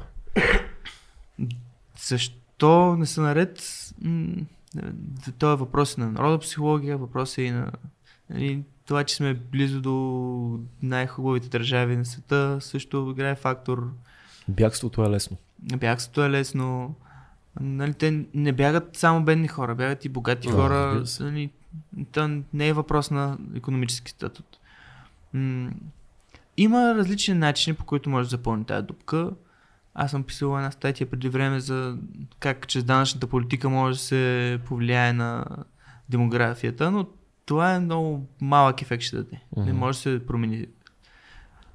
Защо 2.08 2.96
не 2.96 3.06
са 3.06 3.22
наред? 3.22 3.62
М, 4.74 4.92
Това 5.38 5.52
е 5.52 5.56
въпрос 5.56 5.96
на 5.96 6.10
народопсихология, 6.10 6.98
въпрос 6.98 7.38
е 7.38 7.42
и 7.42 7.50
на 7.50 7.72
нали, 8.30 8.62
това, 8.86 9.04
че 9.04 9.14
сме 9.14 9.34
близо 9.34 9.80
до 9.80 10.60
най-хубавите 10.82 11.48
държави 11.48 11.96
на 11.96 12.04
света, 12.04 12.58
също 12.60 13.08
играе 13.16 13.34
фактор. 13.34 13.90
Бягството 14.48 15.04
е 15.04 15.10
лесно. 15.10 15.36
Бягството 15.58 16.24
е 16.24 16.30
лесно. 16.30 16.94
Нали, 17.60 17.94
те 17.94 18.24
не 18.34 18.52
бягат 18.52 18.96
само 18.96 19.24
бедни 19.24 19.48
хора, 19.48 19.74
бягат 19.74 20.04
и 20.04 20.08
богати 20.08 20.48
Да, 20.48 20.54
хора. 20.54 21.04
Нали, 21.20 21.50
то 22.12 22.42
не 22.52 22.68
е 22.68 22.72
въпрос 22.72 23.10
на 23.10 23.38
економически 23.54 24.10
статут. 24.10 24.58
М- 25.32 25.70
има 26.56 26.94
различни 26.94 27.34
начини, 27.34 27.76
по 27.76 27.84
които 27.84 28.10
може 28.10 28.26
да 28.26 28.30
запълни 28.30 28.64
тази 28.64 28.86
дупка. 28.86 29.30
Аз 29.94 30.10
съм 30.10 30.22
писал 30.22 30.56
една 30.56 30.70
статия 30.70 31.10
преди 31.10 31.28
време 31.28 31.60
за 31.60 31.98
как 32.40 32.68
чрез 32.68 32.84
данъчната 32.84 33.26
политика 33.26 33.68
може 33.68 33.98
да 33.98 34.02
се 34.02 34.60
повлияе 34.66 35.12
на 35.12 35.44
демографията, 36.08 36.90
но 36.90 37.06
това 37.46 37.74
е 37.74 37.80
много 37.80 38.26
малък 38.40 38.82
ефект 38.82 39.02
ще 39.02 39.16
даде. 39.16 39.40
Не 39.56 39.62
Мгм. 39.62 39.78
може 39.78 39.96
да 39.96 40.02
се 40.02 40.26
промени. 40.26 40.66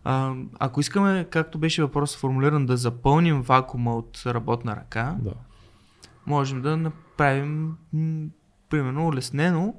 А, 0.04 0.34
ако 0.60 0.80
искаме, 0.80 1.28
както 1.30 1.58
беше 1.58 1.82
въпросът 1.84 2.20
формулиран, 2.20 2.66
да 2.66 2.78
запълним 2.78 3.42
вакуума 3.42 3.96
от 3.96 4.24
работна 4.26 4.76
ръка, 4.76 5.16
Да. 5.20 5.34
можем 6.28 6.62
да 6.62 6.78
направим, 6.78 7.78
м, 7.94 8.28
примерно, 8.70 9.08
улеснено 9.08 9.76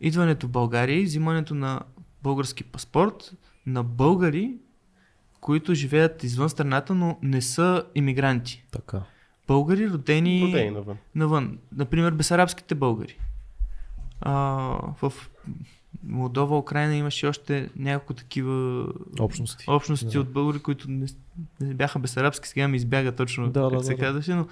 идването 0.00 0.46
в 0.46 0.50
България 0.50 1.00
и 1.00 1.04
взимането 1.04 1.54
на 1.54 1.80
български 2.22 2.64
паспорт 2.64 3.32
на 3.66 3.82
българи, 3.82 4.56
които 5.48 5.74
живеят 5.74 6.24
извън 6.24 6.48
страната, 6.50 6.94
но 6.94 7.18
не 7.22 7.42
са 7.42 7.84
иммигранти. 7.94 8.64
Така. 8.70 9.02
Българи, 9.46 9.90
родени, 9.90 10.42
Родени 10.44 10.70
навън. 10.70 10.96
навън. 11.14 11.58
Например, 11.76 12.12
бесарабските 12.12 12.74
българи. 12.74 13.18
А, 14.20 14.32
в 15.02 15.12
Молдова, 16.04 16.58
Украина 16.58 16.96
имаше 16.96 17.26
още 17.26 17.70
няколко 17.76 18.14
такива 18.14 18.86
Общности. 19.20 19.64
общности 19.68 20.06
Да. 20.06 20.20
от 20.20 20.32
българи, 20.32 20.58
които 20.58 20.90
не, 20.90 21.06
не 21.60 21.74
бяха 21.74 21.98
бесарабски, 21.98 22.48
сега 22.48 22.68
ми 22.68 22.76
избяга 22.76 23.12
точно 23.12 23.50
Да, 23.50 23.60
как 23.62 23.78
да, 23.78 23.84
се 23.84 23.90
да, 23.90 23.96
да. 23.96 24.02
казваше, 24.02 24.34
но 24.34 24.46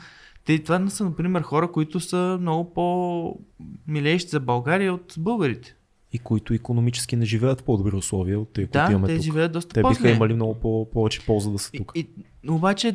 те, 0.45 0.63
това 0.63 0.79
не 0.79 0.91
са, 0.91 1.05
например, 1.05 1.43
хора, 1.43 1.73
които 1.73 2.01
са 2.01 2.39
много 2.41 2.75
по-милеещи 2.75 4.31
за 4.31 4.41
България 4.41 4.95
от 4.95 5.15
българите. 5.19 5.75
И 6.13 6.19
които 6.19 6.55
економически 6.55 7.17
не 7.17 7.25
живеят 7.25 7.61
в 7.61 7.65
по-добри 7.65 7.97
условия 7.97 8.41
от 8.41 8.53
тъй, 8.53 8.65
които 8.65 8.73
Да, 8.79 8.91
имаме 8.91 9.07
те 9.07 9.15
тук. 9.15 9.25
живеят 9.25 9.53
доста 9.53 9.75
Те 9.75 9.83
биха 9.83 10.11
имали 10.11 10.35
много 10.35 10.55
по- 10.55 10.91
повече 10.91 11.27
полза 11.27 11.51
да 11.51 11.59
са 11.59 11.71
тук. 11.73 11.93
И, 11.95 12.09
и, 12.45 12.51
обаче 12.51 12.89
е 12.89 12.95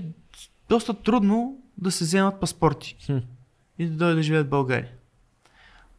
доста 0.70 0.94
трудно 0.94 1.58
да 1.78 1.92
се 1.92 2.04
вземат 2.04 2.40
паспорти 2.40 2.98
Хм. 3.06 3.18
и 3.80 3.86
да 3.86 3.92
дойдат 3.92 4.18
да 4.18 4.24
живеят 4.24 4.48
в 4.48 4.50
България. 4.50 4.92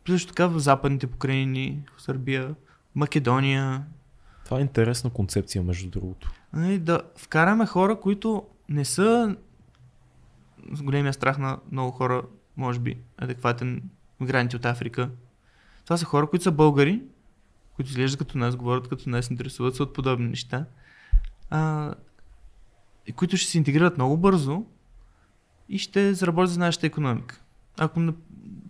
Също 0.08 0.28
така 0.28 0.46
в 0.46 0.58
западните 0.58 1.06
покрайнини, 1.06 1.82
в 1.96 2.02
Сърбия, 2.02 2.54
Македония, 2.94 3.84
Това 4.44 4.58
е 4.58 4.62
интересна 4.62 5.10
концепция, 5.10 5.62
между 5.62 5.90
другото. 5.90 6.32
Нали, 6.52 6.78
да 6.78 7.02
вкараме 7.16 7.66
хора, 7.66 8.00
които 8.00 8.42
не 8.68 8.84
са 8.84 9.36
с 10.72 10.82
големия 10.82 11.12
страх 11.12 11.38
на 11.38 11.58
много 11.72 11.90
хора, 11.90 12.22
може 12.56 12.80
би, 12.80 12.98
адекватен 13.16 13.82
мигранти 14.20 14.56
от 14.56 14.64
Африка. 14.64 15.10
Това 15.84 15.96
са 15.96 16.04
хора, 16.04 16.26
които 16.26 16.42
са 16.42 16.52
българи, 16.52 17.02
които 17.76 17.90
изглеждат 17.90 18.18
като 18.18 18.38
нас, 18.38 18.56
говорят 18.56 18.88
като 18.88 19.10
нас, 19.10 19.30
интересуват 19.30 19.76
се 19.76 19.82
от 19.82 19.92
подобни 19.92 20.28
неща, 20.28 20.64
а, 21.50 21.94
и 23.06 23.12
които 23.12 23.36
ще 23.36 23.50
се 23.50 23.58
интегрират 23.58 23.96
много 23.96 24.16
бързо 24.16 24.64
и 25.68 25.78
ще 25.78 26.14
заработят 26.14 26.50
за 26.50 26.58
нашата 26.60 26.86
економика. 26.86 27.40
Ако, 27.78 28.00
на- 28.00 28.14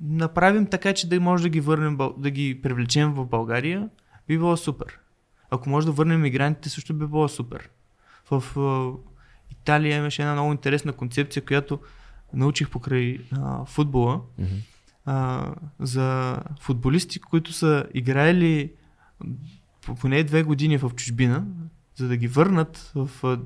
направим 0.01 0.66
така, 0.66 0.93
че 0.94 1.09
да 1.09 1.20
може 1.20 1.43
да 1.43 1.48
ги 1.48 1.60
върнем, 1.60 1.98
да 2.18 2.30
ги 2.30 2.62
привлечем 2.62 3.12
в 3.12 3.26
България, 3.26 3.89
би 4.28 4.39
било 4.39 4.56
супер. 4.56 4.98
Ако 5.51 5.70
може 5.70 5.86
да 5.86 5.93
върнем 5.93 6.20
мигрантите, 6.20 6.68
също 6.68 6.94
би 6.94 7.06
било 7.06 7.28
супер. 7.28 7.70
В 8.30 8.59
а, 8.60 8.93
Италия 9.52 9.97
имаше 9.98 10.22
една 10.22 10.32
много 10.32 10.52
интересна 10.52 10.93
концепция, 10.93 11.44
която 11.44 11.80
научих 12.34 12.70
покрай 12.70 13.18
а, 13.32 13.64
футбола. 13.64 14.20
Мгм. 14.39 14.55
А, 15.05 15.49
за 15.81 16.39
футболисти, 16.61 17.20
които 17.20 17.53
са 17.53 17.87
играели 17.95 18.73
по- 19.87 19.95
поне 19.95 20.24
две 20.24 20.43
години 20.43 20.79
в 20.79 20.91
чужбина, 20.97 21.45
за 21.97 22.09
да 22.09 22.16
ги 22.16 22.29
върнат 22.29 22.93
в 22.95 23.39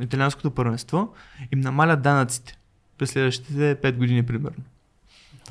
италианското 0.00 0.50
първенство, 0.50 1.12
им 1.52 1.60
намалят 1.60 2.02
данъците 2.02 2.58
през 2.98 3.10
следващите 3.10 3.76
5 3.76 3.96
години 3.96 4.26
примерно. 4.26 4.64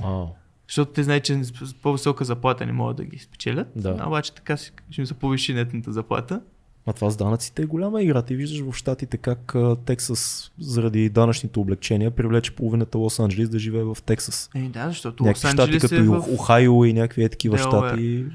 Вау. 0.02 0.28
Защото 0.68 0.92
те 0.92 1.04
знаят, 1.04 1.24
че 1.24 1.44
с 1.44 1.74
по-висока 1.74 2.26
заплата 2.26 2.66
не 2.66 2.72
могат 2.72 2.98
да 2.98 3.06
ги 3.06 3.20
спечелят. 3.20 3.68
Да. 3.76 4.04
Обаче 4.08 4.34
така 4.34 4.58
ще 4.58 4.74
им 4.98 5.06
се 5.06 5.14
повиши 5.14 5.54
нетната 5.54 5.94
заплата. 5.94 6.42
А 6.86 6.94
това 6.94 7.10
с 7.10 7.18
данъците 7.18 7.62
е 7.62 7.66
голяма 7.66 8.02
игра. 8.02 8.22
Ти 8.22 8.36
виждаш 8.36 8.62
в 8.62 8.74
щатите 8.74 9.18
как 9.18 9.56
Тексас 9.86 10.52
заради 10.60 11.10
данъчните 11.10 11.60
облегчения 11.60 12.12
привлече 12.12 12.56
половината 12.56 12.98
Лос 12.98 13.20
Анджелис 13.20 13.50
да 13.50 13.60
живее 13.60 13.84
в 13.84 13.98
Тексас. 14.06 14.50
Е, 14.56 14.62
да, 14.62 14.88
защото 14.88 15.24
Лос 15.24 15.28
Някакви 15.28 15.48
щати 15.48 15.62
Анджелес 15.62 15.82
като 15.82 15.96
е 15.96 16.02
в... 16.02 16.34
Охайо 16.34 16.86
и 16.86 16.94
някакви 16.94 17.24
е 17.24 17.30
такива 17.30 17.58
Делавер. 17.58 17.90
щати. 17.90 18.26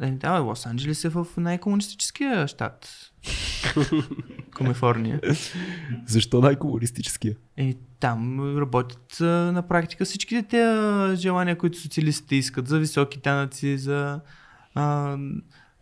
Е, 0.00 0.10
да, 0.10 0.38
Лос 0.38 0.66
Анджелес 0.66 1.04
е 1.04 1.08
в 1.08 1.26
най-комунистическия 1.36 2.48
щат. 2.48 2.88
Калифорния. 4.50 5.20
Защо 6.06 6.40
най-комунистическия? 6.40 7.34
И 7.58 7.76
там 8.00 8.40
работят 8.58 9.16
на 9.20 9.64
практика 9.68 10.04
всичките 10.04 10.42
тези 10.42 11.22
желания, 11.22 11.58
които 11.58 11.80
социалистите 11.80 12.36
искат 12.36 12.68
за 12.68 12.78
високи 12.78 13.18
данъци, 13.18 13.78
за 13.78 14.20
а, 14.74 15.16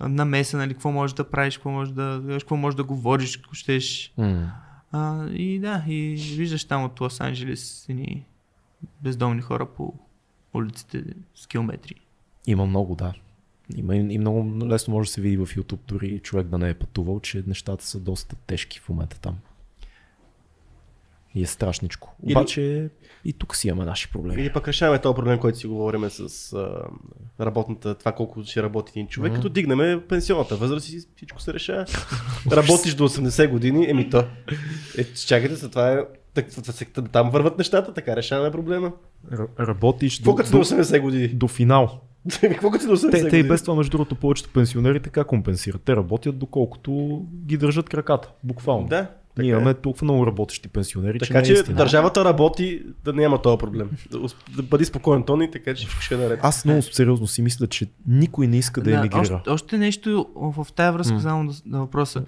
намеса, 0.08 0.56
нали, 0.56 0.72
какво 0.72 0.90
можеш 0.90 1.14
да 1.14 1.30
правиш, 1.30 1.56
какво 1.56 1.70
можеш 1.70 1.94
да, 1.94 2.22
какво 2.28 2.56
можеш 2.56 2.76
да 2.76 2.84
говориш, 2.84 3.40
ако 3.44 3.54
щеш. 3.54 4.12
М. 4.18 4.52
А, 4.92 5.28
и 5.28 5.58
да, 5.58 5.84
и 5.88 6.14
виждаш 6.36 6.64
там 6.64 6.84
от 6.84 7.00
Лос 7.00 7.20
Анджелес 7.20 7.86
едни 7.88 8.24
бездомни 9.00 9.42
хора 9.42 9.66
по 9.66 9.94
улиците 10.54 11.04
с 11.34 11.46
километри. 11.46 11.94
Има 12.46 12.66
много, 12.66 12.94
да. 12.94 13.14
Има 13.76 13.96
и 13.96 14.18
много 14.18 14.66
лесно 14.66 14.94
може 14.94 15.08
да 15.08 15.12
се 15.12 15.20
види 15.20 15.36
в 15.36 15.46
YouTube, 15.46 15.80
дори 15.88 16.18
човек 16.18 16.46
да 16.46 16.58
не 16.58 16.68
е 16.68 16.74
пътувал, 16.74 17.20
че 17.20 17.44
нещата 17.46 17.86
са 17.86 18.00
доста 18.00 18.36
тежки 18.36 18.80
в 18.80 18.88
момента 18.88 19.20
там. 19.20 19.38
И 21.34 21.42
е 21.42 21.46
страшничко. 21.46 22.16
Или- 22.26 22.32
Обаче 22.32 22.90
и 23.24 23.32
тук 23.32 23.56
си 23.56 23.68
имаме 23.68 23.84
наши 23.84 24.10
проблеми. 24.10 24.42
Или 24.42 24.52
пък 24.52 24.68
решаваме 24.68 24.98
този 24.98 25.14
проблем, 25.14 25.38
който 25.38 25.58
си 25.58 25.66
говорим 25.66 26.10
с 26.10 26.52
а, 26.52 26.82
работната, 27.44 27.94
това 27.94 28.12
колко 28.12 28.44
ще 28.44 28.62
работи 28.62 28.92
един 28.96 29.08
човек, 29.08 29.32
Мгм. 29.32 29.36
като 29.38 29.48
дигнем 29.48 30.02
пенсионната 30.08 30.56
възраст 30.56 30.88
и 30.88 31.00
всичко 31.16 31.40
се 31.40 31.54
решава. 31.54 31.84
Работиш 32.52 32.94
до 32.94 33.08
80 33.08 33.48
години, 33.50 33.90
еми 33.90 34.10
то. 34.10 34.24
Е, 34.98 35.04
чакайте 35.04 35.56
се, 35.56 35.68
това 35.68 35.92
е 35.92 35.98
там 37.12 37.30
върват 37.30 37.58
нещата, 37.58 37.94
така 37.94 38.16
решаваме 38.16 38.50
проблема. 38.50 38.92
Р- 39.32 39.48
работиш 39.60 40.18
до, 40.18 40.30
до, 40.34 40.36
на 40.36 40.64
80 40.64 41.00
години? 41.00 41.28
до 41.28 41.48
финал. 41.48 42.00
Какво 42.40 42.70
като 42.70 42.86
на 42.86 42.96
80 42.96 43.10
Те, 43.10 43.28
те 43.28 43.36
и 43.36 43.42
без 43.42 43.62
това, 43.62 43.74
между 43.74 43.90
другото, 43.90 44.14
повечето 44.14 44.50
пенсионери 44.52 45.00
така 45.02 45.24
компенсират. 45.24 45.82
Те 45.82 45.96
работят 45.96 46.38
доколкото 46.38 47.22
ги 47.46 47.56
държат 47.56 47.88
краката. 47.88 48.30
Буквално. 48.44 48.88
Да. 48.88 49.06
Така 49.34 49.42
Ние 49.42 49.50
е. 49.50 49.52
имаме 49.52 49.74
толкова 49.74 50.04
много 50.04 50.26
работещи 50.26 50.68
пенсионери, 50.68 51.18
че 51.18 51.28
Така 51.28 51.40
не 51.40 51.48
е 51.48 51.64
че 51.64 51.72
държавата 51.72 52.24
работи 52.24 52.82
да 53.04 53.12
няма 53.12 53.42
този 53.42 53.58
проблем. 53.58 53.90
Да, 54.10 54.18
да 54.56 54.62
бъди 54.62 54.84
спокоен, 54.84 55.22
Тони, 55.22 55.50
така 55.50 55.74
че 55.74 55.86
ще 56.00 56.14
е 56.14 56.18
наред. 56.18 56.40
Аз 56.42 56.64
много 56.64 56.82
сериозно 56.82 57.26
си 57.26 57.42
мисля, 57.42 57.66
че 57.66 57.90
никой 58.06 58.46
не 58.46 58.56
иска 58.58 58.80
да, 58.80 58.94
емигрира. 58.94 59.20
още, 59.20 59.50
още 59.50 59.78
нещо 59.78 60.28
в 60.34 60.66
тая 60.74 60.92
връзка, 60.92 61.14
М. 61.14 61.20
само 61.20 61.46
да, 61.48 61.54
на 61.66 61.78
въпроса. 61.78 62.24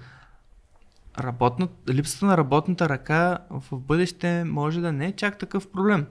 Работна, 1.19 1.67
липсата 1.89 2.25
на 2.25 2.37
работната 2.37 2.89
ръка 2.89 3.37
в 3.49 3.63
бъдеще 3.79 4.43
може 4.43 4.81
да 4.81 4.91
не 4.91 5.05
е 5.05 5.11
чак 5.11 5.37
такъв 5.39 5.67
проблем. 5.67 6.05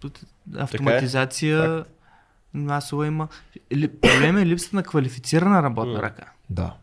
Тут 0.00 0.20
автоматизация, 0.56 1.84
масово 2.54 3.04
има. 3.04 3.28
Ли, 3.72 3.88
проблем 3.88 4.36
е 4.36 4.46
липсата 4.46 4.76
на 4.76 4.82
квалифицирана 4.82 5.62
работна 5.62 5.92
М. 5.92 6.02
ръка. 6.02 6.24
Да. 6.50 6.74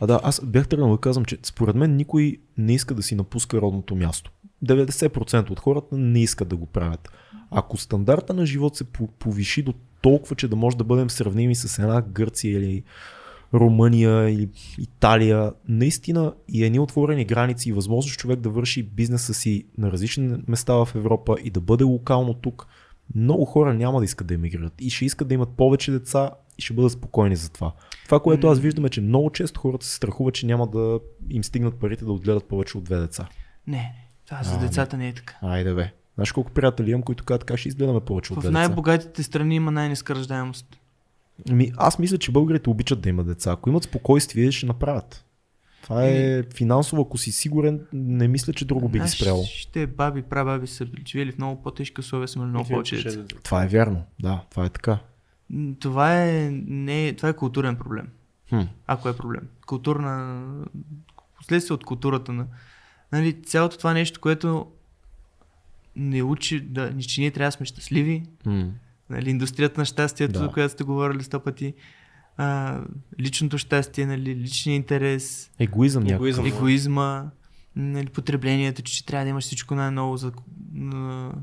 А 0.00 0.06
да, 0.06 0.20
аз 0.22 0.40
бях 0.44 0.68
тръгнал 0.68 0.90
да 0.90 0.98
казвам, 0.98 1.24
че 1.24 1.38
според 1.42 1.76
мен 1.76 1.96
никой 1.96 2.36
не 2.58 2.74
иска 2.74 2.94
да 2.94 3.02
си 3.02 3.14
напуска 3.14 3.60
родното 3.60 3.96
място. 3.96 4.30
90% 4.64 5.50
от 5.50 5.60
хората 5.60 5.96
не 5.96 6.22
искат 6.22 6.48
да 6.48 6.56
го 6.56 6.66
правят. 6.66 7.08
Ако 7.50 7.76
стандарта 7.76 8.34
на 8.34 8.46
живот 8.46 8.76
се 8.76 8.84
по- 8.84 9.06
повиши 9.06 9.62
до 9.62 9.74
толкова, 10.02 10.36
че 10.36 10.48
да 10.48 10.56
може 10.56 10.76
да 10.76 10.84
бъдем 10.84 11.10
сравними 11.10 11.54
с 11.54 11.78
една 11.78 12.00
Гърция 12.00 12.58
или 12.58 12.82
Румъния 13.54 14.30
или 14.30 14.48
Италия, 14.78 15.52
наистина 15.68 16.32
и 16.48 16.64
едни 16.64 16.78
отворени 16.78 17.24
граници 17.24 17.68
и 17.68 17.72
възможност 17.72 18.18
човек 18.18 18.40
да 18.40 18.50
върши 18.50 18.82
бизнеса 18.82 19.34
си 19.34 19.66
на 19.78 19.92
различни 19.92 20.36
места 20.48 20.74
в 20.74 20.88
Европа 20.94 21.36
и 21.44 21.50
да 21.50 21.60
бъде 21.60 21.84
локално 21.84 22.34
тук, 22.34 22.66
много 23.14 23.44
хора 23.44 23.74
няма 23.74 23.98
да 23.98 24.04
искат 24.04 24.26
да 24.26 24.34
емигрират 24.34 24.72
и 24.80 24.90
ще 24.90 25.04
искат 25.04 25.28
да 25.28 25.34
имат 25.34 25.48
повече 25.48 25.92
деца 25.92 26.30
и 26.58 26.62
ще 26.62 26.74
бъдат 26.74 26.92
спокойни 26.92 27.36
за 27.36 27.50
това. 27.50 27.72
Това, 28.08 28.20
което 28.20 28.48
аз 28.48 28.58
виждам 28.58 28.84
е, 28.84 28.88
че 28.88 29.00
много 29.00 29.30
често 29.30 29.60
хората 29.60 29.86
се 29.86 29.94
страхуват, 29.94 30.34
че 30.34 30.46
няма 30.46 30.66
да 30.66 31.00
им 31.30 31.44
стигнат 31.44 31.74
парите 31.74 32.04
да 32.04 32.12
отгледат 32.12 32.44
повече 32.44 32.78
от 32.78 32.84
две 32.84 32.96
деца. 32.96 33.28
Не, 33.66 33.76
не, 33.76 33.94
това 34.26 34.42
за 34.42 34.54
А, 34.56 34.58
децата 34.58 34.96
не 34.96 35.08
е 35.08 35.12
така. 35.14 35.36
Айде 35.42 35.74
бе. 35.74 35.92
Знаеш 36.14 36.32
колко 36.32 36.50
приятели 36.50 36.90
имам, 36.90 37.02
които 37.02 37.24
казват, 37.24 37.44
как 37.44 37.58
ще 37.58 37.68
изгледаме 37.68 38.00
повече 38.00 38.32
от 38.32 38.36
В 38.36 38.40
две 38.40 38.48
деца? 38.48 38.58
най-богатите 38.58 39.22
страни 39.22 39.54
има 39.54 39.70
най-ниска 39.70 40.14
ръждаемост. 40.14 40.78
Ами, 41.50 41.72
аз 41.76 41.98
мисля, 41.98 42.18
че 42.18 42.32
българите 42.32 42.70
обичат 42.70 43.00
да 43.00 43.08
имат 43.08 43.26
деца. 43.26 43.52
Ако 43.52 43.70
имат 43.70 43.82
спокойствие, 43.82 44.52
ще 44.52 44.66
направят. 44.66 45.24
Това 45.82 46.04
е 46.04 46.42
финансово, 46.42 47.02
ако 47.02 47.18
си 47.18 47.32
сигурен, 47.32 47.80
не 47.92 48.28
мисля, 48.28 48.52
че 48.52 48.64
друго 48.64 48.88
би 48.88 49.00
ги 49.00 49.08
спряло. 49.08 49.44
Ще 49.44 49.86
баби, 49.86 50.22
прабаби 50.22 50.66
са 50.66 50.86
живели 51.06 51.32
в 51.32 51.38
много 51.38 51.62
по-тежки 51.62 52.00
условия, 52.00 52.28
са 52.28 52.38
имали 52.38 52.50
много 52.50 52.68
повече 52.68 52.96
деца. 52.96 53.36
Това 53.42 53.64
е 53.64 53.68
вярно. 53.68 54.02
Да, 54.20 54.44
това 54.50 54.64
е 54.64 54.68
така. 54.68 54.98
Това 55.80 56.24
е, 56.24 56.50
не, 56.66 57.12
това 57.12 57.28
е 57.28 57.36
културен 57.36 57.76
проблем. 57.76 58.08
Хм. 58.48 58.60
Ако 58.86 59.08
е 59.08 59.16
проблем. 59.16 59.48
Културна... 59.66 60.44
Последствие 61.36 61.74
от 61.74 61.84
културата 61.84 62.32
на... 62.32 62.46
Нали, 63.12 63.42
цялото 63.42 63.78
това 63.78 63.92
нещо, 63.92 64.20
което 64.20 64.66
не 65.96 66.22
учи, 66.22 66.60
да, 66.60 66.98
че 66.98 67.20
ние 67.20 67.30
трябва 67.30 67.48
да 67.48 67.52
сме 67.52 67.66
щастливи. 67.66 68.22
Хм. 68.42 68.62
Нали, 69.10 69.30
индустрията 69.30 69.80
на 69.80 69.84
щастието, 69.84 70.32
Да. 70.32 70.38
за 70.38 70.48
която 70.48 70.72
сте 70.72 70.84
говорили 70.84 71.22
сто 71.22 71.40
пъти. 71.40 71.74
А, 72.36 72.80
личното 73.20 73.58
щастие, 73.58 74.06
нали, 74.06 74.36
личния 74.36 74.76
интерес, 74.76 75.50
Егоизъм. 75.58 76.06
Егоизъм. 76.06 76.44
да. 76.44 76.48
егоизма, 76.48 77.24
нали, 77.76 78.06
потреблението, 78.06 78.82
че, 78.82 78.94
че 78.94 79.06
трябва 79.06 79.24
да 79.24 79.30
имаш 79.30 79.44
всичко 79.44 79.74
най-ново, 79.74 80.16
за, 80.16 80.32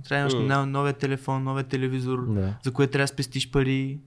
трябва 0.07 0.29
да 0.29 0.43
имаш 0.43 0.67
новия 0.67 0.93
телефон, 0.93 1.43
новия 1.43 1.63
телевизор, 1.63 2.33
Да. 2.33 2.57
за 2.63 2.73
което 2.73 2.91
трябва 2.91 3.03
да 3.03 3.07
спестиш 3.07 3.51
пари. 3.51 3.99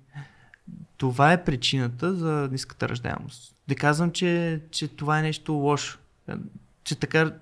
Това 0.97 1.33
е 1.33 1.45
причината 1.45 2.15
за 2.15 2.49
ниската 2.53 2.89
ръждаемост. 2.89 3.55
Да 3.69 3.75
казвам, 3.75 4.11
че, 4.13 4.61
че 4.71 4.89
това 4.89 5.19
е 5.19 5.23
нещо 5.23 5.53
лошо. 5.53 5.99
Че 6.85 6.97
така, 6.97 7.33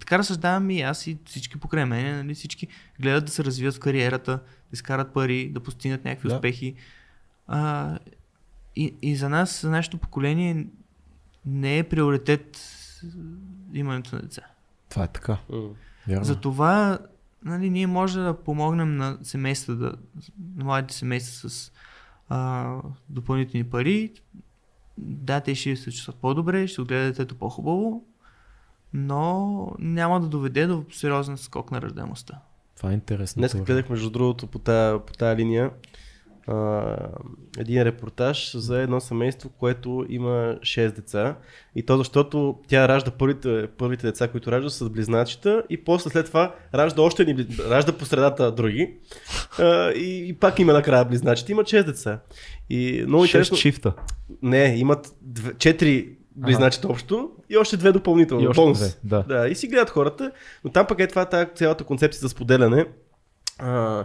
така 0.00 0.18
разсъждавам 0.18 0.70
и 0.70 0.80
аз 0.82 1.06
и 1.06 1.18
всички 1.24 1.60
покрай 1.60 1.84
мен, 1.84 2.16
нали, 2.16 2.34
всички 2.34 2.66
гледат 3.00 3.24
да 3.24 3.30
се 3.30 3.44
развиват 3.44 3.74
в 3.74 3.80
кариерата, 3.80 4.32
да 4.32 4.40
изкарат 4.72 5.12
пари, 5.14 5.48
да 5.48 5.60
постигнат 5.60 6.04
някакви 6.04 6.28
Да. 6.28 6.34
успехи. 6.34 6.74
А, 7.46 7.98
и, 8.76 8.94
и 9.02 9.16
за 9.16 9.28
нас, 9.28 9.60
за 9.62 9.70
нашето 9.70 9.98
поколение, 9.98 10.66
не 11.46 11.78
е 11.78 11.82
приоритет 11.82 12.60
имането 13.72 14.16
на 14.16 14.22
деца. 14.22 14.42
Това 14.90 15.04
е 15.04 15.08
така. 15.08 15.38
Вярно. 16.08 16.24
Затова 16.24 16.98
нали, 17.44 17.70
ние 17.70 17.86
може 17.86 18.20
да 18.20 18.34
помогнем 18.34 18.96
на 18.96 19.18
семейства, 19.22 19.74
да, 19.74 19.92
на 20.56 20.64
младите 20.64 20.94
семейства 20.94 21.50
с 21.50 21.72
а, 22.28 22.74
допълнителни 23.08 23.64
пари. 23.64 24.12
Да, 24.98 25.40
те 25.40 25.54
ще 25.54 25.76
се 25.76 25.90
чувстват 25.90 26.16
по-добре, 26.16 26.66
ще 26.66 26.80
отгледат 26.80 27.12
детето 27.12 27.34
по-хубаво, 27.34 28.04
но 28.92 29.72
няма 29.78 30.20
да 30.20 30.26
доведе 30.26 30.66
до 30.66 30.84
сериозен 30.92 31.36
скок 31.36 31.70
на 31.70 31.82
ръждаемостта. 31.82 32.38
Това 32.76 32.90
е 32.90 32.94
интересно. 32.94 33.40
Днес 33.40 33.54
гледах 33.54 33.88
между 33.88 34.10
другото 34.10 34.46
по 34.46 34.58
тая, 34.58 34.98
по 35.06 35.12
тая 35.12 35.36
линия 35.36 35.70
а, 36.48 36.96
един 37.58 37.82
репортаж 37.82 38.56
за 38.56 38.80
едно 38.80 39.00
семейство, 39.00 39.48
което 39.48 40.06
има 40.08 40.56
6 40.60 40.94
деца. 40.94 41.36
И 41.76 41.82
то 41.82 41.96
защото 41.96 42.58
тя 42.68 42.88
ражда 42.88 43.10
първите, 43.10 43.68
първите 43.78 44.06
деца, 44.06 44.28
които 44.28 44.52
ражда 44.52 44.70
с 44.70 44.90
близначета 44.90 45.62
и 45.70 45.84
после 45.84 46.10
след 46.10 46.26
това 46.26 46.54
ражда 46.74 47.02
още 47.02 47.22
едни, 47.22 47.46
ражда 47.70 47.92
по 47.92 48.04
средата 48.04 48.52
други. 48.52 48.94
А, 49.58 49.90
и, 49.90 50.28
и 50.28 50.32
пак 50.32 50.58
има 50.58 50.72
накрая 50.72 51.04
близначета. 51.04 51.52
Има 51.52 51.62
6 51.62 51.82
деца. 51.82 52.20
И 52.70 53.04
много 53.06 53.24
Шест 53.24 53.34
интересно. 53.34 53.56
шифта. 53.56 53.92
Не, 54.42 54.76
имат 54.78 55.06
4 55.06 56.08
близначета 56.36 56.88
общо 56.88 57.30
и 57.50 57.56
още 57.56 57.76
две 57.76 57.92
допълнително. 57.92 58.44
И 58.44 58.48
още 58.48 58.60
бонус. 58.60 58.78
две, 58.78 58.94
да. 59.04 59.22
да. 59.22 59.48
И 59.48 59.54
си 59.54 59.68
гледат 59.68 59.90
хората, 59.90 60.30
но 60.64 60.70
там 60.70 60.86
пък 60.86 61.00
е 61.00 61.06
това 61.06 61.24
тази 61.24 61.46
цялата 61.54 61.84
концепция 61.84 62.20
за 62.20 62.28
споделяне. 62.28 62.86
а, 63.58 64.04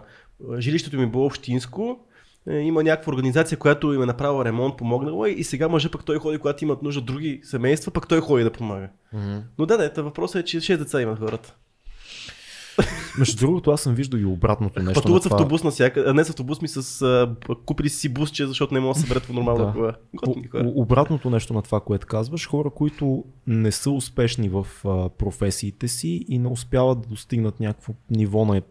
жилището 0.58 0.98
ми 0.98 1.08
било 1.08 1.26
общинско, 1.26 2.00
е, 2.00 2.13
има 2.52 2.84
някаква 2.84 3.14
организация, 3.14 3.58
която 3.58 3.94
им 3.94 4.04
е 4.04 4.06
направила 4.06 4.46
ремонт, 4.46 4.78
помогнала 4.78 5.30
и 5.30 5.44
сега 5.44 5.68
може 5.68 5.92
пък 5.92 6.06
той 6.06 6.20
ходи, 6.20 6.38
когато 6.38 6.64
имат 6.64 6.82
нужда 6.84 7.02
други 7.02 7.42
семейства, 7.44 7.92
пък 7.92 8.08
той 8.08 8.22
ходи 8.22 8.44
да 8.44 8.52
помага. 8.52 8.90
Но 9.58 9.66
да, 9.66 9.78
да, 9.78 10.04
въпросът 10.04 10.42
е, 10.42 10.46
че 10.46 10.58
6 10.58 10.78
деца 10.78 11.02
имат 11.02 11.20
хората. 11.20 11.56
Между 13.20 13.38
другото, 13.38 13.72
аз 13.72 13.82
съм 13.82 13.96
виждал 13.96 14.20
и 14.20 14.26
обратното 14.26 14.84
нещо. 14.84 15.02
Пътуват 15.02 15.24
с 15.24 15.26
на 15.26 15.30
това. 15.30 15.42
автобус 15.42 15.64
навсякъде, 15.64 16.10
а 16.10 16.14
не 16.14 16.24
с 16.24 16.30
автобус 16.30 16.62
ми 16.62 16.68
с 16.68 17.02
а, 17.02 17.36
купили 17.66 17.90
си 17.90 18.10
бусче, 18.10 18.48
защото 18.48 18.74
не 18.74 18.80
могат 18.80 18.96
да 18.96 19.00
се 19.00 19.08
съберат 19.08 19.28
по 19.28 19.34
нормална 19.34 19.66
Да. 19.66 19.72
кола. 19.72 19.94
Обратното 20.76 21.30
нещо 21.30 21.54
на 21.54 21.62
това, 21.62 21.80
което 21.80 22.08
казваш, 22.08 22.48
хора, 22.48 22.70
които 22.70 23.24
не 23.48 23.72
са 23.72 23.92
успешни 23.92 24.50
в 24.50 24.68
а, 24.86 25.10
професиите 25.10 25.88
си 25.88 26.26
и 26.30 26.40
не 26.40 26.48
успяват 26.48 27.02
да 27.02 27.08
достигнат 27.08 27.60
някакво 27.60 27.94
ниво 28.10 28.46
на 28.46 28.62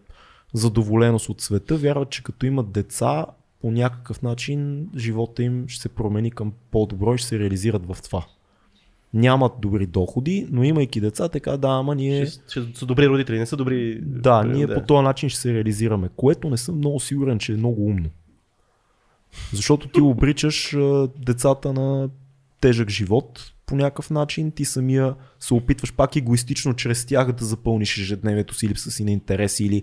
задоволеност 0.54 1.28
от 1.28 1.40
света, 1.40 1.76
вярват, 1.76 2.10
че 2.10 2.22
като 2.22 2.46
имат 2.46 2.72
деца, 2.72 3.26
по 3.62 3.70
някакъв 3.70 4.22
начин 4.22 4.88
живота 4.96 5.42
им 5.42 5.64
ще 5.68 5.82
се 5.82 5.88
промени 5.88 6.30
към 6.30 6.52
по-добро 6.70 7.14
и 7.14 7.18
ще 7.18 7.28
се 7.28 7.38
реализират 7.38 7.86
в 7.86 8.02
това. 8.02 8.26
Нямат 9.14 9.52
добри 9.60 9.86
доходи, 9.86 10.48
но 10.50 10.64
имайки 10.64 11.00
деца, 11.00 11.28
така 11.28 11.56
да, 11.56 11.68
ама 11.68 11.94
ние... 11.94 12.26
Ще, 12.26 12.40
ще 12.50 12.78
са 12.78 12.86
добри 12.86 13.08
родители, 13.08 13.38
не 13.38 13.46
са 13.46 13.56
добри. 13.56 14.00
Да, 14.02 14.44
ние 14.44 14.66
по 14.66 14.80
този 14.80 15.04
начин 15.04 15.28
ще 15.28 15.40
се 15.40 15.54
реализираме, 15.54 16.08
което 16.16 16.50
не 16.50 16.56
съм 16.56 16.76
много 16.76 17.00
сигурен, 17.00 17.38
че 17.38 17.52
е 17.52 17.56
много 17.56 17.84
умно. 17.84 18.08
Защото 19.52 19.88
ти 19.88 20.00
обричаш 20.00 20.76
децата 21.18 21.72
на 21.72 22.10
тежък 22.60 22.90
живот 22.90 23.52
по 23.66 23.76
някакъв 23.76 24.10
начин, 24.10 24.50
ти 24.50 24.64
самия 24.64 25.14
се 25.40 25.54
опитваш 25.54 25.92
пак 25.92 26.16
егоистично 26.16 26.74
чрез 26.74 27.06
тях 27.06 27.32
да 27.32 27.44
запълниш 27.44 27.98
ежедневието 27.98 28.54
си, 28.54 28.68
липса 28.68 28.90
си 28.90 29.04
на 29.04 29.10
интереси 29.10 29.64
или 29.64 29.82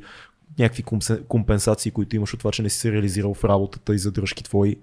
някакви 0.59 0.83
компенсации, 1.27 1.91
които 1.91 2.15
имаш 2.15 2.33
от 2.33 2.39
това, 2.39 2.51
че 2.51 2.61
не 2.61 2.69
си 2.69 2.79
се 2.79 2.91
реализирал 2.91 3.33
в 3.33 3.43
работата 3.43 3.95
и 3.95 3.99
задръжки 3.99 4.43
твои. 4.43 4.75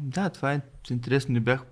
Да, 0.00 0.30
това 0.30 0.52
е 0.52 0.60
интересно. 0.90 1.32
Не 1.32 1.40
бях. 1.40 1.64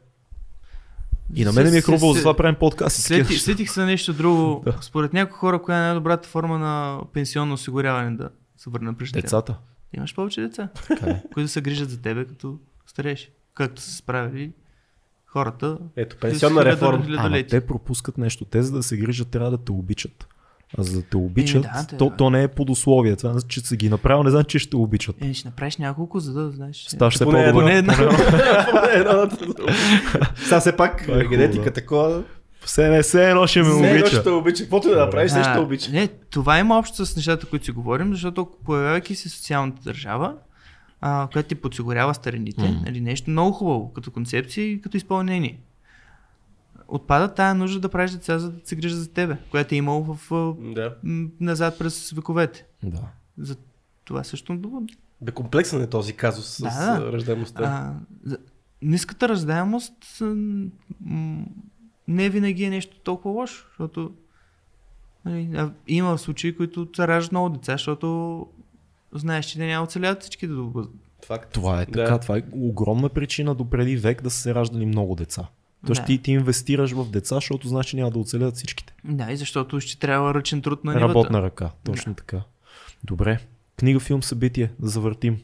И 1.34 1.44
на 1.44 1.52
мен 1.52 1.70
ми 1.70 1.78
е 1.78 1.80
хрумвало, 1.80 2.14
затова 2.14 2.36
правим 2.36 2.54
подкаст. 2.54 2.96
Сети, 2.96 3.34
сетих 3.34 3.70
се 3.70 3.84
нещо 3.84 4.12
друго. 4.12 4.62
Да. 4.66 4.78
Според 4.80 5.12
някои 5.12 5.36
хора, 5.38 5.62
коя 5.62 5.78
е 5.78 5.80
най-добрата 5.80 6.28
форма 6.28 6.58
на 6.58 7.00
пенсионно 7.12 7.54
осигуряване 7.54 8.16
да 8.16 8.30
се 8.56 8.70
върна 8.70 8.94
живота? 9.02 9.20
Децата. 9.20 9.58
Имаш 9.96 10.14
повече 10.14 10.40
деца, 10.40 10.68
е. 11.06 11.22
които 11.34 11.48
се 11.48 11.60
грижат 11.60 11.90
за 11.90 12.00
тебе, 12.00 12.24
като 12.24 12.58
старееш. 12.86 13.30
Както 13.54 13.82
са 13.82 13.90
се 13.90 13.96
справили 13.96 14.52
хората. 15.26 15.78
Ето, 15.96 16.16
пенсионна 16.16 16.64
реформа. 16.64 17.06
Ама 17.18 17.42
те 17.48 17.66
пропускат 17.66 18.18
нещо. 18.18 18.44
Те 18.44 18.62
за 18.62 18.72
да 18.72 18.82
се 18.82 18.96
грижат 18.96 19.28
трябва 19.28 19.50
да 19.50 19.58
те 19.58 19.72
обичат. 19.72 20.28
А 20.78 20.82
за 20.82 20.93
да 20.93 21.03
те 21.03 21.16
обичат, 21.16 21.62
да, 21.62 21.86
те- 21.86 21.97
то, 21.97 22.12
то 22.19 22.31
не 22.31 22.43
е 22.43 22.49
под 22.49 22.70
условие. 22.70 23.16
Това, 23.16 23.32
значи, 23.32 23.49
че 23.51 23.61
са 23.61 23.77
ги 23.77 23.89
направил, 23.89 24.23
не 24.23 24.31
значи, 24.31 24.49
че 24.49 24.59
ще 24.59 24.70
те 24.70 24.77
обичат. 24.77 25.16
Е, 25.20 25.35
ще 25.35 25.49
направиш 25.49 25.77
няколко, 25.77 26.20
за 26.20 26.32
да 26.35 26.51
знаеш. 26.51 26.85
Ставаш 26.89 27.15
все 27.15 27.24
Поне 27.24 27.53
по-добре. 27.53 27.73
едно. 27.73 27.93
Поне 28.70 28.93
едно. 28.93 29.31
Сега 30.36 30.61
все 30.61 30.77
пак, 30.77 31.09
е 31.11 31.24
генетика 31.27 31.65
да. 31.65 31.70
такова. 31.70 32.23
Все, 32.61 32.89
не, 32.89 33.03
все 33.03 33.31
едно 33.31 33.47
ще 33.47 33.59
ме 33.59 33.65
Все 33.66 33.90
обича. 33.93 34.07
ще 34.07 34.23
те 34.23 34.31
обича. 34.31 34.62
Каквото 34.62 34.89
да 34.89 34.97
направиш, 34.97 35.31
все 35.31 35.43
ще 35.45 35.59
обича. 35.59 35.90
Не, 35.90 36.09
това 36.09 36.59
има 36.59 36.78
общо 36.78 37.07
с 37.07 37.16
нещата, 37.16 37.47
които 37.47 37.65
си 37.65 37.70
говорим, 37.70 38.11
защото 38.11 38.49
появявайки 38.65 39.15
се 39.15 39.28
социалната 39.28 39.82
държава, 39.82 40.35
а, 41.01 41.28
която 41.32 41.49
ти 41.49 41.55
подсигурява 41.55 42.15
старените, 42.15 42.62
Мгм. 42.62 42.81
нали, 42.85 43.01
нещо 43.01 43.31
много 43.31 43.53
хубаво 43.53 43.93
като 43.93 44.11
концепция 44.11 44.65
и 44.65 44.81
като 44.81 44.97
изпълнение. 44.97 45.59
Отпада 46.89 47.35
тая 47.35 47.55
нужда 47.55 47.81
да 47.81 47.89
правиш 47.89 48.10
деца, 48.10 48.39
за 48.39 48.52
да 48.52 48.60
се 48.65 48.77
грижа 48.77 48.97
за 48.97 49.10
тебе, 49.10 49.36
която 49.51 49.74
е 49.74 49.78
имало 49.78 50.15
в, 50.15 50.31
Да. 50.60 50.97
назад 51.40 51.78
през 51.78 52.10
вековете. 52.10 52.66
Да. 52.82 53.09
За 53.39 53.56
това 54.05 54.24
също. 54.24 54.60
Бе, 55.20 55.32
комплексен 55.32 55.82
е 55.82 55.86
този 55.86 56.12
казус 56.12 56.47
с 56.47 56.62
Да, 56.62 56.69
да. 56.69 57.06
а, 57.09 57.12
раждаемостта. 57.12 57.62
А, 57.65 57.94
за- 58.24 58.39
ниската 58.82 59.28
раждаемост 59.28 59.93
не 62.09 62.28
винаги 62.31 62.65
е 62.65 62.70
нещо 62.70 63.01
толкова 63.01 63.35
лошо, 63.35 63.66
защото 63.69 64.12
нали, 65.24 65.60
има 65.89 66.19
случаи, 66.19 66.56
които 66.56 66.89
се 66.97 67.09
раждат 67.09 67.32
много 67.32 67.48
деца, 67.48 67.73
защото 67.73 68.47
знаеш, 69.12 69.47
че 69.47 69.59
те 69.59 69.66
няма 69.66 69.85
оцеляват 69.85 70.20
всички 70.20 70.47
да 70.47 70.55
бъдат. 70.56 70.90
Факт. 71.27 71.52
Това 71.52 71.82
е 71.82 71.86
Да. 71.86 71.93
така. 71.93 72.19
Това 72.19 72.39
е 72.39 72.43
огромна 72.52 73.09
причина 73.09 73.55
до 73.55 73.65
преди 73.65 73.97
век 73.97 74.23
да 74.23 74.31
са 74.31 74.40
се 74.40 74.55
раждали 74.55 74.86
много 74.86 75.15
деца. 75.15 75.48
Тоест 75.86 76.00
Да. 76.00 76.06
ти, 76.06 76.18
ти 76.22 76.32
инвестираш 76.32 76.92
в 76.92 77.10
деца, 77.10 77.34
защото 77.34 77.68
знаеш, 77.68 77.86
че 77.86 77.96
няма 77.96 78.10
да 78.10 78.18
оцелят 78.18 78.56
всичките. 78.56 78.94
Да, 79.05 79.32
и 79.32 79.36
защото 79.36 79.80
ще 79.80 79.98
трябва 79.98 80.34
ръчен 80.34 80.62
труд 80.62 80.84
на 80.84 80.92
нивата. 80.94 81.09
Работна 81.09 81.42
ръка. 81.42 81.70
Точно 81.84 82.14
така. 82.14 82.42
Добре. 83.05 83.38
Книга, 83.76 84.00
филм, 84.00 84.22
събитие. 84.22 84.70
Да 84.78 84.88
завъртим. 84.88 85.38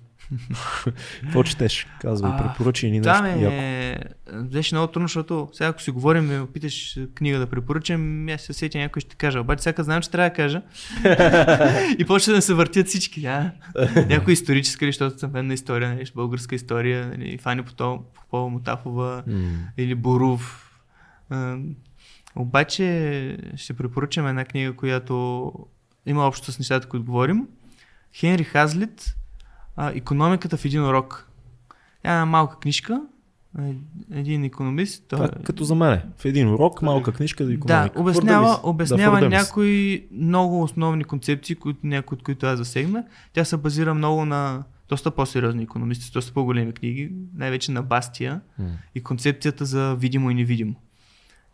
Какво 1.23 1.43
четеш? 1.43 1.87
Казвай, 2.01 2.31
А, 2.35 2.37
препоръчай 2.43 2.91
ни 2.91 3.01
Да, 3.01 3.23
нещо. 3.23 3.41
яко. 3.45 3.57
ме, 3.57 3.99
беше 4.43 4.75
много 4.75 4.93
трудно, 4.93 5.09
защото 5.09 5.49
сега 5.53 5.69
ако 5.69 5.83
си 5.83 5.91
говорим, 5.91 6.25
ме 6.27 6.47
питаш 6.53 6.99
книга 7.15 7.39
да 7.39 7.47
препоръчам, 7.47 8.29
аз 8.29 8.41
се 8.43 8.53
сетя 8.53 8.79
някой 8.79 9.01
ще 9.01 9.17
кажа. 9.17 9.41
Обаче 9.41 9.61
всяка 9.61 9.85
знам, 9.85 10.03
че 10.03 10.11
трябва 10.11 10.31
да 10.31 10.35
кажа. 10.37 10.63
и 11.99 12.05
почва 12.05 12.33
да 12.33 12.43
се 12.43 12.55
въртят 12.55 12.87
всички. 12.87 13.21
Да? 13.21 13.51
Някой 14.09 14.33
историческа, 14.33 14.87
защото 14.87 15.19
съм 15.19 15.31
фен 15.33 15.47
на 15.47 15.55
история, 15.55 15.89
нали, 15.95 16.05
българска 16.15 16.55
история, 16.55 17.09
нали, 17.09 17.39
Фани 17.39 17.63
Попова, 17.63 18.49
Мутафова 18.51 19.23
или 19.79 19.95
Боров. 19.95 20.71
А, 21.31 21.57
обаче 22.37 23.39
ще 23.57 23.75
препоръчам 23.75 24.27
една 24.27 24.45
книга, 24.45 24.73
която 24.77 25.53
има 26.07 26.27
общо 26.27 26.53
с 26.53 26.59
нещата, 26.59 26.89
които 26.89 27.07
говорим. 27.07 27.47
Хенри 28.15 28.45
Хазлит 28.45 29.15
а, 29.77 29.91
Економиката 29.91 30.57
в 30.57 30.65
един 30.65 30.83
урок. 30.83 31.29
Е 32.05 32.09
една 32.09 32.27
малка 32.27 32.59
книжка. 32.59 33.03
е- 33.61 33.75
Един 34.13 34.45
економист. 34.45 35.05
Той, 35.09 35.17
Това 35.19 35.31
е 35.31 35.43
като 35.43 35.65
за 35.65 35.75
мен. 35.75 36.01
В 36.17 36.25
един 36.25 36.49
урок, 36.49 36.83
малка 36.83 37.13
книжка 37.13 37.45
за 37.45 37.49
да, 37.49 37.55
економика. 37.55 38.01
обяснява, 38.01 38.47
Фордемис. 38.47 38.65
обяснява 38.65 39.21
Да, 39.21 39.29
някои 39.29 40.07
много 40.13 40.63
основни 40.63 41.05
концепции, 41.05 41.57
които, 41.57 41.81
някои 41.83 42.17
от 42.17 42.23
които 42.23 42.47
аз 42.47 42.59
засегнах. 42.59 43.05
Тя 43.33 43.45
се 43.45 43.57
базира 43.57 43.95
много 43.95 44.25
на 44.25 44.63
доста 44.89 45.11
по-сериозни 45.11 45.63
економисти, 45.63 46.11
доста 46.13 46.33
по-големи 46.33 46.73
книги, 46.73 47.13
най-вече 47.35 47.73
на 47.73 47.83
Бастия 47.83 48.41
М. 48.59 48.65
и 48.95 49.03
концепцията 49.03 49.65
за 49.65 49.95
видимо 49.95 50.31
и 50.31 50.35
невидимо. 50.35 50.75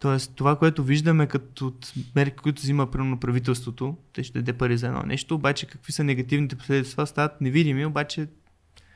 Тоест, 0.01 0.33
това, 0.35 0.57
което 0.57 0.85
виждаме 0.85 1.27
като 1.27 1.67
от 1.67 1.93
мерки, 2.17 2.37
които 2.37 2.63
взима 2.63 2.91
примерно 2.91 3.21
правителството, 3.21 3.97
те 4.13 4.23
ще 4.23 4.39
даде 4.39 4.53
пари 4.53 4.79
за 4.79 4.87
едно 4.87 5.03
нещо, 5.03 5.35
обаче 5.35 5.67
какви 5.67 5.93
са 5.93 6.05
негативните 6.05 6.57
последици, 6.57 6.91
това 6.91 7.07
стават 7.07 7.41
невидими, 7.41 7.87
обаче 7.87 8.29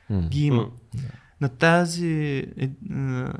М. 0.09 0.21
ги 0.21 0.45
има. 0.45 0.61
М. 0.61 0.69
На 1.41 1.49
тази 1.49 2.07
е, 2.07 2.37
е, 2.57 2.69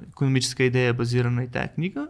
економическа 0.09 0.63
идея 0.63 0.89
е 0.89 0.93
базирана 0.93 1.43
и 1.43 1.47
тая 1.47 1.73
книга. 1.73 2.07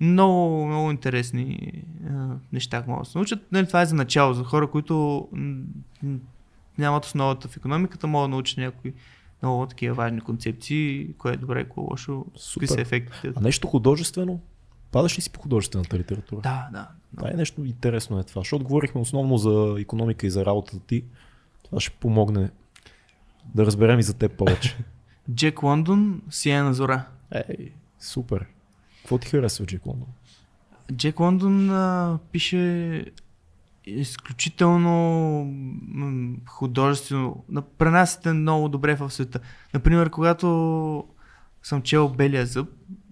Много, 0.00 0.66
много 0.66 0.90
интересни 0.90 1.72
е, 1.72 2.10
неща 2.52 2.84
могат 2.88 3.04
да 3.04 3.10
се 3.10 3.18
научат. 3.18 3.52
Нали, 3.52 3.66
това 3.66 3.82
е 3.82 3.86
за 3.86 3.94
начало, 3.94 4.34
за 4.34 4.44
хора, 4.44 4.70
които 4.70 5.28
нямат 6.78 7.04
основата 7.04 7.48
в 7.48 7.56
економиката, 7.56 8.06
могат 8.06 8.30
да 8.30 8.34
научат 8.34 8.58
някои 8.58 8.92
много 9.42 9.66
такива 9.66 9.94
важни 9.94 10.20
концепции, 10.20 11.08
кое 11.18 11.32
е 11.32 11.36
добре, 11.36 11.64
кое 11.64 11.82
е 11.82 11.86
лошо, 11.90 12.24
какви 12.24 12.66
са 12.66 12.72
Супер. 12.72 12.82
ефектите. 12.82 13.32
А 13.36 13.40
нещо 13.40 13.66
художествено? 13.66 14.40
Падаш 14.92 15.18
ли 15.18 15.22
си 15.22 15.30
по 15.30 15.40
художествената 15.40 15.98
литература? 15.98 16.40
Да, 16.40 16.68
да. 16.72 16.88
Това 17.16 17.30
е 17.30 17.36
нещо 17.36 17.64
интересно 17.64 18.18
е 18.18 18.24
това, 18.24 18.40
защото 18.40 18.64
говорихме 18.64 19.00
основно 19.00 19.36
за 19.36 19.76
економика 19.78 20.26
и 20.26 20.30
за 20.30 20.46
работата 20.46 20.80
ти. 20.80 21.04
Това 21.64 21.80
ще 21.80 21.90
помогне 21.90 22.50
да 23.54 23.66
разберем 23.66 23.98
и 23.98 24.02
за 24.02 24.14
теб 24.14 24.32
повече. 24.32 24.76
Джек 25.30 25.62
Лондон, 25.62 26.22
Сияна 26.30 26.74
зора. 26.74 27.04
Ей, 27.32 27.72
супер. 28.00 28.46
Какво 28.98 29.18
ти 29.18 29.28
харесва, 29.28 29.66
Джек 29.66 29.86
Лондон? 29.86 30.08
Джек 30.92 31.20
Лондон 31.20 31.70
а, 31.70 32.18
пише 32.32 33.04
изключително 33.86 35.54
художествено. 36.46 37.44
На- 37.48 37.62
Пренасяте 37.62 38.32
много 38.32 38.68
добре 38.68 38.94
в 38.94 39.10
света. 39.10 39.40
Например, 39.74 40.10
когато 40.10 41.04
съм 41.62 41.82
чел 41.82 42.08
Белия 42.08 42.46
зъб, 42.46 42.68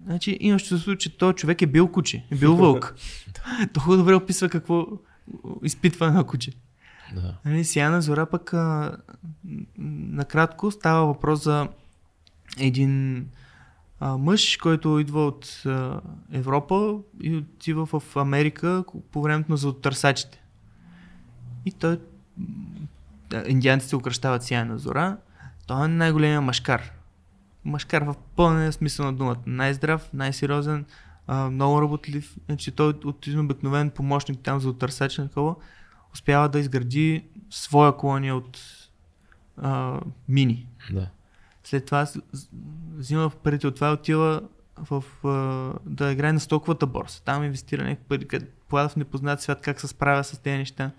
значи 0.07 0.37
имаш 0.39 0.67
чувство, 0.67 0.95
че 0.95 1.17
този 1.17 1.35
човек 1.35 1.61
е 1.61 1.67
бил 1.67 1.87
куче, 1.91 2.25
е 2.31 2.35
бил 2.35 2.55
вълк. 2.55 2.95
Толкова 3.73 3.97
добре 3.97 4.15
описва 4.15 4.49
какво 4.49 4.87
изпитва 5.63 6.11
на 6.11 6.23
куче. 6.23 6.51
Да. 7.15 7.35
Нали, 7.45 7.65
Сияна 7.65 8.01
зора 8.01 8.25
пък 8.25 8.53
а, 8.53 8.97
накратко 9.77 10.71
става 10.71 11.05
въпрос 11.05 11.43
за 11.43 11.67
един 12.59 13.25
а, 13.99 14.17
мъж, 14.17 14.57
който 14.57 14.99
идва 14.99 15.25
от 15.27 15.61
а, 15.65 16.01
Европа 16.31 16.97
и 17.21 17.35
отива 17.35 17.85
в 17.85 18.15
Америка 18.15 18.83
по 19.11 19.21
времето 19.21 19.51
на 19.51 19.57
златотърсачите. 19.57 20.41
И 21.65 21.71
той, 21.71 21.99
индианците 23.47 23.95
го 23.95 24.01
кръщават 24.01 24.43
Сияна 24.43 24.77
зора, 24.77 25.17
той 25.67 25.85
е 25.85 25.87
най-големия 25.87 26.41
машкар. 26.41 26.91
Машкар 27.67 28.01
в 28.01 28.15
пълния 28.35 28.73
смисъл 28.73 29.05
на 29.05 29.13
думата. 29.13 29.37
Най-здрав, 29.45 30.09
най-сериозен, 30.13 30.85
а, 31.27 31.49
много 31.49 31.81
работлив. 31.81 32.35
Значи 32.45 32.71
той 32.71 32.93
от 33.03 33.27
един 33.27 33.39
обикновен 33.39 33.89
помощник 33.89 34.39
там 34.43 34.59
за 34.59 34.77
търсач 34.77 35.17
на 35.17 35.27
такова 35.27 35.55
успява 36.13 36.49
да 36.49 36.59
изгради 36.59 37.23
своя 37.49 37.97
колония 37.97 38.35
от 38.35 38.59
а, 39.57 39.99
мини. 40.29 40.67
Да. 40.91 41.09
След 41.63 41.85
това 41.85 42.07
взима 42.95 43.29
парите 43.29 43.67
от 43.67 43.75
това 43.75 43.89
и 43.89 43.93
отива 43.93 44.41
в, 44.77 45.03
а, 45.23 45.73
да 45.85 46.11
играе 46.11 46.33
на 46.33 46.39
стоковата 46.39 46.87
борса. 46.87 47.23
Там 47.23 47.43
инвестира 47.43 47.83
някакви 47.83 48.05
пари, 48.07 48.27
къде 48.27 48.47
плада 48.69 48.89
в 48.89 48.95
непознат 48.95 49.41
свят, 49.41 49.61
как 49.61 49.81
се 49.81 49.87
справя 49.87 50.23
с 50.23 50.39
тези 50.39 50.57
неща. 50.57 50.91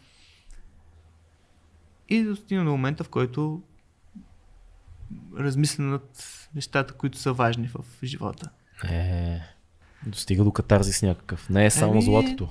И 2.08 2.22
достигна 2.22 2.64
до 2.64 2.70
момента, 2.70 3.04
в 3.04 3.08
който 3.08 3.62
размисля 5.38 5.84
над 5.84 6.24
нещата, 6.54 6.94
които 6.94 7.18
са 7.18 7.32
важни 7.32 7.68
в 7.68 7.84
живота. 8.04 8.50
Е, 8.90 9.40
достига 10.06 10.44
до 10.44 10.52
катарзис 10.52 11.02
някакъв. 11.02 11.50
Не 11.50 11.66
е 11.66 11.70
само 11.70 11.92
Еми, 11.92 12.02
златото. 12.02 12.48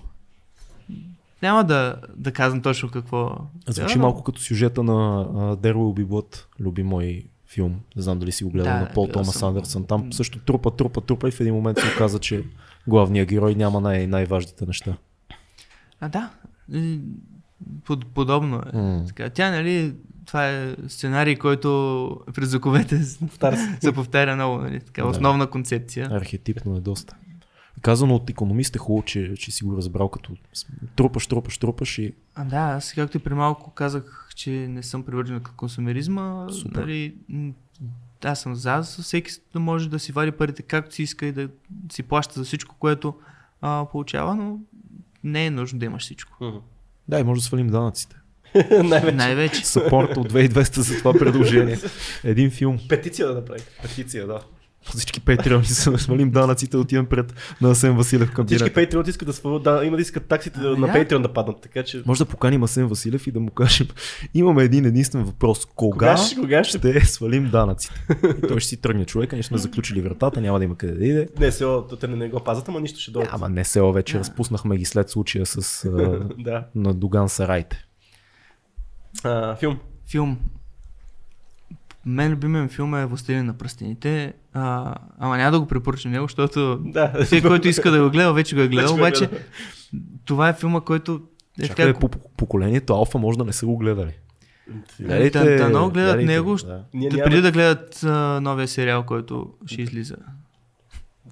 Няма 1.42 1.64
да, 1.64 1.96
да 2.16 2.32
казвам 2.32 2.62
точно 2.62 2.90
какво. 2.92 3.38
Звучи 3.68 3.94
Да, 3.94 4.00
но- 4.00 4.06
малко 4.06 4.24
като 4.24 4.42
сюжета 4.42 4.84
на 4.84 4.94
uh, 5.26 5.56
There 5.56 5.74
Will 5.74 6.04
Be 6.04 6.06
Blood, 6.06 6.44
люби 6.60 6.84
мой 6.84 7.24
филм. 7.48 7.80
Не 7.96 8.02
знам 8.02 8.20
дали 8.20 8.32
си 8.32 8.44
го 8.44 8.50
гледал 8.50 8.74
Да, 8.74 8.80
на 8.80 8.94
Пол 8.94 9.08
Томас 9.08 9.36
съм. 9.36 9.48
Андерсън. 9.50 9.86
Там 9.86 10.14
също 10.14 10.40
трупа, 10.40 10.76
трупа, 10.76 11.02
трупа 11.02 11.28
и 11.28 11.32
в 11.32 11.40
един 11.40 11.54
момент 11.54 11.80
се 11.80 11.88
оказа, 11.96 12.20
че 12.20 12.44
главният 12.88 13.30
герой 13.30 13.56
няма 13.56 13.82
най- 13.82 14.08
най-важните 14.08 14.66
неща. 14.66 14.98
А, 16.00 16.10
да. 16.10 16.30
Под, 17.86 18.06
подобно 18.06 18.58
е. 18.58 19.06
Така, 19.08 19.30
тя, 19.30 19.52
нали, 19.52 19.96
това 20.28 20.50
е 20.50 20.76
сценарий, 20.88 21.36
който 21.36 22.22
през 22.36 22.54
вековете 22.54 23.04
се 23.04 23.92
повтаря 23.94 24.36
много, 24.36 24.58
нали, 24.58 24.80
така, 24.80 25.02
Да. 25.02 25.08
основна 25.08 25.48
концепция. 25.48 26.08
Архетипно 26.12 26.76
е 26.78 26.80
доста. 26.80 27.16
Казано 27.82 28.16
от 28.16 28.30
економист 28.30 28.76
е 28.76 28.80
хубаво, 28.80 29.04
че, 29.06 29.34
че 29.36 29.52
си 29.52 29.64
го 29.64 29.78
разбрал 29.78 30.10
като 30.10 30.34
трупаш, 30.96 31.28
трупаш, 31.28 31.58
трупаш 31.58 31.98
и 31.98 32.14
А, 32.36 32.44
да, 32.46 32.58
аз 32.58 32.94
както 32.94 33.18
и 33.18 33.20
при 33.20 33.34
малко 33.34 33.72
казах, 33.72 34.30
че 34.36 34.50
не 34.52 34.84
съм 34.84 35.04
привържен 35.04 35.40
към 35.40 35.56
консумеризма, 35.56 36.48
Супер. 36.52 36.80
нали, 36.80 37.16
аз 38.24 38.42
съм 38.42 38.56
за 38.56 38.82
всеки 38.82 39.32
да 39.54 39.60
може 39.60 39.90
да 39.90 40.00
си 40.00 40.12
вади 40.12 40.32
парите 40.32 40.62
както 40.62 40.96
си 40.96 41.04
иска 41.04 41.26
и 41.26 41.32
да 41.32 41.50
си 41.92 42.04
плаща 42.04 42.34
за 42.40 42.46
всичко, 42.46 42.76
което 42.80 43.14
а, 43.62 43.86
получава, 43.92 44.36
но 44.36 44.60
не 45.24 45.46
е 45.46 45.52
нужно 45.52 45.80
да 45.80 45.86
имаш 45.86 46.04
всичко. 46.04 46.38
Мгм. 46.46 46.58
да, 47.08 47.20
и 47.20 47.24
може 47.24 47.42
да 47.42 47.46
свалим 47.46 47.68
данъците. 47.68 48.16
Най-вече. 48.84 49.16
Най-вече. 49.16 49.66
Сапорт 49.66 50.18
от 50.18 50.34
2200 50.34 50.80
за 50.80 50.98
това 50.98 51.14
предложение. 51.14 51.78
Един 52.24 52.52
филм. 52.52 52.80
Петиция 52.90 53.28
да 53.28 53.34
направи. 53.34 53.60
Петиция, 53.82 54.28
да. 54.28 54.40
Всички 54.96 55.20
патреони 55.20 55.66
са 55.66 55.92
да 55.92 55.98
свалим 56.00 56.32
данъците, 56.32 56.78
отивам 56.78 57.06
пред 57.06 57.34
на 57.62 57.70
Асен 57.72 57.96
Василев 57.98 58.32
към 58.32 58.46
Всички. 58.48 58.70
Patreon 58.70 59.10
искат 59.10 59.28
да 59.28 59.34
свалят, 59.34 59.64
да, 59.64 59.82
има 59.86 59.96
да 59.98 60.02
искат 60.02 60.26
таксите 60.28 60.60
да, 60.60 60.70
на. 60.70 60.88
Patreon 60.88 61.22
да 61.22 61.34
паднат, 61.34 61.62
така 61.62 61.84
че... 61.84 62.04
Може 62.06 62.18
да 62.18 62.26
поканим 62.26 62.64
Асен 62.64 62.88
Василев 62.88 63.28
и 63.28 63.32
да 63.32 63.40
му 63.40 63.52
кажем, 63.52 63.88
имаме 64.34 64.64
един 64.64 64.86
единствен 64.86 65.24
въпрос. 65.24 65.66
Кога, 65.66 65.96
Кога 65.98 66.18
ще- 66.18 66.36
кога 66.36 66.64
ще- 66.64 66.78
ще 67.00 67.06
свалим 67.06 67.50
данъците? 67.50 67.94
И 68.38 68.48
той 68.48 68.60
ще 68.60 68.70
си 68.70 68.78
тръгне 68.78 69.06
човека, 69.06 69.36
ние 69.36 69.44
сме 69.44 69.58
заключили 69.58 70.02
вратата, 70.02 70.42
няма 70.42 70.58
да 70.58 70.66
има 70.66 70.76
къде 70.78 70.94
да 70.94 71.06
иде. 71.06 71.28
Не, 71.40 71.52
село, 71.52 71.82
те 71.82 72.08
не 72.08 72.30
го 72.30 72.40
пазят, 72.40 72.70
ама 72.70 72.80
нищо 72.80 73.00
ще 73.00 73.12
дойде. 73.12 73.30
Ама 73.32 73.50
не 73.50 73.64
село 73.66 73.94
вече, 73.94 74.20
разпуснахме 74.20 74.78
ги 74.78 74.86
след 74.86 75.10
случая 75.10 75.46
с 75.46 75.86
а, 75.86 75.90
Да. 76.40 76.64
на 76.76 76.94
Доган 76.94 77.30
Сарайте. 77.30 77.87
А, 79.24 79.56
филм. 79.56 79.80
Филм. 80.08 80.38
Мен 82.06 82.32
любимия 82.32 82.68
филм 82.68 82.96
е 82.96 83.06
Властелин 83.06 83.46
на 83.46 83.54
пръстените, 83.54 84.34
а, 84.54 84.96
ама 85.20 85.38
няма 85.38 85.52
да 85.52 85.60
го 85.60 85.68
препоръчам 85.68 86.12
него, 86.12 86.24
защото 86.26 86.78
Да. 86.86 87.24
всеки, 87.26 87.48
който 87.48 87.68
иска 87.68 87.92
да 87.92 88.04
го 88.04 88.10
гледа, 88.10 88.34
вече 88.34 88.56
го 88.56 88.62
е 88.62 88.68
гледал, 88.68 88.90
е 88.90 88.94
обаче 88.94 89.30
това 90.26 90.50
е 90.50 90.54
филма, 90.54 90.82
който 90.82 91.22
е 91.62 91.68
Чакай, 91.68 91.86
така... 91.86 92.00
по 92.00 92.10
по- 92.10 92.30
поколението 92.38 92.94
Алфа 92.94 93.18
може 93.18 93.38
да 93.38 93.44
не 93.44 93.54
са 93.54 93.66
го 93.66 93.78
гледали. 93.78 94.14
Нали, 95.00 95.30
да, 95.30 95.58
да, 95.58 95.70
много 95.70 95.92
гледат 95.92 96.16
гледайте, 96.16 96.34
него, 96.34 96.56
да. 96.56 96.84
Ние 96.94 97.10
да, 97.10 97.18
няма... 97.18 97.30
преди 97.30 97.42
да 97.42 97.52
гледат 97.52 98.04
а, 98.04 98.40
новия 98.42 98.68
сериал, 98.68 99.04
който 99.04 99.54
ще 99.66 99.82
излиза. 99.82 100.16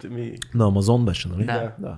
ми... 0.09 0.35
На 0.53 0.67
Амазон 0.67 1.05
беше, 1.05 1.27
нали? 1.27 1.45
Да. 1.45 1.71
да. 1.79 1.97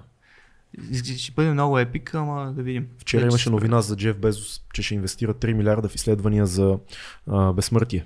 Ще 1.18 1.32
бъде 1.32 1.54
много 1.54 1.80
епик, 1.80 2.14
ама 2.14 2.54
да 2.56 2.64
видим. 2.64 2.88
Вчера 2.98 3.22
Вече 3.22 3.28
имаше 3.28 3.50
новина 3.50 3.82
за 3.82 3.96
Джеф 3.96 4.18
Безос, 4.18 4.62
че 4.74 4.82
ще 4.82 4.96
инвестира 4.96 5.34
3 5.34 5.54
милиарда 5.54 5.90
в 5.90 5.96
изследвания 5.96 6.46
за 6.46 6.78
а, 7.28 7.54
безсмъртие. 7.54 8.06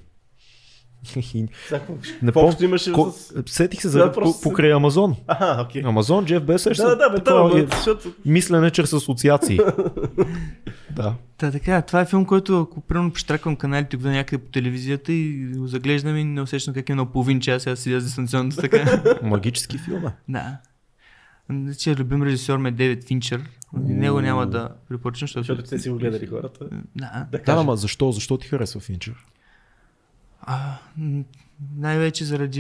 Не 2.22 2.32
помня. 2.32 2.50
общо 2.50 2.64
имаше 2.64 2.92
Ко... 2.92 3.12
с... 3.12 3.44
Сетих 3.46 3.82
се 3.82 3.88
Да, 3.88 3.92
за 3.92 4.12
просто 4.12 4.42
по, 4.42 4.50
покрай 4.50 4.74
Амазон. 4.74 5.16
Аха, 5.28 5.62
окей. 5.62 5.84
Амазон, 5.86 6.26
Джеф 6.26 6.44
Безос. 6.44 6.78
Да, 6.78 6.96
да, 6.96 7.10
бе, 7.10 7.20
да, 7.20 7.50
бе, 7.54 7.68
защото... 7.76 8.14
Мислене 8.26 8.72
чрез 8.72 8.94
асоциации. 8.94 9.60
да. 10.96 11.16
Та, 11.38 11.52
така, 11.52 11.82
това 11.82 12.02
е 12.02 12.06
филм, 12.06 12.26
който 12.26 12.62
ако 12.62 12.82
примерно 12.82 13.12
прещраквам 13.14 13.56
каналите, 13.56 13.98
го 13.98 14.04
видя 14.04 14.16
някъде 14.16 14.44
по 14.44 14.52
телевизията 14.52 15.14
и 15.14 15.54
го 15.58 15.68
заглеждам 15.68 16.18
и 16.18 16.24
не 16.24 16.42
усещам 16.42 16.74
как 16.74 16.90
е 16.90 16.96
на 16.96 17.12
половин 17.12 17.40
час, 17.40 17.68
аз 17.68 17.80
седя 17.80 18.02
дистанционно 18.02 18.52
така. 18.52 19.04
Магически 19.24 19.78
филм 19.78 20.08
е. 20.08 20.14
да. 20.30 20.58
Значи, 21.52 21.96
любим 21.96 22.24
режисьор 22.24 22.58
ме 22.58 22.70
е 22.70 22.72
Дейвид 22.72 23.04
Финчер. 23.04 23.50
Него 23.74 24.22
няма 24.22 24.48
да 24.48 24.70
препоръчам, 24.90 25.28
защото... 25.28 25.46
Защото 25.46 25.70
те 25.70 25.80
си 25.80 25.90
го 25.90 25.98
гледали 25.98 26.28
хората. 26.28 26.66
Да. 26.96 27.28
Да, 27.32 27.38
Да, 27.46 27.52
ама 27.52 27.78
защо? 27.78 28.12
Защо 28.12 28.38
ти 28.38 28.48
харесва 28.48 28.80
Финчер? 28.80 29.26
А, 30.42 30.78
най-вече 31.78 32.26
заради 32.26 32.60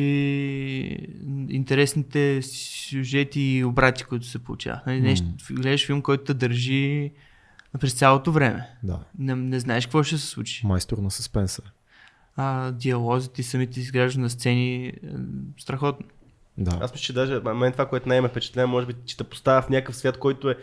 интересните 1.50 2.42
сюжети 2.42 3.42
и 3.42 3.64
обрати, 3.64 4.04
които 4.04 4.26
се 4.26 4.40
получават. 4.40 4.88
Нали, 4.88 5.02
нещо, 5.02 5.28
гледаш 5.52 5.86
филм, 5.86 6.02
който 6.02 6.24
те 6.24 6.34
държи 6.34 7.12
през 7.80 7.94
цялото 7.94 8.32
време. 8.32 8.68
Да. 8.84 9.00
Не, 9.20 9.36
не 9.36 9.60
знаеш 9.60 9.86
какво 9.86 10.04
ще 10.04 10.18
се 10.18 10.28
случи. 10.28 10.68
Майстор 10.68 10.98
на 10.98 11.12
суспенса. 11.12 11.62
А, 12.36 12.72
диалозите 12.72 13.42
и 13.42 13.44
самите 13.44 13.80
изграждане 13.80 14.24
на 14.24 14.30
сцени, 14.30 14.86
е, 14.86 14.94
страхотно. 15.58 16.06
Да. 16.58 16.78
Аз 16.82 16.92
мисля, 16.92 17.04
че 17.04 17.14
даже 17.14 17.40
мен 17.56 17.72
това, 17.72 17.86
което 17.86 18.10
най-ме 18.10 18.28
впечатлява, 18.28 18.68
може 18.68 18.86
би, 18.88 18.94
че 19.06 19.18
те 19.18 19.24
поставя 19.24 19.62
в 19.62 19.70
някакъв 19.70 19.96
свят, 19.96 20.18
който 20.18 20.50
е 20.50 20.56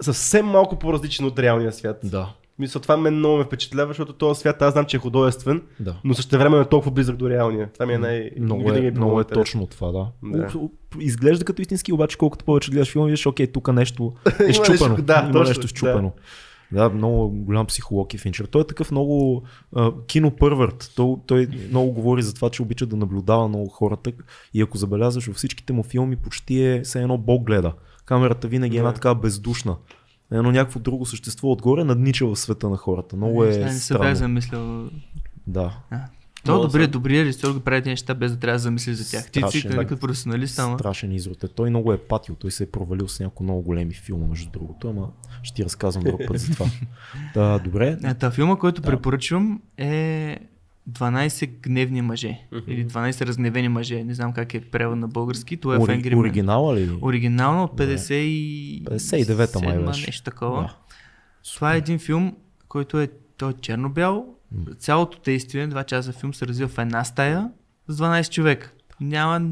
съвсем 0.00 0.46
малко 0.46 0.78
по-различен 0.78 1.26
от 1.26 1.38
реалния 1.38 1.72
свят. 1.72 1.98
Да. 2.04 2.32
Мисля, 2.58 2.80
това 2.80 2.96
мен 2.96 3.14
много 3.14 3.36
ме 3.38 3.44
впечатлява, 3.44 3.88
защото 3.90 4.12
този 4.12 4.40
свят 4.40 4.62
аз 4.62 4.72
знам, 4.72 4.84
че 4.84 4.96
е 4.96 5.00
художествен, 5.00 5.62
Да. 5.80 5.96
но 6.04 6.14
също 6.14 6.38
време 6.38 6.60
е 6.60 6.64
толкова 6.64 6.90
близък 6.90 7.16
до 7.16 7.30
реалния. 7.30 7.72
Това 7.72 7.86
ми 7.86 7.92
е 7.94 7.98
най... 7.98 8.30
Много 8.40 8.72
е, 8.72 8.90
било 8.90 9.06
много 9.06 9.20
е 9.20 9.24
точно 9.24 9.66
това, 9.66 9.92
да. 9.92 10.06
Да. 10.22 10.48
Изглежда 11.00 11.44
като 11.44 11.62
истински, 11.62 11.92
обаче 11.92 12.18
колкото 12.18 12.44
повече 12.44 12.70
гледаш 12.70 12.92
филма, 12.92 13.06
виждаш, 13.06 13.26
окей, 13.26 13.46
тук 13.46 13.72
нещо 13.72 14.12
е 14.48 14.52
щупено. 14.52 14.96
да, 14.96 15.20
Има 15.22 15.32
точно, 15.32 15.48
нещо 15.48 15.68
щупено. 15.68 16.12
Да. 16.16 16.22
Много 16.72 17.28
голям 17.30 17.66
психолог 17.66 18.14
и 18.14 18.18
Финчер. 18.18 18.44
Той 18.44 18.60
е 18.60 18.66
такъв 18.66 18.90
много 18.90 19.42
а, 19.76 19.92
кинопървърт. 20.06 20.92
Той, 20.96 21.16
той 21.26 21.48
много 21.70 21.92
говори 21.92 22.22
за 22.22 22.34
това, 22.34 22.50
че 22.50 22.62
обича 22.62 22.86
да 22.86 22.96
наблюдава 22.96 23.48
много 23.48 23.68
хората 23.68 24.12
и 24.54 24.62
ако 24.62 24.78
забелязваш 24.78 25.26
във 25.26 25.36
всичките 25.36 25.72
му 25.72 25.82
филми, 25.82 26.16
почти 26.16 26.62
е 26.62 26.80
все 26.82 27.02
едно 27.02 27.18
Бог 27.18 27.44
гледа. 27.44 27.72
Камерата 28.04 28.48
винаги 28.48 28.76
е 28.76 28.78
една 28.78 28.90
Да. 28.90 28.94
така 28.94 29.14
бездушна. 29.14 29.76
Едно 30.30 30.52
някакво 30.52 30.80
друго 30.80 31.06
същество 31.06 31.52
отгоре 31.52 31.84
наднича 31.84 32.26
в 32.26 32.36
света 32.36 32.70
на 32.70 32.76
хората. 32.76 33.16
Много 33.16 33.44
Не, 33.44 33.54
е 33.54 33.58
не 33.58 33.72
се 33.72 33.98
бях 33.98 34.14
замислял. 34.14 34.90
Да. 35.46 35.76
То 36.46 36.62
добре, 36.62 36.82
съм. 36.82 36.90
добрия 36.90 37.24
режисьор 37.24 37.52
го 37.52 37.60
прави 37.60 37.90
неща 37.90 38.14
без 38.14 38.32
да 38.32 38.38
трябва 38.38 38.54
да 38.54 38.58
замисли 38.58 38.94
за 38.94 39.10
тях. 39.10 39.30
Ти 39.30 39.42
си 39.50 39.68
нали, 39.68 39.86
като 39.86 40.00
професионалист, 40.00 40.58
ама. 40.58 40.78
Страшен 40.78 41.12
изрод 41.12 41.44
е. 41.44 41.48
Той 41.48 41.70
много 41.70 41.92
е 41.92 41.98
патил. 41.98 42.34
Той 42.34 42.50
се 42.50 42.62
е 42.64 42.70
провалил 42.70 43.08
с 43.08 43.20
някои 43.20 43.44
много 43.44 43.62
големи 43.62 43.94
филми, 43.94 44.26
между 44.26 44.50
другото, 44.50 44.88
ама 44.88 45.08
ще 45.42 45.56
ти 45.56 45.64
разказвам 45.64 46.04
друг 46.04 46.20
път 46.26 46.38
за 46.38 46.52
това. 46.52 46.66
Да, 47.34 47.58
добре. 47.58 47.98
А, 48.04 48.14
та 48.14 48.30
филма, 48.30 48.56
който 48.56 48.80
Да. 48.80 48.88
препоръчвам 48.88 49.60
е 49.78 50.38
12 50.90 51.50
гневни 51.62 52.02
мъже. 52.02 52.40
Или 52.66 52.86
12 52.86 53.26
разгневени 53.26 53.68
мъже. 53.68 54.04
Не 54.04 54.14
знам 54.14 54.32
как 54.32 54.54
е 54.54 54.60
превод 54.60 54.98
на 54.98 55.08
български. 55.08 55.56
Това 55.56 55.74
е 55.74 55.78
в 55.78 55.82
Ори, 55.82 55.90
Angry 55.90 56.14
Man. 56.14 56.18
оригинала 56.18 56.76
ли? 56.76 56.90
Оригинално 57.02 57.64
от 57.64 57.70
Добре. 57.70 57.98
50 57.98 58.14
и... 58.14 58.84
59-та 58.84 59.60
май 59.60 59.78
беше. 59.78 60.06
Нещо 60.06 60.22
такова. 60.24 60.62
Да. 60.62 60.76
Това 61.54 61.74
е 61.74 61.78
един 61.78 61.98
филм, 61.98 62.36
който 62.68 63.00
е, 63.00 63.08
той 63.36 63.50
е 63.50 63.54
черно-бял. 63.54 64.35
Цялото 64.78 65.18
действие, 65.24 65.68
2 65.68 65.84
часа 65.84 66.12
филм 66.12 66.34
се 66.34 66.46
развива 66.46 66.68
в 66.68 66.78
една 66.78 67.04
стая 67.04 67.50
с 67.88 67.96
12 67.96 68.30
човека. 68.30 68.72
Няма, 69.00 69.50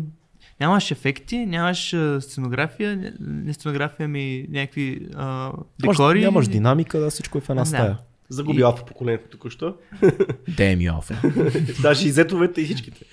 нямаш 0.60 0.90
ефекти, 0.90 1.46
нямаш 1.46 1.88
сценография, 2.20 3.14
не, 3.20 3.54
сценография, 3.54 4.08
ми 4.08 4.46
някакви 4.50 5.08
а, 5.14 5.52
декори. 5.80 5.96
Нямаш, 6.10 6.22
нямаш 6.22 6.48
динамика, 6.48 7.00
да, 7.00 7.10
всичко 7.10 7.38
е 7.38 7.40
в 7.40 7.50
една 7.50 7.62
Да. 7.62 7.66
стая. 7.66 7.98
Загуби 8.28 8.58
И- 8.58 8.62
алфа 8.62 8.84
поколението 8.84 9.28
току-що. 9.28 9.76
Деми 10.48 10.86
Алфа. 10.86 11.22
Даже 11.82 12.08
и 12.08 12.12
зетовете 12.12 12.60
и 12.60 12.64
всичките. 12.64 13.04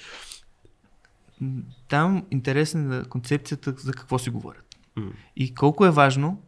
Там 1.87 2.23
интересна 2.31 2.97
е 2.97 3.03
концепцията 3.03 3.73
за 3.77 3.91
какво 3.93 4.19
си 4.19 4.29
говорят. 4.29 4.65
М. 4.95 5.11
И 5.35 5.53
колко 5.53 5.85
е 5.85 5.91
важно 5.91 6.41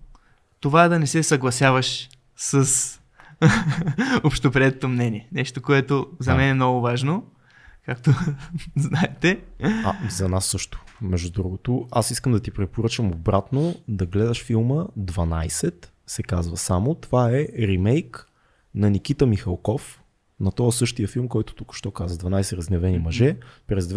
това 0.59 0.87
да 0.87 0.99
не 0.99 1.07
се 1.07 1.23
съгласяваш 1.23 2.09
с 2.35 2.99
общоприетото 4.23 4.87
мнение. 4.89 5.27
Нещо, 5.31 5.61
което 5.61 6.07
за 6.19 6.31
Да. 6.31 6.37
мен 6.37 6.49
е 6.49 6.53
много 6.53 6.81
важно. 6.81 7.23
Както 7.85 8.11
знаете. 8.75 9.39
А, 9.63 9.93
за 10.09 10.29
нас 10.29 10.45
също. 10.45 10.83
Между 11.01 11.31
другото, 11.31 11.87
аз 11.91 12.11
искам 12.11 12.31
да 12.31 12.39
ти 12.39 12.51
препоръчам 12.51 13.07
обратно 13.11 13.75
да 13.87 14.05
гледаш 14.05 14.43
филма 14.43 14.85
12, 14.99 15.85
се 16.07 16.23
казва 16.23 16.57
само. 16.57 16.95
Това 16.95 17.31
е 17.31 17.47
ремейк 17.59 18.27
на 18.75 18.89
Никита 18.89 19.25
Михалков, 19.25 20.01
на 20.39 20.51
този 20.51 20.77
същия 20.77 21.07
филм, 21.07 21.27
който 21.27 21.55
тук 21.55 21.75
що 21.75 21.91
каза, 21.91 22.17
12 22.17 22.57
разгневени 22.57 22.99
мъже, 22.99 23.37
през 23.67 23.87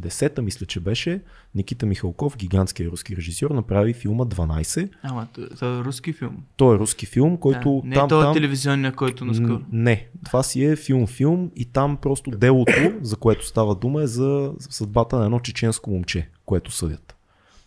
2010 0.00 0.40
мисля, 0.40 0.66
че 0.66 0.80
беше, 0.80 1.20
Никита 1.54 1.86
Михалков, 1.86 2.36
гигантския 2.36 2.90
руски 2.90 3.16
режисьор, 3.16 3.50
направи 3.50 3.92
филма 3.92 4.24
12. 4.24 4.88
Ама, 5.02 5.26
то, 5.34 5.48
то 5.58 5.80
е 5.80 5.84
руски 5.84 6.12
филм. 6.12 6.36
Той 6.56 6.76
е 6.76 6.78
руски 6.78 7.06
филм, 7.06 7.36
който 7.36 7.80
да, 7.84 7.88
не 7.88 7.94
там, 7.94 8.04
е 8.04 8.08
там... 8.08 8.34
телевизионния, 8.34 8.92
който 8.92 9.24
наскоро. 9.24 9.60
Не, 9.72 10.06
това 10.24 10.42
си 10.42 10.64
е 10.64 10.76
филм-филм 10.76 11.50
и 11.56 11.64
там 11.64 11.96
просто 11.96 12.30
делото, 12.30 12.92
за 13.02 13.16
което 13.16 13.46
става 13.46 13.74
дума 13.74 14.02
е 14.02 14.06
за 14.06 14.52
съдбата 14.58 15.18
на 15.18 15.24
едно 15.24 15.40
чеченско 15.40 15.90
момче, 15.90 16.28
което 16.44 16.70
съдят. 16.70 17.16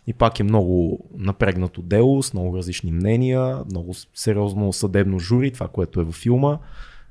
И 0.06 0.12
пак 0.12 0.40
е 0.40 0.42
много 0.42 1.04
напрегнато 1.16 1.82
дело, 1.82 2.22
с 2.22 2.32
много 2.32 2.56
различни 2.56 2.92
мнения, 2.92 3.58
много 3.70 3.94
сериозно 4.14 4.72
съдебно 4.72 5.18
жури, 5.18 5.50
това, 5.50 5.68
което 5.68 6.00
е 6.00 6.04
във 6.04 6.14
филма. 6.14 6.58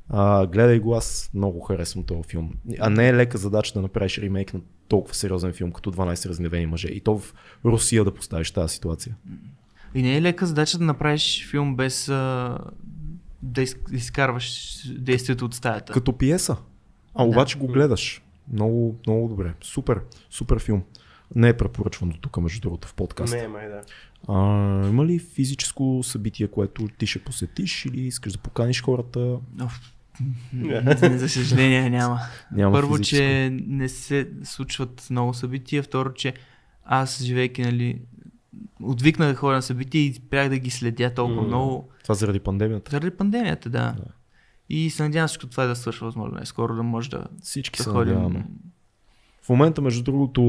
А, 0.09 0.45
гледай 0.47 0.79
го, 0.79 0.95
аз 0.95 1.29
много 1.33 1.59
харесвам 1.61 2.03
този 2.03 2.23
филм. 2.29 2.51
А 2.79 2.89
не 2.89 3.09
е 3.09 3.13
лека 3.13 3.37
задача 3.37 3.73
да 3.73 3.81
направиш 3.81 4.17
ремейк 4.17 4.53
на 4.53 4.59
толкова 4.87 5.15
сериозен 5.15 5.53
филм, 5.53 5.71
като 5.71 5.91
12 5.91 6.29
разгневени 6.29 6.65
мъже. 6.65 6.87
И 6.87 7.01
то 7.01 7.17
в 7.17 7.33
Русия 7.65 8.03
да 8.03 8.13
поставиш 8.13 8.51
тази 8.51 8.73
ситуация. 8.73 9.15
И 9.95 10.01
не 10.01 10.17
е 10.17 10.21
лека 10.21 10.45
задача 10.45 10.77
да 10.77 10.83
направиш 10.83 11.49
филм 11.49 11.75
без 11.75 12.09
а, 12.09 12.57
да 13.41 13.61
из, 13.61 13.75
изкарваш 13.91 14.75
действието 14.99 15.45
от 15.45 15.53
стаята. 15.53 15.93
Като 15.93 16.13
пиеса. 16.13 16.57
А 17.15 17.23
Да. 17.23 17.29
обаче 17.29 17.57
го 17.57 17.67
гледаш. 17.67 18.21
Много, 18.53 18.95
много 19.07 19.27
добре. 19.27 19.53
Супер, 19.61 20.01
супер 20.29 20.59
филм. 20.59 20.83
Не 21.35 21.49
е 21.49 21.57
препоръчван 21.57 22.09
до 22.09 22.17
тук, 22.17 22.37
между 22.37 22.61
другото, 22.61 22.87
в 22.87 22.93
подкаста. 22.93 23.37
Не, 23.37 23.47
май 23.47 23.69
да. 23.69 23.81
А, 24.27 24.87
има 24.89 25.05
ли 25.05 25.19
физическо 25.19 26.01
събитие, 26.03 26.47
което 26.47 26.87
ти 26.97 27.07
ще 27.07 27.19
посетиш 27.19 27.85
или 27.85 28.01
искаш 28.01 28.33
да 28.33 28.39
поканиш 28.39 28.81
хората? 28.83 29.37
Оф, 29.63 29.79
за 31.11 31.29
съжаление 31.29 31.89
няма. 31.89 32.19
Няма 32.51 32.73
Първо, 32.73 32.91
физическо. 32.91 33.17
че 33.17 33.49
не 33.67 33.89
се 33.89 34.29
случват 34.43 35.07
много 35.09 35.33
събития. 35.33 35.83
Второ, 35.83 36.13
че 36.13 36.33
аз, 36.85 37.21
живейки, 37.21 37.61
нали, 37.61 38.01
отвикнах 38.81 39.29
да 39.29 39.35
ходя 39.35 39.55
на 39.55 39.61
събития 39.61 40.01
и 40.01 40.13
спрях 40.13 40.49
да 40.49 40.57
ги 40.57 40.69
следя 40.69 41.13
толкова 41.13 41.41
М. 41.41 41.47
много. 41.47 41.89
Това 42.01 42.15
заради 42.15 42.39
пандемията. 42.39 42.91
Заради 42.91 43.11
пандемията, 43.11 43.69
да. 43.69 43.79
Да. 43.91 44.03
И 44.69 44.89
се 44.89 45.03
надявам 45.03 45.27
всичко 45.27 45.47
това 45.47 45.65
да 45.65 45.75
свършва 45.75 46.05
възможно. 46.05 46.45
Скоро 46.45 46.75
да 46.75 46.83
може 46.83 47.09
да, 47.09 47.27
Всички 47.41 47.77
да 47.77 47.83
се 47.83 47.89
ходим. 47.89 48.13
надяваме. 48.13 48.45
В 49.45 49.49
момента, 49.49 49.81
между 49.81 50.03
другото, 50.03 50.41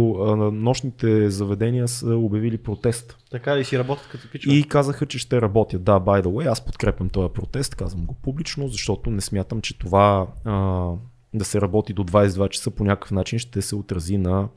нощните 0.52 1.30
заведения 1.30 1.88
са 1.88 2.16
обявили 2.16 2.58
протест. 2.58 3.16
Така 3.30 3.56
ли 3.56 3.64
си 3.64 3.78
работят 3.78 4.08
като 4.08 4.30
пичове? 4.30 4.54
И 4.54 4.64
казаха, 4.64 5.06
че 5.06 5.18
ще 5.18 5.42
работят. 5.42 5.84
Да, 5.84 6.00
by 6.00 6.22
the 6.22 6.26
way, 6.26 6.50
аз 6.52 6.64
подкрепям 6.64 7.08
този 7.08 7.32
протест, 7.32 7.74
казвам 7.74 8.06
го 8.06 8.14
публично, 8.14 8.68
защото 8.68 9.10
не 9.10 9.20
смятам, 9.20 9.60
че 9.60 9.78
това 9.78 10.26
а, 10.44 10.90
да 11.34 11.44
се 11.44 11.60
работи 11.60 11.92
до 11.92 12.04
22 12.04 12.48
часа 12.48 12.70
по 12.70 12.84
някакъв 12.84 13.10
начин 13.10 13.38
ще 13.38 13.62
се 13.62 13.76
отрази 13.76 14.18
на 14.18 14.48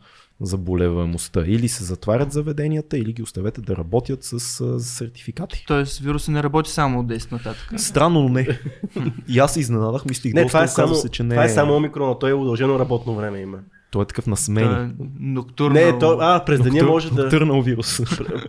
заболеваемостта. 0.41 1.43
Или 1.47 1.67
се 1.67 1.83
затварят 1.83 2.31
заведенията, 2.31 2.97
или 2.97 3.13
ги 3.13 3.21
оставете 3.21 3.61
да 3.61 3.75
работят 3.75 4.23
с 4.23 4.61
а, 4.61 4.79
сертификати. 4.79 5.63
Тоест, 5.67 5.99
вирусът 5.99 6.33
не 6.33 6.43
работи 6.43 6.71
само 6.71 6.99
от 6.99 7.07
10 7.07 7.31
нататък. 7.31 7.73
Странно, 7.77 8.21
но 8.21 8.29
не. 8.29 8.59
И 9.27 9.39
аз 9.39 9.53
се 9.53 9.59
изненадах, 9.59 10.05
мислих 10.05 10.33
Не, 10.33 10.43
доста, 10.43 10.57
това 10.57 10.63
е, 10.63 10.67
само, 10.67 10.95
се, 10.95 11.09
че 11.09 11.23
не 11.23 11.35
това 11.35 11.43
е 11.43 11.49
само 11.49 11.75
омикрона, 11.75 12.19
той 12.19 12.31
е 12.31 12.33
удължено 12.33 12.79
работно 12.79 13.15
време 13.15 13.39
има. 13.39 13.59
Той 13.91 14.01
е 14.01 14.05
такъв 14.05 14.27
на 14.27 14.37
смени. 14.37 14.73
Е 14.73 14.89
ноктурно. 15.19 15.73
Не, 15.73 15.99
то, 15.99 16.17
а, 16.21 16.45
през 16.45 16.61
деня 16.61 16.81
Ноктур- 16.81 16.87
може 16.87 17.11
да... 17.11 17.21
Ноктурнал 17.23 17.61
вирус. 17.61 18.01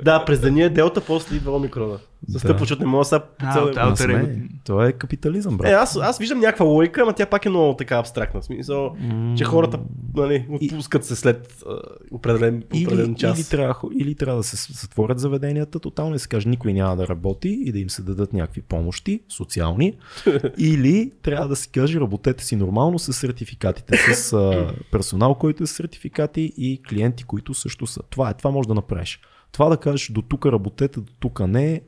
Да, 0.02 0.24
през 0.24 0.40
деня 0.40 0.64
е 0.64 0.68
делта, 0.68 1.00
после 1.00 1.36
идва 1.36 1.56
омикрона. 1.56 1.98
Да. 2.28 2.38
С 2.38 2.42
тъпо, 2.42 2.58
защото 2.58 2.82
не 2.82 2.88
мога 2.88 3.00
да 3.00 3.04
са 3.04 3.22
по 3.38 3.46
цял. 3.52 3.70
Това 4.64 4.86
е 4.86 4.92
капитализъм, 4.92 5.56
брат. 5.56 5.70
Е, 5.70 5.72
аз, 5.72 5.96
аз 5.96 6.18
виждам 6.18 6.38
някаква 6.38 6.66
логика, 6.66 7.02
ама 7.02 7.12
тя 7.12 7.26
пак 7.26 7.46
е 7.46 7.48
много 7.48 7.76
така 7.76 7.96
абстрактна. 7.96 8.40
В 8.40 8.44
смисъл, 8.44 8.96
че 9.36 9.44
хората 9.44 9.78
нали, 10.14 10.46
отпускат 10.50 11.04
се 11.04 11.16
след 11.16 11.62
а, 11.66 11.76
определен, 12.10 12.62
определен 12.66 13.10
или, 13.10 13.16
час. 13.16 13.38
Или, 13.38 13.48
трябва, 13.48 13.74
или 13.98 14.14
трябва 14.14 14.36
да 14.36 14.44
се 14.44 14.72
затворят 14.72 15.18
заведенията 15.18 15.80
тотално 15.80 16.14
и 16.14 16.18
се 16.18 16.28
каже 16.28 16.48
никой 16.48 16.72
няма 16.72 16.96
да 16.96 17.08
работи 17.08 17.48
и 17.48 17.72
да 17.72 17.78
им 17.78 17.90
се 17.90 18.02
дадат 18.02 18.32
някакви 18.32 18.62
помощи, 18.62 19.20
социални. 19.28 19.96
или 20.58 21.12
трябва 21.22 21.48
да 21.48 21.56
се 21.56 21.68
каже 21.68 22.00
работете 22.00 22.44
си 22.44 22.56
нормално 22.56 22.98
с 22.98 23.12
сертификатите, 23.12 24.14
с 24.14 24.32
а, 24.32 24.74
персонал, 24.92 25.34
който 25.34 25.62
е 25.62 25.66
с 25.66 25.70
сертификати 25.70 26.52
и 26.56 26.82
клиенти, 26.88 27.24
които 27.24 27.54
също 27.54 27.86
са. 27.86 28.00
Това 28.10 28.30
е, 28.30 28.34
това 28.34 28.50
може 28.50 28.68
да 28.68 28.74
направиш. 28.74 29.20
Това 29.52 29.68
да 29.68 29.76
кажеш 29.76 30.10
до 30.10 30.22
тук 30.22 30.46
работете, 30.46 31.00
до 31.00 31.12
тук 31.20 31.40
не, 31.40 31.80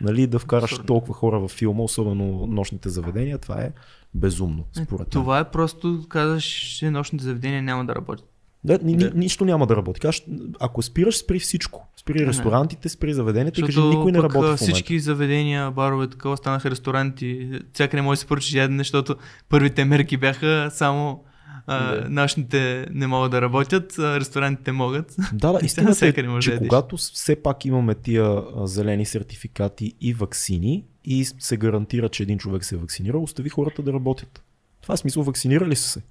нали, 0.00 0.26
да 0.26 0.38
вкараш 0.38 0.70
Абсурдно. 0.72 0.86
толкова 0.86 1.14
хора 1.14 1.40
в 1.40 1.48
филма, 1.48 1.82
особено 1.82 2.46
нощните 2.46 2.88
заведения, 2.88 3.38
това 3.38 3.62
е 3.62 3.70
безумно, 4.14 4.64
според 4.72 4.98
мен. 5.00 5.06
Това 5.10 5.38
е 5.38 5.50
просто, 5.50 6.04
казваш, 6.08 6.44
че 6.44 6.90
нощните 6.90 7.24
заведения 7.24 7.62
няма 7.62 7.84
да 7.84 7.94
работят. 7.94 8.26
Да, 8.64 8.78
ни, 8.82 8.96
Да. 8.96 9.04
ни, 9.04 9.12
нищо 9.14 9.44
няма 9.44 9.66
да 9.66 9.76
работи. 9.76 10.00
Кажеш, 10.00 10.24
ако 10.60 10.82
спираш, 10.82 11.18
спри 11.18 11.38
всичко. 11.38 11.86
Спри 11.96 12.26
ресторантите, 12.26 12.88
спри 12.88 13.12
заведенията 13.14 13.60
и 13.60 13.64
кажи, 13.64 13.80
никой 13.80 14.12
не 14.12 14.18
работи 14.18 14.32
в 14.32 14.40
момента. 14.42 14.56
всички 14.62 15.00
заведения, 15.00 15.70
барове, 15.70 16.08
такова 16.08 16.36
станаха 16.36 16.70
ресторанти. 16.70 17.50
Всяка 17.72 17.96
не 17.96 18.02
може 18.02 18.16
да 18.16 18.20
си 18.20 18.26
поръчаш 18.26 18.52
ядене, 18.54 18.78
защото 18.78 19.16
първите 19.48 19.84
мерки 19.84 20.16
бяха 20.16 20.70
само 20.72 21.24
а, 21.72 21.94
Да. 21.94 22.08
нощните 22.10 22.86
не 22.90 23.06
могат 23.06 23.30
да 23.30 23.42
работят, 23.42 23.98
а 23.98 24.20
ресторантите 24.20 24.72
могат. 24.72 25.16
Да, 25.32 25.52
да, 25.52 25.58
И 25.62 25.66
истината 25.66 25.94
всяка 25.94 26.20
е, 26.20 26.24
може 26.24 26.44
че 26.44 26.52
да 26.52 26.58
когато 26.60 26.96
все 26.96 27.36
пак 27.36 27.64
имаме 27.64 27.94
тия 27.94 28.24
а, 28.56 28.66
зелени 28.66 29.06
сертификати 29.06 29.94
и 30.00 30.14
ваксини 30.14 30.84
и 31.04 31.24
се 31.24 31.56
гарантира, 31.56 32.08
че 32.08 32.22
един 32.22 32.38
човек 32.38 32.64
се 32.64 32.74
е 32.74 32.78
вакцинирал, 32.78 33.22
остави 33.22 33.48
хората 33.48 33.82
да 33.82 33.92
работят. 33.92 34.42
Това 34.82 34.94
е 34.94 34.98
смисъл, 34.98 35.22
вакцинирали 35.22 35.76
са 35.76 35.88
се. 35.88 36.02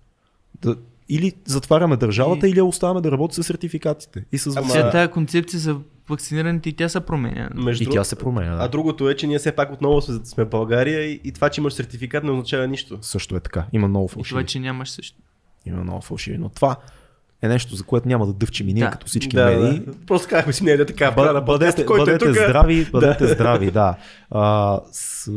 Да, 0.56 0.76
или 1.10 1.34
затваряме 1.46 1.98
държавата, 1.98 2.48
И- 2.48 2.52
или 2.52 2.58
я 2.58 2.66
оставяме 2.66 3.02
да 3.02 3.12
работи 3.12 3.36
с 3.36 3.44
сертификатите. 3.44 4.26
И 4.32 4.38
с 4.38 4.46
вакцина. 4.46 4.70
Сега 4.72 4.92
тази 4.92 5.12
концепция 5.12 5.60
за 5.60 5.78
вакцинираните 6.10 6.70
и 6.70 6.74
тя 6.74 6.90
се 6.90 7.00
променя. 7.00 7.50
Между 7.56 7.84
И 7.84 7.86
друг- 7.86 7.94
тя 7.94 8.04
се 8.04 8.16
променя. 8.16 8.54
А 8.54 8.58
Да. 8.58 8.68
другото 8.68 9.10
е, 9.10 9.16
че 9.16 9.28
ние 9.28 9.40
все 9.40 9.52
пак 9.52 9.72
отново 9.72 10.02
сме 10.02 10.20
сме 10.26 10.46
в 10.46 10.50
България 10.50 11.02
и, 11.04 11.22
и 11.24 11.32
това, 11.32 11.50
че 11.50 11.62
имаш 11.62 11.74
сертификат 11.74 12.24
не 12.24 12.32
означава 12.32 12.68
нищо. 12.68 12.98
Също 13.02 13.36
е 13.36 13.40
така. 13.40 13.66
Има 13.74 13.88
много 13.88 14.06
И 14.06 14.10
това, 14.10 14.16
фалшиви. 14.16 14.46
че 14.46 14.60
нямаш 14.60 14.90
също. 14.90 15.18
Има 15.66 15.84
много 15.84 16.02
фалшиви. 16.02 16.38
Но 16.38 16.50
това 16.50 16.76
е 17.42 17.48
нещо, 17.48 17.76
за 17.76 17.84
което 17.84 18.08
няма 18.08 18.26
да 18.26 18.34
дъвчим 18.34 18.70
и 18.70 18.74
ние 18.74 18.84
Да. 18.84 18.92
като 18.92 19.08
всички 19.08 19.36
да, 19.36 19.46
медии. 19.46 19.80
да. 19.80 19.92
Просто 20.08 20.28
казахме 20.30 20.54
си, 20.54 20.64
не 20.64 20.72
е 20.72 20.78
да 20.78 20.86
така. 20.86 21.12
Бъ- 21.12 21.34
Бъ, 21.34 21.42
бъдете, 21.42 21.86
който 21.86 22.06
бъдете 22.06 22.26
е 22.26 22.28
тук, 22.28 22.38
здрави, 22.38 22.86
бъдете 22.86 23.28
здрави, 23.28 23.72
да. 23.72 23.96
А, 24.32 24.80
с, 24.92 25.32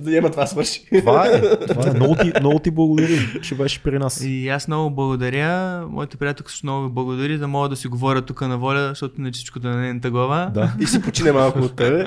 Да 0.00 0.10
няма 0.10 0.30
това 0.30 0.46
свърши. 0.46 0.82
това 0.98 1.26
е, 1.26 1.40
това 1.58 1.88
е. 1.88 1.92
Много 1.92 2.14
ти, 2.14 2.32
много 2.40 2.58
ти 2.58 2.70
благодарим, 2.70 3.18
че 3.42 3.54
беше 3.54 3.82
при 3.82 3.98
нас. 3.98 4.20
И 4.20 4.48
аз 4.48 4.68
много 4.68 4.90
благодаря. 4.90 5.80
Моите 5.88 6.16
приятелки 6.16 6.50
също 6.50 6.66
много 6.66 6.84
ви 6.84 6.90
благодари, 6.90 7.38
да 7.38 7.48
мога 7.48 7.68
да 7.68 7.76
си 7.76 7.88
говоря 7.88 8.22
тук 8.22 8.40
на 8.40 8.58
воля, 8.58 8.88
защото 8.88 9.20
не 9.20 9.32
всичко 9.32 9.58
да 9.58 9.68
е 9.68 9.92
на 9.94 10.10
глава. 10.10 10.50
Да, 10.54 10.72
И 10.80 10.86
си 10.86 11.02
почине 11.02 11.32
малко 11.32 11.58
от 11.58 11.76
тебе. 11.76 12.06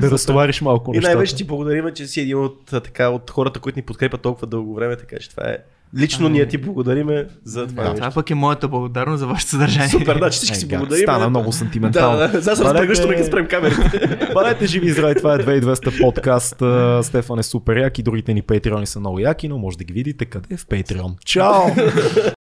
да 0.00 0.10
разтовариш 0.10 0.60
малко 0.60 0.94
И 0.94 0.98
най-вече 0.98 1.36
ти 1.36 1.44
благодарим, 1.44 1.84
че 1.94 2.06
си 2.06 2.20
един 2.20 2.38
от, 2.38 2.64
така, 2.64 3.08
от 3.08 3.30
хората, 3.30 3.60
които 3.60 3.78
ни 3.78 3.82
подкрепят 3.82 4.20
толкова 4.20 4.46
дълго 4.46 4.74
време, 4.74 4.96
така 4.96 5.16
че 5.20 5.30
това 5.30 5.42
е. 5.44 5.56
Лично 5.96 6.28
ние 6.28 6.46
ти 6.46 6.58
благодариме 6.58 7.26
за 7.44 7.66
това. 7.66 7.82
Да, 7.82 7.88
нещо. 7.88 8.00
това 8.00 8.10
пък 8.12 8.30
е 8.30 8.34
моята 8.34 8.68
благодарност 8.68 9.20
за 9.20 9.26
вашето 9.26 9.50
съдържание. 9.50 9.88
Супер, 9.88 10.16
значи 10.16 10.36
всички 10.36 10.56
си 10.56 10.68
благодарим. 10.68 11.02
Стана 11.02 11.30
много 11.30 11.46
Да, 11.46 11.52
сантиментално. 11.52 12.18
да, 12.18 12.28
сега 12.28 12.56
съм 12.56 12.64
Бъдете- 12.64 12.76
спрегъщо, 12.76 13.08
нека 13.08 13.24
спрем 13.24 13.46
камерите. 13.46 14.28
Бъдете 14.34 14.66
живи 14.66 14.86
и 14.86 14.92
здрави, 14.92 15.14
това 15.14 15.34
е 15.34 15.38
2200 15.38 16.00
подкаст. 16.00 16.62
Стефан 17.02 17.38
е 17.38 17.42
супер 17.42 17.76
як 17.76 17.98
и 17.98 18.02
другите 18.02 18.34
ни 18.34 18.42
патреони 18.42 18.86
са 18.86 19.00
много 19.00 19.18
яки, 19.18 19.48
но 19.48 19.58
може 19.58 19.78
да 19.78 19.84
ги 19.84 19.92
видите 19.92 20.24
къде? 20.24 20.56
В 20.56 20.66
Patreon. 20.66 21.24
Чао! 21.24 21.62